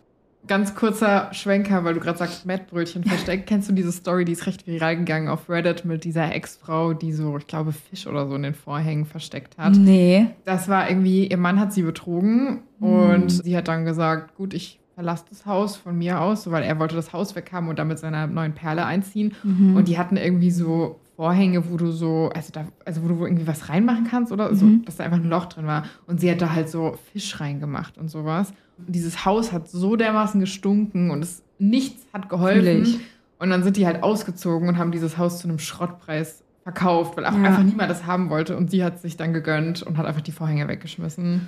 Ganz 0.47 0.75
kurzer 0.75 1.33
Schwenker, 1.33 1.85
weil 1.85 1.95
du 1.95 2.01
gerade 2.01 2.19
sagst, 2.19 2.45
Mettbrötchen 2.45 3.03
versteckt. 3.03 3.47
Kennst 3.47 3.71
du 3.71 3.73
diese 3.73 3.93
Story, 3.93 4.27
die 4.27 4.33
ist 4.33 4.47
recht 4.47 4.67
viral 4.67 4.99
gegangen 4.99 5.29
auf 5.29 5.49
Reddit 5.49 5.87
mit 5.87 6.05
dieser 6.05 6.35
Ex-Frau, 6.35 6.93
die 6.93 7.15
so, 7.15 7.39
ich 7.39 7.47
glaube, 7.47 7.73
Fisch 7.73 8.07
oder 8.07 8.29
so 8.29 8.35
in 8.35 8.43
den 8.43 8.55
Vorhängen 8.55 9.07
versteckt 9.07 9.57
hat? 9.57 9.75
Nee. 9.75 10.27
Das 10.45 10.69
war 10.69 10.91
irgendwie, 10.91 11.27
ihr 11.29 11.39
Mann 11.39 11.59
hat 11.59 11.73
sie 11.73 11.83
betrogen 11.83 12.61
hm. 12.79 12.89
und 12.89 13.31
sie 13.31 13.57
hat 13.57 13.69
dann 13.69 13.87
gesagt, 13.87 14.35
gut, 14.37 14.53
ich 14.53 14.81
verlasse 14.95 15.25
das 15.31 15.47
Haus 15.47 15.77
von 15.77 15.97
mir 15.97 16.21
aus, 16.21 16.51
weil 16.51 16.63
er 16.63 16.79
wollte 16.79 16.95
das 16.95 17.13
Haus 17.13 17.35
weghaben 17.35 17.69
und 17.69 17.79
damit 17.79 17.99
seiner 17.99 18.27
neuen 18.27 18.53
Perle 18.53 18.85
einziehen. 18.85 19.35
Mhm. 19.43 19.77
Und 19.77 19.89
die 19.89 19.99
hatten 19.99 20.17
irgendwie 20.17 20.51
so 20.51 21.01
Vorhänge, 21.17 21.71
wo 21.71 21.77
du 21.77 21.93
so, 21.93 22.31
also 22.35 22.51
da, 22.53 22.67
also 22.85 23.03
wo 23.03 23.09
du 23.09 23.25
irgendwie 23.25 23.47
was 23.47 23.69
reinmachen 23.69 24.05
kannst 24.05 24.33
oder 24.33 24.51
mhm. 24.51 24.57
so, 24.57 24.67
dass 24.85 24.97
da 24.97 25.05
einfach 25.05 25.19
ein 25.19 25.29
Loch 25.29 25.47
drin 25.47 25.67
war. 25.67 25.85
Und 26.07 26.21
sie 26.21 26.31
hat 26.31 26.43
da 26.43 26.51
halt 26.51 26.69
so 26.69 26.99
Fisch 27.13 27.41
reingemacht 27.41 27.99
und 27.99 28.11
sowas. 28.11 28.53
Und 28.79 28.95
dieses 28.95 29.25
Haus 29.25 29.53
hat 29.53 29.69
so 29.69 29.97
dermaßen 29.97 30.41
gestunken 30.41 31.11
und 31.11 31.23
es 31.23 31.43
nichts 31.59 32.07
hat 32.13 32.29
geholfen. 32.29 33.01
Und 33.39 33.51
dann 33.51 33.63
sind 33.63 33.77
die 33.77 33.87
halt 33.87 34.03
ausgezogen 34.03 34.69
und 34.69 34.79
haben 34.79 34.91
dieses 34.91 35.19
Haus 35.19 35.39
zu 35.39 35.49
einem 35.49 35.59
Schrottpreis 35.59 36.43
verkauft, 36.63 37.17
weil 37.17 37.27
auch 37.27 37.33
ja. 37.33 37.43
einfach 37.43 37.63
niemand 37.63 37.91
das 37.91 38.07
haben 38.07 38.31
wollte. 38.31 38.57
Und 38.57 38.71
sie 38.71 38.83
hat 38.83 39.01
sich 39.01 39.17
dann 39.17 39.33
gegönnt 39.33 39.83
und 39.83 39.99
hat 39.99 40.07
einfach 40.07 40.23
die 40.23 40.33
Vorhänge 40.33 40.67
weggeschmissen. 40.67 41.43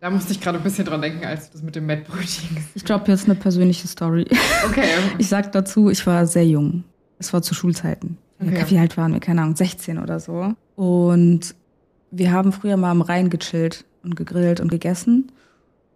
Da 0.00 0.10
musste 0.10 0.32
ich 0.32 0.40
gerade 0.40 0.58
ein 0.58 0.64
bisschen 0.64 0.84
dran 0.84 1.00
denken, 1.02 1.24
als 1.24 1.48
du 1.48 1.52
das 1.52 1.62
mit 1.62 1.76
dem 1.76 1.86
Mettbrötchen 1.86 2.56
Ich 2.74 2.84
glaube, 2.84 3.10
jetzt 3.10 3.26
eine 3.26 3.34
persönliche 3.34 3.86
Story. 3.86 4.26
Okay. 4.66 4.88
Ich 5.18 5.28
sag 5.28 5.52
dazu, 5.52 5.90
ich 5.90 6.04
war 6.06 6.26
sehr 6.26 6.46
jung. 6.46 6.84
Es 7.18 7.32
war 7.32 7.42
zu 7.42 7.54
Schulzeiten. 7.54 8.18
Okay. 8.42 8.64
Wie 8.68 8.78
alt 8.78 8.96
waren 8.96 9.12
wir? 9.12 9.20
Keine 9.20 9.42
Ahnung, 9.42 9.56
16 9.56 9.98
oder 9.98 10.20
so. 10.20 10.54
Und 10.76 11.54
wir 12.10 12.32
haben 12.32 12.52
früher 12.52 12.76
mal 12.76 12.90
am 12.90 13.02
Rhein 13.02 13.30
gechillt 13.30 13.84
und 14.02 14.16
gegrillt 14.16 14.60
und 14.60 14.70
gegessen. 14.70 15.32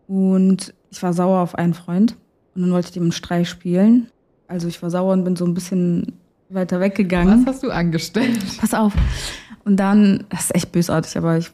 Und 0.07 0.75
ich 0.91 1.03
war 1.03 1.13
sauer 1.13 1.41
auf 1.41 1.55
einen 1.57 1.75
Freund. 1.75 2.17
Und 2.55 2.63
dann 2.63 2.73
wollte 2.73 2.91
ich 2.91 2.97
ihm 2.97 3.05
einen 3.05 3.13
Streich 3.13 3.49
spielen. 3.49 4.09
Also 4.49 4.69
ich 4.69 4.83
war 4.83 4.91
sauer 4.91 5.13
und 5.13 5.25
bin 5.25 5.37
so 5.37 5.45
ein 5.45 5.55
bisschen 5.55 6.15
weiter 6.49 6.81
weggegangen. 6.81 7.45
Was 7.47 7.55
hast 7.55 7.63
du 7.65 7.71
angestellt? 7.71 8.39
Pass 8.59 8.75
auf. 8.75 8.95
Und 9.65 9.77
dann, 9.77 10.25
das 10.29 10.45
ist 10.45 10.55
echt 10.55 10.73
bösartig, 10.73 11.19
aber 11.19 11.39
ich, 11.39 11.51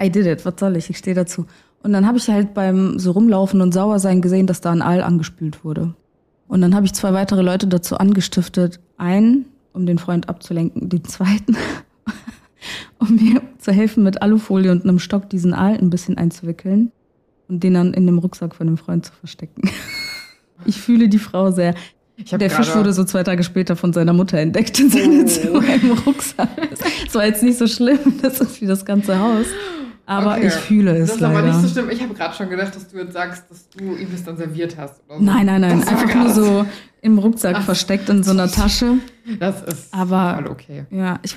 I 0.00 0.10
did 0.10 0.26
it, 0.26 0.44
was 0.44 0.54
soll 0.58 0.76
ich, 0.76 0.90
ich 0.90 0.98
stehe 0.98 1.14
dazu. 1.14 1.46
Und 1.82 1.92
dann 1.92 2.06
habe 2.06 2.18
ich 2.18 2.28
halt 2.28 2.52
beim 2.52 2.98
so 2.98 3.12
rumlaufen 3.12 3.60
und 3.60 3.72
sauer 3.72 3.98
sein 3.98 4.20
gesehen, 4.20 4.46
dass 4.46 4.60
da 4.60 4.72
ein 4.72 4.82
Aal 4.82 5.02
angespült 5.02 5.64
wurde. 5.64 5.94
Und 6.48 6.60
dann 6.60 6.74
habe 6.74 6.84
ich 6.84 6.92
zwei 6.92 7.12
weitere 7.12 7.42
Leute 7.42 7.68
dazu 7.68 7.96
angestiftet. 7.96 8.80
Einen, 8.98 9.46
um 9.72 9.86
den 9.86 9.98
Freund 9.98 10.28
abzulenken, 10.28 10.88
den 10.88 11.04
zweiten, 11.04 11.56
um 12.98 13.16
mir 13.16 13.42
zu 13.58 13.72
helfen, 13.72 14.02
mit 14.02 14.22
Alufolie 14.22 14.70
und 14.70 14.84
einem 14.84 14.98
Stock 14.98 15.28
diesen 15.30 15.54
Aal 15.54 15.78
ein 15.78 15.90
bisschen 15.90 16.18
einzuwickeln 16.18 16.92
und 17.48 17.62
den 17.62 17.74
dann 17.74 17.94
in 17.94 18.06
dem 18.06 18.18
Rucksack 18.18 18.54
von 18.54 18.66
dem 18.66 18.76
Freund 18.76 19.06
zu 19.06 19.12
verstecken. 19.12 19.70
ich 20.64 20.80
fühle 20.80 21.08
die 21.08 21.18
Frau 21.18 21.50
sehr. 21.50 21.74
Der 22.32 22.50
Fisch 22.50 22.74
wurde 22.74 22.92
so 22.92 23.04
zwei 23.04 23.22
Tage 23.22 23.42
später 23.42 23.76
von 23.76 23.94
seiner 23.94 24.12
Mutter 24.12 24.38
entdeckt 24.38 24.78
in 24.78 24.90
seinem 24.90 25.24
oh. 25.54 25.58
im 25.82 25.92
Rucksack. 25.92 26.50
Das 27.04 27.14
war 27.14 27.24
jetzt 27.24 27.42
nicht 27.42 27.56
so 27.56 27.66
schlimm, 27.66 27.98
das 28.20 28.40
ist 28.40 28.60
wie 28.60 28.66
das 28.66 28.84
ganze 28.84 29.18
Haus. 29.18 29.46
Aber 30.10 30.32
okay. 30.32 30.48
ich 30.48 30.54
fühle 30.54 30.90
es. 30.96 31.06
Das 31.06 31.14
ist 31.14 31.20
leider. 31.20 31.38
aber 31.38 31.46
nicht 31.46 31.60
so 31.60 31.68
schlimm. 31.68 31.88
Ich 31.88 32.02
habe 32.02 32.14
gerade 32.14 32.34
schon 32.34 32.50
gedacht, 32.50 32.74
dass 32.74 32.88
du 32.88 32.98
jetzt 32.98 33.12
sagst, 33.12 33.48
dass 33.48 33.68
du 33.68 33.94
ihm 33.94 34.08
das 34.10 34.24
dann 34.24 34.36
serviert 34.36 34.76
hast. 34.76 35.02
So. 35.08 35.20
Nein, 35.20 35.46
nein, 35.46 35.60
nein. 35.60 35.86
Einfach 35.86 36.14
nur 36.16 36.30
so 36.30 36.66
im 37.00 37.16
Rucksack 37.16 37.54
Ach, 37.60 37.64
versteckt 37.64 38.08
in 38.08 38.24
so 38.24 38.32
einer 38.32 38.50
Tasche. 38.50 38.94
Das 39.38 39.62
ist 39.62 39.94
aber, 39.94 40.34
voll 40.34 40.48
okay. 40.48 40.84
Ja, 40.90 41.20
ich 41.22 41.36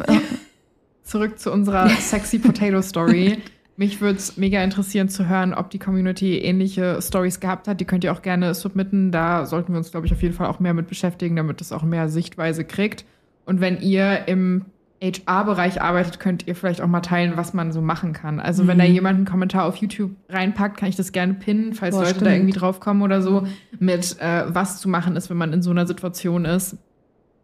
Zurück 1.04 1.38
zu 1.38 1.52
unserer 1.52 1.88
sexy 2.00 2.40
Potato 2.40 2.82
Story. 2.82 3.38
Mich 3.78 4.02
würde 4.02 4.18
es 4.18 4.38
mega 4.38 4.64
interessieren 4.64 5.08
zu 5.08 5.30
hören, 5.30 5.54
ob 5.54 5.70
die 5.70 5.78
Community 5.78 6.40
ähnliche 6.40 7.00
Stories 7.00 7.40
gehabt 7.40 7.68
hat. 7.68 7.80
Die 7.80 7.86
könnt 7.86 8.04
ihr 8.04 8.12
auch 8.12 8.24
gerne 8.24 8.56
submitten. 8.56 9.12
Da 9.12 9.46
sollten 9.46 9.74
wir 9.74 9.78
uns, 9.78 9.92
glaube 9.92 10.08
ich, 10.08 10.14
auf 10.14 10.24
jeden 10.24 10.34
Fall 10.34 10.48
auch 10.48 10.60
mehr 10.60 10.74
mit 10.74 10.88
beschäftigen, 10.88 11.36
damit 11.36 11.62
es 11.62 11.72
auch 11.72 11.84
mehr 11.84 12.10
Sichtweise 12.10 12.64
kriegt. 12.64 13.06
Und 13.46 13.62
wenn 13.62 13.80
ihr 13.82 14.28
im 14.28 14.66
HR-Bereich 15.04 15.82
arbeitet, 15.82 16.20
könnt 16.20 16.48
ihr 16.48 16.56
vielleicht 16.56 16.82
auch 16.82 16.88
mal 16.88 17.02
teilen, 17.02 17.34
was 17.36 17.54
man 17.54 17.72
so 17.74 17.82
machen 17.82 18.14
kann. 18.14 18.40
Also 18.40 18.64
mhm. 18.64 18.68
wenn 18.70 18.78
da 18.80 18.86
mhm. 18.86 18.94
jemand 18.94 19.18
einen 19.18 19.26
Kommentar 19.26 19.66
auf 19.66 19.76
YouTube 19.76 20.12
reinpackt, 20.30 20.78
kann 20.78 20.90
ich 20.90 20.96
das 20.96 21.12
gerne 21.12 21.34
pinnen, 21.34 21.74
falls 21.74 21.96
Boah, 21.96 22.04
Leute 22.04 22.16
stimmt. 22.16 22.28
da 22.28 22.34
irgendwie 22.34 22.54
draufkommen 22.54 23.04
oder 23.04 23.22
so, 23.22 23.46
mit 23.80 24.20
äh, 24.20 24.46
was 24.48 24.80
zu 24.80 24.88
machen 24.88 25.16
ist, 25.16 25.30
wenn 25.30 25.38
man 25.38 25.52
in 25.52 25.62
so 25.62 25.72
einer 25.72 25.86
Situation 25.86 26.46
ist. 26.46 26.78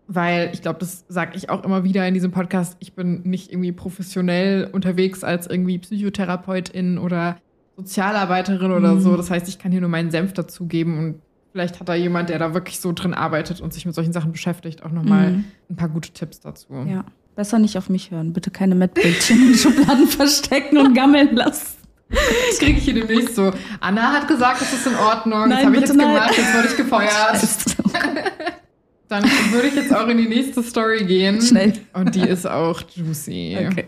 Weil 0.07 0.49
ich 0.53 0.61
glaube, 0.61 0.79
das 0.79 1.05
sage 1.07 1.33
ich 1.35 1.49
auch 1.49 1.63
immer 1.63 1.83
wieder 1.83 2.07
in 2.07 2.13
diesem 2.13 2.31
Podcast, 2.31 2.77
ich 2.79 2.93
bin 2.93 3.21
nicht 3.23 3.51
irgendwie 3.51 3.71
professionell 3.71 4.67
unterwegs 4.71 5.23
als 5.23 5.45
irgendwie 5.45 5.77
Psychotherapeutin 5.77 6.97
oder 6.97 7.37
Sozialarbeiterin 7.75 8.71
mhm. 8.71 8.77
oder 8.77 8.99
so. 8.99 9.17
Das 9.17 9.29
heißt, 9.29 9.47
ich 9.49 9.59
kann 9.59 9.71
hier 9.71 9.81
nur 9.81 9.89
meinen 9.89 10.11
Senf 10.11 10.33
dazugeben 10.33 10.97
und 10.97 11.21
vielleicht 11.51 11.79
hat 11.79 11.89
da 11.89 11.95
jemand, 11.95 12.29
der 12.29 12.39
da 12.39 12.53
wirklich 12.53 12.79
so 12.79 12.91
drin 12.93 13.13
arbeitet 13.13 13.61
und 13.61 13.73
sich 13.73 13.85
mit 13.85 13.93
solchen 13.93 14.13
Sachen 14.13 14.31
beschäftigt, 14.31 14.83
auch 14.83 14.91
nochmal 14.91 15.31
mhm. 15.31 15.45
ein 15.69 15.75
paar 15.75 15.89
gute 15.89 16.11
Tipps 16.11 16.39
dazu. 16.39 16.73
Ja. 16.87 17.05
Besser 17.39 17.57
nicht 17.57 17.77
auf 17.77 17.87
mich 17.87 18.11
hören. 18.11 18.33
Bitte 18.33 18.51
keine 18.51 18.75
Mettbrötchen 18.75 19.51
in 19.51 19.55
Schubladen 19.55 20.07
verstecken 20.09 20.77
und 20.77 20.93
gammeln 20.93 21.37
lassen. 21.37 21.77
Das 22.09 22.59
kriege 22.59 22.77
ich 22.77 22.83
hier 22.83 22.95
demnächst 22.95 23.33
so. 23.33 23.53
Anna 23.79 24.11
hat 24.11 24.27
gesagt, 24.27 24.59
das 24.59 24.73
ist 24.73 24.85
in 24.85 24.95
Ordnung. 24.95 25.47
Nein, 25.47 25.51
das 25.51 25.63
habe 25.63 25.75
ich 25.75 25.81
jetzt 25.83 25.95
nein. 25.95 26.15
gemacht, 26.15 26.33
jetzt 26.35 26.53
wurde 26.53 26.67
ich 26.67 26.75
gefeuert. 26.75 27.37
Dann 29.07 29.23
würde 29.53 29.69
ich 29.69 29.75
jetzt 29.75 29.95
auch 29.95 30.09
in 30.09 30.17
die 30.17 30.27
nächste 30.27 30.61
Story 30.61 31.05
gehen. 31.05 31.41
Schnell. 31.41 31.79
Und 31.93 32.13
die 32.13 32.27
ist 32.27 32.45
auch 32.45 32.81
juicy. 32.93 33.57
Okay. 33.71 33.87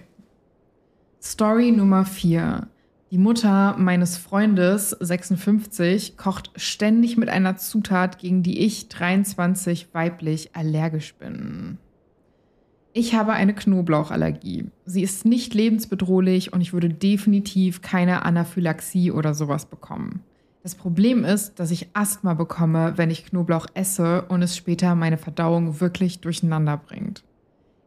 Story 1.21 1.71
Nummer 1.71 2.05
4. 2.05 2.69
Die 3.11 3.17
Mutter 3.17 3.75
meines 3.77 4.15
Freundes, 4.15 4.91
56, 4.91 6.15
kocht 6.15 6.51
ständig 6.55 7.17
mit 7.17 7.27
einer 7.27 7.57
Zutat, 7.57 8.17
gegen 8.17 8.43
die 8.43 8.59
ich, 8.59 8.87
23, 8.87 9.89
weiblich 9.91 10.55
allergisch 10.55 11.15
bin. 11.15 11.79
Ich 12.93 13.15
habe 13.15 13.31
eine 13.31 13.53
Knoblauchallergie. 13.53 14.65
Sie 14.85 15.01
ist 15.01 15.23
nicht 15.23 15.53
lebensbedrohlich 15.53 16.51
und 16.51 16.59
ich 16.59 16.73
würde 16.73 16.89
definitiv 16.89 17.81
keine 17.81 18.25
Anaphylaxie 18.25 19.11
oder 19.11 19.33
sowas 19.33 19.65
bekommen. 19.65 20.23
Das 20.61 20.75
Problem 20.75 21.23
ist, 21.23 21.59
dass 21.59 21.71
ich 21.71 21.89
Asthma 21.93 22.33
bekomme, 22.33 22.93
wenn 22.97 23.09
ich 23.09 23.25
Knoblauch 23.25 23.65
esse 23.75 24.23
und 24.23 24.41
es 24.41 24.57
später 24.57 24.93
meine 24.95 25.17
Verdauung 25.17 25.79
wirklich 25.79 26.19
durcheinander 26.19 26.75
bringt. 26.75 27.23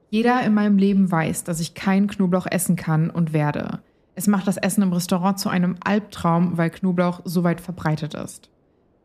Jeder 0.08 0.42
in 0.42 0.54
meinem 0.54 0.78
Leben 0.78 1.10
weiß, 1.10 1.44
dass 1.44 1.60
ich 1.60 1.74
keinen 1.74 2.06
Knoblauch 2.06 2.46
essen 2.50 2.76
kann 2.76 3.10
und 3.10 3.34
werde. 3.34 3.80
Es 4.14 4.26
macht 4.26 4.46
das 4.46 4.56
Essen 4.56 4.82
im 4.82 4.92
Restaurant 4.92 5.38
zu 5.38 5.50
einem 5.50 5.76
Albtraum, 5.84 6.56
weil 6.56 6.70
Knoblauch 6.70 7.20
so 7.24 7.44
weit 7.44 7.60
verbreitet 7.60 8.14
ist. 8.14 8.48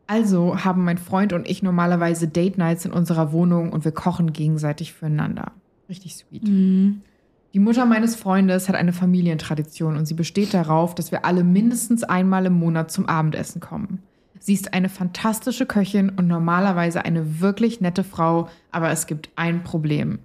Also 0.08 0.64
haben 0.64 0.86
mein 0.86 0.98
Freund 0.98 1.34
und 1.34 1.48
ich 1.48 1.62
normalerweise 1.62 2.28
Date 2.28 2.58
Nights 2.58 2.86
in 2.86 2.94
unserer 2.94 3.32
Wohnung 3.34 3.74
und 3.74 3.86
wir 3.86 3.92
kochen 3.92 4.34
gegenseitig 4.34 4.94
füreinander. 4.94 5.52
Richtig 5.90 6.16
sweet. 6.16 6.48
Mhm. 6.48 7.02
Die 7.54 7.60
Mutter 7.60 7.86
meines 7.88 8.16
Freundes 8.16 8.70
hat 8.70 8.76
eine 8.76 8.94
Familientradition 8.94 9.98
und 9.98 10.06
sie 10.06 10.14
besteht 10.14 10.54
darauf, 10.54 10.94
dass 10.94 11.12
wir 11.12 11.26
alle 11.26 11.44
mindestens 11.44 12.04
einmal 12.04 12.46
im 12.46 12.54
Monat 12.54 12.92
zum 12.92 13.08
Abendessen 13.08 13.60
kommen. 13.60 14.04
Sie 14.40 14.54
ist 14.54 14.74
eine 14.74 14.88
fantastische 14.88 15.66
Köchin 15.66 16.10
und 16.10 16.28
normalerweise 16.28 17.04
eine 17.04 17.42
wirklich 17.42 17.82
nette 17.82 18.04
Frau, 18.04 18.50
aber 18.72 18.92
es 18.92 19.08
gibt 19.08 19.30
ein 19.36 19.64
Problem. 19.64 20.20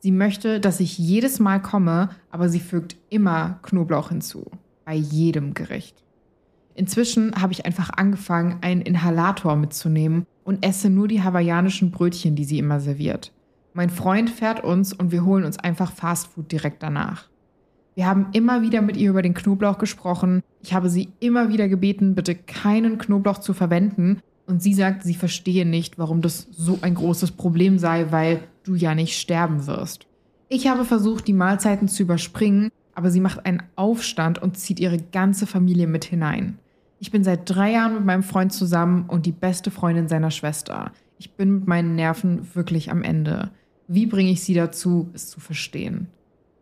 Sie 0.00 0.10
möchte, 0.10 0.58
dass 0.58 0.80
ich 0.80 0.98
jedes 0.98 1.38
Mal 1.38 1.60
komme, 1.60 2.08
aber 2.30 2.48
sie 2.48 2.58
fügt 2.58 2.96
immer 3.08 3.60
Knoblauch 3.62 4.08
hinzu. 4.08 4.50
Bei 4.84 4.94
jedem 4.94 5.54
Gericht. 5.54 6.02
Inzwischen 6.74 7.40
habe 7.40 7.52
ich 7.52 7.66
einfach 7.66 7.90
angefangen, 7.90 8.58
einen 8.62 8.80
Inhalator 8.80 9.54
mitzunehmen 9.56 10.26
und 10.42 10.66
esse 10.66 10.90
nur 10.90 11.06
die 11.06 11.22
hawaiianischen 11.22 11.90
Brötchen, 11.90 12.34
die 12.34 12.44
sie 12.44 12.58
immer 12.58 12.80
serviert. 12.80 13.30
Mein 13.74 13.90
Freund 13.90 14.28
fährt 14.28 14.62
uns 14.62 14.92
und 14.92 15.12
wir 15.12 15.24
holen 15.24 15.44
uns 15.44 15.58
einfach 15.58 15.92
Fastfood 15.92 16.52
direkt 16.52 16.82
danach. 16.82 17.28
Wir 17.94 18.06
haben 18.06 18.26
immer 18.32 18.62
wieder 18.62 18.82
mit 18.82 18.96
ihr 18.96 19.10
über 19.10 19.22
den 19.22 19.34
Knoblauch 19.34 19.78
gesprochen. 19.78 20.42
Ich 20.62 20.72
habe 20.74 20.88
sie 20.88 21.12
immer 21.20 21.48
wieder 21.48 21.68
gebeten, 21.68 22.14
bitte 22.14 22.34
keinen 22.34 22.98
Knoblauch 22.98 23.38
zu 23.38 23.52
verwenden. 23.52 24.20
Und 24.46 24.62
sie 24.62 24.74
sagt, 24.74 25.02
sie 25.02 25.14
verstehe 25.14 25.66
nicht, 25.66 25.98
warum 25.98 26.20
das 26.20 26.48
so 26.50 26.78
ein 26.82 26.94
großes 26.94 27.32
Problem 27.32 27.78
sei, 27.78 28.10
weil 28.10 28.40
du 28.64 28.74
ja 28.74 28.94
nicht 28.94 29.18
sterben 29.18 29.66
wirst. 29.66 30.06
Ich 30.48 30.68
habe 30.68 30.84
versucht, 30.84 31.26
die 31.26 31.32
Mahlzeiten 31.32 31.88
zu 31.88 32.02
überspringen, 32.02 32.70
aber 32.94 33.10
sie 33.10 33.20
macht 33.20 33.46
einen 33.46 33.62
Aufstand 33.76 34.40
und 34.40 34.58
zieht 34.58 34.80
ihre 34.80 34.98
ganze 34.98 35.46
Familie 35.46 35.86
mit 35.86 36.04
hinein. 36.04 36.58
Ich 36.98 37.10
bin 37.10 37.24
seit 37.24 37.48
drei 37.48 37.72
Jahren 37.72 37.94
mit 37.94 38.04
meinem 38.04 38.22
Freund 38.22 38.52
zusammen 38.52 39.06
und 39.08 39.26
die 39.26 39.32
beste 39.32 39.70
Freundin 39.70 40.08
seiner 40.08 40.30
Schwester. 40.30 40.92
Ich 41.18 41.32
bin 41.32 41.54
mit 41.54 41.66
meinen 41.66 41.94
Nerven 41.94 42.54
wirklich 42.54 42.90
am 42.90 43.02
Ende. 43.02 43.50
Wie 43.92 44.06
bringe 44.06 44.30
ich 44.30 44.42
sie 44.42 44.54
dazu, 44.54 45.10
es 45.12 45.28
zu 45.28 45.38
verstehen? 45.38 46.06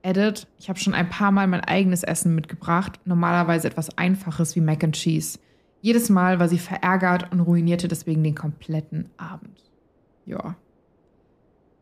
Edit, 0.02 0.48
ich 0.58 0.68
habe 0.68 0.80
schon 0.80 0.94
ein 0.94 1.08
paar 1.08 1.30
Mal 1.30 1.46
mein 1.46 1.60
eigenes 1.60 2.02
Essen 2.02 2.34
mitgebracht, 2.34 2.98
normalerweise 3.04 3.68
etwas 3.68 3.96
Einfaches 3.96 4.56
wie 4.56 4.60
Mac 4.60 4.82
and 4.82 4.96
Cheese. 4.96 5.38
Jedes 5.80 6.10
Mal 6.10 6.40
war 6.40 6.48
sie 6.48 6.58
verärgert 6.58 7.30
und 7.30 7.38
ruinierte 7.38 7.86
deswegen 7.86 8.24
den 8.24 8.34
kompletten 8.34 9.10
Abend. 9.16 9.62
Ja. 10.26 10.56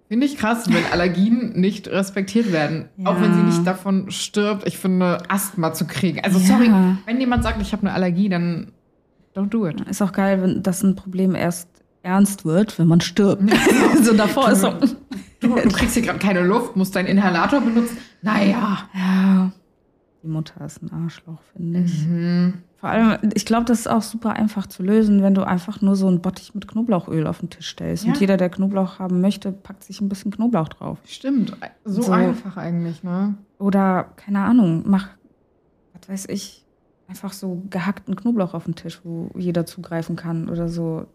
Finde 0.08 0.26
ich 0.26 0.36
krass, 0.36 0.68
wenn 0.68 0.84
Allergien 0.92 1.58
nicht 1.58 1.88
respektiert 1.88 2.52
werden. 2.52 2.90
Ja. 2.98 3.06
Auch 3.06 3.18
wenn 3.18 3.32
sie 3.32 3.40
nicht 3.40 3.66
davon 3.66 4.10
stirbt, 4.10 4.66
ich 4.66 4.76
finde, 4.76 5.22
Asthma 5.30 5.72
zu 5.72 5.86
kriegen. 5.86 6.20
Also, 6.20 6.38
ja. 6.40 6.44
sorry, 6.44 6.70
wenn 7.06 7.20
jemand 7.20 7.42
sagt, 7.42 7.62
ich 7.62 7.72
habe 7.72 7.84
eine 7.84 7.94
Allergie, 7.94 8.28
dann 8.28 8.72
don't 9.34 9.48
do 9.48 9.66
it. 9.66 9.80
Ist 9.88 10.02
auch 10.02 10.12
geil, 10.12 10.42
wenn 10.42 10.62
das 10.62 10.82
ein 10.82 10.94
Problem 10.94 11.34
erst 11.34 11.70
ernst 12.02 12.44
wird, 12.44 12.78
wenn 12.78 12.86
man 12.86 13.00
stirbt. 13.00 13.50
Ja. 13.50 13.56
so 14.02 14.12
davor 14.12 14.50
ist 14.50 14.60
so. 14.60 14.74
Du, 15.40 15.54
du 15.54 15.68
kriegst 15.68 15.94
hier 15.94 16.02
gerade 16.02 16.18
keine 16.18 16.42
Luft, 16.42 16.76
musst 16.76 16.96
deinen 16.96 17.06
Inhalator 17.06 17.60
benutzen. 17.60 17.96
Naja. 18.22 18.88
Ja. 18.92 19.52
Die 20.22 20.28
Mutter 20.28 20.64
ist 20.64 20.82
ein 20.82 20.92
Arschloch, 20.92 21.40
finde 21.52 21.80
ich. 21.80 22.06
Mhm. 22.06 22.54
Vor 22.76 22.88
allem, 22.90 23.18
ich 23.34 23.44
glaube, 23.44 23.64
das 23.64 23.80
ist 23.80 23.86
auch 23.88 24.02
super 24.02 24.34
einfach 24.34 24.66
zu 24.66 24.82
lösen, 24.82 25.22
wenn 25.22 25.34
du 25.34 25.42
einfach 25.42 25.80
nur 25.80 25.96
so 25.96 26.06
einen 26.06 26.20
Bottich 26.20 26.54
mit 26.54 26.68
Knoblauchöl 26.68 27.26
auf 27.26 27.40
den 27.40 27.50
Tisch 27.50 27.70
stellst. 27.70 28.04
Ja. 28.04 28.12
Und 28.12 28.20
jeder, 28.20 28.36
der 28.36 28.50
Knoblauch 28.50 28.98
haben 28.98 29.20
möchte, 29.20 29.50
packt 29.50 29.84
sich 29.84 30.00
ein 30.00 30.08
bisschen 30.08 30.30
Knoblauch 30.30 30.68
drauf. 30.68 30.98
Stimmt, 31.04 31.56
so, 31.84 32.02
so. 32.02 32.12
einfach 32.12 32.56
eigentlich, 32.56 33.02
ne? 33.02 33.34
Oder, 33.58 34.12
keine 34.16 34.40
Ahnung, 34.40 34.84
mach, 34.86 35.08
was 35.92 36.08
weiß 36.08 36.26
ich, 36.28 36.64
einfach 37.08 37.32
so 37.32 37.62
gehackten 37.70 38.16
Knoblauch 38.16 38.54
auf 38.54 38.64
den 38.64 38.74
Tisch, 38.74 39.00
wo 39.02 39.30
jeder 39.36 39.64
zugreifen 39.64 40.14
kann 40.14 40.48
oder 40.48 40.68
so. 40.68 41.06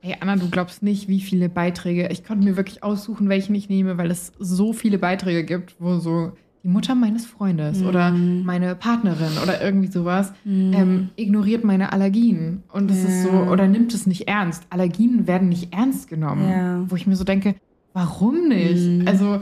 Hey 0.00 0.16
Anna, 0.20 0.36
du 0.36 0.50
glaubst 0.50 0.82
nicht, 0.82 1.08
wie 1.08 1.20
viele 1.20 1.48
Beiträge. 1.48 2.08
Ich 2.08 2.24
konnte 2.24 2.44
mir 2.44 2.56
wirklich 2.56 2.82
aussuchen, 2.82 3.28
welchen 3.28 3.54
ich 3.54 3.68
nehme, 3.68 3.96
weil 3.96 4.10
es 4.10 4.32
so 4.38 4.72
viele 4.72 4.98
Beiträge 4.98 5.44
gibt, 5.44 5.76
wo 5.78 5.98
so 5.98 6.32
die 6.64 6.68
Mutter 6.68 6.96
meines 6.96 7.26
Freundes 7.26 7.78
mhm. 7.78 7.86
oder 7.86 8.10
meine 8.10 8.74
Partnerin 8.74 9.38
oder 9.40 9.62
irgendwie 9.62 9.86
sowas 9.86 10.32
mhm. 10.44 10.72
ähm, 10.74 11.08
ignoriert 11.14 11.62
meine 11.62 11.92
Allergien. 11.92 12.64
Und 12.72 12.90
es 12.90 13.04
ja. 13.04 13.08
ist 13.08 13.22
so, 13.22 13.30
oder 13.30 13.68
nimmt 13.68 13.94
es 13.94 14.04
nicht 14.08 14.26
ernst. 14.26 14.64
Allergien 14.70 15.28
werden 15.28 15.48
nicht 15.48 15.72
ernst 15.72 16.08
genommen. 16.08 16.50
Ja. 16.50 16.84
Wo 16.88 16.96
ich 16.96 17.06
mir 17.06 17.14
so 17.14 17.22
denke, 17.22 17.54
warum 17.92 18.48
nicht? 18.48 18.84
Mhm. 18.84 19.06
Also, 19.06 19.38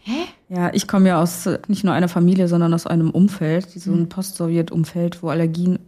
hä? 0.00 0.24
Ja, 0.54 0.70
ich 0.72 0.86
komme 0.86 1.08
ja 1.08 1.20
aus 1.20 1.48
nicht 1.66 1.82
nur 1.82 1.94
einer 1.94 2.08
Familie, 2.08 2.46
sondern 2.46 2.74
aus 2.74 2.86
einem 2.86 3.10
Umfeld, 3.10 3.70
so 3.70 3.90
ein 3.92 4.00
mhm. 4.00 4.08
Post-Sowjet-Umfeld, 4.08 5.22
wo 5.22 5.28
Allergien 5.28 5.80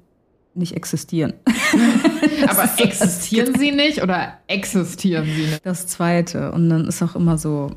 nicht 0.55 0.75
existieren. 0.75 1.35
Aber 2.49 2.69
existieren 2.79 3.57
sie 3.59 3.71
nicht 3.71 4.03
oder 4.03 4.39
existieren 4.49 5.25
sie 5.25 5.43
nicht? 5.43 5.65
Das 5.65 5.87
zweite. 5.87 6.51
Und 6.51 6.69
dann 6.71 6.89
ist 6.89 7.03
auch 7.03 7.15
immer 7.15 7.39
so, 7.39 7.77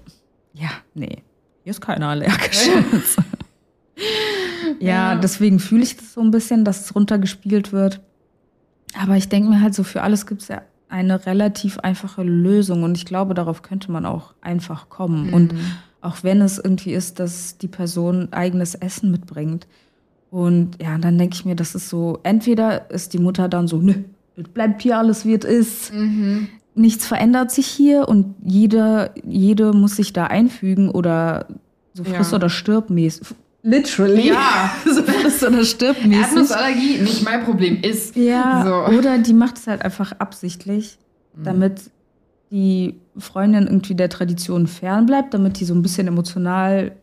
ja, 0.53 0.69
nee, 0.95 1.21
hier 1.63 1.71
ist 1.71 1.81
keiner 1.81 2.07
allergisch. 2.07 2.67
ja, 4.79 5.13
ja, 5.13 5.15
deswegen 5.15 5.59
fühle 5.59 5.83
ich 5.83 5.97
das 5.97 6.13
so 6.13 6.21
ein 6.21 6.31
bisschen, 6.31 6.65
dass 6.65 6.85
es 6.85 6.95
runtergespielt 6.95 7.71
wird. 7.71 8.01
Aber 8.99 9.15
ich 9.15 9.29
denke 9.29 9.49
mir 9.49 9.61
halt 9.61 9.75
so, 9.75 9.83
für 9.83 10.01
alles 10.01 10.25
gibt 10.25 10.41
es 10.41 10.47
ja 10.47 10.63
eine 10.87 11.27
relativ 11.27 11.77
einfache 11.77 12.23
Lösung 12.23 12.81
und 12.81 12.97
ich 12.97 13.05
glaube, 13.05 13.35
darauf 13.35 13.61
könnte 13.61 13.91
man 13.91 14.07
auch 14.07 14.33
einfach 14.41 14.89
kommen. 14.89 15.27
Mhm. 15.27 15.33
Und 15.33 15.53
auch 16.01 16.23
wenn 16.23 16.41
es 16.41 16.57
irgendwie 16.57 16.93
ist, 16.93 17.19
dass 17.19 17.57
die 17.57 17.67
Person 17.67 18.29
eigenes 18.31 18.75
Essen 18.75 19.11
mitbringt. 19.11 19.67
Und 20.31 20.81
ja, 20.81 20.97
dann 20.97 21.17
denke 21.17 21.35
ich 21.35 21.45
mir, 21.45 21.55
das 21.55 21.75
ist 21.75 21.89
so, 21.89 22.19
entweder 22.23 22.89
ist 22.91 23.13
die 23.13 23.19
Mutter 23.19 23.49
dann 23.49 23.67
so, 23.67 23.77
nö, 23.77 23.95
es 24.35 24.47
bleibt 24.47 24.81
hier 24.81 24.97
alles, 24.97 25.25
wie 25.25 25.33
es 25.33 25.45
ist. 25.45 25.93
Mhm 25.93 26.47
nichts 26.79 27.05
verändert 27.05 27.51
sich 27.51 27.67
hier 27.67 28.07
und 28.07 28.35
jede, 28.43 29.11
jede 29.23 29.73
muss 29.73 29.95
sich 29.95 30.13
da 30.13 30.25
einfügen 30.25 30.89
oder 30.89 31.47
so 31.93 32.03
friss 32.03 32.31
ja. 32.31 32.37
oder 32.37 32.49
stirb 32.49 32.89
mäßig. 32.89 33.27
Literally. 33.61 34.29
Ja. 34.29 34.71
so 34.85 35.03
friss 35.03 35.43
oder 35.43 35.65
stirb 35.65 35.97
mäßig. 36.05 36.23
Erdnussallergie 36.23 36.97
nicht 36.99 37.23
mein 37.23 37.43
Problem 37.43 37.79
ist. 37.81 38.15
Ja. 38.15 38.63
So. 38.65 38.97
Oder 38.97 39.17
die 39.17 39.33
macht 39.33 39.57
es 39.57 39.67
halt 39.67 39.81
einfach 39.81 40.13
absichtlich, 40.13 40.97
mhm. 41.35 41.43
damit 41.43 41.81
die 42.51 42.99
Freundin 43.17 43.67
irgendwie 43.67 43.95
der 43.95 44.09
Tradition 44.09 44.67
fernbleibt, 44.67 45.33
damit 45.33 45.59
die 45.59 45.65
so 45.65 45.73
ein 45.73 45.81
bisschen 45.81 46.07
emotional 46.07 46.93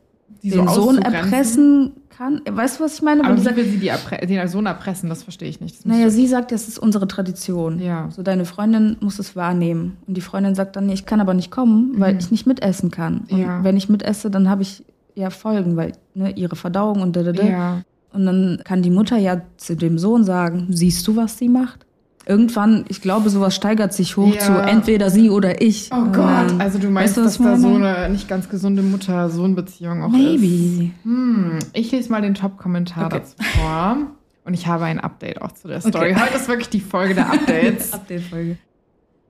die 0.43 0.51
den 0.51 0.69
so 0.69 0.75
Sohn 0.75 0.99
erpressen 0.99 1.93
kann. 2.17 2.41
Weißt 2.49 2.79
du, 2.79 2.85
was 2.85 2.95
ich 2.95 3.03
meine? 3.03 3.25
Aber 3.25 3.37
wie 3.37 3.57
will 3.57 3.65
sie 3.65 3.79
die 3.79 3.91
den 4.27 4.49
Sohn 4.49 4.67
erpressen? 4.67 5.09
Das 5.09 5.23
verstehe 5.23 5.49
ich 5.49 5.61
nicht. 5.61 5.85
naja, 5.87 6.11
sie 6.11 6.27
sagt, 6.27 6.53
das 6.53 6.69
ist 6.69 6.79
unsere 6.79 7.09
Tradition. 7.09 7.81
Ja. 7.81 8.09
So, 8.11 8.23
deine 8.23 8.45
Freundin 8.45 8.97
muss 9.01 9.19
es 9.19 9.37
wahrnehmen. 9.37 9.97
Und 10.07 10.17
die 10.17 10.21
Freundin 10.21 10.55
sagt 10.55 10.77
dann, 10.77 10.87
nee, 10.87 10.95
ich 10.95 11.07
kann 11.07 11.21
aber 11.21 11.35
nicht 11.35 11.51
kommen, 11.51 11.95
weil 11.99 12.15
mhm. 12.15 12.19
ich 12.21 12.31
nicht 12.31 12.47
mitessen 12.47 12.91
kann. 12.91 13.25
Und 13.31 13.39
ja. 13.39 13.63
wenn 13.65 13.77
ich 13.77 13.89
mitesse, 13.89 14.31
dann 14.31 14.49
habe 14.49 14.63
ich 14.63 14.85
ja 15.15 15.31
Folgen, 15.31 15.77
weil 15.77 15.93
ne, 16.15 16.31
ihre 16.31 16.57
Verdauung 16.57 17.03
und 17.03 17.17
da, 17.17 17.23
da, 17.23 17.33
da. 17.33 17.45
Ja. 17.45 17.83
Und 18.13 18.27
dann 18.27 18.61
kann 18.65 18.83
die 18.83 18.91
Mutter 18.91 19.19
ja 19.19 19.43
zu 19.57 19.77
dem 19.77 19.99
Sohn 19.99 20.25
sagen, 20.25 20.69
siehst 20.71 21.07
du, 21.07 21.17
was 21.17 21.39
sie 21.39 21.49
macht? 21.49 21.86
Irgendwann, 22.27 22.85
ich 22.89 23.01
glaube, 23.01 23.31
sowas 23.31 23.55
steigert 23.55 23.93
sich 23.93 24.16
hoch 24.16 24.35
ja. 24.35 24.41
zu 24.41 24.53
entweder 24.53 25.11
sie 25.11 25.31
oder 25.31 25.62
ich. 25.62 25.91
Oh 25.93 26.05
Gott, 26.07 26.51
ähm, 26.51 26.61
also 26.61 26.79
du 26.79 26.91
meinst, 26.91 27.16
weißt 27.16 27.18
du, 27.18 27.22
dass 27.22 27.39
da 27.39 27.57
so 27.57 27.74
eine 27.74 28.09
nicht 28.11 28.29
ganz 28.29 28.49
gesunde 28.49 28.83
Mutter-Sohn-Beziehung 28.83 30.03
auch 30.03 30.11
Maybe. 30.11 30.85
ist? 30.85 31.05
Hm, 31.05 31.59
ich 31.72 31.93
lese 31.93 32.11
mal 32.11 32.20
den 32.20 32.35
Top-Kommentar 32.35 33.07
okay. 33.07 33.20
dazu 33.20 33.37
vor. 33.59 33.99
Und 34.45 34.55
ich 34.55 34.66
habe 34.66 34.85
ein 34.85 35.01
Update 35.01 35.43
auch 35.43 35.53
zu 35.53 35.66
der 35.66 35.81
Story. 35.81 36.12
Okay. 36.12 36.20
Heute 36.20 36.37
ist 36.37 36.49
wirklich 36.49 36.68
die 36.68 36.81
Folge 36.81 37.14
der 37.14 37.33
Updates. 37.33 37.93
Update-Folge. 37.93 38.59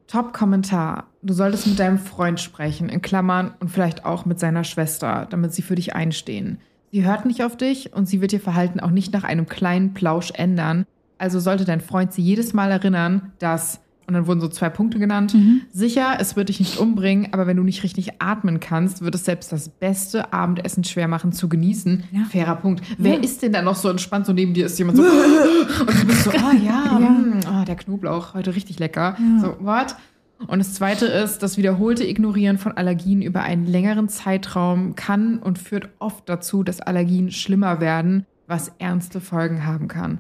Top-Kommentar. 0.09 1.05
Du 1.23 1.33
solltest 1.33 1.67
mit 1.67 1.79
deinem 1.79 1.99
Freund 1.99 2.41
sprechen, 2.41 2.89
in 2.89 3.03
Klammern, 3.03 3.55
und 3.61 3.71
vielleicht 3.71 4.05
auch 4.05 4.25
mit 4.25 4.39
seiner 4.39 4.65
Schwester, 4.65 5.27
damit 5.31 5.53
sie 5.53 5.63
für 5.63 5.75
dich 5.75 5.95
einstehen. 5.95 6.59
Sie 6.93 7.05
hört 7.05 7.27
nicht 7.27 7.43
auf 7.43 7.57
dich 7.57 7.93
und 7.93 8.07
sie 8.07 8.21
wird 8.21 8.33
ihr 8.33 8.41
Verhalten 8.41 8.79
auch 8.79 8.91
nicht 8.91 9.13
nach 9.13 9.25
einem 9.25 9.47
kleinen 9.47 9.95
Plausch 9.95 10.31
ändern, 10.35 10.87
also 11.19 11.41
sollte 11.41 11.65
dein 11.65 11.81
Freund 11.81 12.13
sie 12.13 12.23
jedes 12.23 12.53
Mal 12.53 12.71
erinnern, 12.71 13.33
dass, 13.39 13.81
und 14.07 14.15
dann 14.15 14.27
wurden 14.27 14.41
so 14.41 14.49
zwei 14.49 14.69
Punkte 14.69 14.99
genannt, 14.99 15.35
mhm. 15.35 15.63
sicher, 15.73 16.17
es 16.21 16.37
wird 16.37 16.49
dich 16.49 16.61
nicht 16.61 16.79
umbringen, 16.79 17.33
aber 17.33 17.47
wenn 17.47 17.57
du 17.57 17.63
nicht 17.63 17.83
richtig 17.83 18.21
atmen 18.21 18.61
kannst, 18.61 19.03
wird 19.03 19.15
es 19.15 19.25
selbst 19.25 19.53
das 19.53 19.69
beste 19.69 20.33
Abendessen 20.33 20.85
schwer 20.85 21.09
machen 21.09 21.33
zu 21.33 21.49
genießen. 21.49 22.05
Ja. 22.13 22.25
Fairer 22.31 22.57
Punkt. 22.57 22.87
Ja. 22.87 22.97
Wer 22.99 23.23
ist 23.23 23.43
denn 23.43 23.53
da 23.53 23.63
noch 23.63 23.77
so 23.77 23.89
entspannt, 23.89 24.27
so 24.27 24.33
neben 24.33 24.55
dir 24.55 24.67
ist 24.67 24.79
jemand 24.79 24.99
so, 24.99 25.03
und 25.81 26.03
du 26.03 26.07
bist 26.07 26.25
so, 26.25 26.31
ah 26.31 26.53
ja, 26.53 26.99
ja. 26.99 26.99
Mh, 26.99 27.41
oh, 27.63 27.65
der 27.65 27.77
Knoblauch, 27.77 28.35
heute 28.35 28.55
richtig 28.55 28.79
lecker. 28.79 29.17
So, 29.41 29.57
what? 29.61 29.97
Und 30.47 30.59
das 30.59 30.75
zweite 30.75 31.07
ist, 31.07 31.43
das 31.43 31.57
wiederholte 31.57 32.07
Ignorieren 32.07 32.59
von 32.59 32.73
Allergien 32.73 33.23
über 33.23 33.43
einen 33.43 33.67
längeren 33.67 34.09
Zeitraum 34.09 34.95
kann 34.95 35.39
und 35.39 35.59
führt 35.59 35.89
oft 35.99 36.29
dazu, 36.29 36.63
dass 36.63 36.81
Allergien 36.81 37.31
schlimmer 37.31 37.81
werden, 37.81 38.27
was 38.47 38.71
ernste 38.79 39.21
Folgen 39.21 39.65
haben 39.65 39.89
kann. 39.89 40.19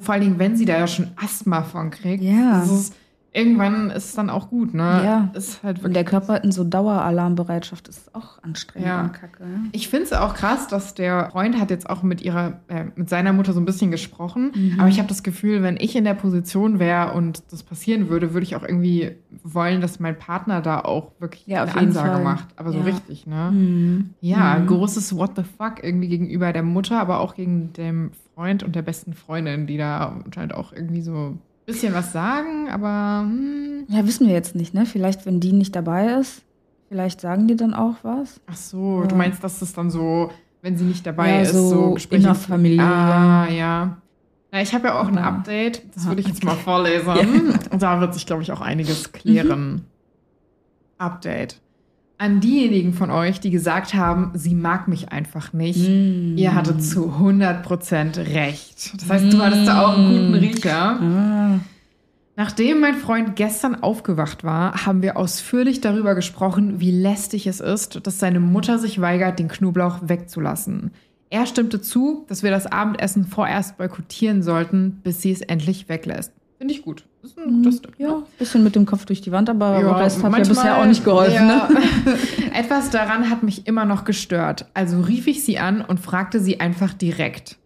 Vor 0.00 0.14
allen 0.14 0.24
Dingen, 0.24 0.38
wenn 0.38 0.56
sie 0.56 0.64
da 0.64 0.78
ja 0.78 0.86
schon 0.86 1.08
Asthma 1.16 1.62
von 1.62 1.90
kriegt. 1.90 2.22
Ja. 2.22 2.62
Ist, 2.62 2.94
irgendwann 3.32 3.90
ist 3.90 4.06
es 4.06 4.14
dann 4.14 4.28
auch 4.28 4.50
gut, 4.50 4.74
ne? 4.74 4.82
Ja. 4.82 5.30
Ist 5.34 5.62
halt 5.62 5.84
und 5.84 5.94
der 5.94 6.04
Körper 6.04 6.34
hat 6.34 6.44
in 6.44 6.52
so 6.52 6.64
Daueralarmbereitschaft 6.64 7.86
ist 7.88 8.14
auch 8.14 8.42
anstrengend 8.42 8.88
ja. 8.88 9.02
und 9.02 9.12
kacke. 9.12 9.44
Ich 9.72 9.88
finde 9.88 10.06
es 10.06 10.12
auch 10.12 10.34
krass, 10.34 10.66
dass 10.66 10.94
der 10.94 11.30
Freund 11.30 11.58
hat 11.58 11.70
jetzt 11.70 11.88
auch 11.88 12.02
mit 12.02 12.22
ihrer, 12.22 12.60
äh, 12.68 12.86
mit 12.96 13.08
seiner 13.08 13.32
Mutter 13.32 13.52
so 13.52 13.60
ein 13.60 13.64
bisschen 13.64 13.90
gesprochen. 13.90 14.52
Mhm. 14.54 14.80
Aber 14.80 14.88
ich 14.88 14.98
habe 14.98 15.08
das 15.08 15.22
Gefühl, 15.22 15.62
wenn 15.62 15.76
ich 15.76 15.94
in 15.94 16.04
der 16.04 16.14
Position 16.14 16.78
wäre 16.78 17.12
und 17.12 17.42
das 17.52 17.62
passieren 17.62 18.08
würde, 18.08 18.34
würde 18.34 18.44
ich 18.44 18.56
auch 18.56 18.64
irgendwie 18.64 19.12
wollen, 19.44 19.80
dass 19.80 20.00
mein 20.00 20.18
Partner 20.18 20.60
da 20.60 20.80
auch 20.80 21.12
wirklich 21.20 21.46
ja, 21.46 21.62
eine 21.62 21.76
Ansage 21.76 22.14
Fall. 22.14 22.24
macht. 22.24 22.48
Aber 22.56 22.72
so 22.72 22.78
ja. 22.78 22.84
richtig, 22.84 23.26
ne? 23.26 23.50
Mhm. 23.52 24.10
Ja, 24.20 24.58
mhm. 24.58 24.66
großes 24.66 25.14
What 25.16 25.32
the 25.36 25.42
fuck 25.42 25.82
irgendwie 25.84 26.08
gegenüber 26.08 26.52
der 26.52 26.64
Mutter, 26.64 27.00
aber 27.00 27.20
auch 27.20 27.36
gegen 27.36 27.72
dem 27.74 28.10
Freund 28.34 28.62
und 28.64 28.74
der 28.74 28.82
besten 28.82 29.12
Freundin, 29.12 29.66
die 29.66 29.76
da 29.76 30.20
anscheinend 30.24 30.54
auch 30.54 30.72
irgendwie 30.72 31.02
so 31.02 31.38
bisschen 31.70 31.94
was 31.94 32.12
sagen, 32.12 32.68
aber. 32.68 33.22
Hm. 33.22 33.86
Ja, 33.88 34.06
wissen 34.06 34.26
wir 34.26 34.34
jetzt 34.34 34.54
nicht, 34.54 34.74
ne? 34.74 34.86
Vielleicht, 34.86 35.26
wenn 35.26 35.40
die 35.40 35.52
nicht 35.52 35.74
dabei 35.74 36.14
ist, 36.14 36.42
vielleicht 36.88 37.20
sagen 37.20 37.48
die 37.48 37.56
dann 37.56 37.74
auch 37.74 37.96
was. 38.02 38.40
Ach 38.46 38.56
so, 38.56 39.02
ja. 39.02 39.06
du 39.06 39.14
meinst, 39.14 39.42
dass 39.42 39.58
das 39.60 39.72
dann 39.72 39.90
so, 39.90 40.30
wenn 40.62 40.76
sie 40.76 40.84
nicht 40.84 41.06
dabei 41.06 41.30
ja, 41.30 41.40
ist, 41.42 41.52
so, 41.52 41.68
so 41.68 41.94
Gespräche. 41.94 42.22
Innerfamilie. 42.22 42.82
Ah, 42.82 43.48
ja. 43.48 43.96
Na, 44.52 44.62
ich 44.62 44.74
habe 44.74 44.88
ja 44.88 45.00
auch 45.00 45.06
ein 45.06 45.18
Update, 45.18 45.82
das 45.94 46.06
würde 46.06 46.20
ich 46.20 46.28
jetzt 46.28 46.42
mal 46.42 46.56
vorlesen. 46.56 47.06
Ja. 47.06 47.22
Und 47.70 47.82
da 47.82 48.00
wird 48.00 48.14
sich, 48.14 48.26
glaube 48.26 48.42
ich, 48.42 48.50
auch 48.50 48.60
einiges 48.60 49.12
klären. 49.12 49.72
Mhm. 49.72 49.80
Update. 50.98 51.60
An 52.20 52.38
diejenigen 52.40 52.92
von 52.92 53.10
euch, 53.10 53.40
die 53.40 53.48
gesagt 53.48 53.94
haben, 53.94 54.32
sie 54.34 54.54
mag 54.54 54.88
mich 54.88 55.10
einfach 55.10 55.54
nicht, 55.54 55.88
mm. 55.88 56.36
ihr 56.36 56.54
hattet 56.54 56.84
zu 56.84 57.14
100% 57.18 58.18
recht. 58.34 58.92
Das 59.00 59.08
heißt, 59.08 59.32
du 59.32 59.38
hattest 59.38 59.66
da 59.66 59.86
auch 59.86 59.96
einen 59.96 60.10
guten 60.10 60.34
Riecher. 60.34 61.00
Ah. 61.00 61.60
Nachdem 62.36 62.80
mein 62.80 62.96
Freund 62.96 63.36
gestern 63.36 63.82
aufgewacht 63.82 64.44
war, 64.44 64.84
haben 64.84 65.00
wir 65.00 65.16
ausführlich 65.16 65.80
darüber 65.80 66.14
gesprochen, 66.14 66.78
wie 66.78 66.90
lästig 66.90 67.46
es 67.46 67.60
ist, 67.60 68.06
dass 68.06 68.18
seine 68.18 68.38
Mutter 68.38 68.78
sich 68.78 69.00
weigert, 69.00 69.38
den 69.38 69.48
Knoblauch 69.48 70.00
wegzulassen. 70.02 70.90
Er 71.30 71.46
stimmte 71.46 71.80
zu, 71.80 72.26
dass 72.28 72.42
wir 72.42 72.50
das 72.50 72.66
Abendessen 72.66 73.24
vorerst 73.24 73.78
boykottieren 73.78 74.42
sollten, 74.42 75.00
bis 75.02 75.22
sie 75.22 75.32
es 75.32 75.40
endlich 75.40 75.88
weglässt. 75.88 76.34
Finde 76.58 76.74
ich 76.74 76.82
gut. 76.82 77.06
Das 77.22 77.34
guter 77.36 77.72
Step. 77.72 77.92
Ja, 77.98 78.16
ein 78.16 78.22
bisschen 78.38 78.64
mit 78.64 78.74
dem 78.74 78.86
Kopf 78.86 79.04
durch 79.04 79.20
die 79.20 79.30
Wand, 79.30 79.50
aber 79.50 79.80
ja, 79.80 79.96
Rest 79.96 80.22
hat 80.22 80.32
ja 80.32 80.44
bisher 80.44 80.78
auch 80.78 80.86
nicht 80.86 81.04
geholfen. 81.04 81.34
Ja. 81.34 81.68
Ne? 81.68 81.78
Etwas 82.54 82.90
daran 82.90 83.28
hat 83.28 83.42
mich 83.42 83.66
immer 83.66 83.84
noch 83.84 84.04
gestört. 84.04 84.66
Also 84.72 85.00
rief 85.00 85.26
ich 85.26 85.44
sie 85.44 85.58
an 85.58 85.82
und 85.82 86.00
fragte 86.00 86.40
sie 86.40 86.60
einfach 86.60 86.94
direkt. 86.94 87.58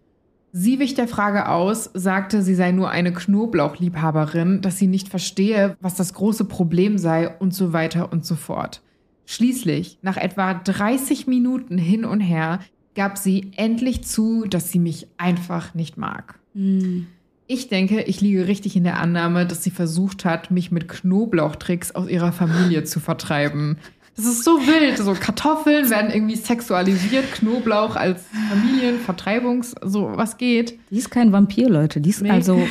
Sie 0.56 0.78
wich 0.78 0.94
der 0.94 1.08
Frage 1.08 1.48
aus, 1.48 1.90
sagte, 1.94 2.42
sie 2.42 2.54
sei 2.54 2.70
nur 2.70 2.90
eine 2.90 3.12
Knoblauchliebhaberin, 3.12 4.60
dass 4.60 4.78
sie 4.78 4.86
nicht 4.86 5.08
verstehe, 5.08 5.76
was 5.80 5.96
das 5.96 6.14
große 6.14 6.44
Problem 6.44 6.96
sei 6.96 7.28
und 7.28 7.52
so 7.52 7.72
weiter 7.72 8.12
und 8.12 8.24
so 8.24 8.36
fort. 8.36 8.80
Schließlich, 9.26 9.98
nach 10.02 10.16
etwa 10.16 10.54
30 10.54 11.26
Minuten 11.26 11.78
hin 11.78 12.04
und 12.04 12.20
her, 12.20 12.60
gab 12.94 13.18
sie 13.18 13.50
endlich 13.56 14.04
zu, 14.04 14.44
dass 14.48 14.70
sie 14.70 14.78
mich 14.78 15.08
einfach 15.16 15.74
nicht 15.74 15.96
mag. 15.96 16.38
Mhm. 16.54 17.08
Ich 17.46 17.68
denke, 17.68 18.02
ich 18.02 18.20
liege 18.20 18.46
richtig 18.46 18.74
in 18.74 18.84
der 18.84 18.98
Annahme, 18.98 19.46
dass 19.46 19.62
sie 19.62 19.70
versucht 19.70 20.24
hat, 20.24 20.50
mich 20.50 20.70
mit 20.70 20.88
Knoblauchtricks 20.88 21.94
aus 21.94 22.08
ihrer 22.08 22.32
Familie 22.32 22.84
zu 22.84 23.00
vertreiben. 23.00 23.76
Das 24.16 24.24
ist 24.24 24.44
so 24.44 24.52
wild. 24.52 24.96
So 24.96 25.12
Kartoffeln 25.12 25.90
werden 25.90 26.10
irgendwie 26.10 26.36
sexualisiert, 26.36 27.32
Knoblauch 27.32 27.96
als 27.96 28.22
Familienvertreibungs, 28.48 29.74
so 29.82 30.12
was 30.14 30.38
geht. 30.38 30.78
Die 30.90 30.98
ist 30.98 31.10
kein 31.10 31.32
Vampir, 31.32 31.68
Leute. 31.68 32.00
Die 32.00 32.10
ist 32.10 32.22
nee. 32.22 32.30
also. 32.30 32.66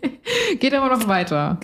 geht 0.60 0.74
aber 0.74 0.96
noch 0.96 1.06
weiter. 1.06 1.60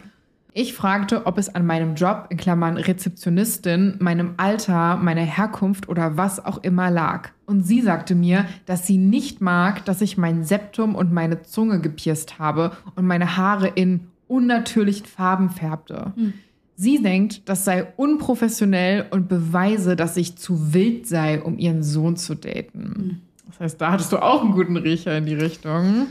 Ich 0.57 0.73
fragte, 0.73 1.27
ob 1.27 1.37
es 1.37 1.53
an 1.53 1.67
meinem 1.67 1.97
Job, 1.97 2.29
in 2.31 2.37
Klammern 2.37 2.77
Rezeptionistin, 2.77 3.97
meinem 3.99 4.35
Alter, 4.37 4.97
meiner 4.97 5.23
Herkunft 5.23 5.89
oder 5.89 6.17
was 6.17 6.45
auch 6.45 6.63
immer 6.63 6.93
lag. 6.93 7.31
Und 7.45 7.67
sie 7.67 7.81
sagte 7.81 8.15
mir, 8.15 8.47
dass 8.65 8.87
sie 8.87 8.97
nicht 8.97 9.41
mag, 9.41 9.85
dass 9.85 10.01
ich 10.01 10.17
mein 10.17 10.45
Septum 10.45 10.95
und 10.95 11.13
meine 11.13 11.43
Zunge 11.43 11.81
gepierst 11.81 12.39
habe 12.39 12.71
und 12.95 13.05
meine 13.05 13.37
Haare 13.37 13.67
in 13.67 14.07
unnatürlichen 14.29 15.07
Farben 15.07 15.51
färbte. 15.51 16.13
Hm. 16.15 16.35
Sie 16.77 17.03
denkt, 17.03 17.49
das 17.49 17.65
sei 17.65 17.89
unprofessionell 17.97 19.07
und 19.11 19.29
beweise, 19.29 19.97
dass 19.97 20.17
ich 20.17 20.37
zu 20.37 20.73
wild 20.73 21.09
sei, 21.09 21.43
um 21.43 21.59
ihren 21.59 21.83
Sohn 21.83 22.17
zu 22.17 22.37
daten. 22.37 22.95
Hm. 22.97 23.21
Das 23.49 23.59
heißt, 23.59 23.81
da 23.81 23.91
hattest 23.91 24.13
du 24.13 24.19
auch 24.19 24.45
einen 24.45 24.53
guten 24.53 24.77
Riecher 24.77 25.19
in 25.19 25.27
die 25.27 25.35
Richtung. 25.35 26.07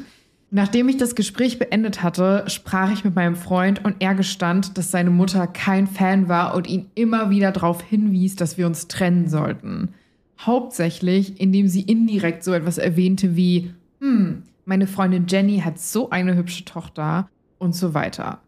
Nachdem 0.55 0.87
ich 0.87 0.97
das 0.97 1.15
Gespräch 1.15 1.57
beendet 1.57 2.03
hatte, 2.03 2.43
sprach 2.45 2.91
ich 2.91 3.03
mit 3.03 3.15
meinem 3.15 3.35
Freund 3.35 3.83
und 3.83 3.95
er 4.01 4.13
gestand, 4.13 4.77
dass 4.77 4.91
seine 4.91 5.09
Mutter 5.09 5.47
kein 5.47 5.87
Fan 5.87 6.29
war 6.29 6.53
und 6.53 6.67
ihn 6.67 6.91
immer 6.93 7.31
wieder 7.31 7.51
darauf 7.51 7.81
hinwies, 7.81 8.35
dass 8.35 8.55
wir 8.55 8.67
uns 8.67 8.87
trennen 8.87 9.27
sollten. 9.27 9.95
Hauptsächlich, 10.39 11.41
indem 11.41 11.67
sie 11.67 11.81
indirekt 11.81 12.43
so 12.43 12.53
etwas 12.53 12.77
erwähnte 12.77 13.35
wie, 13.35 13.73
hm, 13.99 14.43
meine 14.65 14.85
Freundin 14.85 15.25
Jenny 15.27 15.61
hat 15.61 15.79
so 15.79 16.11
eine 16.11 16.35
hübsche 16.35 16.65
Tochter 16.65 17.27
und 17.57 17.73
so 17.75 17.95
weiter. 17.95 18.39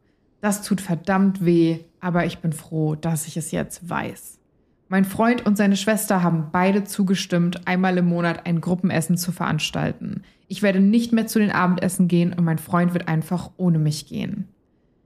Das 0.41 0.61
tut 0.61 0.81
verdammt 0.81 1.43
weh, 1.43 1.79
aber 2.01 2.27
ich 2.27 2.37
bin 2.37 2.53
froh, 2.53 2.93
dass 2.93 3.25
ich 3.25 3.35
es 3.35 3.49
jetzt 3.49 3.89
weiß. 3.89 4.37
Mein 4.87 5.05
Freund 5.05 5.45
und 5.45 5.57
seine 5.57 5.77
Schwester 5.77 6.21
haben 6.21 6.49
beide 6.51 6.83
zugestimmt, 6.83 7.67
einmal 7.67 7.97
im 7.97 8.05
Monat 8.05 8.45
ein 8.45 8.61
Gruppenessen 8.61 9.17
zu 9.17 9.31
veranstalten. 9.31 10.21
Ich 10.47 10.61
werde 10.61 10.79
nicht 10.79 11.11
mehr 11.11 11.25
zu 11.25 11.39
den 11.39 11.51
Abendessen 11.51 12.07
gehen 12.07 12.33
und 12.33 12.43
mein 12.43 12.59
Freund 12.59 12.93
wird 12.93 13.07
einfach 13.07 13.49
ohne 13.57 13.79
mich 13.79 14.07
gehen. 14.07 14.47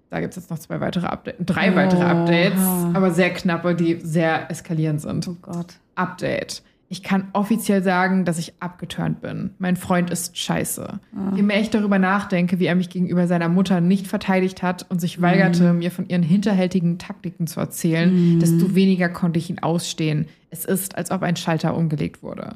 Da 0.09 0.19
gibt 0.19 0.31
es 0.31 0.43
jetzt 0.43 0.49
noch 0.49 0.59
zwei 0.59 0.81
weitere 0.81 1.05
Updates, 1.05 1.45
drei 1.45 1.71
oh. 1.71 1.75
weitere 1.75 2.03
Updates, 2.03 2.59
aber 2.93 3.11
sehr 3.11 3.29
knappe, 3.29 3.75
die 3.75 3.99
sehr 4.01 4.49
eskalierend 4.49 5.01
sind. 5.01 5.27
Oh 5.27 5.37
Gott. 5.41 5.75
Update. 5.95 6.63
Ich 6.91 7.03
kann 7.03 7.27
offiziell 7.33 7.83
sagen, 7.83 8.25
dass 8.25 8.39
ich 8.39 8.53
abgeturnt 8.59 9.21
bin. 9.21 9.51
Mein 9.59 9.75
Freund 9.75 10.09
ist 10.09 10.35
scheiße. 10.35 10.99
Ah. 11.15 11.31
Je 11.35 11.43
mehr 11.43 11.61
ich 11.61 11.69
darüber 11.69 11.99
nachdenke, 11.99 12.57
wie 12.57 12.65
er 12.65 12.73
mich 12.73 12.89
gegenüber 12.89 13.27
seiner 13.27 13.47
Mutter 13.47 13.79
nicht 13.79 14.07
verteidigt 14.07 14.63
hat 14.63 14.87
und 14.89 14.99
sich 14.99 15.21
weigerte, 15.21 15.71
mhm. 15.71 15.79
mir 15.79 15.91
von 15.91 16.09
ihren 16.09 16.23
hinterhältigen 16.23 16.97
Taktiken 16.97 17.45
zu 17.45 17.59
erzählen, 17.59 18.11
mhm. 18.11 18.39
desto 18.39 18.73
weniger 18.73 19.07
konnte 19.07 19.37
ich 19.37 19.51
ihn 19.51 19.59
ausstehen. 19.59 20.25
Es 20.49 20.65
ist, 20.65 20.97
als 20.97 21.11
ob 21.11 21.21
ein 21.21 21.35
Schalter 21.35 21.77
umgelegt 21.77 22.23
wurde. 22.23 22.53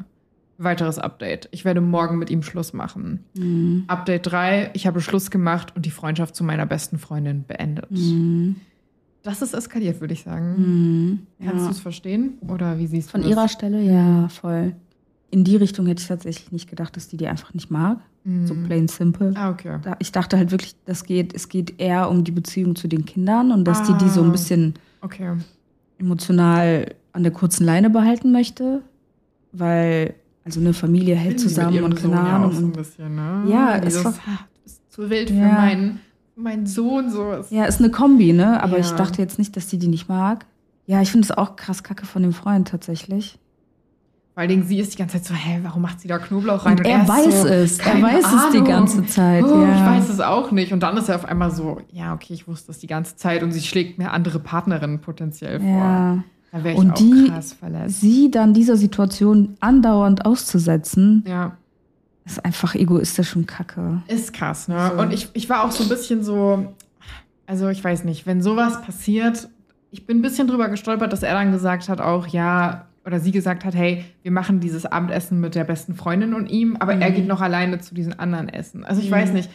Weiteres 0.58 0.98
Update. 0.98 1.48
Ich 1.52 1.64
werde 1.64 1.82
morgen 1.82 2.18
mit 2.18 2.32
ihm 2.32 2.42
Schluss 2.42 2.74
machen. 2.74 3.26
Mhm. 3.36 3.84
Update 3.86 4.32
3. 4.32 4.72
Ich 4.74 4.88
habe 4.88 5.02
Schluss 5.02 5.30
gemacht 5.30 5.76
und 5.76 5.86
die 5.86 5.92
Freundschaft 5.92 6.36
zu 6.36 6.44
meiner 6.44 6.66
besten 6.66 6.98
Freundin 6.98 7.46
beendet. 7.46 7.92
Das 9.24 9.42
ist 9.42 9.54
eskaliert, 9.54 10.02
würde 10.02 10.14
ich 10.14 10.24
sagen. 10.24 10.56
Mhm, 10.58 11.20
ja. 11.40 11.52
Kannst 11.52 11.66
du 11.66 11.72
es 11.72 11.80
verstehen? 11.80 12.38
Oder 12.48 12.78
wie 12.78 12.88
siehst 12.88 13.08
du 13.08 13.12
Von 13.12 13.24
ihrer 13.24 13.48
Stelle, 13.48 13.82
ja, 13.82 14.28
voll. 14.28 14.76
In 15.32 15.46
die 15.46 15.56
Richtung 15.56 15.88
hätte 15.88 16.02
ich 16.02 16.08
tatsächlich 16.08 16.52
nicht 16.52 16.70
gedacht, 16.70 16.96
dass 16.96 17.08
die 17.08 17.18
die 17.18 17.28
einfach 17.28 17.54
nicht 17.54 17.72
mag. 17.72 18.00
Mhm. 18.26 18.48
So 18.48 18.54
plain 18.54 18.88
simple. 18.88 19.32
Ah, 19.36 19.50
okay. 19.50 19.80
Ich 20.00 20.12
dachte 20.12 20.38
halt 20.38 20.52
wirklich, 20.52 20.76
das 20.86 21.06
geht, 21.06 21.34
es 21.34 21.48
geht 21.48 21.80
eher 21.80 22.10
um 22.10 22.24
die 22.24 22.32
Beziehung 22.32 22.76
zu 22.76 22.88
den 22.88 23.06
Kindern 23.06 23.52
und 23.52 23.66
dass 23.66 23.82
ah, 23.82 23.94
die 23.94 24.04
die 24.04 24.10
so 24.10 24.22
ein 24.22 24.30
ah, 24.30 24.32
bisschen 24.32 24.74
okay. 25.02 25.38
emotional 25.98 26.94
an 27.14 27.24
der 27.24 27.32
kurzen 27.32 27.66
Leine 27.66 27.90
behalten 27.90 28.32
möchte. 28.32 28.82
Weil, 29.54 30.16
also 30.44 30.60
eine 30.60 30.74
Familie 30.74 31.16
hält 31.16 31.40
zusammen 31.40 31.84
und 31.84 31.96
keine 31.96 32.20
Ahnung. 32.20 32.52
Ja, 32.52 32.60
so 32.60 32.66
ein 32.66 32.72
bisschen, 32.72 33.16
ne? 33.16 33.44
ja 33.48 33.78
es 33.78 34.04
war, 34.04 34.14
zu 34.90 35.10
wild 35.10 35.30
für 35.30 35.36
meinen 35.36 36.00
mein 36.36 36.66
Sohn 36.66 37.10
so 37.10 37.32
ist. 37.32 37.52
Ja, 37.52 37.66
ist 37.66 37.80
eine 37.80 37.92
Kombi, 37.92 38.34
ne? 38.34 38.62
Aber 38.62 38.74
ja. 38.74 38.80
ich 38.80 38.92
dachte 38.92 39.22
jetzt 39.22 39.38
nicht, 39.38 39.56
dass 39.56 39.70
sie 39.70 39.78
die 39.78 39.88
nicht 39.88 40.10
mag. 40.10 40.46
Ja, 40.86 41.02
ich 41.02 41.12
finde 41.12 41.26
es 41.26 41.32
auch 41.32 41.56
krass 41.56 41.84
kacke 41.84 42.06
von 42.06 42.22
dem 42.24 42.34
Freund 42.34 42.68
tatsächlich. 42.68 43.40
Vor 44.34 44.42
allen 44.42 44.50
Dingen, 44.50 44.64
sie 44.64 44.80
ist 44.80 44.94
die 44.94 44.98
ganze 44.98 45.22
Zeit 45.22 45.26
so, 45.26 45.34
hä, 45.36 45.60
warum 45.62 45.84
macht 45.84 46.00
sie 46.00 46.08
da 46.08 46.18
Knoblauch 46.18 46.66
rein? 46.66 46.74
Und, 46.74 46.80
und 46.80 46.86
er, 46.88 47.02
er 47.02 47.08
weiß 47.08 47.42
so, 47.44 47.48
es, 47.48 47.78
er 47.78 48.02
weiß 48.02 48.26
Ahnung. 48.26 48.40
es 48.40 48.52
die 48.52 48.64
ganze 48.64 49.06
Zeit. 49.06 49.44
Oh, 49.44 49.62
ja. 49.62 49.76
Ich 49.76 50.00
weiß 50.00 50.10
es 50.10 50.20
auch 50.20 50.52
nicht. 50.52 50.74
Und 50.74 50.82
dann 50.82 50.98
ist 50.98 51.08
er 51.08 51.16
auf 51.16 51.26
einmal 51.26 51.52
so, 51.52 51.82
ja, 51.92 52.14
okay, 52.14 52.34
ich 52.34 52.48
wusste 52.48 52.72
es 52.72 52.80
die 52.80 52.88
ganze 52.88 53.16
Zeit 53.16 53.44
und 53.44 53.52
sie 53.52 53.62
schlägt 53.62 54.00
mir 54.00 54.12
andere 54.12 54.40
Partnerinnen 54.40 55.02
potenziell 55.02 55.60
vor. 55.60 55.70
Ja. 55.70 56.24
Da 56.52 56.64
wäre 56.64 56.74
ich 56.74 56.80
und 56.80 56.92
auch 56.92 56.96
die, 56.96 57.28
krass 57.30 57.54
verletzt. 57.54 58.02
Sie 58.02 58.32
dann 58.32 58.56
dieser 58.56 58.76
Situation 58.76 59.56
andauernd 59.60 60.26
auszusetzen, 60.26 61.24
ja 61.28 61.58
ist 62.26 62.44
einfach 62.44 62.76
egoistisch 62.76 63.36
und 63.36 63.48
kacke. 63.48 64.02
Ist 64.08 64.34
krass, 64.34 64.68
ne? 64.68 64.92
So. 64.94 65.02
Und 65.02 65.14
ich, 65.14 65.30
ich 65.34 65.50
war 65.50 65.64
auch 65.64 65.72
so 65.72 65.84
ein 65.84 65.90
bisschen 65.90 66.24
so, 66.24 66.74
also 67.46 67.70
ich 67.70 67.84
weiß 67.84 68.04
nicht, 68.06 68.26
wenn 68.26 68.42
sowas 68.42 68.82
passiert, 68.82 69.50
ich 69.92 70.06
bin 70.06 70.20
ein 70.20 70.22
bisschen 70.22 70.48
drüber 70.48 70.70
gestolpert, 70.70 71.12
dass 71.14 71.24
er 71.24 71.34
dann 71.34 71.52
gesagt 71.52 71.90
hat 71.90 72.02
auch, 72.02 72.28
ja, 72.28 72.88
oder 73.06 73.20
sie 73.20 73.32
gesagt 73.32 73.66
hat, 73.66 73.76
hey, 73.76 74.06
wir 74.22 74.32
machen 74.32 74.60
dieses 74.60 74.86
Abendessen 74.86 75.40
mit 75.40 75.56
der 75.56 75.66
besten 75.66 75.94
Freundin 75.94 76.34
und 76.34 76.48
ihm, 76.48 76.78
aber 76.78 76.96
mhm. 76.96 77.02
er 77.02 77.12
geht 77.12 77.28
noch 77.28 77.42
alleine 77.42 77.80
zu 77.80 77.94
diesen 77.94 78.18
anderen 78.18 78.50
Essen. 78.50 78.86
Also 78.86 79.02
ich 79.02 79.10
mhm. 79.10 79.16
weiß 79.16 79.34
nicht, 79.34 79.50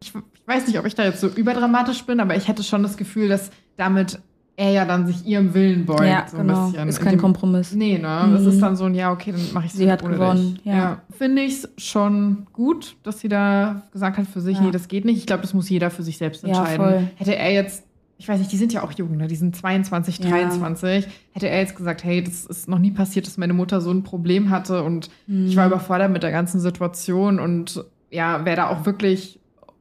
ich, 0.00 0.14
ich, 0.14 0.48
weiß 0.48 0.66
nicht, 0.66 0.78
ob 0.78 0.86
ich 0.86 0.94
da 0.94 1.04
jetzt 1.04 1.20
so 1.20 1.28
überdramatisch 1.28 2.04
bin, 2.06 2.20
aber 2.20 2.34
ich 2.34 2.48
hätte 2.48 2.62
schon 2.62 2.82
das 2.82 2.96
Gefühl, 2.96 3.28
dass 3.28 3.50
damit 3.76 4.20
er 4.58 4.72
ja 4.72 4.84
dann 4.84 5.06
sich 5.06 5.24
ihrem 5.24 5.54
Willen 5.54 5.86
beugt. 5.86 6.02
Ja, 6.02 6.26
so 6.28 6.36
ein 6.36 6.48
genau. 6.48 6.66
bisschen. 6.66 6.88
Ist 6.88 7.00
kein 7.00 7.12
dem, 7.12 7.20
Kompromiss. 7.20 7.72
Nee, 7.74 7.96
ne? 7.96 8.24
Mhm. 8.26 8.32
Das 8.32 8.44
ist 8.44 8.60
dann 8.60 8.74
so 8.74 8.86
ein, 8.86 8.94
ja, 8.94 9.12
okay, 9.12 9.30
dann 9.30 9.40
mache 9.52 9.66
ich 9.66 9.72
es 9.72 9.78
Sie 9.78 9.90
hat 9.90 10.02
ohne 10.02 10.14
gewonnen, 10.14 10.58
ja. 10.64 10.74
ja. 10.76 11.02
Finde 11.16 11.42
ich 11.42 11.52
es 11.52 11.68
schon 11.78 12.48
gut, 12.52 12.96
dass 13.04 13.20
sie 13.20 13.28
da 13.28 13.82
gesagt 13.92 14.18
hat 14.18 14.26
für 14.26 14.40
sich, 14.40 14.56
ja. 14.56 14.64
nee, 14.64 14.70
das 14.72 14.88
geht 14.88 15.04
nicht. 15.04 15.18
Ich 15.18 15.26
glaube, 15.26 15.42
das 15.42 15.54
muss 15.54 15.68
jeder 15.68 15.90
für 15.90 16.02
sich 16.02 16.18
selbst 16.18 16.42
entscheiden. 16.42 16.84
Ja, 16.84 16.90
voll. 16.90 17.10
Hätte 17.14 17.36
er 17.36 17.52
jetzt, 17.52 17.84
ich 18.18 18.28
weiß 18.28 18.40
nicht, 18.40 18.50
die 18.50 18.56
sind 18.56 18.72
ja 18.72 18.82
auch 18.82 18.90
jung, 18.90 19.16
ne? 19.16 19.28
Die 19.28 19.36
sind 19.36 19.54
22, 19.54 20.18
23. 20.18 21.06
Hätte 21.30 21.48
er 21.48 21.60
jetzt 21.60 21.76
gesagt, 21.76 22.02
hey, 22.02 22.24
das 22.24 22.44
ist 22.44 22.68
noch 22.68 22.80
nie 22.80 22.90
passiert, 22.90 23.28
dass 23.28 23.38
meine 23.38 23.54
Mutter 23.54 23.80
so 23.80 23.92
ein 23.92 24.02
Problem 24.02 24.50
hatte 24.50 24.82
und 24.82 25.08
mhm. 25.28 25.46
ich 25.46 25.54
war 25.54 25.68
überfordert 25.68 26.10
mit 26.10 26.24
der 26.24 26.32
ganzen 26.32 26.58
Situation 26.58 27.38
und 27.38 27.84
ja, 28.10 28.44
wäre 28.44 28.56
da 28.56 28.68
auch 28.70 28.86
wirklich 28.86 29.37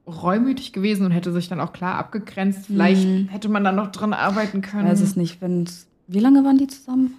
reumütig 0.07 0.73
gewesen 0.73 1.05
und 1.05 1.11
hätte 1.11 1.31
sich 1.33 1.49
dann 1.49 1.59
auch 1.59 1.73
klar 1.73 1.95
abgegrenzt. 1.95 2.67
Vielleicht 2.67 3.05
mhm. 3.05 3.27
hätte 3.27 3.49
man 3.49 3.63
da 3.63 3.71
noch 3.71 3.91
dran 3.91 4.13
arbeiten 4.13 4.61
können. 4.61 4.87
Weiß 4.87 5.01
es 5.01 5.15
nicht. 5.15 5.41
Wenn's, 5.41 5.87
wie 6.07 6.19
lange 6.19 6.43
waren 6.43 6.57
die 6.57 6.67
zusammen? 6.67 7.15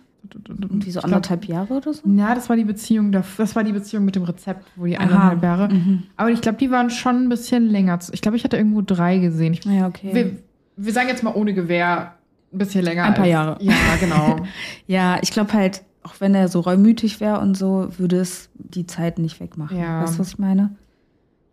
Irgendwie 0.49 0.91
so 0.91 1.01
anderthalb 1.01 1.45
Jahre 1.45 1.75
oder 1.75 1.93
so? 1.93 2.03
Ja, 2.09 2.35
das 2.35 2.49
war 2.49 2.57
die 2.57 2.65
Beziehung, 2.65 3.13
das 3.13 3.57
war 3.57 3.65
die 3.65 3.73
Beziehung 3.73 4.05
mit 4.05 4.17
dem 4.17 4.25
Rezept, 4.25 4.67
wo 4.77 4.85
die 4.85 4.99
anderthalb 4.99 5.43
Jahre. 5.43 5.73
Mhm. 5.73 6.03
Aber 6.17 6.31
ich 6.31 6.41
glaube, 6.41 6.59
die 6.59 6.71
waren 6.71 6.91
schon 6.91 7.25
ein 7.25 7.29
bisschen 7.29 7.69
länger. 7.69 7.99
Ich 8.13 8.21
glaube, 8.21 8.37
ich 8.37 8.45
hatte 8.45 8.57
irgendwo 8.57 8.83
drei 8.83 9.19
gesehen. 9.19 9.53
Ich, 9.53 9.65
ja, 9.65 9.87
okay. 9.87 10.11
Wir, 10.13 10.37
wir, 10.77 10.93
sagen 10.93 11.09
jetzt 11.09 11.23
mal 11.23 11.35
ohne 11.35 11.55
Gewehr 11.55 12.15
ein 12.53 12.59
bisschen 12.59 12.85
länger. 12.85 13.05
Ein 13.05 13.15
paar 13.15 13.25
als, 13.25 13.31
Jahre. 13.31 13.57
Ja, 13.61 13.75
genau. 14.01 14.37
ja, 14.87 15.19
ich 15.23 15.31
glaube 15.31 15.53
halt, 15.53 15.83
auch 16.03 16.15
wenn 16.19 16.35
er 16.35 16.49
so 16.49 16.61
reumütig 16.61 17.21
wäre 17.21 17.39
und 17.39 17.57
so, 17.57 17.89
würde 17.97 18.19
es 18.19 18.51
die 18.55 18.87
Zeit 18.87 19.19
nicht 19.19 19.41
wegmachen. 19.41 19.79
Ja. 19.79 20.03
Weißt 20.03 20.17
du, 20.17 20.19
was 20.19 20.29
ich 20.29 20.39
meine? 20.39 20.71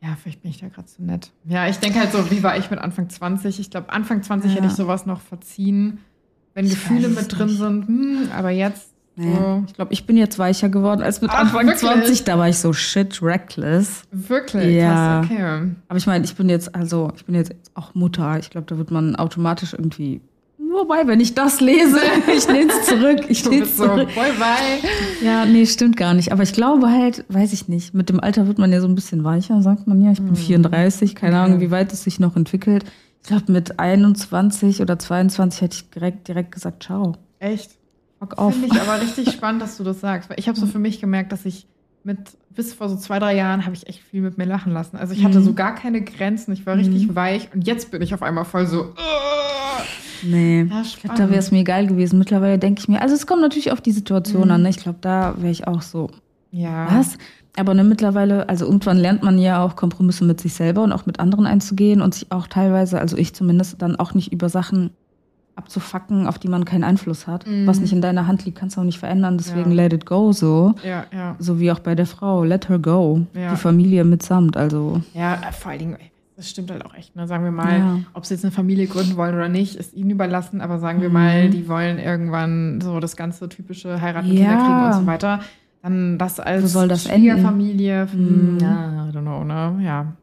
Ja, 0.06 0.16
vielleicht 0.22 0.44
bin 0.44 0.52
ich 0.52 0.60
da 0.60 0.68
gerade 0.68 0.88
so 0.88 1.02
nett. 1.02 1.32
Ja, 1.46 1.68
ich 1.68 1.80
denke 1.80 2.00
halt 2.00 2.12
so, 2.12 2.30
wie 2.30 2.44
war 2.44 2.56
ich 2.58 2.70
mit 2.70 2.80
Anfang 2.80 3.10
20? 3.10 3.60
Ich 3.60 3.72
glaube, 3.72 3.92
Anfang 3.92 4.22
20 4.22 4.52
ja. 4.52 4.58
hätte 4.58 4.68
ich 4.68 4.74
sowas 4.74 5.08
noch 5.08 5.20
verziehen. 5.20 5.98
wenn 6.54 6.70
Gefühle 6.70 7.08
mit 7.10 7.36
drin 7.36 7.48
nicht. 7.48 7.58
sind, 7.58 7.88
hm, 7.88 8.30
aber 8.32 8.52
jetzt. 8.52 8.92
Nee. 9.16 9.34
So. 9.34 9.64
Ich 9.66 9.74
glaube, 9.74 9.94
ich 9.94 10.06
bin 10.06 10.16
jetzt 10.18 10.38
weicher 10.38 10.70
geworden 10.70 11.02
als 11.02 11.22
mit 11.22 11.32
Ach, 11.32 11.40
Anfang 11.40 11.66
wirklich? 11.66 11.80
20. 11.80 12.24
Da 12.26 12.38
war 12.38 12.50
ich 12.50 12.60
so 12.60 12.72
shit 12.72 13.20
reckless. 13.24 14.04
Wirklich? 14.12 14.76
Ja. 14.76 15.22
Krass, 15.22 15.32
okay. 15.32 15.72
Aber 15.88 15.98
ich 15.98 16.06
meine, 16.06 16.24
ich 16.24 16.36
bin 16.36 16.50
jetzt, 16.50 16.76
also, 16.76 17.12
ich 17.16 17.26
bin 17.26 17.34
jetzt 17.34 17.56
auch 17.74 17.96
Mutter. 17.96 18.38
Ich 18.38 18.52
glaube, 18.52 18.68
da 18.68 18.78
wird 18.78 18.92
man 18.92 19.16
automatisch 19.16 19.74
irgendwie 19.74 20.22
Wobei, 20.76 21.08
wenn 21.08 21.20
ich 21.20 21.34
das 21.34 21.62
lese, 21.62 22.00
ich 22.36 22.48
nehme 22.48 22.72
es 22.72 22.86
zurück. 22.86 23.26
Ich 23.30 23.50
nehme 23.50 23.64
es 23.64 23.78
zurück. 23.78 24.10
So, 24.10 24.22
bye 24.22 24.34
bye. 24.34 24.90
Ja, 25.22 25.46
nee, 25.46 25.66
stimmt 25.66 25.98
gar 25.98 26.14
nicht. 26.14 26.32
Aber 26.32 26.44
ich 26.44 26.54
glaube 26.54 26.90
halt, 26.90 27.26
weiß 27.30 27.54
ich 27.54 27.68
nicht, 27.68 27.94
mit 27.94 28.10
dem 28.10 28.20
Alter 28.20 28.48
wird 28.48 28.58
man 28.58 28.72
ja 28.72 28.82
so 28.82 28.88
ein 28.88 28.96
bisschen 28.96 29.24
weicher, 29.24 29.62
sagt 29.62 29.88
man 29.88 30.02
ja. 30.02 30.12
Ich 30.12 30.20
bin 30.20 30.32
mhm. 30.32 30.36
34, 30.36 31.16
keine 31.16 31.40
Ahnung, 31.40 31.60
wie 31.60 31.72
weit 31.72 31.94
es 31.94 32.04
sich 32.04 32.20
noch 32.20 32.36
entwickelt. 32.36 32.86
Ich 33.22 33.30
glaube, 33.30 33.52
mit 33.52 33.80
21 33.80 34.82
oder 34.82 35.00
22 35.00 35.62
hätte 35.62 35.78
ich 35.78 35.90
direkt, 35.90 36.28
direkt 36.28 36.52
gesagt, 36.52 36.84
ciao. 36.84 37.16
Echt? 37.40 37.72
Fuck 38.20 38.38
off. 38.38 38.54
Finde 38.54 38.68
ich 38.68 38.82
aber 38.82 39.02
richtig 39.02 39.32
spannend, 39.32 39.62
dass 39.62 39.78
du 39.78 39.84
das 39.84 40.00
sagst. 40.00 40.30
Weil 40.30 40.40
ich 40.40 40.48
habe 40.48 40.60
so 40.60 40.68
für 40.68 40.80
mich 40.80 41.00
gemerkt, 41.00 41.32
dass 41.32 41.46
ich 41.46 41.68
mit, 42.04 42.20
bis 42.52 42.74
vor 42.74 42.88
so 42.88 42.96
zwei, 42.96 43.18
drei 43.18 43.36
Jahren 43.36 43.66
habe 43.66 43.76
ich 43.76 43.88
echt 43.88 44.04
viel 44.04 44.22
mit 44.22 44.38
mir 44.38 44.46
lachen 44.46 44.72
lassen. 44.72 44.96
Also 44.96 45.14
ich 45.14 45.24
hatte 45.24 45.40
mhm. 45.40 45.44
so 45.44 45.54
gar 45.54 45.74
keine 45.74 46.04
Grenzen, 46.04 46.54
ich 46.54 46.66
war 46.66 46.78
richtig 46.78 47.08
mhm. 47.08 47.16
weich 47.16 47.50
und 47.54 47.66
jetzt 47.66 47.90
bin 47.90 48.02
ich 48.02 48.14
auf 48.14 48.22
einmal 48.22 48.46
voll 48.46 48.68
so. 48.68 48.84
Uh, 48.84 49.82
nee, 50.24 50.64
ja, 50.64 50.82
ich 50.82 51.02
glaube, 51.02 51.18
da 51.18 51.30
wäre 51.30 51.40
es 51.40 51.52
mir 51.52 51.60
egal 51.60 51.88
gewesen. 51.88 52.20
Mittlerweile 52.20 52.60
denke 52.60 52.80
ich 52.80 52.88
mir, 52.88 53.02
also 53.02 53.16
es 53.16 53.28
kommt 53.28 53.42
natürlich 53.42 53.72
auf 53.72 53.82
die 53.82 53.92
Situation 53.92 54.46
mhm. 54.46 54.52
an. 54.52 54.62
Ne? 54.64 54.70
Ich 54.70 54.78
glaube, 54.78 55.00
da 55.02 55.36
wäre 55.38 55.52
ich 55.52 55.68
auch 55.68 55.82
so. 55.82 56.10
Ja. 56.52 56.88
Was? 56.90 57.18
Aber 57.58 57.74
ne, 57.74 57.84
mittlerweile, 57.84 58.50
also 58.50 58.66
irgendwann 58.66 58.98
lernt 58.98 59.24
man 59.24 59.38
ja 59.40 59.64
auch 59.64 59.76
Kompromisse 59.76 60.26
mit 60.26 60.42
sich 60.42 60.54
selber 60.54 60.84
und 60.84 60.92
auch 60.92 61.06
mit 61.06 61.20
anderen 61.20 61.46
einzugehen 61.46 62.02
und 62.02 62.14
sich 62.14 62.32
auch 62.32 62.48
teilweise, 62.48 63.00
also 63.00 63.18
ich 63.18 63.34
zumindest, 63.34 63.82
dann 63.82 63.96
auch 63.96 64.14
nicht 64.14 64.34
über 64.34 64.50
Sachen 64.50 64.92
abzufacken, 65.56 66.28
auf 66.28 66.38
die 66.38 66.50
man 66.50 66.66
keinen 66.66 66.84
Einfluss 66.84 67.28
hat. 67.28 67.48
Mhm. 67.48 67.66
Was 67.66 67.80
nicht 67.80 67.94
in 67.94 68.02
deiner 68.02 68.28
Hand 68.28 68.46
liegt, 68.46 68.58
kannst 68.58 68.76
du 68.76 68.82
auch 68.82 68.86
nicht 68.86 69.00
verändern. 69.00 69.38
Deswegen 69.38 69.72
ja. 69.72 69.84
let 69.84 69.94
it 69.94 70.06
go 70.06 70.34
so. 70.34 70.76
Ja, 70.84 71.06
ja. 71.14 71.36
So 71.40 71.60
wie 71.60 71.72
auch 71.72 71.80
bei 71.80 71.96
der 71.96 72.06
Frau. 72.06 72.44
Let 72.44 72.68
her 72.68 72.80
go. 72.80 73.22
Ja. 73.34 73.52
Die 73.52 73.58
Familie 73.58 74.04
mitsamt. 74.04 74.58
Also. 74.58 75.02
Ja, 75.14 75.40
vor 75.58 75.72
allen 75.72 75.80
Dingen, 75.80 75.98
das 76.36 76.50
stimmt 76.50 76.72
halt 76.72 76.86
auch 76.86 76.94
echt. 76.94 77.16
Ne? 77.16 77.28
Sagen 77.28 77.44
wir 77.44 77.52
mal, 77.52 77.80
ja. 77.80 78.00
ob 78.14 78.26
sie 78.26 78.34
jetzt 78.34 78.44
eine 78.44 78.52
Familie 78.52 78.88
gründen 78.88 79.16
wollen 79.16 79.36
oder 79.36 79.50
nicht, 79.50 79.76
ist 79.76 79.94
ihnen 79.94 80.10
überlassen. 80.10 80.62
Aber 80.62 80.80
sagen 80.80 81.02
wir 81.02 81.10
mhm. 81.10 81.14
mal, 81.14 81.50
die 81.50 81.68
wollen 81.68 81.98
irgendwann 81.98 82.82
so 82.82 83.00
das 83.00 83.16
ganze 83.16 83.48
typische 83.48 84.02
heiraten, 84.02 84.32
ja. 84.32 84.34
Kinder 84.34 84.58
kriegen 84.58 84.86
und 84.86 84.94
so 84.94 85.06
weiter. 85.06 85.40
Dann 85.82 86.18
das 86.18 86.40
als 86.40 86.64
Wo 86.64 86.68
soll 86.68 86.88
das 86.88 87.04
Schwiegerfamilie. 87.06 88.08
Mhm. 88.12 88.58
Ja, 88.60 89.08
I 89.08 89.16
don't 89.16 89.22
know, 89.22 89.44
ne? 89.44 89.80
Ja. 89.82 90.14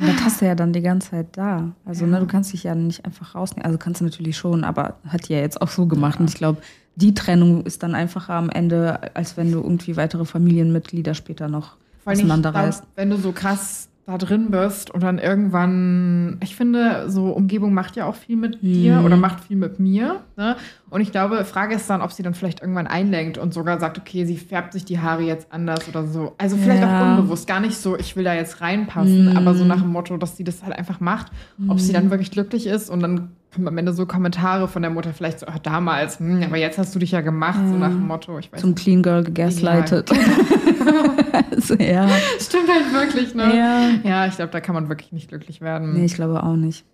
Und 0.00 0.08
das 0.08 0.24
hast 0.24 0.40
du 0.40 0.46
ja 0.46 0.54
dann 0.54 0.72
die 0.72 0.80
ganze 0.80 1.10
Zeit 1.10 1.36
da. 1.36 1.72
Also, 1.84 2.04
ja. 2.04 2.12
ne, 2.12 2.20
du 2.20 2.26
kannst 2.26 2.52
dich 2.52 2.62
ja 2.62 2.74
nicht 2.74 3.04
einfach 3.04 3.34
rausnehmen. 3.34 3.66
Also 3.66 3.78
kannst 3.78 4.00
du 4.00 4.04
natürlich 4.04 4.36
schon, 4.36 4.62
aber 4.62 4.94
hat 5.08 5.28
die 5.28 5.32
ja 5.32 5.40
jetzt 5.40 5.60
auch 5.60 5.68
so 5.68 5.86
gemacht. 5.86 6.14
Ja. 6.14 6.20
Und 6.20 6.30
ich 6.30 6.36
glaube, 6.36 6.62
die 6.94 7.14
Trennung 7.14 7.64
ist 7.64 7.82
dann 7.82 7.94
einfacher 7.94 8.34
am 8.34 8.48
Ende, 8.48 9.14
als 9.14 9.36
wenn 9.36 9.52
du 9.52 9.58
irgendwie 9.58 9.96
weitere 9.96 10.24
Familienmitglieder 10.24 11.14
später 11.14 11.48
noch 11.48 11.76
auseinanderreißt. 12.04 12.84
Wenn 12.94 13.10
du 13.10 13.16
so 13.16 13.32
krass 13.32 13.87
da 14.08 14.16
drin 14.16 14.50
bist 14.50 14.90
und 14.90 15.02
dann 15.02 15.18
irgendwann, 15.18 16.38
ich 16.42 16.56
finde, 16.56 17.10
so 17.10 17.26
Umgebung 17.26 17.74
macht 17.74 17.94
ja 17.94 18.06
auch 18.06 18.14
viel 18.14 18.36
mit 18.36 18.62
mhm. 18.62 18.66
dir 18.66 19.02
oder 19.04 19.18
macht 19.18 19.44
viel 19.44 19.58
mit 19.58 19.78
mir. 19.78 20.22
Ne? 20.38 20.56
Und 20.88 21.02
ich 21.02 21.12
glaube, 21.12 21.44
Frage 21.44 21.74
ist 21.74 21.90
dann, 21.90 22.00
ob 22.00 22.10
sie 22.12 22.22
dann 22.22 22.32
vielleicht 22.32 22.62
irgendwann 22.62 22.86
einlenkt 22.86 23.36
und 23.36 23.52
sogar 23.52 23.78
sagt, 23.78 23.98
okay, 23.98 24.24
sie 24.24 24.38
färbt 24.38 24.72
sich 24.72 24.86
die 24.86 24.98
Haare 24.98 25.24
jetzt 25.24 25.52
anders 25.52 25.86
oder 25.90 26.06
so. 26.06 26.32
Also 26.38 26.56
vielleicht 26.56 26.80
ja. 26.80 26.88
auch 26.88 27.18
unbewusst, 27.18 27.46
gar 27.46 27.60
nicht 27.60 27.76
so, 27.76 27.98
ich 27.98 28.16
will 28.16 28.24
da 28.24 28.32
jetzt 28.32 28.62
reinpassen, 28.62 29.28
mhm. 29.28 29.36
aber 29.36 29.54
so 29.54 29.66
nach 29.66 29.82
dem 29.82 29.92
Motto, 29.92 30.16
dass 30.16 30.38
sie 30.38 30.44
das 30.44 30.62
halt 30.62 30.74
einfach 30.74 31.00
macht, 31.00 31.30
mhm. 31.58 31.68
ob 31.68 31.78
sie 31.78 31.92
dann 31.92 32.06
mhm. 32.06 32.10
wirklich 32.10 32.30
glücklich 32.30 32.66
ist 32.66 32.88
und 32.88 33.00
dann 33.00 33.32
kommen 33.52 33.68
am 33.68 33.76
Ende 33.76 33.92
so 33.92 34.06
Kommentare 34.06 34.68
von 34.68 34.80
der 34.80 34.90
Mutter 34.90 35.12
vielleicht 35.12 35.40
so, 35.40 35.46
ach, 35.46 35.58
damals, 35.58 36.18
hm, 36.18 36.42
aber 36.44 36.56
jetzt 36.56 36.78
hast 36.78 36.94
du 36.94 36.98
dich 36.98 37.10
ja 37.10 37.20
gemacht, 37.20 37.58
ja. 37.62 37.68
so 37.68 37.76
nach 37.76 37.90
dem 37.90 38.06
Motto, 38.06 38.38
ich 38.38 38.50
weiß 38.50 38.60
Zum 38.60 38.74
Clean 38.74 39.02
Girl 39.02 39.22
gegaslightet. 39.22 40.10
also, 41.50 41.74
ja. 41.74 42.08
Stimmt 42.38 42.68
halt 42.68 42.92
wirklich, 42.92 43.34
ne? 43.34 43.56
Ja, 43.56 43.90
ja 44.02 44.26
ich 44.26 44.36
glaube, 44.36 44.52
da 44.52 44.60
kann 44.60 44.74
man 44.74 44.88
wirklich 44.88 45.12
nicht 45.12 45.28
glücklich 45.28 45.60
werden. 45.60 45.94
Nee, 45.94 46.04
ich 46.04 46.14
glaube 46.14 46.42
auch 46.42 46.56
nicht. 46.56 46.84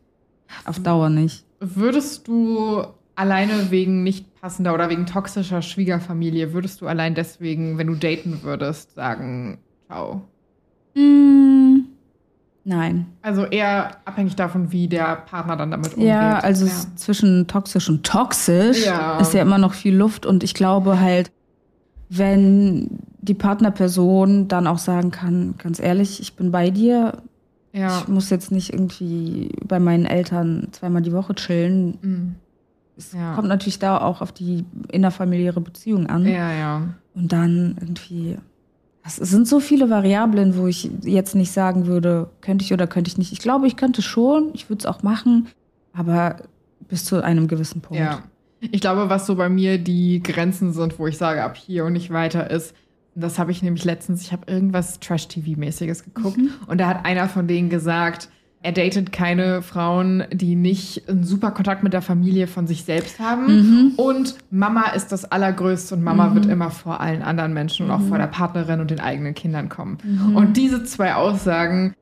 Auf 0.64 0.78
Dauer 0.80 1.10
nicht. 1.10 1.44
Würdest 1.60 2.28
du 2.28 2.84
alleine 3.16 3.70
wegen 3.70 4.02
nicht 4.02 4.34
passender 4.40 4.74
oder 4.74 4.90
wegen 4.90 5.06
toxischer 5.06 5.62
Schwiegerfamilie, 5.62 6.52
würdest 6.52 6.80
du 6.80 6.86
allein 6.86 7.14
deswegen, 7.14 7.78
wenn 7.78 7.86
du 7.86 7.94
daten 7.94 8.40
würdest, 8.42 8.94
sagen, 8.94 9.58
ciao? 9.86 10.22
Mm, 10.94 11.86
nein. 12.64 13.06
Also 13.22 13.44
eher 13.44 13.96
abhängig 14.04 14.36
davon, 14.36 14.72
wie 14.72 14.88
der 14.88 15.16
Partner 15.16 15.56
dann 15.56 15.70
damit 15.70 15.94
umgeht. 15.94 16.08
Ja, 16.08 16.38
also 16.38 16.66
ja. 16.66 16.72
zwischen 16.96 17.46
toxisch 17.46 17.88
und 17.88 18.04
toxisch 18.04 18.84
ja. 18.84 19.18
ist 19.18 19.34
ja 19.34 19.42
immer 19.42 19.58
noch 19.58 19.74
viel 19.74 19.94
Luft 19.94 20.26
und 20.26 20.44
ich 20.44 20.54
glaube 20.54 21.00
halt, 21.00 21.30
wenn 22.10 22.98
die 23.24 23.34
Partnerperson 23.34 24.48
dann 24.48 24.66
auch 24.66 24.78
sagen 24.78 25.10
kann, 25.10 25.54
ganz 25.58 25.80
ehrlich, 25.80 26.20
ich 26.20 26.34
bin 26.34 26.50
bei 26.50 26.70
dir. 26.70 27.22
Ja. 27.72 27.98
Ich 27.98 28.08
muss 28.08 28.30
jetzt 28.30 28.52
nicht 28.52 28.72
irgendwie 28.72 29.50
bei 29.66 29.80
meinen 29.80 30.06
Eltern 30.06 30.68
zweimal 30.72 31.02
die 31.02 31.12
Woche 31.12 31.34
chillen. 31.34 31.98
Mhm. 32.02 32.34
Es 32.96 33.12
ja. 33.12 33.34
kommt 33.34 33.48
natürlich 33.48 33.80
da 33.80 34.00
auch 34.00 34.20
auf 34.20 34.30
die 34.30 34.64
innerfamiliäre 34.92 35.60
Beziehung 35.60 36.06
an. 36.06 36.24
Ja, 36.26 36.52
ja. 36.52 36.82
Und 37.14 37.32
dann 37.32 37.76
irgendwie. 37.80 38.36
Es 39.04 39.16
sind 39.16 39.48
so 39.48 39.60
viele 39.60 39.90
Variablen, 39.90 40.56
wo 40.56 40.66
ich 40.66 40.90
jetzt 41.02 41.34
nicht 41.34 41.50
sagen 41.50 41.86
würde, 41.86 42.30
könnte 42.40 42.64
ich 42.64 42.72
oder 42.72 42.86
könnte 42.86 43.08
ich 43.08 43.18
nicht. 43.18 43.32
Ich 43.32 43.40
glaube, 43.40 43.66
ich 43.66 43.76
könnte 43.76 44.00
schon, 44.00 44.50
ich 44.54 44.70
würde 44.70 44.80
es 44.80 44.86
auch 44.86 45.02
machen, 45.02 45.48
aber 45.92 46.36
bis 46.88 47.04
zu 47.04 47.22
einem 47.22 47.48
gewissen 47.48 47.80
Punkt. 47.80 48.00
Ja. 48.00 48.22
Ich 48.60 48.80
glaube, 48.80 49.10
was 49.10 49.26
so 49.26 49.34
bei 49.34 49.50
mir 49.50 49.76
die 49.78 50.22
Grenzen 50.22 50.72
sind, 50.72 50.98
wo 50.98 51.06
ich 51.06 51.18
sage, 51.18 51.42
ab 51.42 51.56
hier 51.56 51.84
und 51.84 51.92
nicht 51.92 52.10
weiter 52.10 52.50
ist, 52.50 52.74
das 53.14 53.38
habe 53.38 53.50
ich 53.50 53.62
nämlich 53.62 53.84
letztens, 53.84 54.22
ich 54.22 54.32
habe 54.32 54.50
irgendwas 54.50 55.00
Trash-TV-mäßiges 55.00 56.04
geguckt 56.04 56.38
mhm. 56.38 56.50
und 56.66 56.78
da 56.78 56.88
hat 56.88 57.04
einer 57.04 57.28
von 57.28 57.46
denen 57.46 57.70
gesagt, 57.70 58.28
er 58.64 58.72
datet 58.72 59.12
keine 59.12 59.60
Frauen, 59.60 60.24
die 60.32 60.56
nicht 60.56 61.06
einen 61.06 61.24
super 61.24 61.50
Kontakt 61.50 61.82
mit 61.82 61.92
der 61.92 62.00
Familie 62.00 62.46
von 62.46 62.66
sich 62.66 62.84
selbst 62.84 63.20
haben. 63.20 63.46
Mhm. 63.46 63.92
Und 63.96 64.36
Mama 64.50 64.88
ist 64.92 65.12
das 65.12 65.26
Allergrößte 65.26 65.94
und 65.94 66.02
Mama 66.02 66.28
mhm. 66.28 66.34
wird 66.34 66.46
immer 66.46 66.70
vor 66.70 66.98
allen 66.98 67.20
anderen 67.20 67.52
Menschen 67.52 67.84
und 67.84 67.92
auch 67.92 68.00
vor 68.00 68.16
mhm. 68.16 68.22
der 68.22 68.28
Partnerin 68.28 68.80
und 68.80 68.90
den 68.90 69.00
eigenen 69.00 69.34
Kindern 69.34 69.68
kommen. 69.68 69.98
Mhm. 70.02 70.34
Und 70.34 70.56
diese 70.56 70.82
zwei 70.84 71.14
Aussagen 71.14 71.94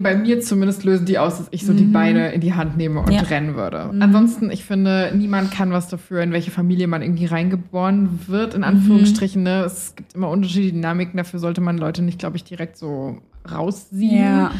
bei 0.00 0.16
mir 0.16 0.40
zumindest 0.40 0.82
lösen 0.82 1.04
die 1.04 1.18
aus, 1.18 1.36
dass 1.36 1.48
ich 1.50 1.66
so 1.66 1.74
mhm. 1.74 1.76
die 1.76 1.84
Beine 1.84 2.32
in 2.32 2.40
die 2.40 2.54
Hand 2.54 2.78
nehme 2.78 3.00
und 3.00 3.12
ja. 3.12 3.20
rennen 3.20 3.54
würde. 3.54 3.90
Mhm. 3.92 4.00
Ansonsten, 4.00 4.50
ich 4.50 4.64
finde, 4.64 5.12
niemand 5.14 5.50
kann 5.50 5.72
was 5.72 5.88
dafür, 5.88 6.22
in 6.22 6.32
welche 6.32 6.50
Familie 6.50 6.86
man 6.86 7.02
irgendwie 7.02 7.26
reingeboren 7.26 8.20
wird, 8.26 8.54
in 8.54 8.64
Anführungsstrichen. 8.64 9.42
Ne? 9.42 9.62
Es 9.64 9.94
gibt 9.94 10.14
immer 10.14 10.30
unterschiedliche 10.30 10.72
Dynamiken, 10.72 11.18
dafür 11.18 11.38
sollte 11.38 11.60
man 11.60 11.76
Leute 11.76 12.00
nicht, 12.00 12.18
glaube 12.18 12.38
ich, 12.38 12.44
direkt 12.44 12.78
so 12.78 13.18
rausziehen. 13.50 14.24
Ja. 14.24 14.50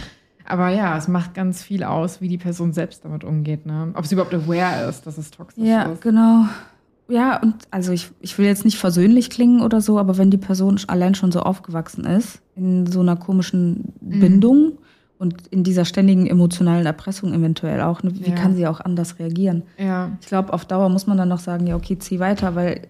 Aber 0.45 0.69
ja, 0.69 0.99
es 0.99 1.09
macht 1.09 1.33
ganz 1.33 1.63
viel 1.63 1.85
aus, 1.85 2.21
wie 2.21 2.29
die 2.29 2.39
Person 2.39 2.75
selbst 2.75 3.07
damit 3.07 3.25
umgeht. 3.25 3.65
Ne? 3.65 3.93
Ob 3.95 4.05
sie 4.05 4.17
überhaupt 4.17 4.35
aware 4.35 4.91
ist, 4.91 5.07
dass 5.07 5.17
es 5.17 5.31
toxisch 5.31 5.65
ja, 5.65 5.85
ist. 5.85 6.05
Ja, 6.05 6.11
genau. 6.11 6.45
Ja, 7.09 7.41
und 7.41 7.55
also 7.71 7.93
ich, 7.93 8.11
ich 8.21 8.37
will 8.37 8.45
jetzt 8.45 8.65
nicht 8.65 8.79
versöhnlich 8.79 9.31
klingen 9.31 9.63
oder 9.63 9.81
so, 9.81 9.99
aber 9.99 10.19
wenn 10.19 10.31
die 10.31 10.37
Person 10.37 10.79
allein 10.87 11.15
schon 11.15 11.33
so 11.33 11.41
aufgewachsen 11.41 12.05
ist, 12.05 12.43
in 12.57 12.87
so 12.87 13.01
einer 13.01 13.17
komischen 13.17 13.95
mhm. 14.01 14.21
Bindung, 14.21 14.73
und 15.21 15.49
in 15.49 15.65
dieser 15.65 15.85
ständigen 15.85 16.27
emotionalen 16.27 16.87
Erpressung 16.87 17.35
eventuell 17.35 17.83
auch. 17.83 18.03
Ne? 18.03 18.13
Wie 18.15 18.31
ja. 18.31 18.35
kann 18.35 18.57
sie 18.57 18.67
auch 18.67 18.81
anders 18.81 19.19
reagieren? 19.19 19.65
Ja. 19.77 20.13
Ich 20.23 20.27
glaube, 20.27 20.51
auf 20.51 20.65
Dauer 20.65 20.89
muss 20.89 21.07
man 21.07 21.19
dann 21.19 21.29
noch 21.29 21.41
sagen, 21.41 21.67
ja, 21.67 21.77
okay, 21.77 21.99
zieh 21.99 22.21
weiter, 22.21 22.55
weil 22.55 22.89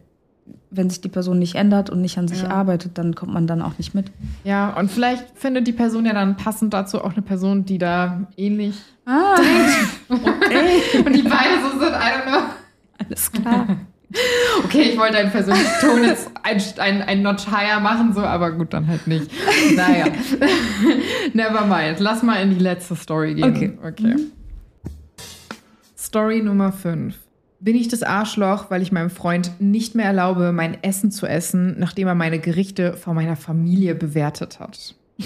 wenn 0.71 0.89
sich 0.89 1.01
die 1.01 1.09
Person 1.09 1.41
nicht 1.41 1.57
ändert 1.57 1.91
und 1.91 2.01
nicht 2.01 2.19
an 2.19 2.29
sich 2.29 2.43
ja. 2.43 2.51
arbeitet, 2.51 2.99
dann 2.99 3.17
kommt 3.17 3.33
man 3.33 3.49
dann 3.49 3.61
auch 3.61 3.77
nicht 3.79 3.95
mit. 3.95 4.13
Ja, 4.45 4.71
und 4.79 4.93
vielleicht 4.93 5.25
findet 5.35 5.67
die 5.67 5.73
Person 5.73 6.07
ja 6.07 6.13
dann 6.13 6.37
passend 6.37 6.73
dazu 6.73 7.03
auch 7.03 7.15
eine 7.15 7.23
Person, 7.23 7.65
die 7.65 7.79
da 7.79 8.29
ähnlich 8.37 8.77
ah, 9.07 9.35
denkt. 10.09 10.29
Okay. 10.29 11.03
und 11.05 11.17
die 11.17 11.23
beide 11.23 11.61
so 11.65 11.81
sind, 11.81 11.91
I 11.91 12.13
don't 12.15 12.29
know. 12.29 12.43
Alles 13.05 13.33
klar. 13.33 13.67
Okay, 14.65 14.83
ich 14.83 14.99
wollte 14.99 15.17
einen 15.17 15.31
persönlichen 15.31 15.81
Ton 15.81 16.05
jetzt 16.05 16.31
ein, 16.43 16.63
ein, 16.79 17.03
ein 17.03 17.23
Notch 17.23 17.47
higher 17.47 17.81
machen, 17.81 18.13
so, 18.13 18.21
aber 18.21 18.53
gut, 18.53 18.73
dann 18.73 18.87
halt 18.87 19.07
nicht. 19.07 19.31
Naja. 19.75 20.07
Never 21.33 21.65
mind. 21.65 21.99
Lass 22.01 22.23
mal 22.23 22.43
in 22.43 22.51
die 22.51 22.63
letzte 22.63 22.95
Story 22.95 23.35
gehen. 23.35 23.45
Okay. 23.45 23.79
okay. 23.83 24.15
Mhm. 24.15 24.33
Story 25.97 26.43
Nummer 26.43 26.73
5. 26.73 27.17
Bin 27.61 27.77
ich 27.77 27.89
das 27.89 28.03
Arschloch, 28.03 28.71
weil 28.71 28.81
ich 28.81 28.91
meinem 28.91 29.11
Freund 29.11 29.53
nicht 29.61 29.95
mehr 29.95 30.07
erlaube, 30.07 30.51
mein 30.53 30.83
Essen 30.83 31.11
zu 31.11 31.27
essen, 31.27 31.77
nachdem 31.79 32.09
er 32.09 32.15
meine 32.15 32.39
Gerichte 32.39 32.95
vor 32.95 33.15
meiner 33.15 33.37
Familie 33.37 33.95
bewertet 33.95 34.61
hat? 34.61 34.95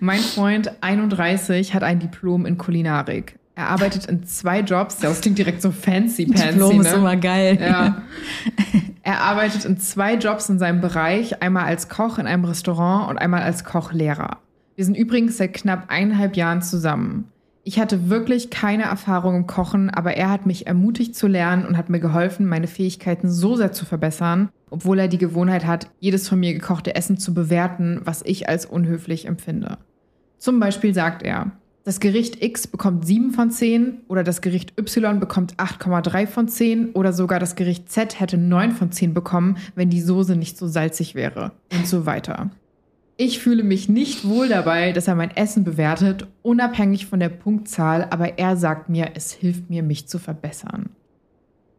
mein 0.00 0.20
Freund 0.20 0.72
31 0.82 1.74
hat 1.74 1.82
ein 1.82 1.98
Diplom 1.98 2.46
in 2.46 2.58
Kulinarik. 2.58 3.39
Er 3.60 3.68
arbeitet 3.68 4.06
in 4.06 4.24
zwei 4.24 4.60
Jobs. 4.60 4.96
Das 4.96 5.20
klingt 5.20 5.36
direkt 5.36 5.60
so 5.60 5.70
fancy 5.70 6.24
pansy. 6.24 6.48
Diplom 6.48 6.78
ne? 6.78 6.88
ist 6.88 6.94
immer 6.94 7.16
geil. 7.16 7.58
Ja. 7.60 8.02
Er 9.02 9.20
arbeitet 9.20 9.66
in 9.66 9.76
zwei 9.76 10.14
Jobs 10.14 10.48
in 10.48 10.58
seinem 10.58 10.80
Bereich. 10.80 11.42
Einmal 11.42 11.64
als 11.64 11.90
Koch 11.90 12.18
in 12.18 12.26
einem 12.26 12.46
Restaurant 12.46 13.10
und 13.10 13.18
einmal 13.18 13.42
als 13.42 13.64
Kochlehrer. 13.64 14.38
Wir 14.76 14.86
sind 14.86 14.96
übrigens 14.96 15.36
seit 15.36 15.52
knapp 15.52 15.84
eineinhalb 15.88 16.36
Jahren 16.36 16.62
zusammen. 16.62 17.26
Ich 17.62 17.78
hatte 17.78 18.08
wirklich 18.08 18.48
keine 18.48 18.84
Erfahrung 18.84 19.36
im 19.36 19.46
Kochen, 19.46 19.90
aber 19.90 20.14
er 20.14 20.30
hat 20.30 20.46
mich 20.46 20.66
ermutigt 20.66 21.14
zu 21.14 21.26
lernen 21.26 21.66
und 21.66 21.76
hat 21.76 21.90
mir 21.90 22.00
geholfen, 22.00 22.46
meine 22.46 22.66
Fähigkeiten 22.66 23.30
so 23.30 23.56
sehr 23.56 23.72
zu 23.72 23.84
verbessern, 23.84 24.48
obwohl 24.70 24.98
er 24.98 25.08
die 25.08 25.18
Gewohnheit 25.18 25.66
hat, 25.66 25.90
jedes 25.98 26.28
von 26.30 26.40
mir 26.40 26.54
gekochte 26.54 26.94
Essen 26.94 27.18
zu 27.18 27.34
bewerten, 27.34 28.00
was 28.04 28.22
ich 28.24 28.48
als 28.48 28.64
unhöflich 28.64 29.26
empfinde. 29.26 29.76
Zum 30.38 30.60
Beispiel 30.60 30.94
sagt 30.94 31.22
er, 31.22 31.52
das 31.84 31.98
Gericht 31.98 32.42
X 32.42 32.66
bekommt 32.66 33.06
7 33.06 33.30
von 33.30 33.50
10 33.50 34.02
oder 34.08 34.22
das 34.22 34.42
Gericht 34.42 34.78
Y 34.78 35.18
bekommt 35.18 35.56
8,3 35.56 36.26
von 36.26 36.46
10 36.46 36.90
oder 36.90 37.12
sogar 37.12 37.40
das 37.40 37.56
Gericht 37.56 37.90
Z 37.90 38.20
hätte 38.20 38.36
9 38.36 38.72
von 38.72 38.92
10 38.92 39.14
bekommen, 39.14 39.56
wenn 39.74 39.88
die 39.88 40.02
Soße 40.02 40.36
nicht 40.36 40.58
so 40.58 40.68
salzig 40.68 41.14
wäre 41.14 41.52
und 41.72 41.86
so 41.86 42.04
weiter. 42.04 42.50
Ich 43.16 43.38
fühle 43.38 43.62
mich 43.62 43.88
nicht 43.88 44.26
wohl 44.26 44.48
dabei, 44.48 44.92
dass 44.92 45.08
er 45.08 45.14
mein 45.14 45.34
Essen 45.36 45.64
bewertet, 45.64 46.26
unabhängig 46.42 47.06
von 47.06 47.20
der 47.20 47.28
Punktzahl, 47.28 48.06
aber 48.10 48.38
er 48.38 48.56
sagt 48.56 48.88
mir, 48.88 49.10
es 49.14 49.32
hilft 49.32 49.68
mir, 49.68 49.82
mich 49.82 50.06
zu 50.08 50.18
verbessern. 50.18 50.90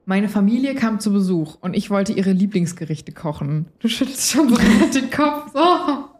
Meine 0.05 0.29
Familie 0.29 0.75
kam 0.75 0.99
zu 0.99 1.13
Besuch 1.13 1.57
und 1.61 1.75
ich 1.75 1.89
wollte 1.89 2.13
ihre 2.13 2.31
Lieblingsgerichte 2.31 3.11
kochen. 3.11 3.67
Du 3.79 3.87
schüttelst 3.87 4.31
schon 4.31 4.49
so 4.49 4.55
den 4.93 5.09
Kopf. 5.09 5.51
Oh. 5.53 6.10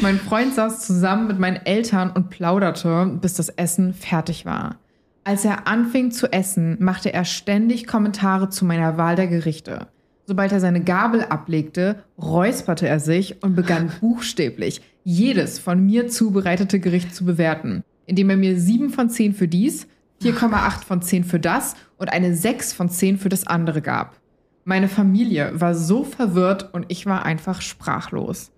Mein 0.00 0.18
Freund 0.18 0.54
saß 0.54 0.86
zusammen 0.86 1.26
mit 1.26 1.38
meinen 1.38 1.64
Eltern 1.64 2.10
und 2.10 2.30
plauderte, 2.30 3.18
bis 3.20 3.34
das 3.34 3.48
Essen 3.48 3.94
fertig 3.94 4.44
war. 4.44 4.76
Als 5.24 5.44
er 5.44 5.66
anfing 5.66 6.10
zu 6.10 6.32
essen, 6.32 6.76
machte 6.80 7.12
er 7.12 7.24
ständig 7.24 7.86
Kommentare 7.86 8.48
zu 8.48 8.64
meiner 8.64 8.96
Wahl 8.96 9.16
der 9.16 9.26
Gerichte. 9.26 9.88
Sobald 10.26 10.52
er 10.52 10.60
seine 10.60 10.82
Gabel 10.82 11.22
ablegte, 11.22 12.02
räusperte 12.18 12.86
er 12.86 13.00
sich 13.00 13.42
und 13.42 13.54
begann 13.56 13.90
buchstäblich 14.00 14.82
jedes 15.04 15.58
von 15.58 15.84
mir 15.84 16.08
zubereitete 16.08 16.80
Gericht 16.80 17.14
zu 17.14 17.24
bewerten, 17.24 17.82
indem 18.04 18.30
er 18.30 18.36
mir 18.36 18.58
7 18.58 18.90
von 18.90 19.08
10 19.08 19.34
für 19.34 19.48
dies, 19.48 19.86
4,8 20.22 20.84
von 20.84 21.00
10 21.00 21.24
für 21.24 21.40
das 21.40 21.76
und 21.96 22.12
eine 22.12 22.34
6 22.34 22.72
von 22.72 22.90
10 22.90 23.18
für 23.18 23.28
das 23.28 23.46
andere 23.46 23.80
gab. 23.80 24.18
Meine 24.64 24.88
Familie 24.88 25.52
war 25.54 25.74
so 25.74 26.04
verwirrt 26.04 26.74
und 26.74 26.86
ich 26.88 27.06
war 27.06 27.24
einfach 27.24 27.62
sprachlos. 27.62 28.50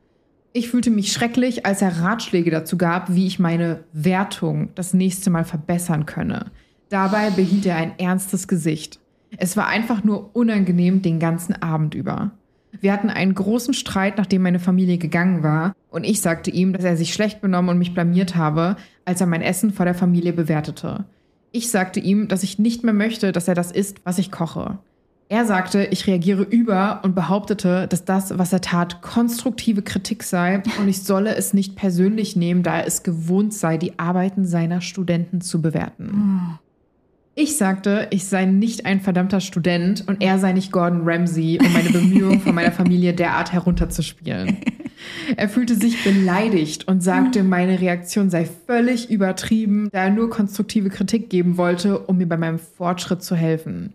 Ich 0.52 0.68
fühlte 0.68 0.90
mich 0.90 1.12
schrecklich, 1.12 1.64
als 1.64 1.80
er 1.80 2.00
Ratschläge 2.00 2.50
dazu 2.50 2.76
gab, 2.76 3.14
wie 3.14 3.26
ich 3.26 3.38
meine 3.38 3.84
Wertung 3.92 4.70
das 4.74 4.92
nächste 4.94 5.30
Mal 5.30 5.44
verbessern 5.44 6.06
könne. 6.06 6.46
Dabei 6.88 7.30
behielt 7.30 7.66
er 7.66 7.76
ein 7.76 7.98
ernstes 7.98 8.48
Gesicht. 8.48 8.98
Es 9.36 9.56
war 9.56 9.68
einfach 9.68 10.02
nur 10.02 10.34
unangenehm 10.34 11.02
den 11.02 11.20
ganzen 11.20 11.54
Abend 11.62 11.94
über. 11.94 12.32
Wir 12.80 12.92
hatten 12.92 13.10
einen 13.10 13.34
großen 13.34 13.74
Streit, 13.74 14.18
nachdem 14.18 14.42
meine 14.42 14.58
Familie 14.58 14.98
gegangen 14.98 15.44
war, 15.44 15.72
und 15.88 16.04
ich 16.04 16.20
sagte 16.20 16.50
ihm, 16.50 16.72
dass 16.72 16.84
er 16.84 16.96
sich 16.96 17.12
schlecht 17.14 17.40
benommen 17.40 17.70
und 17.70 17.78
mich 17.78 17.94
blamiert 17.94 18.34
habe, 18.34 18.76
als 19.04 19.20
er 19.20 19.26
mein 19.28 19.42
Essen 19.42 19.72
vor 19.72 19.84
der 19.84 19.94
Familie 19.94 20.32
bewertete. 20.32 21.04
Ich 21.52 21.70
sagte 21.70 22.00
ihm, 22.00 22.28
dass 22.28 22.42
ich 22.42 22.58
nicht 22.58 22.84
mehr 22.84 22.94
möchte, 22.94 23.32
dass 23.32 23.48
er 23.48 23.54
das 23.54 23.72
isst, 23.72 24.00
was 24.04 24.18
ich 24.18 24.30
koche. 24.30 24.78
Er 25.32 25.46
sagte, 25.46 25.86
ich 25.92 26.08
reagiere 26.08 26.42
über 26.42 27.02
und 27.04 27.14
behauptete, 27.14 27.86
dass 27.86 28.04
das, 28.04 28.36
was 28.36 28.52
er 28.52 28.62
tat, 28.62 29.00
konstruktive 29.00 29.80
Kritik 29.80 30.24
sei 30.24 30.60
und 30.80 30.88
ich 30.88 31.04
solle 31.04 31.36
es 31.36 31.54
nicht 31.54 31.76
persönlich 31.76 32.34
nehmen, 32.34 32.64
da 32.64 32.78
er 32.78 32.86
es 32.88 33.04
gewohnt 33.04 33.54
sei, 33.54 33.76
die 33.76 33.96
Arbeiten 33.96 34.44
seiner 34.44 34.80
Studenten 34.80 35.40
zu 35.40 35.62
bewerten. 35.62 36.58
Ich 37.36 37.56
sagte, 37.56 38.08
ich 38.10 38.24
sei 38.24 38.44
nicht 38.44 38.86
ein 38.86 39.00
verdammter 39.00 39.38
Student 39.38 40.02
und 40.08 40.20
er 40.20 40.40
sei 40.40 40.52
nicht 40.52 40.72
Gordon 40.72 41.02
Ramsay, 41.04 41.60
um 41.64 41.72
meine 41.72 41.90
Bemühungen 41.90 42.40
von 42.40 42.52
meiner 42.52 42.72
Familie 42.72 43.14
derart 43.14 43.52
herunterzuspielen. 43.52 44.56
Er 45.36 45.48
fühlte 45.48 45.76
sich 45.76 46.02
beleidigt 46.02 46.88
und 46.88 47.04
sagte, 47.04 47.44
meine 47.44 47.80
Reaktion 47.80 48.30
sei 48.30 48.48
völlig 48.66 49.10
übertrieben, 49.10 49.90
da 49.92 50.06
er 50.06 50.10
nur 50.10 50.28
konstruktive 50.28 50.90
Kritik 50.90 51.30
geben 51.30 51.56
wollte, 51.56 52.00
um 52.00 52.18
mir 52.18 52.28
bei 52.28 52.36
meinem 52.36 52.58
Fortschritt 52.58 53.22
zu 53.22 53.36
helfen. 53.36 53.94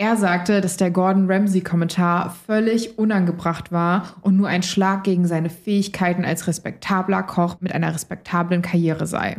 Er 0.00 0.16
sagte, 0.16 0.60
dass 0.60 0.76
der 0.76 0.92
Gordon 0.92 1.28
Ramsay-Kommentar 1.28 2.30
völlig 2.46 2.98
unangebracht 3.00 3.72
war 3.72 4.14
und 4.20 4.36
nur 4.36 4.46
ein 4.46 4.62
Schlag 4.62 5.02
gegen 5.02 5.26
seine 5.26 5.50
Fähigkeiten 5.50 6.24
als 6.24 6.46
respektabler 6.46 7.24
Koch 7.24 7.56
mit 7.58 7.74
einer 7.74 7.92
respektablen 7.92 8.62
Karriere 8.62 9.08
sei. 9.08 9.38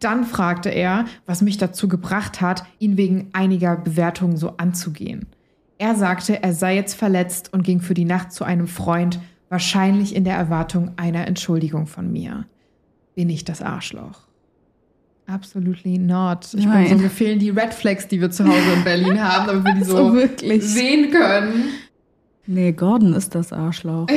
Dann 0.00 0.24
fragte 0.24 0.68
er, 0.68 1.04
was 1.26 1.42
mich 1.42 1.58
dazu 1.58 1.86
gebracht 1.86 2.40
hat, 2.40 2.64
ihn 2.80 2.96
wegen 2.96 3.28
einiger 3.34 3.76
Bewertungen 3.76 4.36
so 4.36 4.56
anzugehen. 4.56 5.26
Er 5.78 5.94
sagte, 5.94 6.42
er 6.42 6.54
sei 6.54 6.74
jetzt 6.74 6.94
verletzt 6.94 7.52
und 7.52 7.62
ging 7.62 7.80
für 7.80 7.94
die 7.94 8.04
Nacht 8.04 8.32
zu 8.32 8.42
einem 8.42 8.66
Freund, 8.66 9.20
wahrscheinlich 9.48 10.16
in 10.16 10.24
der 10.24 10.34
Erwartung 10.36 10.90
einer 10.96 11.28
Entschuldigung 11.28 11.86
von 11.86 12.10
mir. 12.10 12.46
Bin 13.14 13.30
ich 13.30 13.44
das 13.44 13.62
Arschloch? 13.62 14.22
Absolutely 15.26 15.98
not. 15.98 16.52
Ich 16.54 16.66
Nein. 16.66 16.88
bin 16.88 16.98
so, 16.98 17.02
mir 17.04 17.10
fehlen 17.10 17.38
die 17.38 17.50
Red 17.50 17.72
Flags, 17.72 18.06
die 18.08 18.20
wir 18.20 18.30
zu 18.30 18.44
Hause 18.44 18.72
in 18.76 18.84
Berlin 18.84 19.22
haben, 19.22 19.46
damit 19.46 19.64
wir 19.64 19.74
die 19.74 19.84
so, 19.84 20.10
so 20.10 20.60
sehen 20.60 21.10
können. 21.10 21.70
Nee, 22.46 22.72
Gordon 22.72 23.14
ist 23.14 23.34
das 23.34 23.52
Arschloch. 23.52 24.06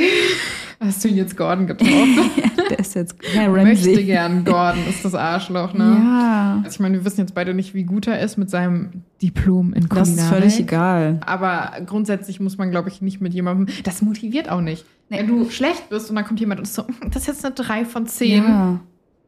Hast 0.80 1.02
du 1.02 1.08
ihn 1.08 1.16
jetzt 1.16 1.36
Gordon 1.36 1.66
ja, 1.80 2.64
der 2.70 2.78
ist 2.78 2.94
jetzt 2.94 3.16
Herr 3.32 3.52
Ramsey. 3.52 3.64
Möchte 3.64 4.04
gern 4.04 4.44
Gordon, 4.44 4.86
ist 4.88 5.04
das 5.04 5.12
Arschloch, 5.14 5.74
ne? 5.74 5.96
Ja. 6.00 6.60
Also 6.62 6.76
ich 6.76 6.80
meine, 6.80 6.98
wir 6.98 7.04
wissen 7.04 7.20
jetzt 7.20 7.34
beide 7.34 7.52
nicht, 7.52 7.74
wie 7.74 7.82
gut 7.82 8.06
er 8.06 8.20
ist 8.20 8.36
mit 8.36 8.48
seinem 8.48 9.02
Diplom 9.20 9.72
in 9.72 9.88
Kulinarik. 9.88 10.16
Das 10.16 10.24
ist 10.24 10.28
völlig 10.28 10.60
egal. 10.60 11.18
Aber 11.26 11.72
grundsätzlich 11.84 12.38
muss 12.38 12.58
man, 12.58 12.70
glaube 12.70 12.90
ich, 12.90 13.02
nicht 13.02 13.20
mit 13.20 13.34
jemandem, 13.34 13.74
das 13.82 14.02
motiviert 14.02 14.48
auch 14.48 14.60
nicht. 14.60 14.84
Nee. 15.08 15.18
Wenn 15.18 15.26
du 15.26 15.50
schlecht 15.50 15.88
bist 15.88 16.10
und 16.10 16.16
dann 16.16 16.24
kommt 16.24 16.38
jemand 16.38 16.60
und 16.60 16.64
ist 16.66 16.74
so, 16.74 16.86
hm, 16.86 17.10
das 17.10 17.22
ist 17.22 17.26
jetzt 17.26 17.44
eine 17.44 17.54
3 17.54 17.84
von 17.84 18.06
10. 18.06 18.44
Ja. 18.44 18.80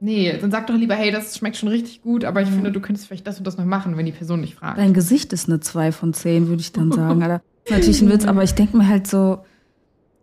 Nee, 0.02 0.36
dann 0.40 0.50
sag 0.50 0.66
doch 0.66 0.74
lieber, 0.74 0.94
hey, 0.94 1.10
das 1.10 1.36
schmeckt 1.36 1.56
schon 1.56 1.68
richtig 1.68 2.00
gut, 2.00 2.24
aber 2.24 2.40
ich 2.40 2.48
ja. 2.48 2.54
finde, 2.54 2.72
du 2.72 2.80
könntest 2.80 3.06
vielleicht 3.06 3.26
das 3.26 3.36
und 3.36 3.46
das 3.46 3.58
noch 3.58 3.66
machen, 3.66 3.98
wenn 3.98 4.06
die 4.06 4.12
Person 4.12 4.40
dich 4.40 4.54
fragt. 4.54 4.78
Dein 4.78 4.94
Gesicht 4.94 5.32
ist 5.34 5.48
eine 5.48 5.60
2 5.60 5.92
von 5.92 6.14
10, 6.14 6.48
würde 6.48 6.62
ich 6.62 6.72
dann 6.72 6.90
sagen. 6.92 7.22
Alter. 7.22 7.42
Ist 7.64 7.72
natürlich 7.72 8.02
ein 8.02 8.08
Witz, 8.10 8.24
aber 8.24 8.42
ich 8.42 8.54
denke 8.54 8.78
mir 8.78 8.88
halt 8.88 9.06
so, 9.06 9.44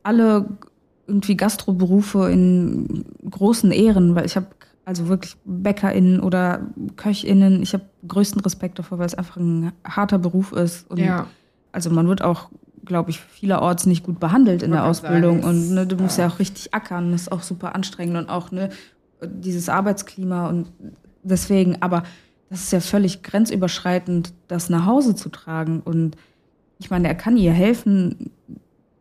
alle 0.01 0.47
irgendwie 1.05 1.37
Gastroberufe 1.37 2.29
in 2.31 3.05
großen 3.29 3.71
Ehren, 3.71 4.15
weil 4.15 4.25
ich 4.25 4.35
habe 4.35 4.47
also 4.83 5.09
wirklich 5.09 5.35
BäckerInnen 5.43 6.21
oder 6.21 6.61
KöchInnen, 6.95 7.61
ich 7.61 7.73
habe 7.73 7.83
größten 8.07 8.41
Respekt 8.41 8.79
davor, 8.79 8.99
weil 8.99 9.05
es 9.05 9.15
einfach 9.15 9.35
ein 9.35 9.73
harter 9.85 10.17
Beruf 10.17 10.53
ist. 10.53 10.89
Und 10.89 10.99
ja. 10.99 11.27
Also 11.73 11.89
man 11.89 12.07
wird 12.07 12.21
auch, 12.21 12.49
glaube 12.85 13.09
ich, 13.09 13.19
vielerorts 13.19 13.85
nicht 13.85 14.05
gut 14.05 14.19
behandelt 14.19 14.63
in 14.63 14.71
der 14.71 14.85
Ausbildung. 14.85 15.41
Sagen, 15.41 15.49
und 15.49 15.75
ne, 15.75 15.85
du 15.85 15.97
musst 15.97 16.17
ja. 16.17 16.25
ja 16.25 16.33
auch 16.33 16.39
richtig 16.39 16.73
ackern, 16.73 17.11
das 17.11 17.23
ist 17.23 17.31
auch 17.31 17.43
super 17.43 17.75
anstrengend 17.75 18.15
und 18.15 18.29
auch 18.29 18.51
ne, 18.51 18.69
dieses 19.23 19.69
Arbeitsklima 19.69 20.47
und 20.47 20.71
deswegen, 21.23 21.81
aber 21.81 22.03
das 22.49 22.63
ist 22.63 22.71
ja 22.71 22.79
völlig 22.79 23.23
grenzüberschreitend, 23.23 24.33
das 24.47 24.69
nach 24.69 24.85
Hause 24.85 25.15
zu 25.15 25.29
tragen. 25.29 25.81
Und 25.81 26.15
ich 26.79 26.89
meine, 26.89 27.07
er 27.07 27.15
kann 27.15 27.37
ihr 27.37 27.51
helfen, 27.51 28.31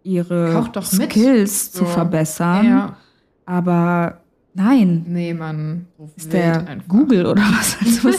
ihre 0.03 0.65
Skills 0.83 1.73
so. 1.73 1.81
zu 1.81 1.85
verbessern. 1.85 2.67
Ja. 2.67 2.97
Aber 3.45 4.21
nein. 4.57 5.05
Nee, 5.07 5.35
man. 5.35 5.87
So 5.99 6.11
ist 6.17 6.33
der 6.33 6.67
einfach. 6.67 6.89
Google 6.89 7.27
oder 7.27 7.43
was? 7.43 7.77
Also 7.87 8.11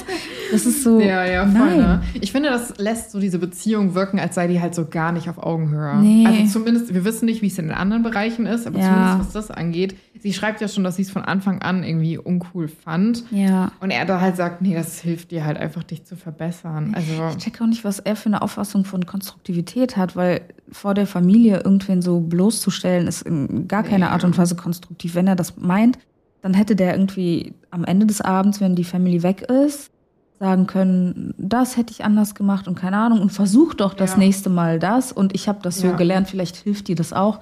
das 0.51 0.65
ist 0.65 0.83
so. 0.83 0.99
Ja, 0.99 1.25
ja, 1.25 1.45
voll. 1.45 1.77
Ne? 1.77 2.01
Ich 2.21 2.31
finde, 2.31 2.49
das 2.49 2.77
lässt 2.77 3.11
so 3.11 3.19
diese 3.19 3.37
Beziehung 3.39 3.95
wirken, 3.95 4.19
als 4.19 4.35
sei 4.35 4.47
die 4.47 4.61
halt 4.61 4.75
so 4.75 4.85
gar 4.85 5.11
nicht 5.11 5.29
auf 5.29 5.37
Augenhöhe. 5.37 5.97
Nee. 5.97 6.25
Also 6.25 6.59
zumindest, 6.59 6.93
wir 6.93 7.03
wissen 7.03 7.25
nicht, 7.25 7.41
wie 7.41 7.47
es 7.47 7.57
in 7.57 7.67
den 7.67 7.75
anderen 7.75 8.03
Bereichen 8.03 8.45
ist, 8.45 8.65
aber 8.65 8.79
ja. 8.79 8.85
zumindest 8.85 9.19
was 9.19 9.33
das 9.33 9.51
angeht. 9.51 9.95
Sie 10.19 10.33
schreibt 10.33 10.61
ja 10.61 10.67
schon, 10.67 10.83
dass 10.83 10.95
sie 10.95 11.03
es 11.03 11.11
von 11.11 11.23
Anfang 11.23 11.61
an 11.61 11.83
irgendwie 11.83 12.17
uncool 12.17 12.67
fand. 12.67 13.25
Ja. 13.29 13.71
Und 13.79 13.91
er 13.91 14.05
da 14.05 14.21
halt 14.21 14.35
sagt, 14.35 14.61
nee, 14.61 14.73
das 14.73 14.99
hilft 14.99 15.31
dir 15.31 15.45
halt 15.45 15.57
einfach, 15.57 15.83
dich 15.83 16.05
zu 16.05 16.15
verbessern. 16.15 16.93
Also 16.95 17.11
ich 17.31 17.43
check 17.43 17.61
auch 17.61 17.67
nicht, 17.67 17.83
was 17.83 17.99
er 17.99 18.15
für 18.15 18.27
eine 18.27 18.41
Auffassung 18.41 18.85
von 18.85 19.05
Konstruktivität 19.05 19.97
hat, 19.97 20.15
weil 20.15 20.41
vor 20.71 20.93
der 20.93 21.07
Familie 21.07 21.61
irgendwen 21.63 22.01
so 22.01 22.19
bloßzustellen, 22.19 23.07
ist 23.07 23.21
in 23.23 23.67
gar 23.67 23.83
keiner 23.83 24.07
nee. 24.07 24.11
Art 24.11 24.23
und 24.23 24.37
Weise 24.37 24.55
konstruktiv. 24.55 25.15
Wenn 25.15 25.27
er 25.27 25.35
das 25.35 25.57
meint, 25.57 25.97
dann 26.41 26.53
hätte 26.53 26.75
der 26.75 26.93
irgendwie 26.93 27.53
am 27.71 27.83
Ende 27.83 28.05
des 28.05 28.21
Abends, 28.21 28.61
wenn 28.61 28.75
die 28.75 28.83
Family 28.83 29.23
weg 29.23 29.41
ist, 29.43 29.91
sagen 30.39 30.67
können, 30.67 31.33
das 31.37 31.77
hätte 31.77 31.91
ich 31.91 32.03
anders 32.03 32.35
gemacht 32.35 32.67
und 32.67 32.75
keine 32.75 32.97
Ahnung 32.97 33.21
und 33.21 33.31
versuch 33.31 33.73
doch 33.73 33.93
das 33.93 34.13
ja. 34.13 34.17
nächste 34.19 34.49
Mal 34.49 34.79
das 34.79 35.11
und 35.11 35.33
ich 35.33 35.47
habe 35.47 35.59
das 35.61 35.79
so 35.79 35.87
ja. 35.87 35.95
gelernt, 35.95 36.27
vielleicht 36.27 36.57
hilft 36.57 36.87
dir 36.87 36.95
das 36.95 37.11
auch. 37.11 37.39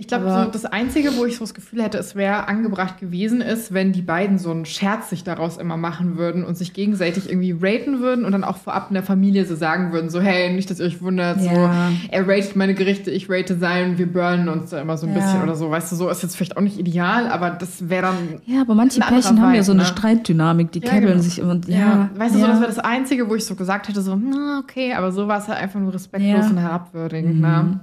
Ich 0.00 0.06
glaube, 0.06 0.30
so 0.30 0.48
das 0.48 0.64
Einzige, 0.64 1.16
wo 1.16 1.24
ich 1.24 1.34
so 1.34 1.40
das 1.40 1.54
Gefühl 1.54 1.82
hätte, 1.82 1.98
es 1.98 2.14
wäre 2.14 2.46
angebracht 2.46 2.98
gewesen 3.00 3.40
ist, 3.40 3.74
wenn 3.74 3.90
die 3.90 4.00
beiden 4.00 4.38
so 4.38 4.52
einen 4.52 4.64
Scherz 4.64 5.10
sich 5.10 5.24
daraus 5.24 5.56
immer 5.56 5.76
machen 5.76 6.16
würden 6.16 6.44
und 6.44 6.56
sich 6.56 6.72
gegenseitig 6.72 7.28
irgendwie 7.28 7.50
raten 7.60 7.98
würden 7.98 8.24
und 8.24 8.30
dann 8.30 8.44
auch 8.44 8.58
vorab 8.58 8.90
in 8.90 8.94
der 8.94 9.02
Familie 9.02 9.44
so 9.44 9.56
sagen 9.56 9.92
würden, 9.92 10.08
so 10.08 10.20
hey, 10.20 10.54
nicht, 10.54 10.70
dass 10.70 10.78
ihr 10.78 10.86
euch 10.86 11.02
wundert, 11.02 11.40
ja. 11.40 11.52
so 11.52 11.70
er 12.12 12.28
ratet 12.28 12.54
meine 12.54 12.74
Gerichte, 12.74 13.10
ich 13.10 13.28
rate 13.28 13.58
sein, 13.58 13.98
wir 13.98 14.06
burnen 14.06 14.48
uns 14.48 14.70
da 14.70 14.80
immer 14.80 14.96
so 14.96 15.08
ein 15.08 15.14
ja. 15.14 15.18
bisschen 15.18 15.42
oder 15.42 15.56
so. 15.56 15.68
Weißt 15.68 15.90
du, 15.90 15.96
so 15.96 16.08
ist 16.08 16.22
jetzt 16.22 16.36
vielleicht 16.36 16.56
auch 16.56 16.62
nicht 16.62 16.78
ideal, 16.78 17.26
aber 17.26 17.50
das 17.50 17.88
wäre 17.88 18.02
dann 18.02 18.40
Ja, 18.46 18.60
aber 18.60 18.76
manche 18.76 19.00
Pärchen 19.00 19.42
haben 19.42 19.54
ja 19.54 19.64
so 19.64 19.72
eine 19.72 19.82
ne? 19.82 19.88
Streitdynamik, 19.88 20.70
die 20.70 20.78
ja, 20.78 20.90
kebbeln 20.90 21.14
genau. 21.14 21.22
sich 21.22 21.40
immer. 21.40 21.60
Ja, 21.66 21.76
ja. 21.76 22.10
weißt 22.14 22.36
du, 22.36 22.38
so 22.38 22.46
das 22.46 22.60
wäre 22.60 22.68
das 22.68 22.78
Einzige, 22.78 23.28
wo 23.28 23.34
ich 23.34 23.44
so 23.44 23.56
gesagt 23.56 23.88
hätte, 23.88 24.00
so, 24.00 24.14
na, 24.14 24.60
okay, 24.62 24.94
aber 24.94 25.10
so 25.10 25.26
war 25.26 25.40
es 25.40 25.48
halt 25.48 25.58
einfach 25.58 25.80
nur 25.80 25.92
respektlos 25.92 26.50
und 26.50 26.58
herabwürdigend, 26.58 27.34
mhm. 27.34 27.40
ne? 27.40 27.80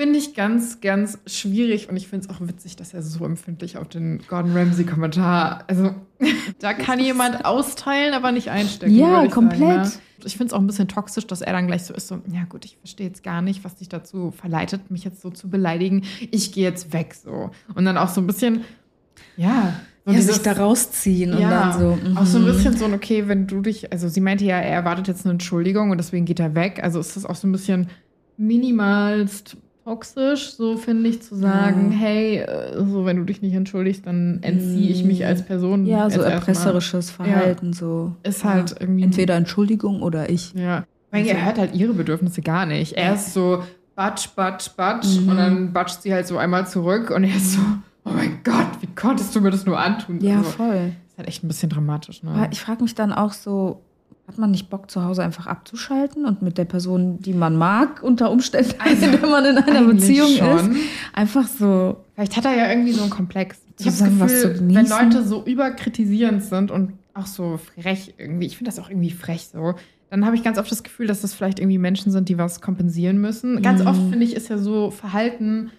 Finde 0.00 0.16
ich 0.16 0.34
ganz, 0.34 0.80
ganz 0.80 1.18
schwierig 1.26 1.88
und 1.88 1.96
ich 1.96 2.06
finde 2.06 2.28
es 2.28 2.32
auch 2.32 2.40
witzig, 2.40 2.76
dass 2.76 2.94
er 2.94 3.02
so 3.02 3.24
empfindlich 3.24 3.78
auf 3.78 3.88
den 3.88 4.20
Gordon 4.28 4.56
Ramsay-Kommentar. 4.56 5.64
Also, 5.66 5.92
da 6.60 6.72
kann 6.72 7.00
jemand 7.00 7.44
austeilen, 7.44 8.14
aber 8.14 8.30
nicht 8.30 8.48
einstecken. 8.48 8.94
Ja, 8.94 9.24
ich 9.24 9.32
komplett. 9.32 9.58
Sagen, 9.58 9.82
ne? 9.82 10.24
Ich 10.24 10.36
finde 10.36 10.46
es 10.46 10.52
auch 10.52 10.60
ein 10.60 10.68
bisschen 10.68 10.86
toxisch, 10.86 11.26
dass 11.26 11.40
er 11.40 11.52
dann 11.52 11.66
gleich 11.66 11.82
so 11.82 11.94
ist: 11.94 12.06
so, 12.06 12.20
ja, 12.32 12.44
gut, 12.44 12.64
ich 12.64 12.76
verstehe 12.76 13.08
jetzt 13.08 13.24
gar 13.24 13.42
nicht, 13.42 13.64
was 13.64 13.74
dich 13.74 13.88
dazu 13.88 14.30
verleitet, 14.30 14.88
mich 14.88 15.02
jetzt 15.02 15.20
so 15.20 15.30
zu 15.30 15.50
beleidigen. 15.50 16.04
Ich 16.30 16.52
gehe 16.52 16.62
jetzt 16.62 16.92
weg 16.92 17.14
so. 17.14 17.50
Und 17.74 17.84
dann 17.84 17.98
auch 17.98 18.08
so 18.08 18.20
ein 18.20 18.28
bisschen, 18.28 18.60
ja. 19.36 19.80
So 20.04 20.12
ja, 20.12 20.18
dieses- 20.20 20.36
sich 20.36 20.44
da 20.44 20.52
rausziehen 20.52 21.34
und 21.34 21.40
ja, 21.40 21.72
dann 21.72 21.72
so. 21.72 21.98
auch 22.20 22.24
so 22.24 22.38
ein 22.38 22.44
mhm. 22.44 22.52
bisschen 22.52 22.76
so, 22.76 22.84
ein, 22.84 22.94
okay, 22.94 23.26
wenn 23.26 23.48
du 23.48 23.62
dich, 23.62 23.90
also 23.90 24.08
sie 24.08 24.20
meinte 24.20 24.44
ja, 24.44 24.58
er 24.60 24.74
erwartet 24.74 25.08
jetzt 25.08 25.26
eine 25.26 25.32
Entschuldigung 25.32 25.90
und 25.90 25.98
deswegen 25.98 26.24
geht 26.24 26.38
er 26.38 26.54
weg. 26.54 26.78
Also 26.84 27.00
ist 27.00 27.16
das 27.16 27.26
auch 27.26 27.34
so 27.34 27.48
ein 27.48 27.52
bisschen 27.52 27.88
minimalst 28.36 29.56
toxisch, 29.88 30.52
so 30.52 30.76
finde 30.76 31.08
ich, 31.08 31.22
zu 31.22 31.34
sagen, 31.34 31.92
Ja. 31.92 31.98
hey, 31.98 32.36
äh, 32.38 32.84
so 32.84 33.04
wenn 33.06 33.16
du 33.16 33.24
dich 33.24 33.40
nicht 33.42 33.54
entschuldigst, 33.54 34.06
dann 34.06 34.40
entziehe 34.42 34.90
ich 34.90 35.04
mich 35.04 35.24
als 35.24 35.42
Person. 35.44 35.86
Ja, 35.86 36.10
so 36.10 36.20
erpresserisches 36.20 37.10
Verhalten, 37.10 37.72
so. 37.72 38.14
Ist 38.22 38.44
halt 38.44 38.70
ja. 38.70 38.76
irgendwie. 38.80 39.04
Entweder 39.04 39.34
Entschuldigung 39.36 40.02
oder 40.02 40.28
ich. 40.30 40.52
Ja. 40.54 40.84
Weil 41.10 41.26
er 41.26 41.44
hört 41.44 41.58
halt 41.58 41.74
ihre 41.74 41.94
Bedürfnisse 41.94 42.42
gar 42.42 42.66
nicht. 42.66 42.92
Er 42.92 43.14
ist 43.14 43.32
so 43.32 43.62
batsch, 43.94 44.28
batsch, 44.36 44.70
batsch 44.76 45.20
Mhm. 45.20 45.28
und 45.30 45.36
dann 45.38 45.72
batscht 45.72 46.02
sie 46.02 46.12
halt 46.12 46.26
so 46.26 46.36
einmal 46.36 46.66
zurück 46.68 47.10
und 47.10 47.24
er 47.24 47.34
ist 47.34 47.54
so, 47.54 47.60
oh 48.04 48.10
mein 48.14 48.40
Gott, 48.44 48.66
wie 48.80 48.88
konntest 48.94 49.34
du 49.34 49.40
mir 49.40 49.50
das 49.50 49.64
nur 49.64 49.78
antun? 49.78 50.20
Ja, 50.20 50.38
also, 50.38 50.50
voll. 50.50 50.92
ist 51.08 51.16
halt 51.18 51.28
echt 51.28 51.42
ein 51.42 51.48
bisschen 51.48 51.70
dramatisch, 51.70 52.22
ne? 52.22 52.30
Aber 52.32 52.48
ich 52.52 52.60
frage 52.60 52.82
mich 52.82 52.94
dann 52.94 53.12
auch 53.12 53.32
so, 53.32 53.80
hat 54.28 54.38
man 54.38 54.50
nicht 54.50 54.68
Bock, 54.70 54.90
zu 54.90 55.02
Hause 55.04 55.22
einfach 55.24 55.46
abzuschalten 55.46 56.24
und 56.26 56.42
mit 56.42 56.58
der 56.58 56.66
Person, 56.66 57.18
die 57.20 57.32
man 57.32 57.56
mag, 57.56 58.02
unter 58.02 58.30
Umständen, 58.30 58.74
Also, 58.78 59.10
der 59.10 59.26
man 59.26 59.44
in 59.46 59.56
einer 59.58 59.82
Beziehung 59.82 60.28
schon. 60.28 60.72
ist, 60.72 60.80
einfach 61.14 61.48
so. 61.48 61.96
Vielleicht 62.14 62.36
hat 62.36 62.44
er 62.44 62.54
ja 62.56 62.68
irgendwie 62.68 62.92
so 62.92 63.00
einen 63.02 63.10
Komplex. 63.10 63.58
Ich 63.78 63.86
habe 63.86 63.90
das 63.90 63.98
Zusammen 63.98 64.20
was 64.20 64.32
Gefühl, 64.32 64.54
zu 64.56 64.60
wenn. 64.60 64.86
Leute 64.86 65.24
so 65.24 65.44
überkritisierend 65.44 66.44
sind 66.44 66.70
und 66.70 66.92
auch 67.14 67.26
so 67.26 67.58
frech 67.80 68.14
irgendwie, 68.18 68.46
ich 68.46 68.56
finde 68.58 68.70
das 68.70 68.78
auch 68.78 68.90
irgendwie 68.90 69.10
frech 69.10 69.48
so, 69.52 69.74
dann 70.10 70.24
habe 70.24 70.36
ich 70.36 70.42
ganz 70.42 70.58
oft 70.58 70.70
das 70.70 70.82
Gefühl, 70.82 71.06
dass 71.06 71.22
das 71.22 71.34
vielleicht 71.34 71.58
irgendwie 71.58 71.78
Menschen 71.78 72.12
sind, 72.12 72.28
die 72.28 72.38
was 72.38 72.60
kompensieren 72.60 73.18
müssen. 73.20 73.60
Ganz 73.62 73.80
Mhm. 73.80 73.86
oft, 73.88 74.00
finde 74.10 74.24
ich, 74.24 74.34
ist 74.36 74.48
ja 74.48 74.58
so 74.58 74.90
Verhalten 74.90 75.70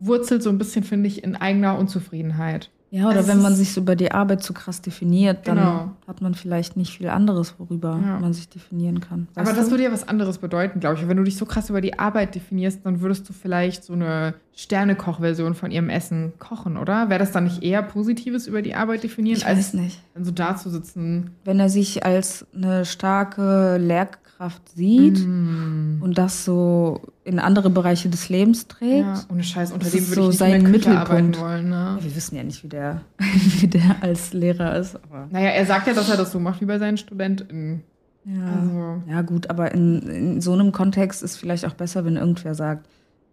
wurzelt 0.00 0.42
so 0.42 0.50
ein 0.50 0.58
bisschen, 0.58 0.84
finde 0.84 1.08
ich, 1.08 1.24
in 1.24 1.34
eigener 1.36 1.78
Unzufriedenheit. 1.78 2.70
Ja, 2.90 3.08
oder 3.10 3.20
Es 3.20 3.26
wenn 3.26 3.42
man 3.42 3.54
sich 3.54 3.72
so 3.72 3.80
über 3.80 3.96
die 3.96 4.12
Arbeit 4.12 4.42
zu 4.44 4.54
krass 4.54 4.80
definiert, 4.80 5.48
dann 5.48 5.56
Genau. 5.56 5.90
hat 6.06 6.20
man 6.22 6.34
vielleicht 6.34 6.76
nicht 6.76 6.96
viel 6.96 7.08
anderes, 7.08 7.54
worüber 7.58 8.00
Ja. 8.02 8.20
man 8.20 8.32
sich 8.32 8.48
definieren 8.48 9.00
kann. 9.00 9.26
Aber 9.34 9.46
Weißt 9.48 9.58
das 9.58 9.64
du? 9.66 9.70
würde 9.72 9.84
ja 9.84 9.92
was 9.92 10.06
anderes 10.08 10.38
bedeuten, 10.38 10.78
glaube 10.78 10.96
ich. 11.00 11.08
Wenn 11.08 11.16
du 11.16 11.24
dich 11.24 11.36
so 11.36 11.46
krass 11.46 11.68
über 11.68 11.80
die 11.80 11.98
Arbeit 11.98 12.34
definierst, 12.36 12.86
dann 12.86 13.00
würdest 13.00 13.28
du 13.28 13.32
vielleicht 13.32 13.82
so 13.84 13.92
eine 13.94 14.34
Sternekoch-Version 14.54 15.54
von 15.54 15.70
ihrem 15.70 15.88
Essen 15.90 16.32
kochen, 16.38 16.76
oder? 16.76 17.08
Wäre 17.08 17.18
das 17.18 17.32
dann 17.32 17.44
nicht 17.44 17.62
eher 17.62 17.82
Positives 17.82 18.46
über 18.46 18.62
die 18.62 18.74
Arbeit 18.74 19.02
definieren, 19.02 19.38
ich 19.38 19.46
als 19.46 19.58
weiß 19.58 19.74
nicht. 19.74 20.00
dann 20.14 20.24
so 20.24 20.30
da 20.30 20.56
zu 20.56 20.70
sitzen? 20.70 21.30
Wenn 21.44 21.58
er 21.58 21.68
sich 21.68 22.04
als 22.06 22.46
eine 22.54 22.84
starke 22.84 23.78
Lehrkraft 23.78 24.68
sieht 24.70 25.18
Mm. 25.26 26.02
und 26.02 26.18
das 26.18 26.44
so 26.44 27.00
in 27.26 27.38
andere 27.40 27.70
Bereiche 27.70 28.08
des 28.08 28.28
Lebens 28.28 28.68
trägt. 28.68 29.04
Ja, 29.04 29.20
ohne 29.30 29.42
Scheiß, 29.42 29.72
unter 29.72 29.84
Das 29.84 29.92
dem 29.92 30.06
würde 30.08 30.14
so 30.14 30.22
ich 30.22 30.28
nicht 30.28 30.38
sein 30.38 30.70
Mittelpunkt. 30.70 31.40
wollen. 31.40 31.68
Ne? 31.70 31.96
Ja, 31.98 32.04
wir 32.04 32.16
wissen 32.16 32.36
ja 32.36 32.44
nicht, 32.44 32.62
wie 32.62 32.68
der, 32.68 33.00
wie 33.18 33.66
der 33.66 33.96
als 34.00 34.32
Lehrer 34.32 34.76
ist, 34.76 34.96
aber. 34.96 35.26
Naja, 35.30 35.48
er 35.50 35.66
sagt 35.66 35.86
ja, 35.88 35.92
dass 35.92 36.08
er 36.08 36.16
das 36.16 36.30
so 36.32 36.38
macht 36.40 36.60
wie 36.60 36.66
bei 36.66 36.78
seinen 36.78 36.96
StudentInnen. 36.96 37.82
Ja. 38.24 38.44
Also, 38.44 39.02
Ja, 39.08 39.22
gut, 39.22 39.50
aber 39.50 39.72
in, 39.72 40.02
in 40.02 40.40
so 40.40 40.52
einem 40.52 40.72
Kontext 40.72 41.22
ist 41.22 41.36
vielleicht 41.36 41.64
auch 41.66 41.74
besser, 41.74 42.04
wenn 42.04 42.16
irgendwer 42.16 42.54
sagt, 42.54 42.86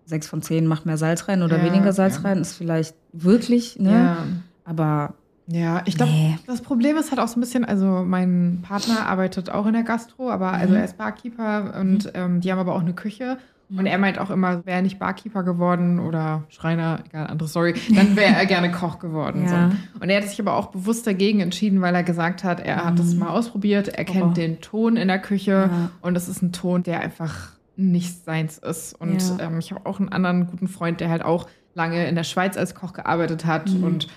sechs 0.05 0.27
von 0.27 0.41
zehn 0.41 0.67
macht 0.67 0.85
mehr 0.85 0.97
Salz 0.97 1.27
rein 1.27 1.41
oder 1.43 1.57
Ja, 1.59 1.63
weniger 1.65 1.93
Salz 1.93 2.15
ja. 2.15 2.29
rein, 2.29 2.39
ist 2.39 2.53
vielleicht 2.53 2.95
wirklich, 3.13 3.79
ne? 3.79 3.91
ja. 3.91 4.17
Aber 4.65 5.13
Ja, 5.47 5.81
ich 5.85 5.95
glaube, 5.97 6.11
Nee. 6.11 6.37
das 6.47 6.61
Problem 6.61 6.95
ist 6.97 7.11
halt 7.11 7.19
auch 7.19 7.27
so 7.27 7.37
ein 7.37 7.41
bisschen, 7.41 7.63
also 7.65 8.03
mein 8.05 8.59
Partner 8.67 9.05
arbeitet 9.07 9.49
auch 9.49 9.65
in 9.65 9.73
der 9.73 9.83
Gastro, 9.83 10.29
aber 10.29 10.51
also 10.53 10.73
Mhm. 10.73 10.79
er 10.79 10.85
ist 10.85 10.97
Barkeeper 10.97 11.73
und 11.79 12.11
ähm, 12.15 12.41
die 12.41 12.51
haben 12.51 12.59
aber 12.59 12.75
auch 12.75 12.81
eine 12.81 12.93
Küche. 12.93 13.37
Und 13.77 13.85
er 13.85 13.97
meint 13.97 14.19
auch 14.19 14.29
immer, 14.29 14.65
wäre 14.65 14.77
er 14.77 14.81
nicht 14.81 14.99
Barkeeper 14.99 15.43
geworden 15.43 15.99
oder 15.99 16.43
Schreiner, 16.49 16.99
egal, 17.05 17.27
andere 17.27 17.47
Story, 17.49 17.73
dann 17.95 18.15
wäre 18.15 18.33
er 18.35 18.45
gerne 18.45 18.71
Koch 18.71 18.99
geworden. 18.99 19.45
Ja. 19.45 19.71
So. 19.71 19.77
Und 20.01 20.09
er 20.09 20.21
hat 20.21 20.29
sich 20.29 20.39
aber 20.39 20.55
auch 20.55 20.67
bewusst 20.67 21.07
dagegen 21.07 21.39
entschieden, 21.39 21.81
weil 21.81 21.95
er 21.95 22.03
gesagt 22.03 22.43
hat, 22.43 22.59
er 22.59 22.85
hat 22.85 22.99
das 22.99 23.13
mal 23.15 23.29
ausprobiert, 23.29 23.87
er 23.89 24.05
kennt 24.05 24.23
Oh. 24.23 24.33
den 24.33 24.61
Ton 24.61 24.95
in 24.97 25.07
der 25.07 25.19
Küche 25.19 25.69
Ja. 25.71 25.89
und 26.01 26.15
es 26.15 26.27
ist 26.29 26.41
ein 26.41 26.51
Ton, 26.51 26.83
der 26.83 26.99
einfach 27.01 27.49
nicht 27.75 28.23
seins 28.23 28.57
ist. 28.59 28.93
Und 28.99 29.21
Ja. 29.39 29.47
ähm, 29.47 29.57
ich 29.59 29.71
habe 29.71 29.85
auch 29.85 29.99
einen 29.99 30.09
anderen 30.09 30.47
guten 30.47 30.67
Freund, 30.67 30.99
der 30.99 31.09
halt 31.09 31.23
auch 31.25 31.47
lange 31.73 32.05
in 32.07 32.13
der 32.15 32.23
Schweiz 32.23 32.55
als 32.55 32.75
Koch 32.75 32.93
gearbeitet 32.93 33.45
hat 33.45 33.69
Mhm. 33.71 33.83
und 33.83 34.07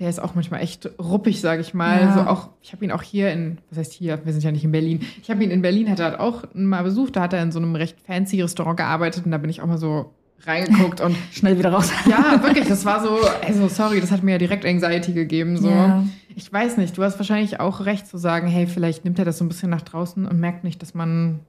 der 0.00 0.08
ist 0.08 0.20
auch 0.20 0.34
manchmal 0.34 0.62
echt 0.62 0.88
ruppig, 0.98 1.42
sage 1.42 1.60
ich 1.60 1.74
mal. 1.74 2.00
Ja. 2.00 2.14
So 2.14 2.20
auch, 2.20 2.48
ich 2.62 2.72
habe 2.72 2.84
ihn 2.84 2.90
auch 2.90 3.02
hier 3.02 3.30
in, 3.30 3.58
was 3.68 3.78
heißt 3.78 3.92
hier, 3.92 4.18
wir 4.24 4.32
sind 4.32 4.42
ja 4.42 4.50
nicht 4.50 4.64
in 4.64 4.72
Berlin. 4.72 5.00
Ich 5.22 5.30
habe 5.30 5.44
ihn 5.44 5.50
in 5.50 5.60
Berlin, 5.60 5.90
hat 5.90 6.00
er 6.00 6.06
halt 6.06 6.20
auch 6.20 6.44
mal 6.54 6.82
besucht, 6.82 7.16
da 7.16 7.22
hat 7.22 7.34
er 7.34 7.42
in 7.42 7.52
so 7.52 7.58
einem 7.58 7.74
recht 7.74 7.98
fancy 8.06 8.40
Restaurant 8.40 8.78
gearbeitet 8.78 9.26
und 9.26 9.30
da 9.30 9.36
bin 9.36 9.50
ich 9.50 9.60
auch 9.60 9.66
mal 9.66 9.76
so 9.76 10.10
reingeguckt 10.46 11.02
und 11.02 11.14
schnell 11.32 11.58
wieder 11.58 11.70
raus. 11.70 11.92
ja, 12.08 12.42
wirklich, 12.42 12.66
das 12.66 12.86
war 12.86 13.02
so, 13.02 13.18
also 13.46 13.68
sorry, 13.68 14.00
das 14.00 14.10
hat 14.10 14.22
mir 14.22 14.32
ja 14.32 14.38
direkt 14.38 14.64
Anxiety 14.64 15.12
gegeben. 15.12 15.58
So. 15.58 15.68
Ja. 15.68 16.02
Ich 16.34 16.50
weiß 16.50 16.78
nicht, 16.78 16.96
du 16.96 17.02
hast 17.02 17.18
wahrscheinlich 17.18 17.60
auch 17.60 17.84
recht 17.84 18.06
zu 18.06 18.16
sagen, 18.16 18.48
hey, 18.48 18.66
vielleicht 18.66 19.04
nimmt 19.04 19.18
er 19.18 19.26
das 19.26 19.36
so 19.36 19.44
ein 19.44 19.48
bisschen 19.48 19.68
nach 19.68 19.82
draußen 19.82 20.26
und 20.26 20.40
merkt 20.40 20.64
nicht, 20.64 20.80
dass 20.80 20.94
man 20.94 21.40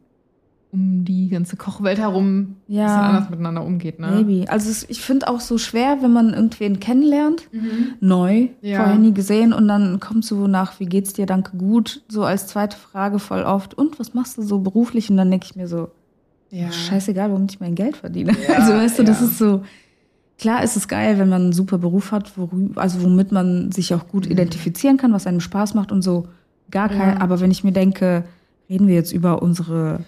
um 0.72 1.04
die 1.04 1.28
ganze 1.30 1.58
Kochwelt 1.58 2.00
herum 2.00 2.56
Ja. 2.68 2.84
ein 2.84 2.88
bisschen 2.88 3.02
anders 3.02 3.30
miteinander 3.30 3.64
umgeht. 3.66 4.00
Ne? 4.00 4.24
Maybe. 4.24 4.50
Also 4.50 4.70
es, 4.70 4.90
ich 4.90 5.02
finde 5.02 5.28
auch 5.28 5.40
so 5.42 5.58
schwer, 5.58 5.98
wenn 6.02 6.14
man 6.14 6.34
irgendwen 6.34 6.80
kennenlernt, 6.80 7.50
neu, 8.00 8.48
Ja. 8.62 8.78
vorher 8.80 8.98
nie 8.98 9.14
gesehen 9.14 9.52
und 9.54 9.68
dann 9.68 10.00
kommt 10.00 10.24
so 10.26 10.48
nach, 10.48 10.80
wie 10.80 10.86
geht's 10.86 11.14
dir, 11.14 11.26
danke 11.26 11.58
gut, 11.58 12.02
so 12.08 12.24
als 12.24 12.48
zweite 12.48 12.78
Frage 12.78 13.20
voll 13.20 13.44
oft, 13.44 13.74
und 13.74 14.00
was 14.00 14.14
machst 14.14 14.38
du 14.38 14.42
so 14.42 14.60
beruflich? 14.60 15.10
Und 15.10 15.18
dann 15.18 15.30
denke 15.30 15.46
ich 15.50 15.56
mir 15.56 15.68
so, 15.68 15.90
Ja. 16.50 16.72
scheißegal, 16.72 17.32
womit 17.32 17.52
ich 17.54 17.60
mein 17.60 17.76
Geld 17.76 17.98
verdiene. 17.98 18.34
Ja, 18.48 18.56
also 18.60 18.74
weißt 18.74 19.00
du, 19.00 19.04
das 19.04 19.22
ist 19.22 19.38
so, 19.38 19.64
klar 20.40 20.64
ist 20.64 20.78
es 20.78 20.88
geil, 20.88 21.20
wenn 21.20 21.30
man 21.30 21.42
einen 21.44 21.54
super 21.54 21.78
Beruf 21.80 22.12
hat, 22.14 22.32
worü- 22.38 22.78
also 22.78 23.04
womit 23.04 23.32
man 23.34 23.72
sich 23.72 23.94
auch 23.94 24.08
gut 24.08 24.26
identifizieren 24.26 24.98
kann, 24.98 25.12
was 25.14 25.28
einem 25.28 25.42
Spaß 25.42 25.74
macht 25.74 25.92
und 25.92 26.02
so, 26.02 26.28
gar 26.72 26.88
kein, 26.88 27.16
Mhm. 27.16 27.22
Aber 27.22 27.42
wenn 27.42 27.52
ich 27.52 27.64
mir 27.66 27.74
denke, 27.74 28.24
reden 28.70 28.88
wir 28.88 28.96
jetzt 28.96 29.12
über 29.12 29.42
unsere 29.42 30.00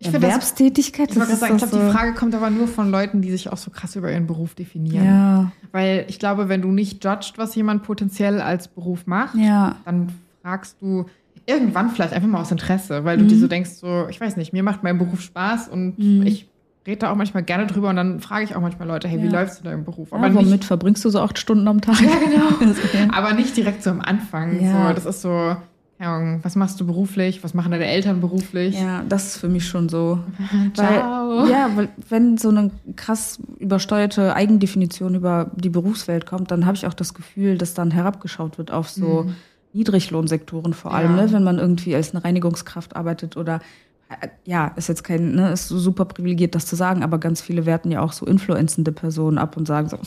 Ich 0.00 0.10
find 0.10 0.22
das- 0.22 0.30
Erwerbstätigkeit, 0.30 1.10
Ich 1.10 1.16
wollte 1.16 1.28
gerade 1.28 1.40
sagen, 1.40 1.56
ich 1.56 1.62
glaube, 1.62 1.76
die 1.76 1.90
so- 1.90 1.92
Frage 1.96 2.14
kommt 2.14 2.34
aber 2.34 2.50
nur 2.50 2.68
von 2.68 2.90
Leuten, 2.90 3.20
die 3.20 3.30
sich 3.30 3.50
auch 3.50 3.56
so 3.56 3.70
krass 3.70 3.96
über 3.96 4.10
ihren 4.12 4.26
Beruf 4.26 4.54
definieren. 4.54 5.04
Ja, 5.04 5.52
Weil 5.72 6.04
ich 6.08 6.18
glaube, 6.18 6.48
wenn 6.48 6.62
du 6.62 6.70
nicht 6.70 7.02
judgst, 7.04 7.36
was 7.38 7.54
jemand 7.54 7.82
potenziell 7.82 8.40
als 8.40 8.68
Beruf 8.68 9.06
macht, 9.06 9.34
ja. 9.34 9.76
dann 9.84 10.12
fragst 10.42 10.76
du 10.80 11.06
irgendwann 11.46 11.90
vielleicht 11.90 12.12
einfach 12.12 12.28
mal 12.28 12.40
aus 12.40 12.50
Interesse, 12.52 13.04
weil 13.04 13.18
du 13.18 13.24
dir 13.24 13.38
so 13.38 13.48
denkst, 13.48 13.70
so, 13.70 14.06
ich 14.08 14.20
weiß 14.20 14.36
nicht, 14.36 14.52
mir 14.52 14.62
macht 14.62 14.82
mein 14.82 14.98
Beruf 14.98 15.20
Spaß 15.20 15.68
und 15.68 15.98
Mhm. 15.98 16.22
ich 16.26 16.46
rede 16.86 16.98
da 17.00 17.10
auch 17.10 17.16
manchmal 17.16 17.42
gerne 17.42 17.66
drüber 17.66 17.88
und 17.90 17.96
dann 17.96 18.20
frage 18.20 18.44
ich 18.44 18.54
auch 18.54 18.60
manchmal 18.60 18.86
Leute, 18.88 19.08
hey, 19.08 19.20
wie 19.20 19.26
Ja. 19.26 19.32
läufst 19.32 19.60
du 19.60 19.64
da 19.64 19.72
im 19.72 19.84
Beruf? 19.84 20.12
Aber 20.12 20.32
womit 20.34 20.64
verbringst 20.64 21.04
du 21.04 21.10
so 21.10 21.20
acht 21.20 21.38
Stunden 21.38 21.66
am 21.66 21.80
Tag? 21.80 22.00
Ja, 22.00 22.10
genau. 22.18 23.12
Aber 23.16 23.32
nicht 23.34 23.56
direkt 23.56 23.82
so 23.82 23.90
am 23.90 24.00
Anfang. 24.00 24.62
Ja. 24.62 24.88
So, 24.88 24.94
das 24.94 25.06
ist 25.06 25.22
so, 25.22 25.56
was 26.00 26.54
machst 26.54 26.78
du 26.80 26.86
beruflich? 26.86 27.42
Was 27.42 27.54
machen 27.54 27.72
deine 27.72 27.86
Eltern 27.86 28.20
beruflich? 28.20 28.78
Ja, 28.80 29.02
das 29.08 29.26
ist 29.26 29.36
für 29.38 29.48
mich 29.48 29.66
schon 29.66 29.88
so. 29.88 30.20
Ciao. 30.74 31.42
Weil, 31.42 31.50
ja, 31.50 31.70
weil 31.74 31.88
wenn 32.08 32.38
so 32.38 32.50
eine 32.50 32.70
krass 32.94 33.40
übersteuerte 33.58 34.34
Eigendefinition 34.36 35.16
über 35.16 35.50
die 35.56 35.70
Berufswelt 35.70 36.24
kommt, 36.24 36.50
dann 36.52 36.66
habe 36.66 36.76
ich 36.76 36.86
auch 36.86 36.94
das 36.94 37.14
Gefühl, 37.14 37.58
dass 37.58 37.74
dann 37.74 37.90
herabgeschaut 37.90 38.58
wird 38.58 38.70
auf 38.70 38.88
so 38.88 39.26
Niedriglohnsektoren 39.72 40.72
vor 40.72 40.92
allem, 40.94 41.12
Mhm. 41.12 41.18
Ja. 41.18 41.24
ne? 41.24 41.32
wenn 41.32 41.44
man 41.44 41.58
irgendwie 41.58 41.94
als 41.94 42.14
eine 42.14 42.24
Reinigungskraft 42.24 42.96
arbeitet 42.96 43.36
oder 43.36 43.60
äh, 44.08 44.28
ja, 44.44 44.68
ist 44.76 44.88
jetzt 44.88 45.04
kein, 45.04 45.32
ne, 45.32 45.52
ist 45.52 45.68
super 45.68 46.04
privilegiert, 46.06 46.54
das 46.54 46.64
zu 46.66 46.76
sagen, 46.76 47.02
aber 47.02 47.18
ganz 47.18 47.40
viele 47.42 47.66
werten 47.66 47.90
ja 47.90 48.00
auch 48.00 48.12
so 48.12 48.24
influenzende 48.24 48.90
Personen 48.92 49.36
ab 49.36 49.56
und 49.56 49.66
sagen 49.66 49.88
so, 49.88 49.98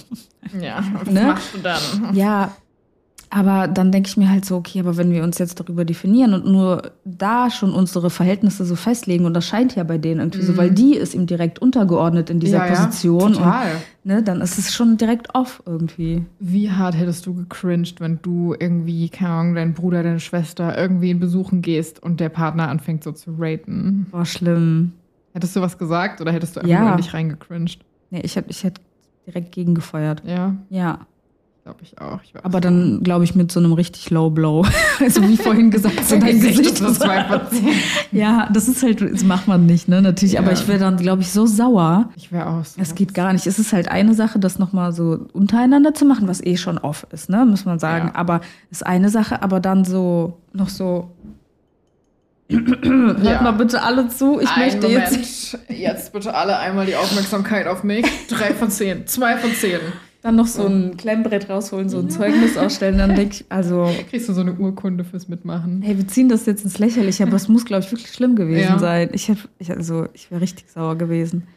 Ja, 0.60 0.84
was 0.94 1.08
Ne? 1.14 1.24
machst 1.24 1.54
du 1.54 1.60
dann? 1.60 2.16
Ja, 2.16 2.52
aber 3.32 3.68
dann 3.68 3.92
denke 3.92 4.08
ich 4.10 4.18
mir 4.18 4.30
halt 4.30 4.46
so, 4.46 4.58
okay, 4.58 4.80
aber 4.82 4.98
wenn 4.98 5.12
wir 5.12 5.24
uns 5.24 5.38
jetzt 5.40 5.60
darüber 5.60 5.86
definieren 5.86 6.34
und 6.34 6.46
nur 6.46 6.92
da 7.06 7.50
schon 7.50 7.74
unsere 7.74 8.10
Verhältnisse 8.10 8.66
so 8.66 8.76
festlegen, 8.76 9.26
und 9.26 9.34
das 9.34 9.48
scheint 9.48 9.76
ja 9.76 9.84
bei 9.84 9.98
denen 9.98 10.20
irgendwie 10.20 10.42
so, 10.44 10.58
weil 10.58 10.70
die 10.70 10.96
ist 10.96 11.16
ihm 11.16 11.26
direkt 11.26 11.60
untergeordnet 11.60 12.30
in 12.30 12.40
dieser 12.40 12.60
Mhm. 12.60 12.66
Ja, 12.66 12.74
ja, 12.74 12.86
Position. 12.86 13.34
total. 13.34 13.72
Und, 13.76 13.82
ne, 14.06 14.22
dann 14.24 14.42
ist 14.42 14.60
es 14.60 14.74
schon 14.74 14.98
direkt 14.98 15.34
off 15.34 15.64
irgendwie. 15.66 16.26
Wie 16.40 16.70
hart 16.70 16.96
hättest 16.96 17.26
du 17.26 17.34
gecringed, 17.34 18.00
wenn 18.02 18.20
du 18.22 18.54
irgendwie, 18.60 19.10
keine 19.10 19.32
Ahnung, 19.32 19.56
dein 19.56 19.74
Bruder, 19.74 20.04
deine 20.04 20.20
Schwester 20.20 20.78
irgendwen 20.78 21.20
besuchen 21.20 21.62
gehst 21.62 22.04
und 22.04 22.20
der 22.20 22.30
Partner 22.30 22.68
anfängt 22.68 23.04
so 23.04 23.12
zu 23.14 23.34
raten? 23.40 24.08
War 24.12 24.26
schlimm. 24.26 24.92
Hättest 25.34 25.56
du 25.56 25.62
was 25.62 25.78
gesagt 25.78 26.20
oder 26.20 26.32
hättest 26.34 26.58
du 26.58 26.60
einfach 26.60 26.70
Ja. 26.70 26.96
dich 26.98 27.14
reingecringed? 27.14 27.80
Nee, 28.10 28.20
ich 28.24 28.36
hätte 28.36 28.50
ich 28.50 28.64
hätt 28.66 28.82
direkt 29.26 29.54
gegengefeuert. 29.54 30.22
Ja. 30.26 30.56
Ja. 30.70 31.00
Glaube 31.64 31.80
ich 31.84 32.02
auch. 32.02 32.20
Ich 32.24 32.34
aber 32.44 32.60
dann, 32.60 33.02
glaube 33.04 33.24
ich, 33.24 33.36
mit 33.36 33.52
so 33.52 33.60
einem 33.60 33.74
richtig 33.74 34.10
Low 34.10 34.32
Blow. 34.32 34.66
also 35.00 35.22
wie 35.28 35.38
vorhin 35.38 35.70
gesagt, 35.70 36.04
so 36.06 36.16
dein 36.20 36.40
Gesicht. 36.40 36.78
So 36.78 36.92
zwei 36.92 37.24
von 37.26 37.42
zehn. 37.52 37.76
ja, 38.12 38.50
das 38.52 38.68
ist 38.68 38.82
halt, 38.82 39.02
das 39.02 39.24
macht 39.24 39.48
man 39.48 39.68
nicht, 39.68 39.88
ne? 39.88 40.02
Natürlich. 40.02 40.34
Ja. 40.34 40.40
Aber 40.40 40.54
ich 40.54 40.68
wäre 40.68 40.80
dann, 40.80 40.98
glaube 40.98 41.22
ich, 41.22 41.32
so 41.32 41.46
sauer. 41.46 42.10
Ich 42.16 42.32
wäre 42.32 42.48
auch 42.48 42.66
so. 42.66 42.82
Es 42.82 42.96
geht 42.96 43.14
gar 43.14 43.32
nicht. 43.32 43.46
Es 43.46 43.60
ist 43.60 43.74
halt 43.74 43.90
eine 43.90 44.16
Sache, 44.16 44.40
das 44.40 44.58
nochmal 44.58 44.92
so 44.92 45.28
untereinander 45.34 45.94
zu 45.94 46.06
machen, 46.06 46.28
was 46.28 46.44
eh 46.44 46.58
schon 46.58 46.80
off 46.80 47.06
ist, 47.12 47.30
ne? 47.30 47.46
Muss 47.46 47.64
man 47.64 47.78
sagen. 47.78 48.08
Ja. 48.08 48.16
Aber 48.16 48.42
ist 48.72 48.84
eine 48.84 49.10
Sache, 49.10 49.44
aber 49.44 49.60
dann 49.60 49.86
so 49.86 50.40
noch 50.54 50.70
so. 50.70 51.12
Hört 52.50 53.24
ja. 53.24 53.42
mal 53.44 53.52
bitte 53.52 53.84
alle 53.84 54.08
zu. 54.08 54.40
Ich 54.40 54.50
Ein 54.50 54.64
möchte 54.64 54.88
Moment. 54.88 55.12
jetzt. 55.12 55.60
Jetzt 55.70 56.12
bitte 56.12 56.34
alle 56.34 56.58
einmal 56.58 56.88
die 56.88 56.96
Aufmerksamkeit 56.96 57.68
auf 57.68 57.84
mich. 57.84 58.06
Drei 58.28 58.56
von 58.56 58.72
zehn. 58.72 59.06
Zwei 59.06 59.38
von 59.38 59.54
zehn. 59.54 59.80
Dann 60.22 60.36
noch 60.36 60.46
so 60.46 60.68
ein 60.68 60.98
Klemmbrett 60.98 61.50
rausholen, 61.50 61.90
so 61.90 61.98
ein 61.98 62.12
Zeugnis 62.12 62.56
ausstellen. 62.56 63.00
Dann 63.00 63.16
denke 63.16 63.36
ich, 63.36 63.46
also. 63.50 63.90
Kriegst 64.10 64.30
du 64.30 64.34
so 64.34 64.42
eine 64.42 64.54
Urkunde 64.54 65.04
fürs 65.04 65.28
Mitmachen? 65.28 65.82
Hey, 65.82 65.98
wir 65.98 66.08
ziehen 66.08 66.30
das 66.30 66.46
jetzt 66.46 66.64
ins 66.64 66.78
Lächerliche, 66.78 67.24
aber 67.24 67.36
es 67.36 67.48
muss, 67.48 67.66
glaube 67.66 67.84
ich, 67.84 67.92
wirklich 67.92 68.12
schlimm 68.12 68.36
gewesen 68.36 68.74
ja. 68.74 68.80
sein. 68.80 69.10
Ich, 69.14 69.30
hätte, 69.30 69.42
ich, 69.58 69.72
also, 69.72 70.08
ich 70.14 70.30
wäre 70.30 70.42
richtig 70.42 70.70
sauer 70.70 70.96
gewesen. 70.96 71.48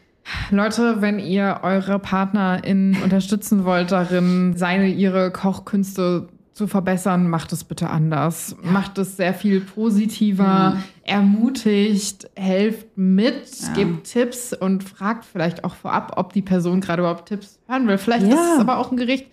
Leute, 0.50 1.02
wenn 1.02 1.18
ihr 1.18 1.60
eure 1.62 1.98
PartnerInnen 1.98 3.02
unterstützen 3.02 3.64
wollt 3.64 3.92
darin, 3.92 4.54
seine, 4.56 4.88
ihre 4.88 5.30
Kochkünste 5.30 6.28
zu 6.54 6.68
verbessern, 6.68 7.28
macht 7.28 7.52
es 7.52 7.64
bitte 7.64 7.90
anders. 7.90 8.56
Ja. 8.62 8.70
Macht 8.70 8.96
es 8.98 9.16
sehr 9.16 9.34
viel 9.34 9.60
positiver, 9.60 10.70
mhm. 10.70 10.82
ermutigt, 11.02 12.30
helft 12.36 12.96
mit, 12.96 13.44
ja. 13.60 13.72
gebt 13.74 14.04
Tipps 14.04 14.52
und 14.52 14.84
fragt 14.84 15.24
vielleicht 15.24 15.64
auch 15.64 15.74
vorab, 15.74 16.14
ob 16.16 16.32
die 16.32 16.42
Person 16.42 16.80
gerade 16.80 17.02
überhaupt 17.02 17.28
Tipps 17.28 17.58
hören 17.66 17.88
will. 17.88 17.98
Vielleicht 17.98 18.28
ja. 18.28 18.34
ist 18.34 18.54
es 18.54 18.60
aber 18.60 18.78
auch 18.78 18.92
ein 18.92 18.96
Gericht, 18.96 19.26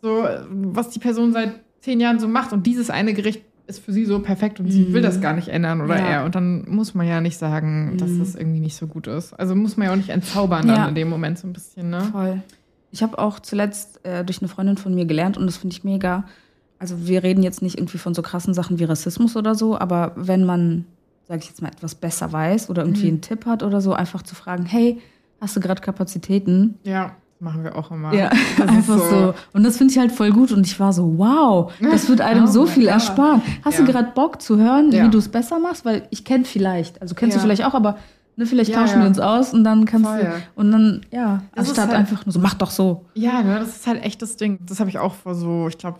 so, 0.00 0.24
was 0.48 0.90
die 0.90 1.00
Person 1.00 1.32
seit 1.32 1.54
zehn 1.80 1.98
Jahren 1.98 2.20
so 2.20 2.28
macht 2.28 2.52
und 2.52 2.66
dieses 2.66 2.88
eine 2.88 3.14
Gericht 3.14 3.42
ist 3.66 3.84
für 3.84 3.92
sie 3.92 4.04
so 4.04 4.20
perfekt 4.20 4.60
und 4.60 4.66
mhm. 4.66 4.70
sie 4.70 4.92
will 4.92 5.02
das 5.02 5.20
gar 5.20 5.32
nicht 5.32 5.48
ändern 5.48 5.80
oder 5.80 5.96
er. 5.96 6.24
Und 6.24 6.36
dann 6.36 6.68
muss 6.68 6.94
man 6.94 7.06
ja 7.06 7.20
nicht 7.20 7.36
sagen, 7.36 7.92
mhm. 7.92 7.96
dass 7.98 8.16
das 8.16 8.34
irgendwie 8.36 8.60
nicht 8.60 8.76
so 8.76 8.86
gut 8.86 9.08
ist. 9.08 9.32
Also 9.34 9.56
muss 9.56 9.76
man 9.76 9.86
ja 9.86 9.92
auch 9.92 9.96
nicht 9.96 10.10
entzaubern 10.10 10.68
dann 10.68 10.90
in 10.90 10.94
dem 10.94 11.08
Moment 11.08 11.38
so 11.38 11.48
ein 11.48 11.52
bisschen, 11.52 11.90
ne? 11.90 12.02
Voll. 12.12 12.42
Ich 12.92 13.02
habe 13.02 13.18
auch 13.18 13.40
zuletzt 13.40 14.04
äh, 14.04 14.24
durch 14.24 14.40
eine 14.40 14.48
Freundin 14.48 14.76
von 14.76 14.94
mir 14.94 15.04
gelernt 15.04 15.36
und 15.36 15.46
das 15.46 15.56
finde 15.56 15.74
ich 15.74 15.84
mega 15.84 16.24
also 16.80 17.06
wir 17.06 17.22
reden 17.22 17.42
jetzt 17.42 17.62
nicht 17.62 17.78
irgendwie 17.78 17.98
von 17.98 18.14
so 18.14 18.22
krassen 18.22 18.54
Sachen 18.54 18.78
wie 18.80 18.84
Rassismus 18.84 19.36
oder 19.36 19.54
so, 19.54 19.78
aber 19.78 20.12
wenn 20.16 20.44
man, 20.44 20.86
sage 21.28 21.40
ich 21.42 21.48
jetzt 21.48 21.62
mal, 21.62 21.68
etwas 21.68 21.94
besser 21.94 22.32
weiß 22.32 22.70
oder 22.70 22.82
irgendwie 22.82 23.04
mhm. 23.04 23.12
einen 23.12 23.20
Tipp 23.20 23.46
hat 23.46 23.62
oder 23.62 23.80
so, 23.80 23.92
einfach 23.92 24.22
zu 24.22 24.34
fragen, 24.34 24.64
hey, 24.64 24.98
hast 25.40 25.54
du 25.54 25.60
gerade 25.60 25.80
Kapazitäten? 25.80 26.78
Ja. 26.82 27.12
Machen 27.42 27.64
wir 27.64 27.74
auch 27.74 27.90
immer. 27.90 28.12
Ja, 28.12 28.28
einfach 28.60 28.98
so. 28.98 29.08
so. 29.08 29.34
Und 29.54 29.62
das 29.64 29.78
finde 29.78 29.92
ich 29.92 29.98
halt 29.98 30.12
voll 30.12 30.30
gut. 30.30 30.52
Und 30.52 30.66
ich 30.66 30.78
war 30.78 30.92
so, 30.92 31.16
wow, 31.16 31.72
das 31.80 32.06
wird 32.06 32.20
einem 32.20 32.44
oh 32.44 32.46
so 32.50 32.66
viel 32.66 32.84
God. 32.84 32.92
ersparen. 32.92 33.40
Hast 33.64 33.78
ja. 33.78 33.84
du 33.86 33.90
gerade 33.90 34.10
Bock 34.14 34.42
zu 34.42 34.58
hören, 34.58 34.92
ja. 34.92 35.06
wie 35.06 35.10
du 35.10 35.16
es 35.16 35.30
besser 35.30 35.58
machst? 35.58 35.86
Weil 35.86 36.06
ich 36.10 36.26
kenne 36.26 36.44
vielleicht, 36.44 37.00
also 37.00 37.14
kennst 37.14 37.36
ja. 37.36 37.40
du 37.40 37.46
vielleicht 37.46 37.64
auch, 37.64 37.72
aber 37.72 37.96
ne, 38.36 38.44
vielleicht 38.44 38.74
tauschen 38.74 39.00
wir 39.00 39.06
uns 39.06 39.18
aus 39.18 39.54
und 39.54 39.64
dann 39.64 39.86
kannst 39.86 40.06
voll. 40.06 40.20
du. 40.20 40.60
Und 40.60 40.70
dann, 40.70 41.06
ja, 41.10 41.42
das 41.54 41.68
anstatt 41.68 41.88
halt, 41.88 41.98
einfach 41.98 42.26
nur 42.26 42.32
so, 42.34 42.40
mach 42.40 42.52
doch 42.54 42.70
so. 42.70 43.06
Ja, 43.14 43.42
ne, 43.42 43.58
das 43.58 43.76
ist 43.76 43.86
halt 43.86 44.04
echt 44.04 44.20
das 44.20 44.36
Ding. 44.36 44.58
Das 44.66 44.78
habe 44.78 44.90
ich 44.90 44.98
auch 44.98 45.14
vor 45.14 45.34
so, 45.34 45.66
ich 45.68 45.78
glaube, 45.78 45.98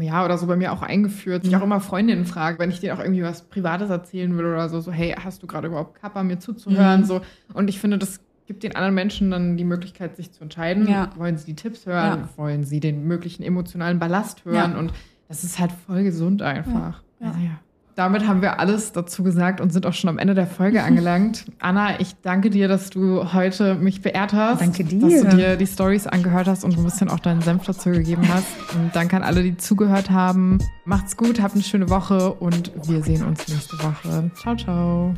Jahr 0.00 0.24
oder 0.24 0.38
so 0.38 0.46
bei 0.46 0.56
mir 0.56 0.72
auch 0.72 0.82
eingeführt. 0.82 1.44
Mhm. 1.44 1.50
Ich 1.50 1.56
auch 1.56 1.62
immer 1.62 1.80
Freundinnen 1.80 2.26
frage, 2.26 2.58
wenn 2.58 2.70
ich 2.70 2.80
denen 2.80 2.96
auch 2.96 3.00
irgendwie 3.00 3.22
was 3.22 3.42
Privates 3.42 3.90
erzählen 3.90 4.36
will 4.36 4.46
oder 4.46 4.68
so, 4.68 4.80
so, 4.80 4.92
hey, 4.92 5.14
hast 5.22 5.42
du 5.42 5.46
gerade 5.46 5.68
überhaupt 5.68 6.00
Kappa, 6.00 6.22
mir 6.22 6.38
zuzuhören? 6.38 7.02
Mhm. 7.02 7.04
So. 7.04 7.20
Und 7.52 7.68
ich 7.68 7.80
finde, 7.80 7.98
das 7.98 8.20
gibt 8.46 8.62
den 8.62 8.76
anderen 8.76 8.94
Menschen 8.94 9.30
dann 9.30 9.56
die 9.56 9.64
Möglichkeit, 9.64 10.16
sich 10.16 10.32
zu 10.32 10.42
entscheiden. 10.42 10.86
Ja. 10.88 11.10
Wollen 11.16 11.36
sie 11.36 11.46
die 11.46 11.56
Tipps 11.56 11.86
hören? 11.86 12.20
Ja. 12.20 12.28
Wollen 12.36 12.64
sie 12.64 12.80
den 12.80 13.06
möglichen 13.06 13.42
emotionalen 13.42 13.98
Ballast 13.98 14.44
hören? 14.44 14.72
Ja. 14.72 14.78
Und 14.78 14.92
das 15.28 15.44
ist 15.44 15.58
halt 15.58 15.72
voll 15.72 16.04
gesund 16.04 16.42
einfach. 16.42 17.02
Also 17.20 17.38
ja 17.38 17.58
damit 17.94 18.26
haben 18.26 18.42
wir 18.42 18.58
alles 18.58 18.92
dazu 18.92 19.22
gesagt 19.22 19.60
und 19.60 19.72
sind 19.72 19.86
auch 19.86 19.92
schon 19.92 20.10
am 20.10 20.18
Ende 20.18 20.34
der 20.34 20.46
Folge 20.46 20.82
angelangt. 20.84 21.46
Anna, 21.60 22.00
ich 22.00 22.14
danke 22.22 22.50
dir, 22.50 22.68
dass 22.68 22.90
du 22.90 23.32
heute 23.32 23.74
mich 23.74 24.02
beehrt 24.02 24.32
hast. 24.32 24.60
Danke 24.60 24.84
dir. 24.84 25.00
Dass 25.00 25.30
du 25.30 25.36
dir 25.36 25.56
die 25.56 25.66
Stories 25.66 26.06
angehört 26.06 26.46
hast 26.46 26.64
und 26.64 26.76
ein 26.76 26.84
bisschen 26.84 27.08
auch 27.08 27.20
deinen 27.20 27.40
Senf 27.40 27.64
dazu 27.64 27.90
gegeben 27.90 28.28
hast. 28.28 28.74
Und 28.74 28.90
danke 28.94 29.16
an 29.16 29.22
alle, 29.22 29.42
die 29.42 29.56
zugehört 29.56 30.10
haben. 30.10 30.58
Macht's 30.84 31.16
gut, 31.16 31.40
habt 31.40 31.54
eine 31.54 31.62
schöne 31.62 31.88
Woche 31.88 32.32
und 32.32 32.72
wir 32.88 33.02
sehen 33.02 33.24
uns 33.24 33.46
nächste 33.48 33.78
Woche. 33.78 34.30
Ciao, 34.34 34.56
ciao. 34.56 35.14